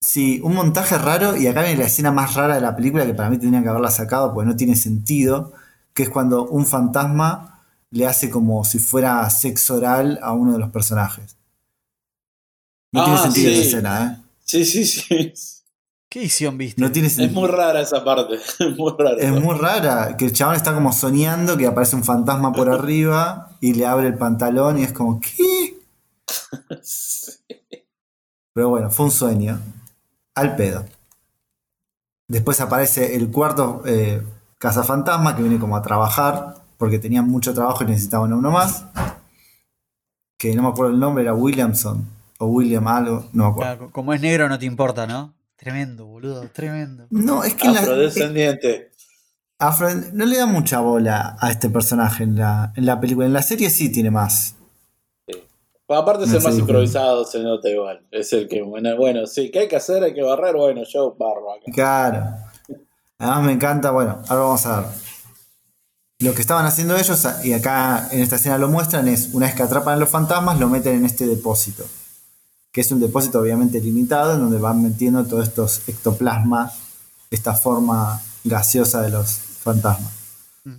Sí, 0.00 0.40
un 0.42 0.54
montaje 0.54 0.96
raro 0.96 1.36
y 1.36 1.46
acá 1.46 1.60
viene 1.60 1.76
la 1.80 1.88
escena 1.88 2.10
más 2.10 2.36
rara 2.36 2.54
de 2.54 2.62
la 2.62 2.74
película 2.74 3.04
que 3.04 3.12
para 3.12 3.28
mí 3.28 3.36
tendrían 3.36 3.64
que 3.64 3.68
haberla 3.68 3.90
sacado 3.90 4.32
porque 4.32 4.48
no 4.48 4.56
tiene 4.56 4.76
sentido, 4.76 5.52
que 5.92 6.04
es 6.04 6.08
cuando 6.08 6.48
un 6.48 6.64
fantasma 6.64 7.66
le 7.90 8.06
hace 8.06 8.30
como 8.30 8.64
si 8.64 8.78
fuera 8.78 9.28
sexo 9.28 9.76
oral 9.76 10.18
a 10.22 10.32
uno 10.32 10.54
de 10.54 10.58
los 10.58 10.70
personajes. 10.70 11.37
No 12.92 13.02
Ah, 13.02 13.04
tiene 13.04 13.18
sentido 13.20 13.50
sí. 13.52 13.58
esa 13.58 13.66
escena, 13.68 14.04
¿eh? 14.22 14.24
Sí, 14.44 14.64
sí, 14.64 14.84
sí. 14.84 15.32
¿Qué 16.10 16.20
edición 16.20 16.56
viste? 16.56 16.80
No 16.80 16.90
tiene 16.90 17.08
Es 17.08 17.16
sentido. 17.16 17.40
muy 17.40 17.50
rara 17.50 17.80
esa 17.82 18.02
parte. 18.02 18.34
Es 18.58 18.76
muy 18.76 18.92
rara. 18.98 19.16
Es 19.18 19.30
muy 19.30 19.54
rara, 19.58 20.16
que 20.16 20.24
el 20.26 20.32
chabón 20.32 20.56
está 20.56 20.72
como 20.74 20.92
soñando 20.92 21.56
que 21.58 21.66
aparece 21.66 21.96
un 21.96 22.04
fantasma 22.04 22.52
por 22.52 22.68
arriba 22.72 23.56
y 23.60 23.74
le 23.74 23.86
abre 23.86 24.06
el 24.06 24.14
pantalón 24.16 24.78
y 24.78 24.84
es 24.84 24.92
como, 24.92 25.20
¿qué? 25.20 25.76
Pero 28.54 28.68
bueno, 28.70 28.90
fue 28.90 29.06
un 29.06 29.12
sueño. 29.12 29.60
Al 30.34 30.56
pedo. 30.56 30.84
Después 32.28 32.60
aparece 32.60 33.16
el 33.16 33.30
cuarto 33.30 33.82
eh, 33.86 34.22
cazafantasma 34.58 35.34
que 35.36 35.42
viene 35.42 35.58
como 35.58 35.76
a 35.76 35.82
trabajar 35.82 36.54
porque 36.76 36.98
tenían 36.98 37.28
mucho 37.28 37.54
trabajo 37.54 37.82
y 37.84 37.88
necesitaban 37.88 38.32
a 38.32 38.36
uno 38.36 38.50
más. 38.50 38.84
Que 40.38 40.54
no 40.54 40.62
me 40.62 40.68
acuerdo 40.68 40.92
el 40.92 41.00
nombre, 41.00 41.24
era 41.24 41.34
Williamson 41.34 42.06
o 42.38 42.46
William 42.46 42.86
algo, 42.88 43.28
no 43.32 43.44
me 43.44 43.50
acuerdo. 43.50 43.76
Claro, 43.76 43.92
como 43.92 44.12
es 44.14 44.20
negro 44.20 44.48
no 44.48 44.58
te 44.58 44.66
importa, 44.66 45.06
¿no? 45.06 45.34
Tremendo, 45.56 46.06
boludo, 46.06 46.48
tremendo. 46.52 47.06
No, 47.10 47.42
es 47.44 47.54
que 47.54 47.66
en 47.66 47.74
la- 47.74 47.80
Afrodescendiente. 47.80 48.90
Afro 49.60 49.88
no 50.12 50.24
le 50.24 50.38
da 50.38 50.46
mucha 50.46 50.78
bola 50.78 51.36
a 51.40 51.50
este 51.50 51.68
personaje 51.68 52.22
en 52.22 52.36
la, 52.36 52.72
en 52.76 52.86
la 52.86 53.00
película. 53.00 53.26
En 53.26 53.32
la 53.32 53.42
serie 53.42 53.70
sí 53.70 53.90
tiene 53.90 54.10
más. 54.10 54.54
Bueno, 55.88 56.02
aparte 56.02 56.24
es 56.26 56.32
el 56.32 56.42
más 56.42 56.56
improvisado, 56.56 57.24
se 57.24 57.42
nota 57.42 57.68
igual. 57.68 58.06
Es 58.12 58.32
el 58.34 58.46
que, 58.46 58.62
bueno, 58.62 58.94
bueno, 58.96 59.26
sí, 59.26 59.50
¿qué 59.50 59.60
hay 59.60 59.68
que 59.68 59.74
hacer? 59.76 60.04
Hay 60.04 60.14
que 60.14 60.22
barrer, 60.22 60.54
bueno, 60.54 60.82
yo 60.84 61.16
barro 61.18 61.50
acá. 61.52 61.64
Claro. 61.72 62.24
Además 63.18 63.42
me 63.42 63.52
encanta, 63.52 63.90
bueno, 63.90 64.22
ahora 64.28 64.42
vamos 64.42 64.66
a 64.66 64.80
ver. 64.80 64.88
Lo 66.20 66.34
que 66.34 66.40
estaban 66.40 66.66
haciendo 66.66 66.96
ellos, 66.96 67.26
y 67.42 67.52
acá 67.52 68.06
en 68.12 68.20
esta 68.20 68.36
escena 68.36 68.58
lo 68.58 68.68
muestran, 68.68 69.08
es 69.08 69.30
una 69.34 69.46
vez 69.46 69.54
que 69.56 69.62
atrapan 69.62 69.94
a 69.94 69.96
los 69.96 70.08
fantasmas, 70.08 70.60
lo 70.60 70.68
meten 70.68 70.96
en 70.96 71.04
este 71.04 71.26
depósito. 71.26 71.84
Que 72.78 72.82
es 72.82 72.92
un 72.92 73.00
depósito 73.00 73.40
obviamente 73.40 73.80
limitado, 73.80 74.34
en 74.34 74.40
donde 74.40 74.56
van 74.58 74.80
metiendo 74.80 75.24
todos 75.26 75.48
estos 75.48 75.82
ectoplasmas, 75.88 76.74
esta 77.28 77.52
forma 77.52 78.22
gaseosa 78.44 79.02
de 79.02 79.08
los 79.10 79.32
fantasmas. 79.32 80.12
Mm. 80.62 80.76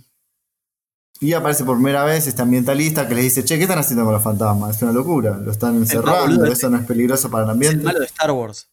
Y 1.20 1.34
aparece 1.34 1.62
por 1.62 1.76
primera 1.76 2.02
vez 2.04 2.26
este 2.26 2.40
ambientalista 2.40 3.06
que 3.06 3.14
les 3.14 3.24
dice, 3.24 3.44
che, 3.44 3.58
¿qué 3.58 3.64
están 3.64 3.78
haciendo 3.80 4.04
con 4.06 4.14
los 4.14 4.22
fantasmas? 4.22 4.76
Es 4.76 4.82
una 4.82 4.92
locura, 4.92 5.36
lo 5.36 5.52
están 5.52 5.76
encerrando, 5.76 6.46
eso 6.46 6.70
no 6.70 6.78
es 6.78 6.86
peligroso 6.86 7.30
para 7.30 7.44
el 7.44 7.50
Es 7.50 7.50
el 7.50 7.54
ambiente. 7.68 7.84
malo 7.84 7.98
de 8.00 8.06
Star 8.06 8.30
Wars. 8.30 8.70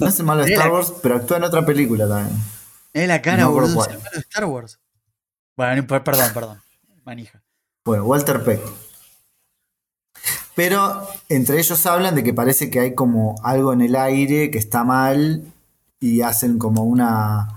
No 0.00 0.06
es 0.08 0.18
el 0.20 0.26
malo 0.26 0.44
de. 0.44 0.52
Star 0.52 0.70
Wars, 0.70 0.92
pero 1.02 1.16
actúa 1.16 1.38
en 1.38 1.44
otra 1.44 1.64
película 1.64 2.06
también. 2.06 2.36
Es 2.92 3.08
la 3.08 3.22
cara, 3.22 3.44
No 3.44 3.52
boludo, 3.52 3.80
es 3.86 3.88
el 3.90 3.96
malo 4.00 4.10
de 4.12 4.20
Star 4.20 4.44
Wars. 4.44 4.78
Bueno, 5.56 5.76
no, 5.80 5.86
per- 5.86 6.04
perdón, 6.04 6.30
perdón. 6.34 6.60
Manija. 7.06 7.42
Bueno, 7.86 8.04
Walter 8.04 8.44
Peck. 8.44 8.60
Pero 10.56 11.06
entre 11.28 11.58
ellos 11.58 11.84
hablan 11.86 12.14
de 12.14 12.22
que 12.22 12.32
parece 12.34 12.70
que 12.70 12.80
hay 12.80 12.94
como 12.94 13.34
algo 13.42 13.72
en 13.72 13.80
el 13.80 13.96
aire 13.96 14.50
que 14.50 14.58
está 14.58 14.84
mal 14.84 15.44
y 16.00 16.20
hacen 16.20 16.58
como 16.58 16.82
una. 16.84 17.48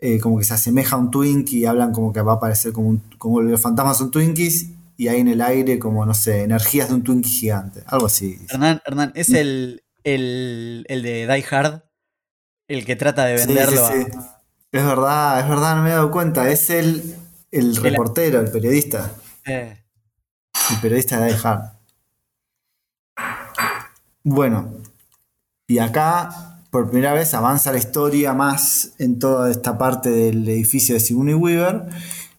eh, 0.00 0.20
como 0.20 0.38
que 0.38 0.44
se 0.44 0.54
asemeja 0.54 0.94
a 0.94 0.98
un 1.00 1.10
Twinkie 1.10 1.58
y 1.58 1.66
hablan 1.66 1.92
como 1.92 2.12
que 2.12 2.20
va 2.22 2.34
a 2.34 2.36
aparecer 2.36 2.72
como, 2.72 2.88
un, 2.90 2.98
como 3.18 3.40
los 3.42 3.60
fantasmas 3.60 3.98
son 3.98 4.12
Twinkies 4.12 4.70
y 4.96 5.08
hay 5.08 5.20
en 5.20 5.28
el 5.28 5.40
aire 5.40 5.78
como, 5.80 6.06
no 6.06 6.14
sé, 6.14 6.42
energías 6.44 6.88
de 6.88 6.94
un 6.94 7.02
Twinkie 7.02 7.28
gigante. 7.30 7.82
Algo 7.86 8.06
así. 8.06 8.38
Hernán, 8.48 8.80
Hernán, 8.86 9.12
es 9.16 9.30
el, 9.30 9.82
el, 10.04 10.84
el 10.88 11.02
de 11.02 11.26
Die 11.26 11.44
Hard, 11.50 11.82
el 12.68 12.84
que 12.84 12.94
trata 12.94 13.24
de 13.24 13.38
Sí, 13.38 13.46
venderlo 13.48 13.76
sí, 13.88 13.92
a- 13.92 14.02
sí. 14.04 14.18
Es 14.70 14.84
verdad, 14.84 15.40
es 15.40 15.48
verdad, 15.48 15.76
no 15.76 15.82
me 15.82 15.88
he 15.88 15.92
dado 15.94 16.10
cuenta. 16.12 16.48
Es 16.50 16.68
el, 16.70 17.16
el 17.50 17.74
reportero, 17.76 18.38
el 18.40 18.50
periodista. 18.52 19.10
Eh, 19.46 19.82
El 20.70 20.80
periodista 20.80 21.18
de 21.20 21.32
Die 21.32 21.40
Hard. 21.42 21.77
Bueno, 24.30 24.74
y 25.66 25.78
acá 25.78 26.60
por 26.70 26.90
primera 26.90 27.14
vez 27.14 27.32
avanza 27.34 27.72
la 27.72 27.78
historia 27.78 28.34
más 28.34 28.92
en 28.98 29.18
toda 29.18 29.50
esta 29.50 29.78
parte 29.78 30.10
del 30.10 30.46
edificio 30.48 30.94
de 30.94 31.00
Sigourney 31.00 31.34
Weaver 31.34 31.86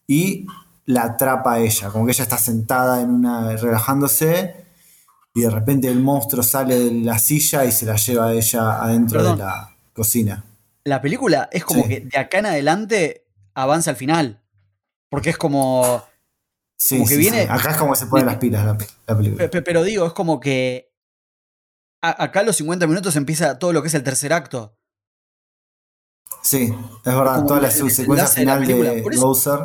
y 0.08 0.46
la 0.86 1.04
atrapa 1.04 1.54
a 1.54 1.60
ella, 1.60 1.90
como 1.90 2.06
que 2.06 2.12
ella 2.12 2.24
está 2.24 2.38
sentada 2.38 3.02
en 3.02 3.10
una 3.10 3.56
relajándose 3.56 4.56
y 5.34 5.42
de 5.42 5.50
repente 5.50 5.88
el 5.88 6.00
monstruo 6.00 6.44
sale 6.44 6.78
de 6.80 6.92
la 6.92 7.18
silla 7.18 7.66
y 7.66 7.72
se 7.72 7.86
la 7.86 7.96
lleva 7.96 8.28
a 8.28 8.34
ella 8.34 8.82
adentro 8.84 9.20
Perdón. 9.20 9.38
de 9.40 9.44
la 9.46 9.76
cocina. 9.94 10.44
la 10.86 11.02
película 11.02 11.50
es 11.52 11.64
como 11.66 11.84
Sí. 11.84 11.90
que 11.90 12.00
de 12.02 12.18
acá 12.20 12.40
en 12.40 12.46
adelante 12.48 13.26
avanza 13.56 13.92
al 13.92 13.96
final. 13.98 14.42
Porque 15.10 15.32
es 15.32 15.38
como. 15.38 16.04
Sí, 16.78 16.98
Como 16.98 17.08
que 17.10 17.16
sí, 17.16 17.20
viene- 17.20 17.44
sí. 17.44 17.48
Acá 17.52 17.72
es 17.72 17.78
como 17.78 17.96
se 17.96 18.06
ponen 18.06 18.28
las 18.28 18.38
pilas 18.38 18.64
la, 18.66 18.78
la 19.08 19.18
película. 19.18 19.44
pe- 19.44 19.50
pe- 19.50 19.62
Pero 19.64 19.84
digo, 19.84 20.06
es 20.06 20.14
como 20.14 20.40
que. 20.40 20.89
A- 22.02 22.24
acá 22.24 22.39
a 22.41 22.43
los 22.43 22.56
50 22.56 22.88
minutos 22.88 23.16
empieza 23.16 23.60
todo 23.60 23.74
lo 23.74 23.82
que 23.82 23.88
es 23.89 23.93
el 23.93 24.04
tercer 24.04 24.34
acto. 24.34 24.76
Sí, 26.41 26.74
es 27.06 27.16
verdad, 27.16 27.36
como 27.36 27.47
toda 27.47 27.62
la 27.62 27.70
enlace 27.70 28.06
de 28.06 28.16
la 28.16 28.28
final 28.28 28.66
de 28.66 29.02
Por 29.04 29.14
eso- 29.14 29.22
Bowser. 29.26 29.60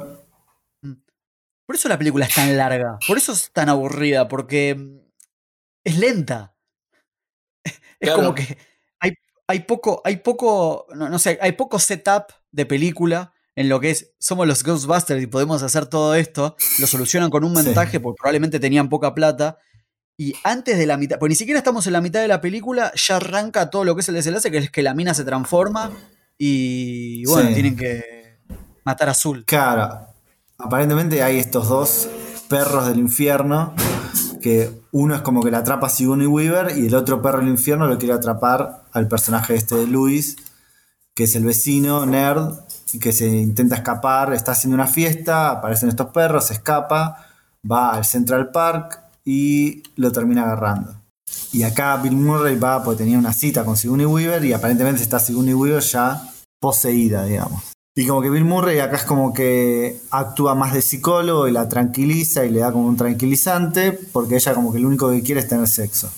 Por 1.66 1.76
eso 1.76 1.89
la 1.89 1.97
película 1.99 2.26
es 2.26 2.35
tan 2.35 2.55
larga. 2.57 2.99
Por 3.07 3.16
eso 3.16 3.32
es 3.32 3.51
tan 3.53 3.68
aburrida. 3.70 4.28
Porque 4.28 4.74
mm, 4.74 4.99
es 5.85 5.99
lenta. 5.99 6.55
Es 8.01 8.09
Claro. 8.11 8.16
como 8.16 8.35
que 8.35 8.59
hay, 9.01 9.12
hay 9.47 9.61
poco, 9.61 10.03
hay 10.05 10.16
poco, 10.18 10.87
no, 10.95 11.09
no 11.09 11.18
sé, 11.18 11.39
hay 11.41 11.53
poco 11.53 11.78
setup 11.78 12.24
de 12.51 12.66
película 12.66 13.32
en 13.57 13.70
lo 13.70 13.80
que 13.80 13.91
es, 13.91 14.12
somos 14.18 14.47
los 14.47 14.62
Ghostbusters 14.62 15.22
y 15.22 15.26
podemos 15.26 15.62
hacer 15.62 15.87
todo 15.87 16.14
esto. 16.14 16.57
Lo 16.80 16.87
solucionan 16.87 17.30
con 17.30 17.45
un 17.45 17.57
Sí. 17.57 17.62
montaje 17.64 18.01
porque 18.01 18.18
probablemente 18.20 18.61
tenían 18.61 18.91
poca 18.91 19.14
plata. 19.14 19.59
Y 20.17 20.35
antes 20.45 20.79
de 20.79 20.87
la 20.87 20.97
mitad, 20.97 21.19
pues 21.19 21.29
ni 21.31 21.35
siquiera 21.35 21.59
estamos 21.59 21.87
en 21.89 21.93
la 21.93 22.01
mitad 22.01 22.21
de 22.21 22.29
la 22.29 22.41
película, 22.41 22.93
ya 22.95 23.17
arranca 23.17 23.69
todo 23.71 23.85
lo 23.85 23.95
que 23.95 24.03
es 24.03 24.09
el 24.09 24.15
desenlace, 24.15 24.51
que 24.51 24.59
es 24.59 24.71
que 24.71 24.83
la 24.83 24.95
mina 24.95 25.12
se 25.12 25.25
transforma 25.25 25.91
y 26.39 27.25
bueno, 27.27 27.49
Sí. 27.49 27.55
tienen 27.55 27.77
que 27.77 28.39
matar 28.85 29.09
a 29.09 29.12
Azul. 29.12 29.45
Claro, 29.47 30.07
aparentemente 30.59 31.23
hay 31.23 31.39
estos 31.39 31.69
dos 31.69 32.09
perros 32.49 32.87
del 32.87 32.99
infierno, 32.99 33.75
que 34.41 34.71
uno 34.93 35.15
es 35.17 35.23
como 35.23 35.43
que 35.43 35.51
la 35.51 35.59
atrapa 35.59 35.87
a 35.89 35.91
Sigourney 35.91 36.27
Weaver 36.27 36.79
y 36.79 36.87
el 36.87 36.95
otro 36.95 37.21
perro 37.23 37.39
del 37.39 37.49
infierno 37.49 37.87
lo 37.87 37.99
quiere 37.99 38.15
atrapar 38.15 38.85
al 38.93 39.09
personaje 39.09 39.55
este 39.55 39.75
de 39.75 39.87
Luis, 39.87 40.37
que 41.15 41.25
es 41.25 41.35
el 41.35 41.45
vecino 41.45 42.07
nerd, 42.07 42.55
que 43.01 43.12
se 43.12 43.27
intenta 43.27 43.75
escapar, 43.77 44.33
está 44.35 44.53
haciendo 44.53 44.75
una 44.77 44.87
fiesta, 44.87 45.51
aparecen 45.51 45.89
estos 45.89 46.09
perros, 46.11 46.47
se 46.47 46.53
escapa, 46.55 47.27
va 47.69 47.95
al 47.95 48.05
Central 48.05 48.51
Park 48.53 49.01
y 49.25 49.83
lo 49.97 50.12
termina 50.12 50.43
agarrando. 50.43 50.95
Y 51.53 51.62
acá 51.62 51.97
Bill 51.97 52.16
Murray 52.16 52.57
va 52.59 52.83
porque 52.83 53.05
tenía 53.05 53.18
una 53.18 53.33
cita 53.33 53.64
con 53.64 53.77
Sigourney 53.77 54.07
Weaver 54.07 54.45
y 54.45 54.53
aparentemente 54.53 55.03
está 55.03 55.18
Sigourney 55.18 55.55
Weaver 55.55 55.83
ya 55.83 56.31
poseída, 56.61 57.25
digamos. 57.25 57.62
Y 57.97 58.07
como 58.07 58.20
que 58.20 58.31
Bill 58.31 58.45
Murray 58.45 58.81
acá 58.81 58.97
es 58.97 59.05
como 59.05 59.33
que 59.33 60.01
actúa 60.11 60.57
más 60.57 60.75
de 60.75 60.83
psicólogo 60.83 61.47
y 61.47 61.53
la 61.53 61.68
tranquiliza 61.68 62.45
y 62.45 62.51
le 62.51 62.59
da 62.59 62.72
como 62.72 62.89
un 62.89 62.97
tranquilizante, 62.97 63.93
porque 63.93 64.35
ella 64.35 64.53
como 64.53 64.72
que 64.72 64.81
lo 64.81 64.89
único 64.89 65.11
que 65.11 65.22
quiere 65.22 65.41
es 65.41 65.49
tener 65.49 65.68
sexo, 65.68 66.11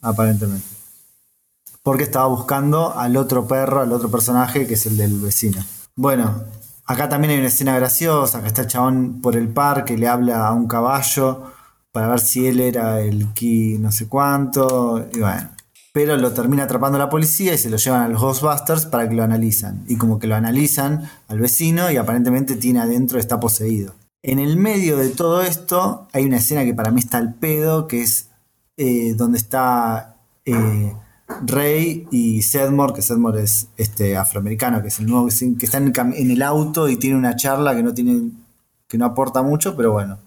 aparentemente. 0.00 0.66
Porque 1.84 2.02
estaba 2.02 2.26
buscando 2.26 2.96
al 2.96 3.16
otro 3.16 3.46
perro, 3.46 3.80
al 3.80 3.92
otro 3.92 4.10
personaje 4.10 4.66
que 4.66 4.74
es 4.74 4.86
el 4.86 4.96
del 4.96 5.20
vecino. 5.20 5.64
Bueno, 5.94 6.42
acá 6.86 7.08
también 7.08 7.32
hay 7.32 7.38
una 7.38 7.48
escena 7.48 7.76
graciosa, 7.76 8.40
que 8.40 8.48
está 8.48 8.62
el 8.62 8.68
chabón 8.68 9.20
por 9.22 9.36
el 9.36 9.48
parque, 9.48 9.96
le 9.96 10.08
habla 10.08 10.48
a 10.48 10.52
un 10.52 10.66
caballo 10.66 11.52
para 11.92 12.08
ver 12.08 12.20
si 12.20 12.46
él 12.46 12.60
era 12.60 13.00
el 13.00 13.32
key 13.34 13.78
no 13.78 13.92
sé 13.92 14.08
cuánto, 14.08 15.06
y 15.12 15.20
bueno. 15.20 15.50
Pero 15.92 16.16
lo 16.16 16.32
termina 16.32 16.64
atrapando 16.64 16.96
la 16.96 17.10
policía 17.10 17.52
y 17.52 17.58
se 17.58 17.68
lo 17.68 17.76
llevan 17.76 18.02
a 18.02 18.08
los 18.08 18.20
Ghostbusters 18.20 18.86
para 18.86 19.06
que 19.08 19.14
lo 19.14 19.22
analizan. 19.22 19.84
Y 19.88 19.96
como 19.96 20.18
que 20.18 20.26
lo 20.26 20.34
analizan 20.34 21.10
al 21.28 21.38
vecino 21.38 21.90
y 21.90 21.98
aparentemente 21.98 22.56
tiene 22.56 22.80
adentro, 22.80 23.18
está 23.18 23.38
poseído. 23.38 23.94
En 24.22 24.38
el 24.38 24.56
medio 24.56 24.96
de 24.96 25.10
todo 25.10 25.42
esto 25.42 26.08
hay 26.12 26.24
una 26.24 26.38
escena 26.38 26.64
que 26.64 26.72
para 26.72 26.90
mí 26.90 27.00
está 27.00 27.18
al 27.18 27.34
pedo, 27.34 27.88
que 27.88 28.00
es 28.00 28.30
eh, 28.78 29.12
donde 29.14 29.36
está 29.36 30.16
eh, 30.46 30.94
Rey 31.44 32.06
y 32.10 32.40
Sedmore, 32.40 32.94
que 32.94 33.02
Sedmore 33.02 33.42
es 33.42 33.68
este 33.76 34.16
afroamericano, 34.16 34.80
que 34.80 34.88
es 34.88 34.98
el 34.98 35.06
nuevo 35.06 35.28
que 35.28 35.66
está 35.66 35.76
en 35.76 36.30
el 36.30 36.42
auto 36.42 36.88
y 36.88 36.96
tiene 36.96 37.16
una 37.16 37.36
charla 37.36 37.74
que 37.74 37.82
no 37.82 37.92
tiene 37.92 38.30
que 38.88 38.98
no 38.98 39.06
aporta 39.06 39.42
mucho, 39.42 39.74
pero 39.74 39.92
bueno, 39.92 40.18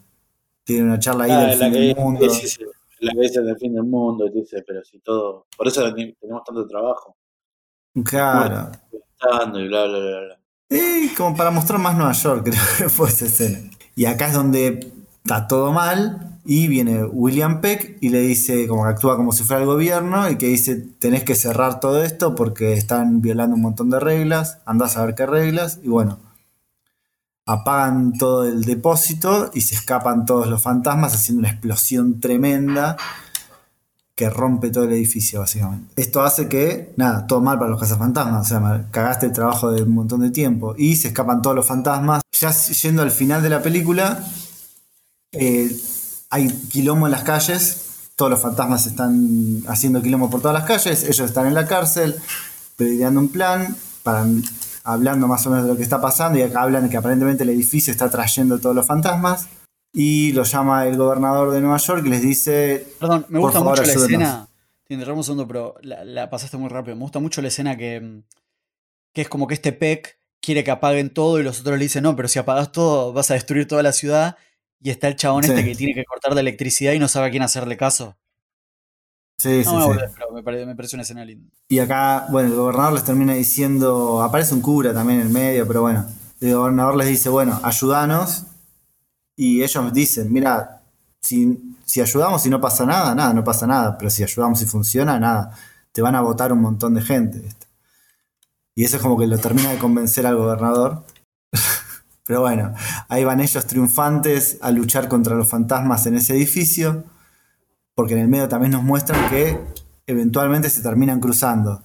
tiene 0.65 0.83
una 0.83 0.99
charla 0.99 1.23
ahí 1.25 1.31
Ah, 1.31 1.39
del 1.45 1.57
fin 1.59 1.71
que, 1.71 1.79
del 1.79 1.95
mundo. 1.95 2.29
sí, 2.29 2.47
sí, 2.47 2.63
la 2.99 3.13
que 3.13 3.21
dice 3.21 3.41
del 3.41 3.57
fin 3.57 3.73
del 3.73 3.83
mundo, 3.83 4.25
y 4.25 4.31
dice, 4.31 4.63
pero 4.67 4.83
si 4.83 4.99
todo. 4.99 5.45
Por 5.55 5.67
eso 5.67 5.81
tenemos 5.93 6.43
tanto 6.43 6.67
trabajo. 6.67 7.15
Claro. 8.03 8.71
Y 9.55 9.67
bla, 9.67 9.85
bla, 9.85 9.99
bla, 9.99 10.19
bla. 10.21 10.39
Y 10.69 11.09
como 11.15 11.35
para 11.37 11.51
mostrar 11.51 11.79
más 11.79 11.95
Nueva 11.95 12.11
York, 12.11 12.43
creo 12.45 12.63
que 12.77 12.89
fue 12.89 13.09
esa 13.09 13.25
escena. 13.25 13.59
Y 13.95 14.05
acá 14.05 14.27
es 14.27 14.33
donde 14.33 14.91
está 15.23 15.47
todo 15.47 15.71
mal 15.71 16.39
y 16.45 16.67
viene 16.67 17.03
William 17.05 17.61
Peck 17.61 17.97
y 18.01 18.09
le 18.09 18.19
dice, 18.19 18.67
como 18.67 18.83
que 18.83 18.89
actúa 18.89 19.15
como 19.15 19.31
si 19.31 19.43
fuera 19.43 19.61
el 19.61 19.67
gobierno 19.67 20.29
y 20.29 20.37
que 20.37 20.47
dice, 20.47 20.75
tenés 20.99 21.23
que 21.23 21.33
cerrar 21.35 21.79
todo 21.79 22.03
esto 22.03 22.35
porque 22.35 22.73
están 22.73 23.21
violando 23.21 23.55
un 23.55 23.61
montón 23.61 23.89
de 23.89 23.99
reglas, 23.99 24.59
andás 24.65 24.97
a 24.97 25.05
ver 25.05 25.15
qué 25.15 25.25
reglas 25.25 25.79
y 25.81 25.87
bueno, 25.87 26.19
apagan 27.45 28.13
todo 28.13 28.45
el 28.45 28.63
depósito 28.63 29.51
y 29.53 29.61
se 29.61 29.75
escapan 29.75 30.25
todos 30.25 30.47
los 30.47 30.61
fantasmas 30.61 31.13
haciendo 31.13 31.41
una 31.41 31.49
explosión 31.49 32.19
tremenda 32.19 32.97
que 34.15 34.29
rompe 34.29 34.71
todo 34.71 34.85
el 34.85 34.93
edificio, 34.93 35.41
básicamente. 35.41 36.01
Esto 36.01 36.23
hace 36.23 36.47
que, 36.47 36.93
nada, 36.95 37.27
todo 37.27 37.41
mal 37.41 37.59
para 37.59 37.69
los 37.69 37.79
cazafantasmas, 37.79 38.45
o 38.45 38.47
sea, 38.47 38.87
cagaste 38.89 39.25
el 39.25 39.33
trabajo 39.33 39.71
de 39.71 39.83
un 39.83 39.93
montón 39.93 40.21
de 40.21 40.31
tiempo. 40.31 40.73
Y 40.77 40.95
se 40.95 41.09
escapan 41.09 41.41
todos 41.41 41.55
los 41.55 41.65
fantasmas. 41.65 42.21
Ya 42.31 42.51
yendo 42.51 43.01
al 43.01 43.11
final 43.11 43.43
de 43.43 43.49
la 43.49 43.61
película, 43.61 44.23
eh, 45.33 45.75
hay 46.29 46.47
quilombo 46.47 47.07
en 47.07 47.11
las 47.11 47.23
calles, 47.23 47.81
todos 48.15 48.31
los 48.31 48.41
fantasmas 48.41 48.87
están 48.87 49.63
haciendo 49.67 50.01
quilombo 50.01 50.29
por 50.29 50.41
todas 50.41 50.53
las 50.53 50.63
calles, 50.63 51.03
ellos 51.03 51.27
están 51.27 51.47
en 51.47 51.53
la 51.53 51.67
cárcel, 51.67 52.15
ideando 52.79 53.19
un 53.19 53.27
plan, 53.27 53.75
para, 54.01 54.25
hablando 54.85 55.27
más 55.27 55.45
o 55.45 55.49
menos 55.49 55.65
de 55.65 55.71
lo 55.71 55.77
que 55.77 55.83
está 55.83 55.99
pasando, 55.99 56.39
y 56.39 56.43
acá 56.43 56.61
hablan 56.61 56.83
de 56.83 56.89
que 56.89 56.97
aparentemente 56.97 57.43
el 57.43 57.49
edificio 57.49 57.91
está 57.91 58.09
trayendo 58.09 58.59
todos 58.59 58.75
los 58.75 58.85
fantasmas. 58.85 59.47
Y 59.97 60.33
lo 60.33 60.43
llama 60.43 60.85
el 60.87 60.97
gobernador 60.97 61.51
de 61.51 61.61
Nueva 61.61 61.77
York 61.77 62.03
y 62.05 62.09
les 62.09 62.21
dice, 62.21 62.85
Perdón, 62.99 63.25
me 63.29 63.39
gusta 63.39 63.59
favor, 63.59 63.71
mucho 63.79 63.83
la 63.83 63.93
escena. 63.93 64.47
Te 64.87 64.93
interrumpo 64.93 65.19
un 65.19 65.23
segundo, 65.23 65.47
pero 65.47 65.75
la, 65.81 66.03
la 66.03 66.29
pasaste 66.29 66.57
muy 66.57 66.69
rápido. 66.69 66.95
Me 66.95 67.01
gusta 67.01 67.19
mucho 67.19 67.41
la 67.41 67.47
escena 67.47 67.77
que, 67.77 68.21
que 69.13 69.21
es 69.21 69.29
como 69.29 69.47
que 69.47 69.53
este 69.53 69.71
Peck 69.71 70.19
quiere 70.41 70.63
que 70.63 70.71
apaguen 70.71 71.11
todo 71.11 71.39
y 71.39 71.43
los 71.43 71.61
otros 71.61 71.77
le 71.77 71.83
dicen, 71.85 72.03
no, 72.03 72.15
pero 72.15 72.27
si 72.27 72.37
apagas 72.39 72.71
todo 72.73 73.13
vas 73.13 73.31
a 73.31 73.35
destruir 73.35 73.67
toda 73.67 73.81
la 73.83 73.93
ciudad. 73.93 74.35
Y 74.81 74.89
está 74.91 75.07
el 75.07 75.15
chabón 75.15 75.43
Sí. 75.43 75.51
este 75.51 75.63
que 75.63 75.75
tiene 75.75 75.93
que 75.95 76.03
cortar 76.03 76.33
la 76.35 76.41
electricidad 76.41 76.91
y 76.91 76.99
no 76.99 77.07
sabe 77.07 77.27
a 77.27 77.31
quién 77.31 77.41
hacerle 77.41 77.77
caso. 77.77 78.17
Sí, 79.37 79.63
sí, 79.63 79.69
No 79.71 79.89
me 79.89 79.95
sí. 79.95 79.99
pero 80.15 80.31
me, 80.31 80.43
pare- 80.43 80.65
me 80.65 80.75
parece 80.75 80.95
una 80.95 81.03
escena 81.03 81.25
linda. 81.25 81.49
Y 81.69 81.79
acá, 81.79 82.27
bueno, 82.29 82.49
el 82.49 82.55
gobernador 82.55 82.93
les 82.93 83.03
termina 83.03 83.33
diciendo, 83.33 84.21
aparece 84.21 84.53
un 84.53 84.61
cura 84.61 84.93
también 84.93 85.19
en 85.21 85.27
el 85.27 85.33
medio, 85.33 85.67
pero 85.67 85.81
bueno, 85.81 86.05
el 86.39 86.55
gobernador 86.55 86.95
les 86.95 87.07
dice, 87.07 87.29
bueno, 87.29 87.59
ayúdanos. 87.63 88.45
Y 89.37 89.63
ellos 89.63 89.93
dicen, 89.93 90.31
mira, 90.31 90.81
si, 91.21 91.75
si 91.85 92.01
ayudamos 92.01 92.45
y 92.45 92.49
no 92.49 92.61
pasa 92.61 92.85
nada, 92.85 93.13
nada, 93.15 93.33
no 93.33 93.43
pasa 93.43 93.67
nada, 93.67 93.97
pero 93.97 94.09
si 94.09 94.23
ayudamos 94.23 94.61
y 94.61 94.65
funciona, 94.65 95.19
nada, 95.19 95.57
te 95.91 96.01
van 96.01 96.15
a 96.15 96.21
votar 96.21 96.53
un 96.53 96.61
montón 96.61 96.93
de 96.93 97.01
gente. 97.01 97.43
Y 98.75 98.83
eso 98.83 98.97
es 98.97 99.01
como 99.01 99.17
que 99.17 99.27
lo 99.27 99.37
termina 99.37 99.71
de 99.71 99.77
convencer 99.77 100.25
al 100.27 100.35
gobernador. 100.37 101.03
pero 102.25 102.41
bueno, 102.41 102.73
ahí 103.09 103.23
van 103.23 103.39
ellos 103.41 103.65
triunfantes 103.67 104.57
a 104.61 104.71
luchar 104.71 105.07
contra 105.07 105.35
los 105.35 105.47
fantasmas 105.49 106.05
en 106.05 106.15
ese 106.15 106.33
edificio, 106.35 107.03
porque 107.95 108.13
en 108.13 108.19
el 108.19 108.27
medio 108.27 108.47
también 108.47 108.71
nos 108.71 108.83
muestran 108.83 109.29
que 109.29 109.57
eventualmente 110.05 110.69
se 110.69 110.81
terminan 110.81 111.19
cruzando 111.19 111.81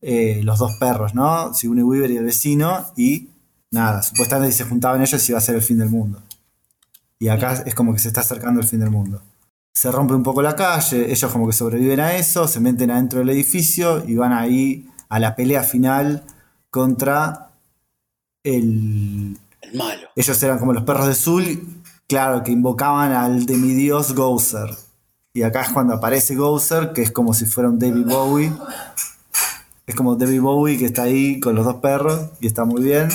eh, 0.00 0.40
los 0.44 0.58
dos 0.58 0.76
perros, 0.78 1.14
¿no? 1.14 1.52
Sigourney 1.54 1.82
Weaver 1.82 2.10
y 2.10 2.16
el 2.18 2.24
vecino, 2.24 2.86
y 2.96 3.30
nada, 3.70 4.02
supuestamente 4.02 4.54
se 4.54 4.64
juntaban 4.64 5.02
ellos 5.02 5.28
iba 5.28 5.38
a 5.38 5.40
ser 5.40 5.56
el 5.56 5.62
fin 5.62 5.78
del 5.78 5.90
mundo. 5.90 6.22
Y 7.18 7.28
acá 7.28 7.64
es 7.66 7.74
como 7.74 7.92
que 7.92 7.98
se 7.98 8.08
está 8.08 8.20
acercando 8.20 8.60
el 8.60 8.66
fin 8.66 8.78
del 8.78 8.90
mundo. 8.90 9.20
Se 9.74 9.90
rompe 9.90 10.14
un 10.14 10.22
poco 10.22 10.42
la 10.42 10.54
calle, 10.54 11.10
ellos 11.10 11.32
como 11.32 11.46
que 11.46 11.52
sobreviven 11.52 12.00
a 12.00 12.14
eso, 12.14 12.46
se 12.46 12.60
meten 12.60 12.90
adentro 12.90 13.18
del 13.18 13.30
edificio 13.30 14.04
y 14.06 14.14
van 14.14 14.32
ahí 14.32 14.88
a 15.08 15.18
la 15.18 15.34
pelea 15.34 15.62
final 15.62 16.22
contra 16.70 17.50
el... 18.44 19.36
El 19.60 19.76
malo. 19.76 20.08
Ellos 20.14 20.42
eran 20.42 20.58
como 20.58 20.72
los 20.72 20.84
perros 20.84 21.08
de 21.08 21.14
Zul, 21.14 21.82
claro, 22.06 22.44
que 22.44 22.52
invocaban 22.52 23.12
al 23.12 23.46
demidios 23.46 24.14
Gozer. 24.14 24.70
Y 25.34 25.42
acá 25.42 25.62
es 25.62 25.70
cuando 25.70 25.94
aparece 25.94 26.34
Gozer, 26.34 26.92
que 26.92 27.02
es 27.02 27.10
como 27.10 27.34
si 27.34 27.46
fuera 27.46 27.68
un 27.68 27.78
David 27.78 28.06
Bowie. 28.06 28.52
Es 29.86 29.94
como 29.94 30.16
David 30.16 30.40
Bowie 30.40 30.78
que 30.78 30.86
está 30.86 31.02
ahí 31.02 31.40
con 31.40 31.54
los 31.54 31.64
dos 31.64 31.76
perros 31.76 32.30
y 32.40 32.46
está 32.46 32.64
muy 32.64 32.82
bien. 32.82 33.08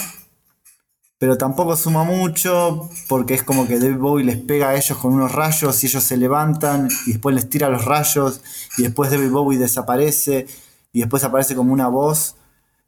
Pero 1.20 1.38
tampoco 1.38 1.76
suma 1.76 2.04
mucho 2.04 2.90
porque 3.08 3.34
es 3.34 3.44
como 3.44 3.68
que 3.68 3.80
David 3.80 3.98
Bowie 3.98 4.26
les 4.26 4.38
pega 4.38 4.70
a 4.70 4.76
ellos 4.76 4.98
con 4.98 5.14
unos 5.14 5.32
rayos 5.32 5.84
y 5.84 5.88
ellos 5.88 6.04
se 6.04 6.18
levantan 6.18 6.90
y 7.06 7.12
después 7.14 7.34
les 7.34 7.50
tira 7.50 7.70
los 7.70 7.86
rayos 7.86 8.42
y 8.78 8.84
después 8.84 9.10
David 9.10 9.30
Bowie 9.30 9.58
desaparece 9.58 10.48
y 10.92 11.00
después 11.00 11.24
aparece 11.24 11.56
como 11.56 11.72
una 11.72 11.88
voz. 11.88 12.36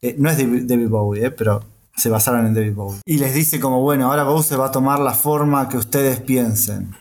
Eh, 0.02 0.16
no 0.20 0.30
es 0.30 0.38
David, 0.38 0.90
Bowie, 0.90 1.26
eh, 1.26 1.32
pero 1.32 1.64
se 1.96 2.10
basaron 2.10 2.46
en 2.46 2.54
David 2.54 2.74
Bowie. 2.74 3.02
Y 3.06 3.18
les 3.20 3.34
dice 3.34 3.60
como, 3.60 3.82
bueno, 3.82 4.12
ahora 4.12 4.24
Bowser 4.24 4.60
va 4.60 4.68
a 4.68 4.72
tomar 4.72 5.00
la 5.00 5.14
forma 5.14 5.70
que 5.70 5.78
ustedes 5.78 6.20
piensen. 6.20 6.94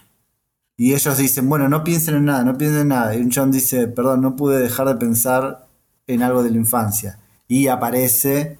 Y 0.77 0.95
ellos 0.95 1.16
dicen, 1.18 1.49
bueno, 1.49 1.68
no 1.68 1.85
piensen 1.85 2.16
en 2.16 2.25
nada, 2.25 2.45
no 2.45 2.59
piensen 2.59 2.83
en 2.83 2.89
nada. 2.89 3.14
Y 3.14 3.20
un 3.20 3.31
John 3.33 3.53
dice, 3.53 3.87
perdón, 3.87 4.22
no 4.22 4.35
pude 4.35 4.59
dejar 4.59 4.89
de 4.89 4.97
pensar 4.97 5.68
en 6.07 6.22
algo 6.22 6.43
de 6.43 6.51
la 6.51 6.57
infancia. 6.57 7.18
Y 7.47 7.68
aparece 7.68 8.59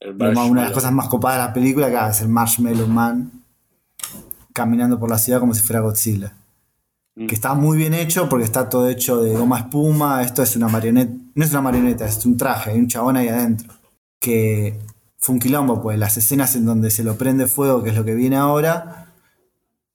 El 0.00 0.16
una 0.16 0.62
de 0.62 0.66
las 0.66 0.72
cosas 0.72 0.92
más 0.92 1.08
copadas 1.08 1.38
de 1.38 1.46
la 1.46 1.52
película, 1.52 1.90
que 1.90 2.10
es 2.10 2.20
el 2.20 2.28
Marshmallow 2.28 2.88
Man 2.88 3.44
caminando 4.52 4.98
por 4.98 5.10
la 5.10 5.18
ciudad 5.18 5.40
como 5.40 5.54
si 5.54 5.62
fuera 5.62 5.80
Godzilla. 5.80 6.34
Mm. 7.16 7.26
Que 7.26 7.34
está 7.34 7.54
muy 7.54 7.78
bien 7.78 7.94
hecho 7.94 8.28
porque 8.28 8.44
está 8.44 8.68
todo 8.68 8.88
hecho 8.88 9.22
de 9.22 9.36
goma 9.36 9.58
espuma. 9.58 10.22
Esto 10.22 10.42
es 10.42 10.56
una 10.56 10.68
marioneta, 10.68 11.12
no 11.34 11.44
es 11.44 11.50
una 11.50 11.60
marioneta, 11.60 12.06
es 12.06 12.24
un 12.26 12.36
traje, 12.36 12.70
hay 12.70 12.78
un 12.78 12.88
chabón 12.88 13.16
ahí 13.16 13.28
adentro. 13.28 13.72
Que 14.20 14.80
fue 15.18 15.34
un 15.34 15.40
quilombo, 15.40 15.80
pues 15.80 15.98
las 15.98 16.16
escenas 16.16 16.56
en 16.56 16.64
donde 16.66 16.90
se 16.90 17.04
lo 17.04 17.16
prende 17.16 17.46
fuego, 17.46 17.82
que 17.82 17.90
es 17.90 17.96
lo 17.96 18.04
que 18.04 18.14
viene 18.14 18.36
ahora, 18.36 19.03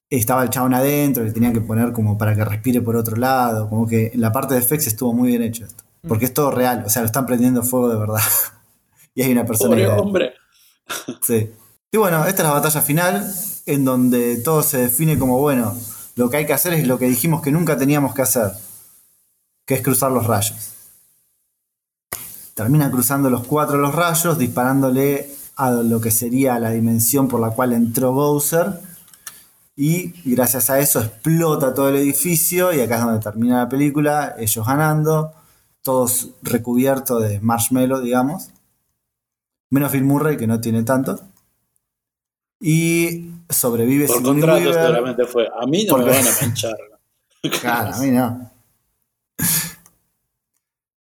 estaba 0.09 0.43
el 0.43 0.49
chabón 0.49 0.73
adentro, 0.73 1.23
le 1.23 1.31
tenían 1.31 1.53
que 1.53 1.61
poner 1.61 1.91
como 1.91 2.17
para 2.17 2.35
que 2.35 2.43
respire 2.43 2.81
por 2.81 2.95
otro 2.95 3.15
lado. 3.15 3.69
Como 3.69 3.87
que 3.87 4.11
en 4.13 4.21
la 4.21 4.31
parte 4.31 4.55
de 4.55 4.59
effects 4.61 4.87
estuvo 4.87 5.13
muy 5.13 5.29
bien 5.29 5.43
hecho 5.43 5.65
esto. 5.65 5.83
Porque 6.07 6.25
es 6.25 6.33
todo 6.33 6.49
real, 6.51 6.83
o 6.85 6.89
sea, 6.89 7.01
lo 7.01 7.07
están 7.07 7.25
prendiendo 7.25 7.61
fuego 7.61 7.89
de 7.89 7.97
verdad. 7.97 8.21
y 9.15 9.21
hay 9.21 9.31
una 9.31 9.45
persona 9.45 9.71
Pobre 9.71 9.87
hombre. 9.87 10.33
Sí. 11.21 11.51
Y 11.91 11.97
bueno, 11.97 12.25
esta 12.25 12.41
es 12.41 12.47
la 12.47 12.53
batalla 12.53 12.81
final, 12.81 13.33
en 13.65 13.85
donde 13.85 14.37
todo 14.37 14.63
se 14.63 14.77
define 14.77 15.19
como, 15.19 15.39
bueno, 15.39 15.75
lo 16.15 16.29
que 16.29 16.37
hay 16.37 16.45
que 16.45 16.53
hacer 16.53 16.73
es 16.73 16.87
lo 16.87 16.97
que 16.97 17.05
dijimos 17.05 17.41
que 17.41 17.51
nunca 17.51 17.77
teníamos 17.77 18.13
que 18.13 18.21
hacer, 18.21 18.51
que 19.65 19.75
es 19.75 19.81
cruzar 19.81 20.11
los 20.11 20.25
rayos. 20.25 20.73
Termina 22.53 22.91
cruzando 22.91 23.29
los 23.29 23.45
cuatro 23.47 23.77
los 23.77 23.95
rayos, 23.95 24.37
disparándole 24.37 25.29
a 25.55 25.71
lo 25.71 26.01
que 26.01 26.11
sería 26.11 26.59
la 26.59 26.71
dimensión 26.71 27.27
por 27.27 27.39
la 27.39 27.51
cual 27.51 27.73
entró 27.73 28.11
Bowser. 28.11 28.79
Y 29.81 30.11
gracias 30.29 30.69
a 30.69 30.77
eso 30.79 30.99
explota 30.99 31.73
todo 31.73 31.87
el 31.87 31.95
edificio 31.95 32.73
y 32.73 32.81
acá 32.81 32.97
es 32.97 33.01
donde 33.01 33.21
termina 33.21 33.59
la 33.59 33.69
película, 33.69 34.35
ellos 34.37 34.67
ganando, 34.67 35.33
todos 35.81 36.31
recubiertos 36.41 37.23
de 37.23 37.39
marshmallow, 37.39 38.01
digamos. 38.01 38.49
Menos 39.69 39.93
Phil 39.93 40.03
Murray, 40.03 40.35
que 40.35 40.47
no 40.47 40.59
tiene 40.59 40.83
tanto. 40.83 41.21
Y 42.59 43.31
sobrevive 43.49 44.07
Por 44.07 44.17
Sigourney 44.17 44.41
contrato 44.41 44.69
Weaver. 44.69 44.83
seguramente 44.85 45.25
fue. 45.27 45.47
A 45.47 45.65
mí 45.65 45.85
no 45.85 45.91
Porque- 45.95 46.09
me 46.11 46.17
van 46.17 46.27
a 46.27 46.41
manchar. 46.41 46.77
Claro, 47.61 47.95
a 47.95 47.99
mí 47.99 48.11
no. 48.11 48.51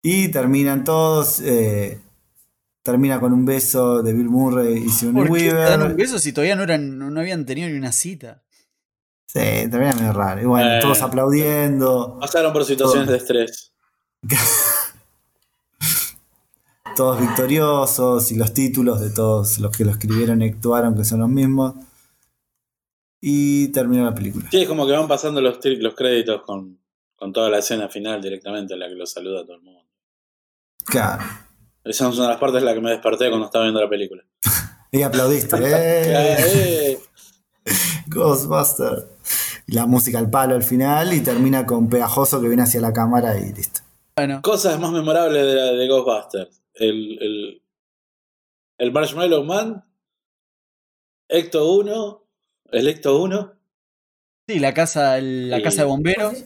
Y 0.01 0.29
terminan 0.29 0.85
todos. 0.85 1.41
eh, 1.41 1.99
termina 2.83 3.19
con 3.19 3.33
un 3.33 3.45
beso 3.45 4.01
de 4.01 4.13
Bill 4.13 4.29
Murray 4.29 4.85
y 4.85 4.89
Sigourney 4.89 5.27
¿Por 5.27 5.37
qué 5.37 5.49
te 5.49 5.55
dan 5.55 5.73
un 5.81 5.87
Weaver. 5.87 5.97
beso 5.97 6.19
si 6.19 6.31
todavía 6.31 6.55
no, 6.55 6.63
eran, 6.63 6.97
no, 6.97 7.11
no 7.11 7.19
habían 7.19 7.45
tenido 7.45 7.67
ni 7.67 7.75
una 7.75 7.91
cita? 7.91 8.41
Sí, 9.33 9.39
termina 9.69 9.93
medio 9.93 10.11
raro. 10.11 10.41
Y 10.41 10.45
bueno, 10.45 10.69
Eh. 10.69 10.79
todos 10.81 11.01
aplaudiendo. 11.01 12.17
Pasaron 12.19 12.51
por 12.51 12.65
situaciones 12.65 13.07
de 13.07 13.17
estrés. 13.17 13.71
todos 16.95 17.19
victoriosos 17.21 18.31
y 18.31 18.35
los 18.35 18.53
títulos 18.53 18.99
de 18.99 19.09
todos 19.11 19.59
los 19.59 19.75
que 19.75 19.85
lo 19.85 19.91
escribieron 19.91 20.41
y 20.41 20.49
actuaron 20.49 20.95
que 20.95 21.05
son 21.05 21.21
los 21.21 21.29
mismos. 21.29 21.75
Y 23.21 23.69
terminó 23.69 24.03
la 24.03 24.13
película. 24.15 24.47
Sí, 24.51 24.63
es 24.63 24.67
como 24.67 24.85
que 24.85 24.91
van 24.93 25.07
pasando 25.07 25.39
los, 25.41 25.59
los 25.63 25.95
créditos 25.95 26.41
con, 26.41 26.79
con 27.15 27.31
toda 27.31 27.49
la 27.49 27.59
escena 27.59 27.87
final 27.87 28.21
directamente 28.21 28.73
en 28.73 28.79
la 28.81 28.89
que 28.89 28.95
lo 28.95 29.05
saluda 29.05 29.41
a 29.41 29.45
todo 29.45 29.55
el 29.55 29.61
mundo. 29.61 29.81
Claro. 30.85 31.23
Esa 31.83 32.09
es 32.09 32.15
una 32.15 32.25
de 32.25 32.31
las 32.31 32.39
partes 32.39 32.59
en 32.59 32.65
la 32.65 32.73
que 32.73 32.81
me 32.81 32.89
desperté 32.91 33.29
cuando 33.29 33.45
estaba 33.45 33.63
viendo 33.65 33.81
la 33.81 33.89
película. 33.89 34.23
Y 34.93 35.03
aplaudiste. 35.03 35.55
¡Eh! 35.61 36.99
Ghostbuster. 38.07 39.07
Y 39.67 39.73
la 39.73 39.85
música 39.85 40.17
al 40.19 40.29
palo 40.29 40.55
al 40.55 40.63
final 40.63 41.13
y 41.13 41.21
termina 41.21 41.65
con 41.65 41.89
pegajoso 41.89 42.41
que 42.41 42.47
viene 42.47 42.63
hacia 42.63 42.81
la 42.81 42.93
cámara 42.93 43.37
y 43.39 43.53
listo. 43.53 43.81
Bueno, 44.15 44.41
Cosas 44.41 44.79
más 44.79 44.91
memorables 44.91 45.45
de, 45.45 45.53
la- 45.55 45.71
de 45.73 45.87
Ghostbusters. 45.87 46.61
El, 46.73 47.17
el, 47.21 47.63
el 48.79 48.91
Marshmallow 48.91 49.43
Man, 49.43 49.83
Ecto 51.29 51.71
1, 51.73 52.23
el 52.71 52.87
Ecto 52.87 53.21
1, 53.21 53.53
sí, 54.47 54.59
la 54.59 54.73
casa, 54.73 55.19
la 55.21 55.61
casa 55.61 55.81
de 55.83 55.87
bomberos. 55.87 56.43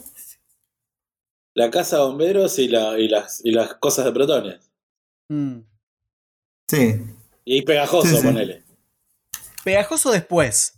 la 1.55 1.71
casa 1.71 1.97
de 1.97 2.03
bomberos 2.03 2.59
y, 2.59 2.67
la, 2.67 2.99
y, 2.99 3.07
las, 3.07 3.41
y 3.43 3.51
las 3.51 3.75
cosas 3.75 4.05
de 4.05 4.11
protones. 4.11 4.71
Mm. 5.29 5.59
Sí. 6.69 7.01
Y 7.45 7.61
pegajoso, 7.63 8.07
Sí, 8.09 8.17
sí. 8.17 8.23
ponele. 8.27 8.63
Pegajoso 9.63 10.11
después, 10.11 10.74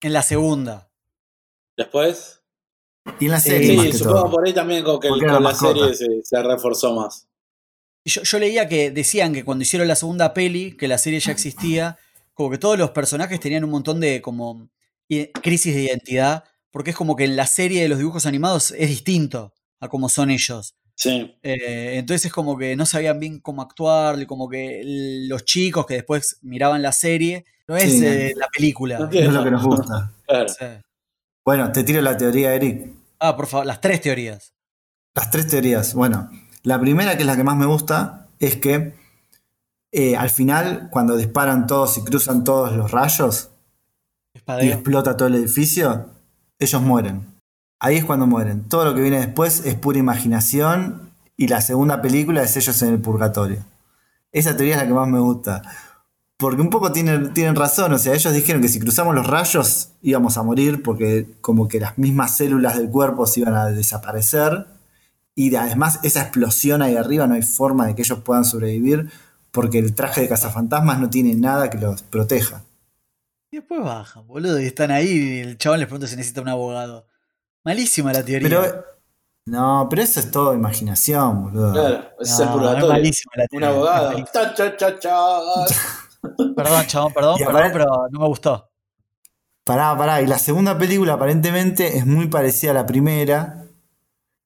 en 0.00 0.12
la 0.12 0.22
segunda. 0.22 0.90
Después, 1.76 2.40
Y 3.20 3.26
en 3.26 3.30
la 3.30 3.40
serie, 3.40 3.70
sí, 3.70 3.76
más 3.76 3.86
que 3.86 3.98
supongo 3.98 4.22
todo. 4.22 4.30
por 4.32 4.46
ahí 4.46 4.54
también 4.54 4.82
con 4.84 4.98
que 5.00 5.08
Porque 5.08 5.24
con 5.26 5.34
la 5.34 5.40
mascota. 5.40 5.74
serie 5.74 5.94
se, 5.94 6.22
se 6.24 6.42
reforzó 6.42 6.94
más. 6.94 7.28
Y 8.04 8.10
Yo, 8.10 8.22
yo 8.22 8.38
leía 8.38 8.68
que 8.68 8.90
decían 8.90 9.32
que 9.34 9.44
cuando 9.44 9.62
hicieron 9.62 9.88
la 9.88 9.96
segunda 9.96 10.32
peli, 10.32 10.72
que 10.76 10.88
la 10.88 10.98
serie 10.98 11.20
ya 11.20 11.32
existía, 11.32 11.98
como 12.34 12.50
que 12.50 12.58
todos 12.58 12.78
los 12.78 12.90
personajes 12.90 13.40
tenían 13.40 13.64
un 13.64 13.70
montón 13.70 14.00
de 14.00 14.22
como 14.22 14.68
i- 15.08 15.26
crisis 15.42 15.74
de 15.74 15.82
identidad, 15.82 16.44
porque 16.70 16.90
es 16.90 16.96
como 16.96 17.16
que 17.16 17.24
en 17.24 17.36
la 17.36 17.46
serie 17.46 17.82
de 17.82 17.88
los 17.88 17.98
dibujos 17.98 18.26
animados 18.26 18.72
es 18.72 18.88
distinto 18.88 19.52
a 19.80 19.88
como 19.88 20.08
son 20.08 20.30
ellos. 20.30 20.76
Sí, 20.94 21.34
Eh, 21.42 21.96
entonces 21.98 22.26
es 22.26 22.32
como 22.32 22.56
que 22.56 22.74
no 22.76 22.86
sabían 22.86 23.20
bien 23.20 23.40
cómo 23.40 23.60
actuar, 23.62 24.24
como 24.26 24.48
que 24.48 24.82
los 25.28 25.44
chicos 25.44 25.84
que 25.86 25.94
después 25.94 26.38
miraban 26.42 26.80
la 26.82 26.92
serie, 26.92 27.44
no 27.68 27.76
es 27.76 27.92
Sí, 27.92 28.06
eh, 28.06 28.32
la 28.36 28.48
película. 28.48 28.98
No 28.98 29.06
No 29.06 29.12
es 29.12 29.32
lo 29.32 29.44
que 29.44 29.50
nos 29.50 29.64
gusta. 29.64 30.12
claro. 30.26 30.48
Sí. 30.48 30.66
Bueno, 31.44 31.70
te 31.72 31.84
tiro 31.84 32.00
la 32.00 32.16
teoría, 32.16 32.54
Eric. 32.54 32.92
Ah, 33.18 33.36
por 33.36 33.46
favor, 33.46 33.66
las 33.66 33.80
tres 33.80 34.00
teorías. 34.00 34.52
Las 35.14 35.30
tres 35.30 35.46
teorías. 35.46 35.94
Bueno, 35.94 36.30
la 36.62 36.80
primera, 36.80 37.16
que 37.16 37.22
es 37.22 37.26
la 37.26 37.36
que 37.36 37.44
más 37.44 37.56
me 37.56 37.66
gusta, 37.66 38.26
es 38.38 38.56
que 38.56 38.94
eh, 39.92 40.16
al 40.16 40.30
final, 40.30 40.88
cuando 40.90 41.16
disparan 41.16 41.66
todos 41.66 41.96
y 41.98 42.02
cruzan 42.02 42.44
todos 42.44 42.72
los 42.72 42.90
rayos 42.90 43.50
y 44.60 44.68
explota 44.68 45.16
todo 45.16 45.28
el 45.28 45.36
edificio, 45.36 46.10
ellos 46.58 46.82
mueren. 46.82 47.24
Ahí 47.78 47.96
es 47.96 48.04
cuando 48.04 48.26
mueren. 48.26 48.64
Todo 48.68 48.84
lo 48.84 48.94
que 48.94 49.00
viene 49.00 49.18
después 49.18 49.64
es 49.64 49.74
pura 49.74 49.98
imaginación 49.98 51.12
y 51.36 51.48
la 51.48 51.60
segunda 51.60 52.02
película 52.02 52.42
es 52.42 52.56
ellos 52.56 52.80
en 52.82 52.94
el 52.94 53.00
purgatorio. 53.00 53.64
Esa 54.32 54.56
teoría 54.56 54.74
es 54.74 54.80
la 54.82 54.86
que 54.86 54.94
más 54.94 55.08
me 55.08 55.18
gusta. 55.18 55.62
Porque 56.38 56.60
un 56.60 56.68
poco 56.68 56.92
tienen, 56.92 57.32
tienen 57.32 57.56
razón, 57.56 57.92
o 57.94 57.98
sea, 57.98 58.12
ellos 58.12 58.32
dijeron 58.34 58.60
que 58.60 58.68
si 58.68 58.78
cruzamos 58.78 59.14
los 59.14 59.26
rayos 59.26 59.92
íbamos 60.02 60.36
a 60.36 60.42
morir 60.42 60.82
porque 60.82 61.26
como 61.40 61.66
que 61.66 61.80
las 61.80 61.96
mismas 61.96 62.36
células 62.36 62.76
del 62.76 62.90
cuerpo 62.90 63.26
se 63.26 63.40
iban 63.40 63.54
a 63.54 63.66
desaparecer 63.66 64.66
y 65.34 65.48
de- 65.48 65.56
además 65.58 65.98
esa 66.02 66.20
explosión 66.20 66.82
ahí 66.82 66.94
arriba 66.96 67.26
no 67.26 67.34
hay 67.34 67.42
forma 67.42 67.86
de 67.86 67.94
que 67.94 68.02
ellos 68.02 68.18
puedan 68.20 68.44
sobrevivir 68.44 69.10
porque 69.50 69.78
el 69.78 69.94
traje 69.94 70.20
de 70.20 70.28
cazafantasmas 70.28 70.98
no 71.00 71.08
tiene 71.08 71.34
nada 71.34 71.70
que 71.70 71.78
los 71.78 72.02
proteja. 72.02 72.62
Y 73.50 73.56
después 73.56 73.82
bajan, 73.82 74.26
boludo, 74.26 74.60
y 74.60 74.66
están 74.66 74.90
ahí 74.90 75.08
y 75.08 75.38
el 75.40 75.56
chabón 75.56 75.78
les 75.78 75.88
pregunta 75.88 76.06
si 76.06 76.16
necesita 76.16 76.42
un 76.42 76.48
abogado. 76.48 77.06
Malísima 77.64 78.12
la 78.12 78.22
teoría. 78.22 78.46
Pero 78.46 78.84
no, 79.46 79.86
pero 79.88 80.02
eso 80.02 80.20
es 80.20 80.30
todo 80.30 80.52
imaginación, 80.52 81.44
boludo. 81.44 81.72
Claro, 81.72 82.04
ese 82.20 82.32
es 82.32 82.38
No, 82.40 82.44
el 82.44 82.48
es 82.50 82.54
purgatorio. 82.54 82.88
malísima 82.88 83.32
la 83.36 83.42
Un 83.44 83.48
teoría. 83.48 83.68
abogado. 83.70 84.04
Malísima. 84.08 84.30
Ta, 84.32 84.54
cha, 84.54 84.76
cha, 84.76 84.98
cha. 84.98 85.18
Perdón, 86.54 86.86
chabón, 86.86 87.12
perdón, 87.12 87.36
perdón, 87.38 87.56
aparte- 87.56 87.72
pero 87.72 88.08
no 88.10 88.20
me 88.20 88.26
gustó. 88.26 88.68
Pará, 89.64 89.96
pará. 89.96 90.22
Y 90.22 90.26
la 90.26 90.38
segunda 90.38 90.78
película 90.78 91.14
aparentemente 91.14 91.96
es 91.98 92.06
muy 92.06 92.28
parecida 92.28 92.70
a 92.70 92.74
la 92.74 92.86
primera. 92.86 93.62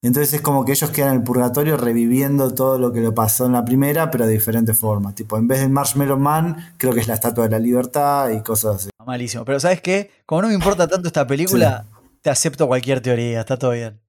Entonces 0.02 0.32
es 0.32 0.40
como 0.40 0.64
que 0.64 0.72
ellos 0.72 0.88
quedan 0.90 1.10
en 1.10 1.16
el 1.18 1.22
purgatorio 1.24 1.76
reviviendo 1.76 2.54
todo 2.54 2.78
lo 2.78 2.90
que 2.90 3.00
le 3.00 3.12
pasó 3.12 3.44
en 3.44 3.52
la 3.52 3.64
primera, 3.66 4.10
pero 4.10 4.26
de 4.26 4.32
diferente 4.32 4.72
forma. 4.72 5.14
Tipo, 5.14 5.36
en 5.36 5.46
vez 5.46 5.60
del 5.60 5.68
Marshmallow 5.68 6.16
Man, 6.18 6.72
creo 6.78 6.94
que 6.94 7.00
es 7.00 7.06
la 7.06 7.14
Estatua 7.14 7.44
de 7.44 7.50
la 7.50 7.58
Libertad 7.58 8.30
y 8.30 8.40
cosas 8.40 8.76
así. 8.76 8.90
Malísimo. 9.04 9.44
Pero 9.44 9.60
¿sabes 9.60 9.82
qué? 9.82 10.10
Como 10.24 10.40
no 10.40 10.48
me 10.48 10.54
importa 10.54 10.88
tanto 10.88 11.06
esta 11.06 11.26
película, 11.26 11.84
te 12.22 12.30
acepto 12.30 12.66
cualquier 12.66 13.02
teoría, 13.02 13.40
está 13.40 13.58
todo 13.58 13.72
bien. 13.72 14.00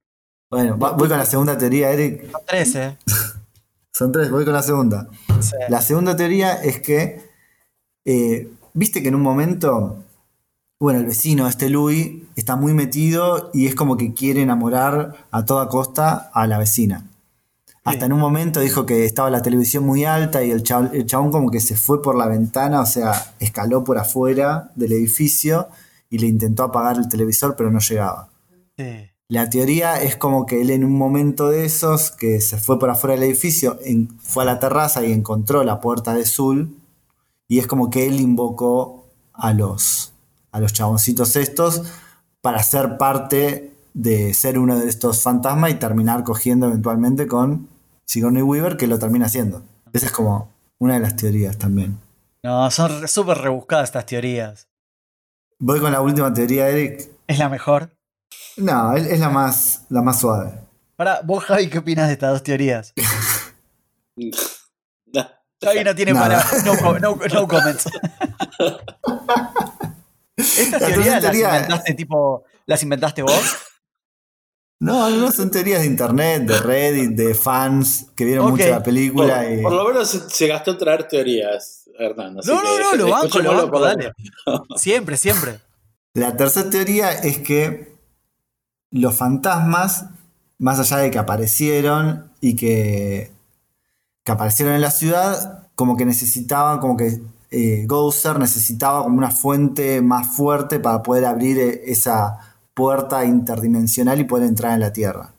Bueno, 0.50 0.78
voy 0.78 1.10
con 1.10 1.18
la 1.18 1.26
segunda 1.26 1.58
teoría, 1.58 1.92
Eric. 1.92 2.32
Son 2.32 2.42
tres, 2.48 2.76
¿eh? 2.76 2.98
Son 3.94 4.12
tres, 4.14 4.32
voy 4.32 4.46
con 4.46 4.54
la 4.54 4.64
segunda. 4.64 5.08
Sí. 5.42 5.56
La 5.68 5.82
segunda 5.82 6.16
teoría 6.16 6.54
es 6.54 6.80
que, 6.80 7.22
eh, 8.06 8.50
viste 8.74 9.02
que 9.02 9.10
en 9.10 9.16
un 9.16 9.22
momento, 9.22 9.98
bueno, 10.80 11.00
el 11.00 11.06
vecino, 11.06 11.48
este 11.48 11.70
Louis, 11.70 12.24
está 12.36 12.56
muy 12.56 12.74
metido 12.74 13.50
y 13.54 13.68
es 13.68 13.76
como 13.76 13.98
que 13.98 14.14
quiere 14.14 14.42
enamorar 14.42 15.26
a 15.32 15.46
toda 15.46 15.68
costa 15.70 16.30
a 16.34 16.48
la 16.48 16.58
vecina. 16.58 17.06
Hasta 17.84 18.02
Sí. 18.02 18.06
en 18.06 18.14
un 18.14 18.20
momento 18.20 18.60
dijo 18.60 18.86
que 18.86 19.06
estaba 19.06 19.30
la 19.32 19.42
televisión 19.42 19.84
muy 19.86 20.06
alta 20.06 20.44
y 20.44 20.52
el 20.52 20.62
chabón, 20.62 20.92
el 20.94 21.06
chabón 21.08 21.32
como 21.32 21.50
que 21.50 21.60
se 21.60 21.76
fue 21.76 22.02
por 22.02 22.16
la 22.16 22.28
ventana, 22.28 22.80
o 22.82 22.86
sea, 22.86 23.34
escaló 23.40 23.84
por 23.84 23.98
afuera 23.98 24.72
del 24.76 24.92
edificio 24.92 25.68
y 26.10 26.20
le 26.20 26.28
intentó 26.28 26.64
apagar 26.64 26.98
el 26.98 27.10
televisor, 27.10 27.56
pero 27.56 27.72
no 27.72 27.80
llegaba. 27.80 28.30
Sí. 28.78 29.08
La 29.30 29.50
teoría 29.50 30.02
es 30.02 30.16
como 30.18 30.46
que 30.46 30.62
él 30.62 30.70
en 30.72 30.84
un 30.84 30.92
momento 30.98 31.50
de 31.50 31.66
esos, 31.66 32.12
que 32.12 32.40
se 32.42 32.58
fue 32.58 32.78
por 32.78 32.90
afuera 32.90 33.16
del 33.16 33.24
edificio, 33.30 33.80
en- 33.84 34.10
fue 34.20 34.44
a 34.44 34.46
la 34.46 34.60
terraza 34.60 35.04
y 35.06 35.12
encontró 35.12 35.64
la 35.64 35.80
puerta 35.82 36.14
de 36.14 36.26
Zul, 36.26 36.76
y 37.52 37.60
es 37.60 37.68
como 37.68 37.90
que 37.90 38.08
él 38.08 38.22
invocó 38.22 39.10
a 39.34 39.52
los, 39.52 40.14
a 40.54 40.62
los 40.62 40.72
chaboncitos 40.72 41.36
estos 41.36 41.84
para 42.40 42.64
ser 42.64 42.98
parte 42.98 43.74
de 43.94 44.34
ser 44.34 44.58
uno 44.58 44.80
de 44.80 44.88
estos 44.88 45.22
fantasmas 45.22 45.72
y 45.72 45.74
terminar 45.74 46.24
cogiendo 46.24 46.68
eventualmente 46.68 47.28
con 47.28 47.68
Sigourney 48.06 48.42
Weaver, 48.42 48.78
que 48.78 48.88
lo 48.88 49.00
termina 49.00 49.26
haciendo. 49.26 49.64
Esa 49.92 50.06
es 50.06 50.14
como 50.14 50.48
una 50.80 50.94
de 50.94 51.02
las 51.02 51.18
teorías 51.18 51.58
también. 51.58 52.00
No, 52.42 52.72
son 52.72 53.06
súper 53.10 53.40
rebuscadas 53.40 53.90
estas 53.90 54.06
teorías. 54.06 54.70
Voy 55.60 55.82
con 55.82 55.92
la 55.92 56.00
última 56.00 56.34
teoría, 56.34 56.70
Eric. 56.70 57.10
¿Es 57.28 57.38
la 57.38 57.50
mejor? 57.50 57.90
No, 58.56 58.96
es 58.96 59.06
es 59.08 59.20
la 59.20 59.30
más, 59.30 59.84
la 59.90 60.02
más 60.02 60.22
suave. 60.22 60.54
Para, 60.96 61.20
vos, 61.20 61.44
Javi, 61.44 61.68
¿qué 61.68 61.80
opinas 61.80 62.08
de 62.08 62.14
estas 62.14 62.32
dos 62.32 62.44
teorías? 62.44 62.94
No. 65.62 65.70
Javi 65.70 65.84
no 65.84 65.96
tiene 65.96 66.14
para. 66.14 66.44
No, 66.66 67.00
no, 67.00 67.16
no 67.34 67.48
comments. 67.48 67.86
¿Estas 70.38 70.82
La 70.82 70.88
teorías 70.88 71.08
las 71.08 71.22
teoría- 71.22 71.56
inventaste 71.56 71.94
tipo. 71.94 72.44
¿Las 72.66 72.84
inventaste 72.84 73.22
vos? 73.24 73.56
No, 74.80 75.10
no, 75.12 75.32
son 75.32 75.52
teorías 75.52 75.82
de 75.82 75.88
internet, 75.88 76.44
de 76.44 76.58
Reddit, 76.60 77.12
de 77.12 77.36
fans 77.36 78.08
que 78.16 78.26
vieron 78.26 78.50
mucho 78.50 78.68
la 78.68 78.78
Por, 78.78 78.84
película 78.86 79.48
y... 79.52 79.62
por 79.62 79.74
lo 79.74 79.86
menos 79.88 80.10
se, 80.10 80.28
se 80.28 80.48
gastó 80.48 80.72
en 80.72 80.78
traer 80.80 81.08
teorías, 81.08 81.88
Hernán. 82.00 82.40
así 82.40 82.50
No, 82.50 82.64
no, 82.64 82.80
no, 82.80 82.96
lo 82.96 83.10
banco, 83.12 83.40
lo 83.40 83.54
banco, 83.54 83.70
por 83.72 83.82
dale. 83.82 84.12
Siempre, 84.78 85.18
siempre. 85.18 85.60
La 86.16 86.36
tercera 86.36 86.70
teoría 86.72 87.12
es 87.12 87.38
que 87.40 87.96
los 88.90 89.14
fantasmas, 89.16 90.06
más 90.58 90.80
allá 90.80 90.98
de 90.98 91.12
que 91.12 91.20
aparecieron 91.20 92.32
y 92.42 92.56
que, 92.56 93.32
que 94.32 94.36
aparecieron 94.36 94.76
en 94.76 94.82
la 94.82 94.92
ciudad, 94.92 95.68
como 95.76 95.98
que 95.98 96.06
necesitaban, 96.06 96.80
como 96.80 96.96
que 96.96 97.22
eh, 97.52 97.86
Gozer 97.86 98.40
necesitaba 98.40 99.04
como 99.04 99.18
una 99.18 99.32
fuente 99.32 100.02
más 100.02 100.28
fuerte 100.28 100.80
para 100.80 101.04
poder 101.04 101.26
abrir 101.26 101.60
eh, 101.60 101.82
esa 101.88 102.38
puerta 102.74 103.26
interdimensional 103.26 104.20
y 104.20 104.24
poder 104.24 104.48
entrar 104.48 104.74
en 104.74 104.80
la 104.80 104.94
Tierra. 104.94 105.34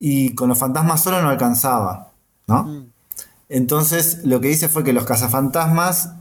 Y 0.00 0.34
con 0.34 0.48
los 0.48 0.58
fantasmas 0.58 1.02
solo 1.02 1.22
no 1.22 1.28
alcanzaba, 1.28 2.10
¿no? 2.46 2.64
Mm. 2.64 2.92
Entonces, 3.48 4.24
lo 4.24 4.40
que 4.40 4.50
hice 4.50 4.68
fue 4.68 4.84
que 4.84 4.92
los 4.92 5.04
cazafantasmas 5.04 6.12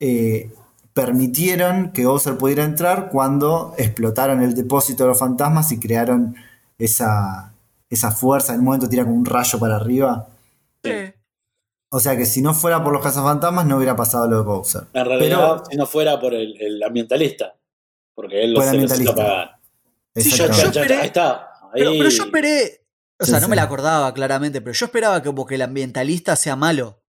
eh, 0.00 0.52
permitieron 0.94 1.92
que 1.92 2.06
Bowser 2.06 2.38
pudiera 2.38 2.64
entrar 2.64 3.10
cuando 3.10 3.74
explotaron 3.76 4.42
el 4.42 4.54
depósito 4.54 5.04
de 5.04 5.10
los 5.10 5.18
fantasmas 5.18 5.72
y 5.72 5.78
crearon 5.78 6.36
esa, 6.78 7.52
esa 7.90 8.10
fuerza. 8.10 8.54
En 8.54 8.60
un 8.60 8.66
momento 8.66 8.88
tira 8.88 9.04
como 9.04 9.16
un 9.16 9.24
rayo 9.24 9.58
para 9.58 9.76
arriba. 9.76 10.26
O 11.94 12.00
sea 12.00 12.16
que 12.16 12.26
si 12.26 12.42
no 12.42 12.54
fuera 12.54 12.82
por 12.82 12.92
los 12.92 13.02
cazafantasmas, 13.02 13.66
no 13.66 13.76
hubiera 13.76 13.94
pasado 13.94 14.26
lo 14.28 14.38
de 14.38 14.42
Bowser. 14.42 14.82
En 14.92 15.04
realidad, 15.04 15.38
Pero- 15.58 15.64
si 15.70 15.76
no 15.76 15.86
fuera 15.86 16.18
por 16.18 16.34
el, 16.34 16.60
el 16.60 16.82
ambientalista. 16.82 17.54
Porque 18.16 18.42
él 18.42 18.52
lo 18.52 18.60
necesita 18.60 18.82
ambientalista. 19.04 19.14
pagar. 19.14 19.58
Sí, 20.16 20.30
yo- 20.30 20.44
esperé- 20.46 20.96
ahí 21.00 21.06
está. 21.06 21.32
Ahí. 21.62 21.70
Pero, 21.74 21.90
pero 21.92 22.08
yo 22.08 22.24
esperé. 22.24 22.80
O 23.20 23.24
Sí, 23.24 23.30
sea, 23.30 23.38
no 23.40 23.46
sí. 23.46 23.50
me 23.50 23.56
la 23.56 23.62
acordaba 23.62 24.12
claramente, 24.12 24.60
pero 24.60 24.72
yo 24.72 24.86
esperaba 24.86 25.22
que 25.22 25.26
como 25.28 25.46
que 25.46 25.54
el 25.54 25.62
ambientalista 25.62 26.34
sea 26.36 26.56
malo. 26.56 27.00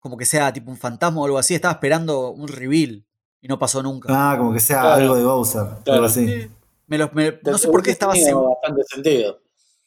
Como 0.00 0.16
que 0.16 0.24
sea 0.26 0.52
tipo 0.52 0.70
un 0.72 0.76
fantasma 0.76 1.20
o 1.20 1.24
algo 1.24 1.38
así. 1.38 1.54
Estaba 1.54 1.72
esperando 1.74 2.30
un 2.30 2.48
reveal. 2.48 3.04
y 3.44 3.48
no 3.48 3.58
pasó 3.58 3.82
nunca. 3.82 4.08
Ah, 4.10 4.36
como 4.38 4.52
que 4.52 4.60
sea 4.60 4.80
Claro. 4.82 5.02
algo 5.02 5.16
de 5.16 5.24
Bowser, 5.24 5.62
Claro. 5.82 5.92
algo 5.94 6.06
así. 6.06 6.26
Sí. 6.28 6.50
Me 6.86 6.96
los- 6.98 7.12
me- 7.12 7.40
no 7.44 7.58
sé 7.58 7.66
por 7.68 7.82
qué 7.82 7.90
estaba 7.90 8.14
seguro. 8.14 8.50
bastante 8.50 8.82
sentido. 8.92 9.40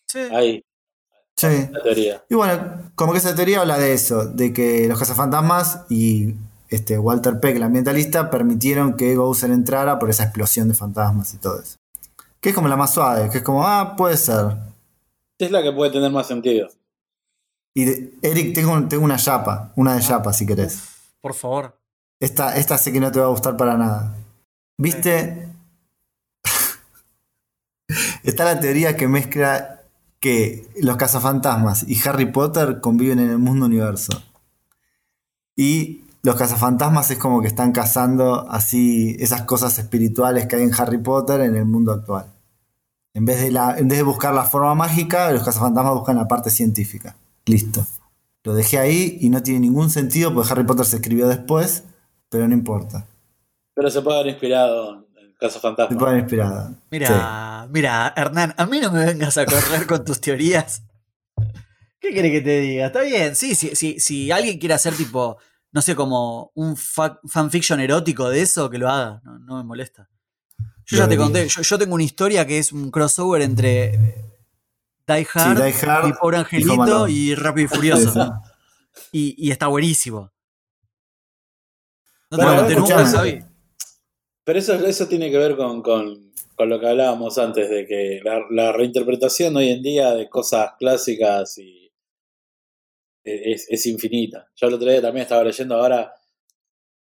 Sí. 0.07 0.19
Ahí, 0.33 0.61
Sí. 1.37 1.67
la 1.71 1.81
teoría. 1.83 2.23
Y 2.29 2.35
bueno, 2.35 2.91
como 2.95 3.11
que 3.11 3.17
esa 3.19 3.35
teoría 3.35 3.61
habla 3.61 3.77
de 3.77 3.93
eso, 3.93 4.25
de 4.25 4.53
que 4.53 4.87
los 4.87 4.97
cazafantasmas 4.99 5.81
y 5.89 6.35
este 6.69 6.97
Walter 6.97 7.39
Peck, 7.39 7.57
el 7.57 7.63
ambientalista, 7.63 8.29
permitieron 8.29 8.95
que 8.95 9.15
Bowser 9.17 9.51
entrara 9.51 9.99
por 9.99 10.09
esa 10.09 10.23
explosión 10.23 10.67
de 10.69 10.73
fantasmas 10.73 11.33
y 11.33 11.37
todo 11.37 11.59
eso. 11.61 11.75
Que 12.39 12.49
es 12.49 12.55
como 12.55 12.67
la 12.67 12.77
más 12.77 12.93
suave, 12.93 13.29
que 13.29 13.39
es 13.39 13.43
como, 13.43 13.67
ah, 13.67 13.95
puede 13.97 14.17
ser. 14.17 14.55
Es 15.37 15.51
la 15.51 15.61
que 15.61 15.71
puede 15.73 15.91
tener 15.91 16.11
más 16.11 16.27
sentido. 16.27 16.69
Y 17.75 17.83
de- 17.85 18.13
Eric, 18.21 18.55
tengo, 18.55 18.87
tengo 18.87 19.03
una 19.03 19.17
yapa, 19.17 19.73
una 19.75 19.95
de 19.95 20.01
yapa 20.01 20.31
si 20.31 20.45
querés. 20.45 20.79
Por 21.21 21.33
favor. 21.33 21.77
Esta, 22.21 22.55
esta 22.55 22.77
sé 22.77 22.93
que 22.93 23.01
no 23.01 23.11
te 23.11 23.19
va 23.19 23.25
a 23.25 23.29
gustar 23.29 23.57
para 23.57 23.75
nada. 23.77 24.15
¿Viste? 24.77 25.49
Está 28.23 28.45
la 28.45 28.59
teoría 28.59 28.95
que 28.95 29.07
mezcla 29.07 29.74
que 30.25 30.67
los 30.81 30.97
cazafantasmas 30.97 31.85
y 31.87 31.95
Harry 32.03 32.25
Potter 32.25 32.81
conviven 32.81 33.19
en 33.19 33.29
el 33.29 33.37
mundo 33.37 33.67
universo. 33.67 34.23
Y 35.55 36.01
los 36.23 36.35
cazafantasmas 36.35 37.11
es 37.11 37.19
como 37.19 37.43
que 37.43 37.47
están 37.47 37.71
cazando 37.71 38.49
así 38.49 39.15
esas 39.19 39.43
cosas 39.43 39.77
espirituales 39.77 40.47
que 40.47 40.55
hay 40.55 40.63
en 40.63 40.73
Harry 40.73 40.97
Potter 40.97 41.41
en 41.41 41.55
el 41.55 41.65
mundo 41.65 41.91
actual. 41.91 42.25
En 43.13 43.25
vez 43.25 43.39
de, 43.39 43.51
la, 43.51 43.77
en 43.77 43.87
vez 43.87 43.99
de 43.99 44.03
buscar 44.03 44.33
la 44.33 44.45
forma 44.45 44.73
mágica, 44.73 45.31
los 45.31 45.43
cazafantasmas 45.43 45.93
buscan 45.93 46.15
la 46.15 46.27
parte 46.27 46.49
científica. 46.49 47.15
Listo. 47.45 47.85
Lo 48.43 48.55
dejé 48.55 48.79
ahí 48.79 49.19
y 49.21 49.29
no 49.29 49.43
tiene 49.43 49.59
ningún 49.59 49.91
sentido 49.91 50.33
porque 50.33 50.51
Harry 50.51 50.63
Potter 50.63 50.87
se 50.87 50.95
escribió 50.95 51.27
después, 51.27 51.83
pero 52.29 52.47
no 52.47 52.55
importa. 52.55 53.05
Pero 53.75 53.91
se 53.91 54.01
puede 54.01 54.21
haber 54.21 54.31
inspirado 54.31 55.04
Te 55.39 55.49
fantasma. 55.49 56.17
inspirada. 56.17 56.73
Mira, 56.89 57.67
mira, 57.69 58.13
Hernán, 58.15 58.53
a 58.57 58.65
mí 58.65 58.79
no 58.79 58.91
me 58.91 59.05
vengas 59.05 59.37
a 59.37 59.45
correr 59.45 59.85
con 59.85 60.03
tus 60.05 60.19
teorías. 60.21 60.81
¿Qué 61.99 62.13
querés 62.13 62.31
que 62.31 62.41
te 62.41 62.59
diga? 62.61 62.87
Está 62.87 63.01
bien, 63.01 63.35
sí, 63.35 63.55
sí, 63.55 63.71
sí, 63.75 63.99
si 63.99 64.31
alguien 64.31 64.59
quiere 64.59 64.75
hacer 64.75 64.93
tipo, 64.95 65.37
no 65.71 65.81
sé, 65.81 65.95
como 65.95 66.51
un 66.55 66.77
fa- 66.77 67.19
fanfiction 67.27 67.79
erótico 67.79 68.29
de 68.29 68.41
eso, 68.41 68.69
que 68.69 68.77
lo 68.77 68.89
haga, 68.89 69.21
no, 69.23 69.39
no 69.39 69.57
me 69.57 69.63
molesta. 69.63 70.07
Yo 70.85 70.97
ya 70.97 71.07
te 71.07 71.17
conté, 71.17 71.47
yo, 71.47 71.61
yo 71.63 71.77
tengo 71.79 71.95
una 71.95 72.03
historia 72.03 72.45
que 72.45 72.59
es 72.59 72.71
un 72.71 72.91
crossover 72.91 73.41
entre 73.41 73.91
Die 75.07 75.23
Sí, 75.25 75.27
Hard, 75.33 75.63
Die 75.63 75.73
Hard 75.89 76.07
y 76.09 76.13
Pobre 76.13 76.37
Angelito 76.37 77.07
y 77.07 77.33
Rápido 77.35 77.65
y 77.65 77.67
Furioso. 77.67 78.33
Y, 79.11 79.35
y 79.37 79.51
está 79.51 79.67
buenísimo. 79.67 80.31
No 82.31 82.37
te 82.37 82.43
Bueno, 82.45 82.51
lo 82.53 82.57
conté 82.67 82.75
nunca. 82.75 83.05
Xavi. 83.05 83.43
Pero 84.45 84.59
eso, 84.59 84.73
eso 84.85 85.07
tiene 85.07 85.29
que 85.29 85.37
ver 85.37 85.57
con, 85.57 85.81
con- 85.81 86.31
con 86.55 86.69
lo 86.69 86.79
que 86.79 86.87
hablábamos 86.87 87.37
antes, 87.37 87.69
de 87.69 87.85
que 87.85 88.21
la, 88.23 88.39
la 88.49 88.71
reinterpretación 88.71 89.57
hoy 89.57 89.69
en 89.71 89.81
día 89.81 90.13
de 90.13 90.29
cosas 90.29 90.71
clásicas 90.79 91.57
y 91.57 91.91
es, 93.23 93.67
es 93.69 93.85
infinita. 93.87 94.49
Yo 94.55 94.67
el 94.67 94.75
otro 94.75 94.89
día 94.89 95.01
también 95.01 95.23
estaba 95.23 95.43
leyendo 95.43 95.75
ahora, 95.75 96.13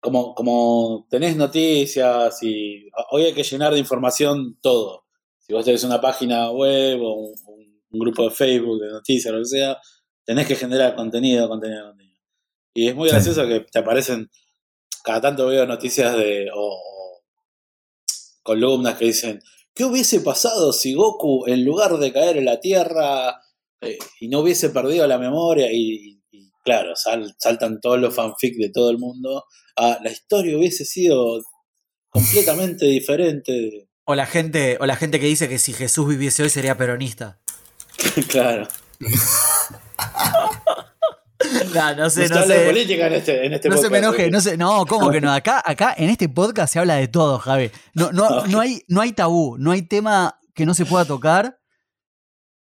como, 0.00 0.34
como 0.34 1.06
tenés 1.10 1.36
noticias 1.36 2.42
y 2.42 2.88
hoy 3.10 3.24
hay 3.24 3.32
que 3.34 3.42
llenar 3.42 3.72
de 3.72 3.80
información 3.80 4.58
todo. 4.62 5.04
Si 5.40 5.52
vos 5.52 5.64
tenés 5.64 5.84
una 5.84 6.00
página 6.00 6.50
web 6.50 7.02
o 7.02 7.14
un, 7.14 7.64
grupo 7.96 8.24
de 8.24 8.30
Facebook 8.30 8.80
de 8.80 8.88
noticias, 8.88 9.32
lo 9.32 9.38
que 9.40 9.44
sea, 9.44 9.78
tenés 10.24 10.48
que 10.48 10.56
generar 10.56 10.96
contenido, 10.96 11.48
contenido, 11.48 11.86
contenido. 11.88 12.18
Y 12.74 12.88
es 12.88 12.94
muy 12.96 13.08
Sí. 13.08 13.14
gracioso 13.14 13.46
que 13.46 13.60
te 13.60 13.78
aparecen, 13.78 14.28
cada 15.04 15.20
tanto 15.20 15.46
veo 15.46 15.64
noticias 15.64 16.16
de, 16.16 16.50
columnas 18.44 18.96
que 18.96 19.06
dicen, 19.06 19.42
¿qué 19.74 19.84
hubiese 19.84 20.20
pasado 20.20 20.72
si 20.72 20.94
Goku, 20.94 21.46
en 21.48 21.64
lugar 21.64 21.96
de 21.98 22.12
caer 22.12 22.36
en 22.36 22.44
la 22.44 22.60
Tierra 22.60 23.40
eh, 23.80 23.98
y 24.20 24.28
no 24.28 24.38
hubiese 24.40 24.70
perdido 24.70 25.08
la 25.08 25.18
memoria? 25.18 25.72
Y, 25.72 26.22
y 26.30 26.50
claro, 26.64 26.94
sal- 26.94 27.34
saltan 27.40 27.80
todos 27.80 27.98
los 27.98 28.14
fanfics 28.14 28.58
de 28.58 28.70
todo 28.70 28.90
el 28.90 28.98
mundo. 28.98 29.44
Ah, 29.76 29.98
la 30.04 30.12
historia 30.12 30.56
hubiese 30.56 30.84
sido 30.84 31.40
completamente 32.10 32.86
diferente. 32.86 33.88
O 34.04 34.14
la 34.14 34.26
gente, 34.26 34.76
o 34.80 34.86
la 34.86 34.94
gente 34.94 35.18
que 35.18 35.26
dice 35.26 35.48
que 35.48 35.58
si 35.58 35.72
Jesús 35.72 36.06
viviese 36.06 36.44
hoy 36.44 36.50
sería 36.50 36.76
peronista. 36.76 37.40
claro. 38.28 38.68
Nah, 41.74 41.94
no 41.94 42.08
sé, 42.10 42.22
No 42.22 42.28
se 42.28 42.34
no 42.34 42.40
habla 42.40 42.54
de 42.54 42.60
sé. 42.60 42.66
política 42.66 43.06
en 43.06 43.12
este, 43.14 43.46
en 43.46 43.52
este 43.52 43.68
No 43.68 43.76
se 43.76 43.82
me 43.82 44.00
podcast, 44.00 44.04
enoje, 44.04 44.30
no 44.30 44.40
sé, 44.40 44.56
no, 44.56 44.86
¿cómo 44.86 45.10
que 45.10 45.20
no? 45.20 45.32
Acá, 45.34 45.62
acá 45.64 45.94
en 45.96 46.10
este 46.10 46.28
podcast 46.28 46.72
se 46.72 46.78
habla 46.78 46.96
de 46.96 47.08
todo, 47.08 47.38
Javi. 47.38 47.70
No, 47.94 48.12
no, 48.12 48.46
no, 48.46 48.60
hay, 48.60 48.82
no 48.88 49.00
hay 49.00 49.12
tabú, 49.12 49.56
no 49.58 49.70
hay 49.72 49.82
tema 49.82 50.38
que 50.54 50.64
no 50.66 50.74
se 50.74 50.86
pueda 50.86 51.04
tocar, 51.04 51.58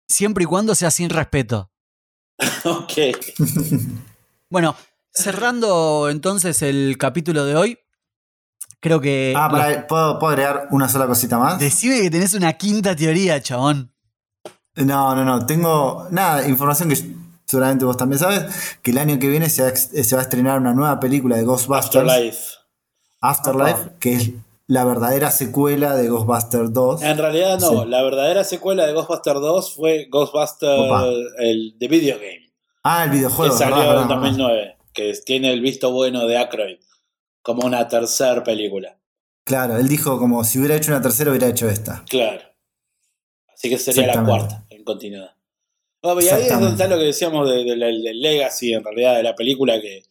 siempre 0.08 0.44
y 0.44 0.46
cuando 0.46 0.74
sea 0.74 0.90
sin 0.90 1.10
respeto. 1.10 1.70
Ok. 2.64 2.92
Bueno, 4.50 4.74
cerrando 5.12 6.08
entonces 6.10 6.62
el 6.62 6.96
capítulo 6.98 7.44
de 7.44 7.56
hoy, 7.56 7.78
creo 8.80 9.00
que. 9.00 9.34
Ah, 9.36 9.48
pará, 9.50 9.86
¿puedo, 9.86 10.18
puedo 10.18 10.30
agregar 10.32 10.68
una 10.70 10.88
sola 10.88 11.06
cosita 11.06 11.38
más? 11.38 11.58
Decime 11.58 12.00
que 12.00 12.10
tenés 12.10 12.34
una 12.34 12.52
quinta 12.54 12.94
teoría, 12.94 13.40
chabón. 13.42 13.92
No, 14.76 15.14
no, 15.16 15.24
no. 15.24 15.44
Tengo 15.46 16.06
nada, 16.10 16.46
información 16.48 16.88
que 16.88 16.96
seguramente 17.48 17.84
vos 17.84 17.96
también 17.96 18.20
sabes, 18.20 18.78
que 18.82 18.90
el 18.92 18.98
año 18.98 19.18
que 19.18 19.26
viene 19.28 19.48
se 19.50 19.62
va, 19.62 19.68
a 19.68 19.70
ex- 19.70 19.88
se 20.06 20.14
va 20.14 20.20
a 20.20 20.24
estrenar 20.24 20.60
una 20.60 20.74
nueva 20.74 21.00
película 21.00 21.36
de 21.36 21.42
Ghostbusters, 21.44 22.04
Afterlife. 22.08 22.42
Afterlife, 23.20 23.90
que 23.98 24.12
es 24.14 24.30
la 24.66 24.84
verdadera 24.84 25.30
secuela 25.30 25.96
de 25.96 26.08
Ghostbusters 26.08 26.72
2. 26.72 27.02
En 27.02 27.18
realidad 27.18 27.58
no, 27.58 27.82
Sí. 27.84 27.88
la 27.88 28.02
verdadera 28.02 28.44
secuela 28.44 28.86
de 28.86 28.92
Ghostbusters 28.92 29.40
2 29.40 29.74
fue 29.74 30.06
Ghostbusters 30.10 31.32
el 31.38 31.74
de 31.78 31.88
video 31.88 32.16
game, 32.18 32.52
Ah, 32.84 33.04
el 33.04 33.10
que 33.10 33.16
videojuego. 33.16 33.56
salió 33.56 33.76
verdad, 33.76 33.90
en 34.02 34.08
verdad, 34.08 34.08
verdad. 34.20 34.30
2009, 34.36 34.76
que 34.92 35.12
tiene 35.24 35.52
el 35.52 35.60
visto 35.62 35.90
bueno 35.90 36.26
de 36.26 36.36
Aykroyd 36.36 36.78
como 37.42 37.66
una 37.66 37.88
tercera 37.88 38.44
película. 38.44 38.98
Claro, 39.44 39.78
él 39.78 39.88
dijo 39.88 40.18
como 40.18 40.44
si 40.44 40.58
hubiera 40.58 40.76
hecho 40.76 40.92
una 40.92 41.00
tercera 41.00 41.30
hubiera 41.30 41.46
hecho 41.48 41.68
esta. 41.68 42.04
Claro. 42.08 42.42
Así 43.54 43.70
que 43.70 43.78
sería 43.78 44.06
la 44.14 44.22
cuarta 44.24 44.66
en 44.68 44.84
continuidad. 44.84 45.30
Y 46.22 46.28
ahí 46.28 46.42
es 46.42 46.48
donde 46.60 46.66
está 46.70 46.86
lo 46.88 46.98
que 46.98 47.04
decíamos 47.06 47.48
de- 47.50 47.64
de 47.64 47.76
la- 47.76 47.86
del 47.86 48.20
legacy, 48.20 48.72
en 48.72 48.84
realidad, 48.84 49.16
de 49.16 49.22
la 49.24 49.34
película 49.34 49.80
que, 49.80 50.02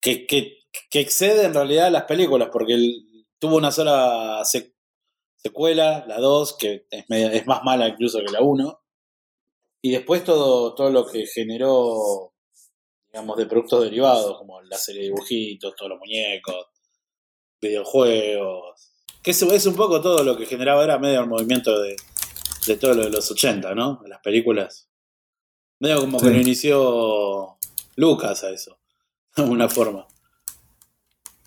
que, 0.00 0.26
que- 0.26 0.58
que 0.90 1.00
excede 1.00 1.44
en 1.44 1.54
realidad 1.54 1.90
las 1.90 2.04
películas, 2.04 2.50
porque 2.52 2.74
él 2.74 3.04
tuvo 3.38 3.56
una 3.56 3.70
sola 3.72 4.40
sec- 4.44 4.74
secuela, 5.36 6.04
la 6.06 6.18
2, 6.18 6.56
que 6.58 6.86
es, 6.90 7.04
media- 7.08 7.32
es 7.32 7.46
más 7.46 7.62
mala 7.64 7.88
incluso 7.88 8.18
que 8.18 8.30
la 8.32 8.40
1, 8.42 8.80
y 9.82 9.90
después 9.92 10.24
todo, 10.24 10.74
todo 10.74 10.90
lo 10.90 11.06
que 11.06 11.26
generó, 11.26 12.34
digamos, 13.10 13.36
de 13.38 13.46
productos 13.46 13.84
derivados, 13.84 14.36
como 14.38 14.60
la 14.62 14.76
serie 14.76 15.02
de 15.02 15.06
dibujitos, 15.08 15.74
todos 15.76 15.90
los 15.90 15.98
muñecos, 15.98 16.66
videojuegos, 17.60 18.92
que 19.22 19.30
eso 19.32 19.50
es 19.52 19.66
un 19.66 19.74
poco 19.74 20.00
todo 20.00 20.22
lo 20.22 20.36
que 20.36 20.46
generaba, 20.46 20.84
era 20.84 20.98
medio 20.98 21.20
el 21.20 21.26
movimiento 21.28 21.80
de, 21.80 21.96
de 22.66 22.76
todo 22.76 22.94
lo 22.94 23.04
de 23.04 23.10
los 23.10 23.30
80, 23.30 23.74
¿no? 23.74 24.00
De 24.02 24.08
las 24.08 24.20
películas. 24.20 24.87
Medio 25.80 26.00
como 26.00 26.18
que 26.20 26.30
lo 26.30 26.40
inició 26.40 27.56
Lucas 27.96 28.42
a 28.44 28.50
eso, 28.50 28.78
de 29.36 29.42
alguna 29.42 29.68
forma. 29.68 30.06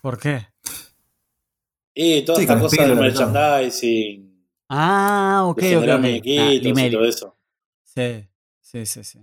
¿Por 0.00 0.18
qué? 0.18 0.46
Y 1.94 2.22
toda 2.22 2.38
Sí, 2.38 2.44
esta 2.44 2.58
cosa 2.58 2.86
del 2.86 2.96
merchandising, 2.98 4.30
Ah, 4.68 5.44
ok, 5.46 5.58
de 5.60 5.76
ok, 5.76 5.80
generar 5.82 5.98
ok. 5.98 6.04
Ah, 6.04 6.08
muñequitos 6.08 6.80
y 6.82 6.90
todo 6.90 7.04
eso. 7.04 7.36
Sí, 7.84 8.26
sí, 8.60 8.86
sí, 8.86 9.04
sí. 9.04 9.18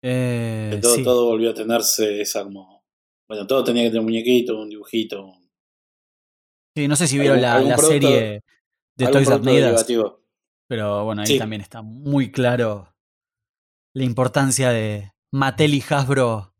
Eh, 0.00 0.70
Que 0.72 0.78
todo, 0.78 0.94
sí. 0.94 1.02
todo 1.04 1.26
volvió 1.26 1.50
a 1.50 1.54
tenerse 1.54 2.20
esa 2.22 2.44
como. 2.44 2.82
Bueno, 3.28 3.46
todo 3.46 3.62
tenía 3.62 3.82
que 3.82 3.88
tener 3.90 4.00
un 4.00 4.06
muñequito, 4.06 4.58
un 4.58 4.70
dibujito, 4.70 5.22
un- 5.26 5.50
Sí, 6.74 6.88
no 6.88 6.96
sé 6.96 7.06
si 7.08 7.18
vieron 7.18 7.42
la, 7.42 7.58
la 7.60 7.76
producto- 7.76 8.08
serie 8.08 8.42
de 8.96 9.06
Toys 9.08 9.28
That 9.28 9.42
pero 10.66 11.04
bueno, 11.04 11.22
ahí 11.22 11.26
Sí. 11.28 11.38
también 11.38 11.60
está 11.60 11.82
muy 11.82 12.30
claro 12.30 12.88
la 13.98 14.04
importancia 14.04 14.70
de 14.70 15.12
Mattel 15.32 15.74
y 15.74 15.84
Hasbro 15.88 16.54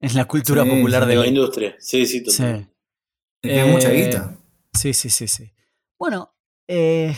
en 0.00 0.14
la 0.14 0.26
cultura 0.26 0.64
Sí, 0.64 0.68
popular 0.70 1.02
sí, 1.02 1.08
de 1.08 1.14
la 1.14 1.20
hoy. 1.22 1.28
industria, 1.28 1.76
sí, 1.78 2.04
sí, 2.06 2.18
Sí, 2.18 2.24
totalmente. 2.24 2.70
Es 3.42 3.66
mucha 3.66 3.90
Eh, 3.90 4.04
guita. 4.04 4.36
sí, 4.74 4.92
sí, 4.92 5.08
sí, 5.10 5.26
sí. 5.28 5.50
Bueno, 5.98 6.34
eh, 6.68 7.16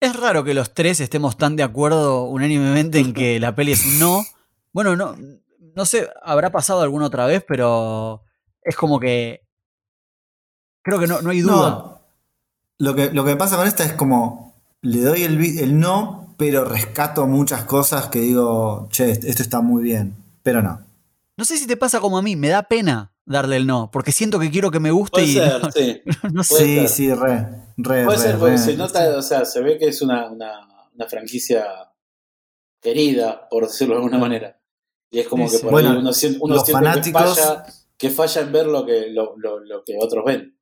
es 0.00 0.16
raro 0.16 0.44
que 0.44 0.54
los 0.54 0.74
tres 0.74 1.00
estemos 1.00 1.36
tan 1.36 1.56
de 1.56 1.62
acuerdo 1.62 2.24
unánimemente 2.24 2.98
en 2.98 3.12
que 3.12 3.40
la 3.40 3.54
peli 3.54 3.72
es 3.72 3.84
un 3.86 3.98
no. 3.98 4.24
Bueno, 4.72 4.96
no, 4.96 5.16
no 5.74 5.84
sé, 5.84 6.08
habrá 6.22 6.50
pasado 6.52 6.82
alguna 6.82 7.06
otra 7.06 7.26
vez, 7.26 7.44
pero 7.46 8.22
es 8.62 8.76
como 8.76 9.00
que 9.00 9.40
creo 10.82 10.98
que 11.00 11.06
no, 11.06 11.22
no 11.22 11.30
hay 11.30 11.40
duda. 11.40 11.54
No, 11.54 12.00
lo 12.78 12.94
que, 12.94 13.10
lo 13.12 13.24
que 13.24 13.30
me 13.30 13.36
pasa 13.36 13.56
con 13.56 13.66
esta 13.66 13.84
es 13.84 13.92
como 13.94 14.62
le 14.82 15.00
doy 15.00 15.22
el, 15.22 15.40
el 15.58 15.78
no, 15.80 16.23
pero 16.36 16.64
rescato 16.64 17.26
muchas 17.26 17.64
cosas 17.64 18.08
que 18.08 18.20
digo, 18.20 18.88
che, 18.90 19.10
esto 19.12 19.42
está 19.42 19.60
muy 19.60 19.82
bien, 19.82 20.14
pero 20.42 20.62
no. 20.62 20.80
No 21.36 21.44
sé 21.44 21.56
si 21.58 21.66
te 21.66 21.76
pasa 21.76 22.00
como 22.00 22.18
a 22.18 22.22
mí, 22.22 22.36
me 22.36 22.48
da 22.48 22.62
pena 22.64 23.12
darle 23.26 23.56
el 23.56 23.66
no, 23.66 23.90
porque 23.90 24.12
siento 24.12 24.38
que 24.38 24.50
quiero 24.50 24.70
que 24.70 24.80
me 24.80 24.90
guste 24.90 25.20
Puede 25.22 25.26
y 25.26 25.34
ser, 25.34 25.62
no, 25.62 25.70
sí. 25.72 26.02
no 26.32 26.44
sé. 26.44 26.54
Puede 26.54 26.88
Sí, 26.88 26.94
sí, 26.94 27.12
re, 27.14 27.48
re, 27.76 28.04
Puede 28.04 28.16
re, 28.16 28.18
ser, 28.18 28.38
porque 28.38 28.52
re. 28.52 28.58
se 28.58 28.76
nota, 28.76 29.16
o 29.16 29.22
sea, 29.22 29.44
se 29.44 29.60
ve 29.60 29.78
que 29.78 29.88
es 29.88 30.02
una, 30.02 30.30
una, 30.30 30.52
una 30.94 31.06
franquicia 31.06 31.64
querida, 32.80 33.48
por 33.48 33.64
decirlo 33.66 33.94
de 33.94 33.98
alguna 34.00 34.18
manera. 34.18 34.58
Y 35.10 35.20
es 35.20 35.28
como 35.28 35.48
Sí, 35.48 35.56
que 35.56 35.62
por 35.62 35.70
Bueno, 35.72 35.90
ahí 35.90 35.96
uno, 35.98 36.06
los 36.08 36.16
siente 36.18 36.40
fanáticos- 36.72 37.34
que, 37.34 37.40
falla, 37.42 37.66
que 37.96 38.10
falla 38.10 38.40
en 38.42 38.52
ver 38.52 38.66
lo 38.66 38.84
que, 38.84 39.10
lo, 39.10 39.34
lo, 39.36 39.60
lo 39.60 39.82
que 39.84 39.96
otros 40.00 40.24
ven. 40.24 40.56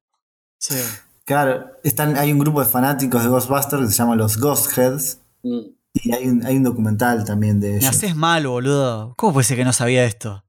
Sí. 0.59 0.77
Claro, 1.25 1.71
están, 1.85 2.17
hay 2.17 2.33
un 2.33 2.39
grupo 2.39 2.61
de 2.61 2.67
fanáticos 2.67 3.23
de 3.23 3.29
Ghostbusters 3.29 3.83
que 3.87 3.91
se 3.93 3.97
llama 3.99 4.17
los 4.17 4.39
Ghost 4.39 4.77
Heads. 4.77 5.19
Mm. 5.43 5.61
Y 5.95 6.13
hay 6.13 6.29
un, 6.29 6.45
hay 6.47 6.57
un 6.57 6.63
documental 6.63 7.25
también 7.25 7.61
de 7.61 7.71
Me 7.73 7.77
ellos. 7.79 7.91
haces 7.91 8.17
mal, 8.17 8.47
boludo. 8.47 9.15
¿Cómo 9.17 9.35
puede 9.35 9.45
ser 9.45 9.57
que 9.59 9.65
no 9.65 9.73
sabía 9.73 10.05
esto? 10.05 10.43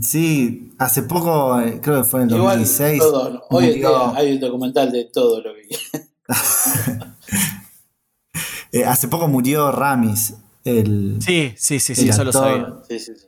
Sí, 0.00 0.72
hace 0.78 1.02
poco, 1.02 1.60
eh, 1.60 1.78
creo 1.82 2.02
que 2.02 2.08
fue 2.08 2.22
en 2.22 2.30
el 2.30 2.36
Igual, 2.36 2.58
2016. 2.60 2.98
todo, 2.98 3.30
¿no? 3.30 3.40
hoy 3.50 3.64
en 3.64 3.70
murió- 3.72 3.88
día 4.08 4.18
hay 4.18 4.32
un 4.32 4.40
documental 4.40 4.90
de 4.90 5.04
todo 5.12 5.42
lo 5.42 5.50
que 5.54 5.68
eh, 8.72 8.84
hace 8.84 9.08
poco 9.08 9.28
murió 9.28 9.70
Ramis, 9.70 10.34
el 10.64 11.18
Sí, 11.20 11.52
sí, 11.56 11.78
sí, 11.78 11.94
sí, 11.94 12.02
El 12.02 12.08
eso 12.10 12.24
lo 12.24 12.32
sabía. 12.32 12.74
Sí, 12.88 12.98
sí, 12.98 13.12
sí. 13.16 13.26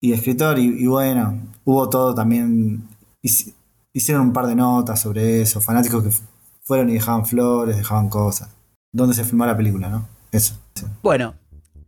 y 0.00 0.12
escritor, 0.12 0.58
y, 0.58 0.64
y 0.82 0.86
bueno, 0.86 1.52
hubo 1.64 1.88
todo 1.90 2.14
también. 2.14 2.88
hic- 3.22 3.52
Hicieron 3.92 4.26
un 4.26 4.32
par 4.34 4.46
de 4.46 4.54
notas 4.54 5.00
sobre 5.00 5.40
eso, 5.40 5.60
fanáticos 5.62 6.02
que 6.04 6.10
fu- 6.10 6.22
fueron 6.62 6.90
y 6.90 6.94
dejaban 6.94 7.24
flores, 7.24 7.76
dejaban 7.78 8.08
cosas. 8.10 8.50
¿Dónde 8.96 9.14
se 9.14 9.24
filmó 9.24 9.44
la 9.44 9.54
película, 9.54 9.90
no? 9.90 10.08
Eso. 10.32 10.58
sí. 10.74 10.86
Bueno, 11.02 11.34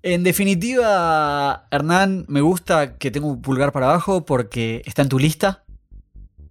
en 0.03 0.25
definitiva, 0.25 1.67
Hernán, 1.71 2.27
me 2.29 2.43
gusta 2.43 2.99
que 2.99 3.11
tengo 3.11 3.29
un 3.29 3.41
pulgar 3.41 3.73
para 3.73 3.87
abajo 3.87 4.27
porque 4.27 4.83
está 4.85 5.01
en 5.01 5.09
tu 5.09 5.19
lista. 5.19 5.65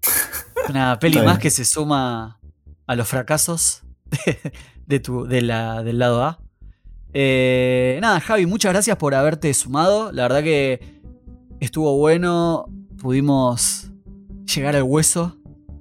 Una 0.69 0.97
peli 0.97 1.21
más 1.21 1.37
que 1.37 1.51
se 1.51 1.63
suma 1.63 2.39
a 2.87 2.95
los 2.95 3.07
fracasos 3.07 3.83
de, 4.25 4.51
de 4.87 4.99
tu, 4.99 5.25
de 5.25 5.43
la, 5.43 5.83
del 5.83 5.99
lado 5.99 6.23
A. 6.23 6.39
Eh, 7.13 7.99
nada, 8.01 8.19
Javi, 8.19 8.47
muchas 8.47 8.73
gracias 8.73 8.97
por 8.97 9.13
haberte 9.13 9.53
sumado. 9.53 10.11
La 10.11 10.23
verdad 10.23 10.41
que 10.41 10.99
estuvo 11.59 11.95
bueno. 11.99 12.65
Pudimos 12.99 13.91
llegar 14.55 14.75
al 14.75 14.81
hueso 14.81 15.37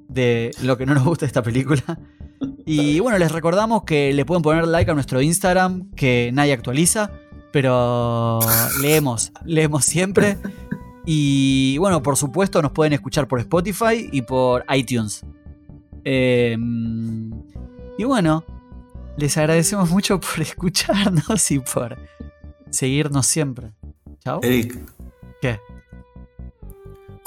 de 0.06 0.50
lo 0.60 0.76
que 0.76 0.84
no 0.84 0.92
nos 0.92 1.04
gusta 1.04 1.24
de 1.24 1.28
esta 1.28 1.42
película. 1.42 1.98
Y 2.68 2.98
bueno, 2.98 3.16
les 3.18 3.30
recordamos 3.30 3.84
que 3.84 4.12
le 4.12 4.24
pueden 4.24 4.42
poner 4.42 4.66
like 4.66 4.90
a 4.90 4.94
nuestro 4.94 5.22
Instagram, 5.22 5.90
que 5.92 6.30
nadie 6.32 6.52
actualiza, 6.52 7.12
pero 7.52 8.40
leemos, 8.82 9.32
leemos 9.44 9.84
siempre. 9.84 10.36
Y 11.04 11.78
bueno, 11.78 12.02
por 12.02 12.16
supuesto, 12.16 12.60
nos 12.62 12.72
pueden 12.72 12.92
escuchar 12.92 13.28
por 13.28 13.38
Spotify 13.38 14.08
y 14.10 14.22
por 14.22 14.64
iTunes. 14.74 15.24
Eh, 16.04 16.56
y 17.98 18.04
bueno, 18.04 18.44
les 19.16 19.36
agradecemos 19.38 19.90
mucho 19.90 20.20
por 20.20 20.40
escucharnos 20.40 21.50
y 21.50 21.60
por 21.60 21.96
seguirnos 22.70 23.26
siempre. 23.26 23.72
Chao. 24.18 24.40
Eric, 24.42 24.76
¿Qué? 25.40 25.60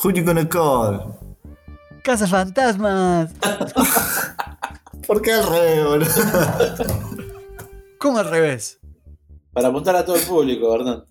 who 0.03 0.11
you 0.11 0.23
gonna 0.23 0.48
call? 0.48 1.14
Casa 2.03 2.27
Fantasmas. 2.27 3.31
¿Por 5.07 5.21
qué 5.21 5.34
al 5.34 5.47
revés, 5.47 5.84
boludo? 5.85 6.09
¿Cómo 7.99 8.17
al 8.19 8.30
revés? 8.30 8.80
Para 9.53 9.67
apuntar 9.69 9.95
a 9.95 10.05
todo 10.05 10.15
el 10.15 10.21
público, 10.23 10.71
¿verdad? 10.71 11.03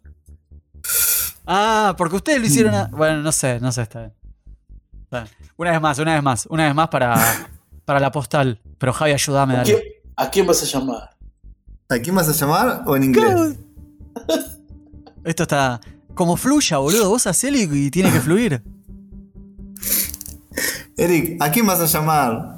Ah, 1.47 1.95
porque 1.99 2.17
ustedes 2.17 2.41
lo 2.41 2.47
hicieron. 2.47 2.75
a- 2.75 2.87
Bueno, 2.89 3.23
no 3.23 3.33
sé, 3.33 3.59
no 3.61 3.73
sé, 3.73 3.83
está 3.83 4.01
bien. 4.01 4.15
Está 5.05 5.23
bien. 5.23 5.35
Una 5.57 5.71
vez 5.73 5.81
más, 5.81 5.99
una 5.99 6.15
vez 6.15 6.23
más, 6.23 6.47
una 6.47 6.65
vez 6.67 6.75
más 6.75 6.89
para, 6.89 7.49
para 7.85 7.99
la 8.01 8.13
postal. 8.13 8.61
Pero 8.79 8.93
Javi, 8.93 9.13
ayúdame, 9.13 9.55
¿A 9.55 9.57
dale. 9.59 9.73
quién, 9.73 9.83
a 10.17 10.31
quién 10.31 10.47
vas 10.47 10.63
a 10.63 10.67
llamar? 10.67 11.11
¿A 11.89 11.99
quién 11.99 12.15
vas 12.15 12.29
a 12.29 12.33
llamar 12.33 12.83
o 12.87 12.97
en 12.97 13.05
inglés? 13.05 13.57
Esto 15.25 15.43
está. 15.45 15.81
Como 16.15 16.37
fluya, 16.37 16.79
boludo. 16.79 17.09
Vos 17.09 17.27
hacelo 17.27 17.57
y, 17.57 17.63
y 17.87 17.91
tiene 17.91 18.13
que 18.13 18.21
fluir. 18.21 18.63
Eric, 20.97 21.41
¿a 21.41 21.51
quién 21.51 21.67
vas 21.67 21.81
a 21.81 21.87
llamar? 21.87 22.58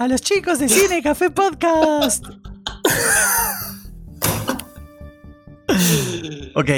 A 0.00 0.08
los 0.08 0.22
chicos 0.22 0.58
de 0.58 0.66
Cine 0.66 1.02
Café 1.02 1.28
Podcast. 1.28 2.24
ok, 6.54 6.70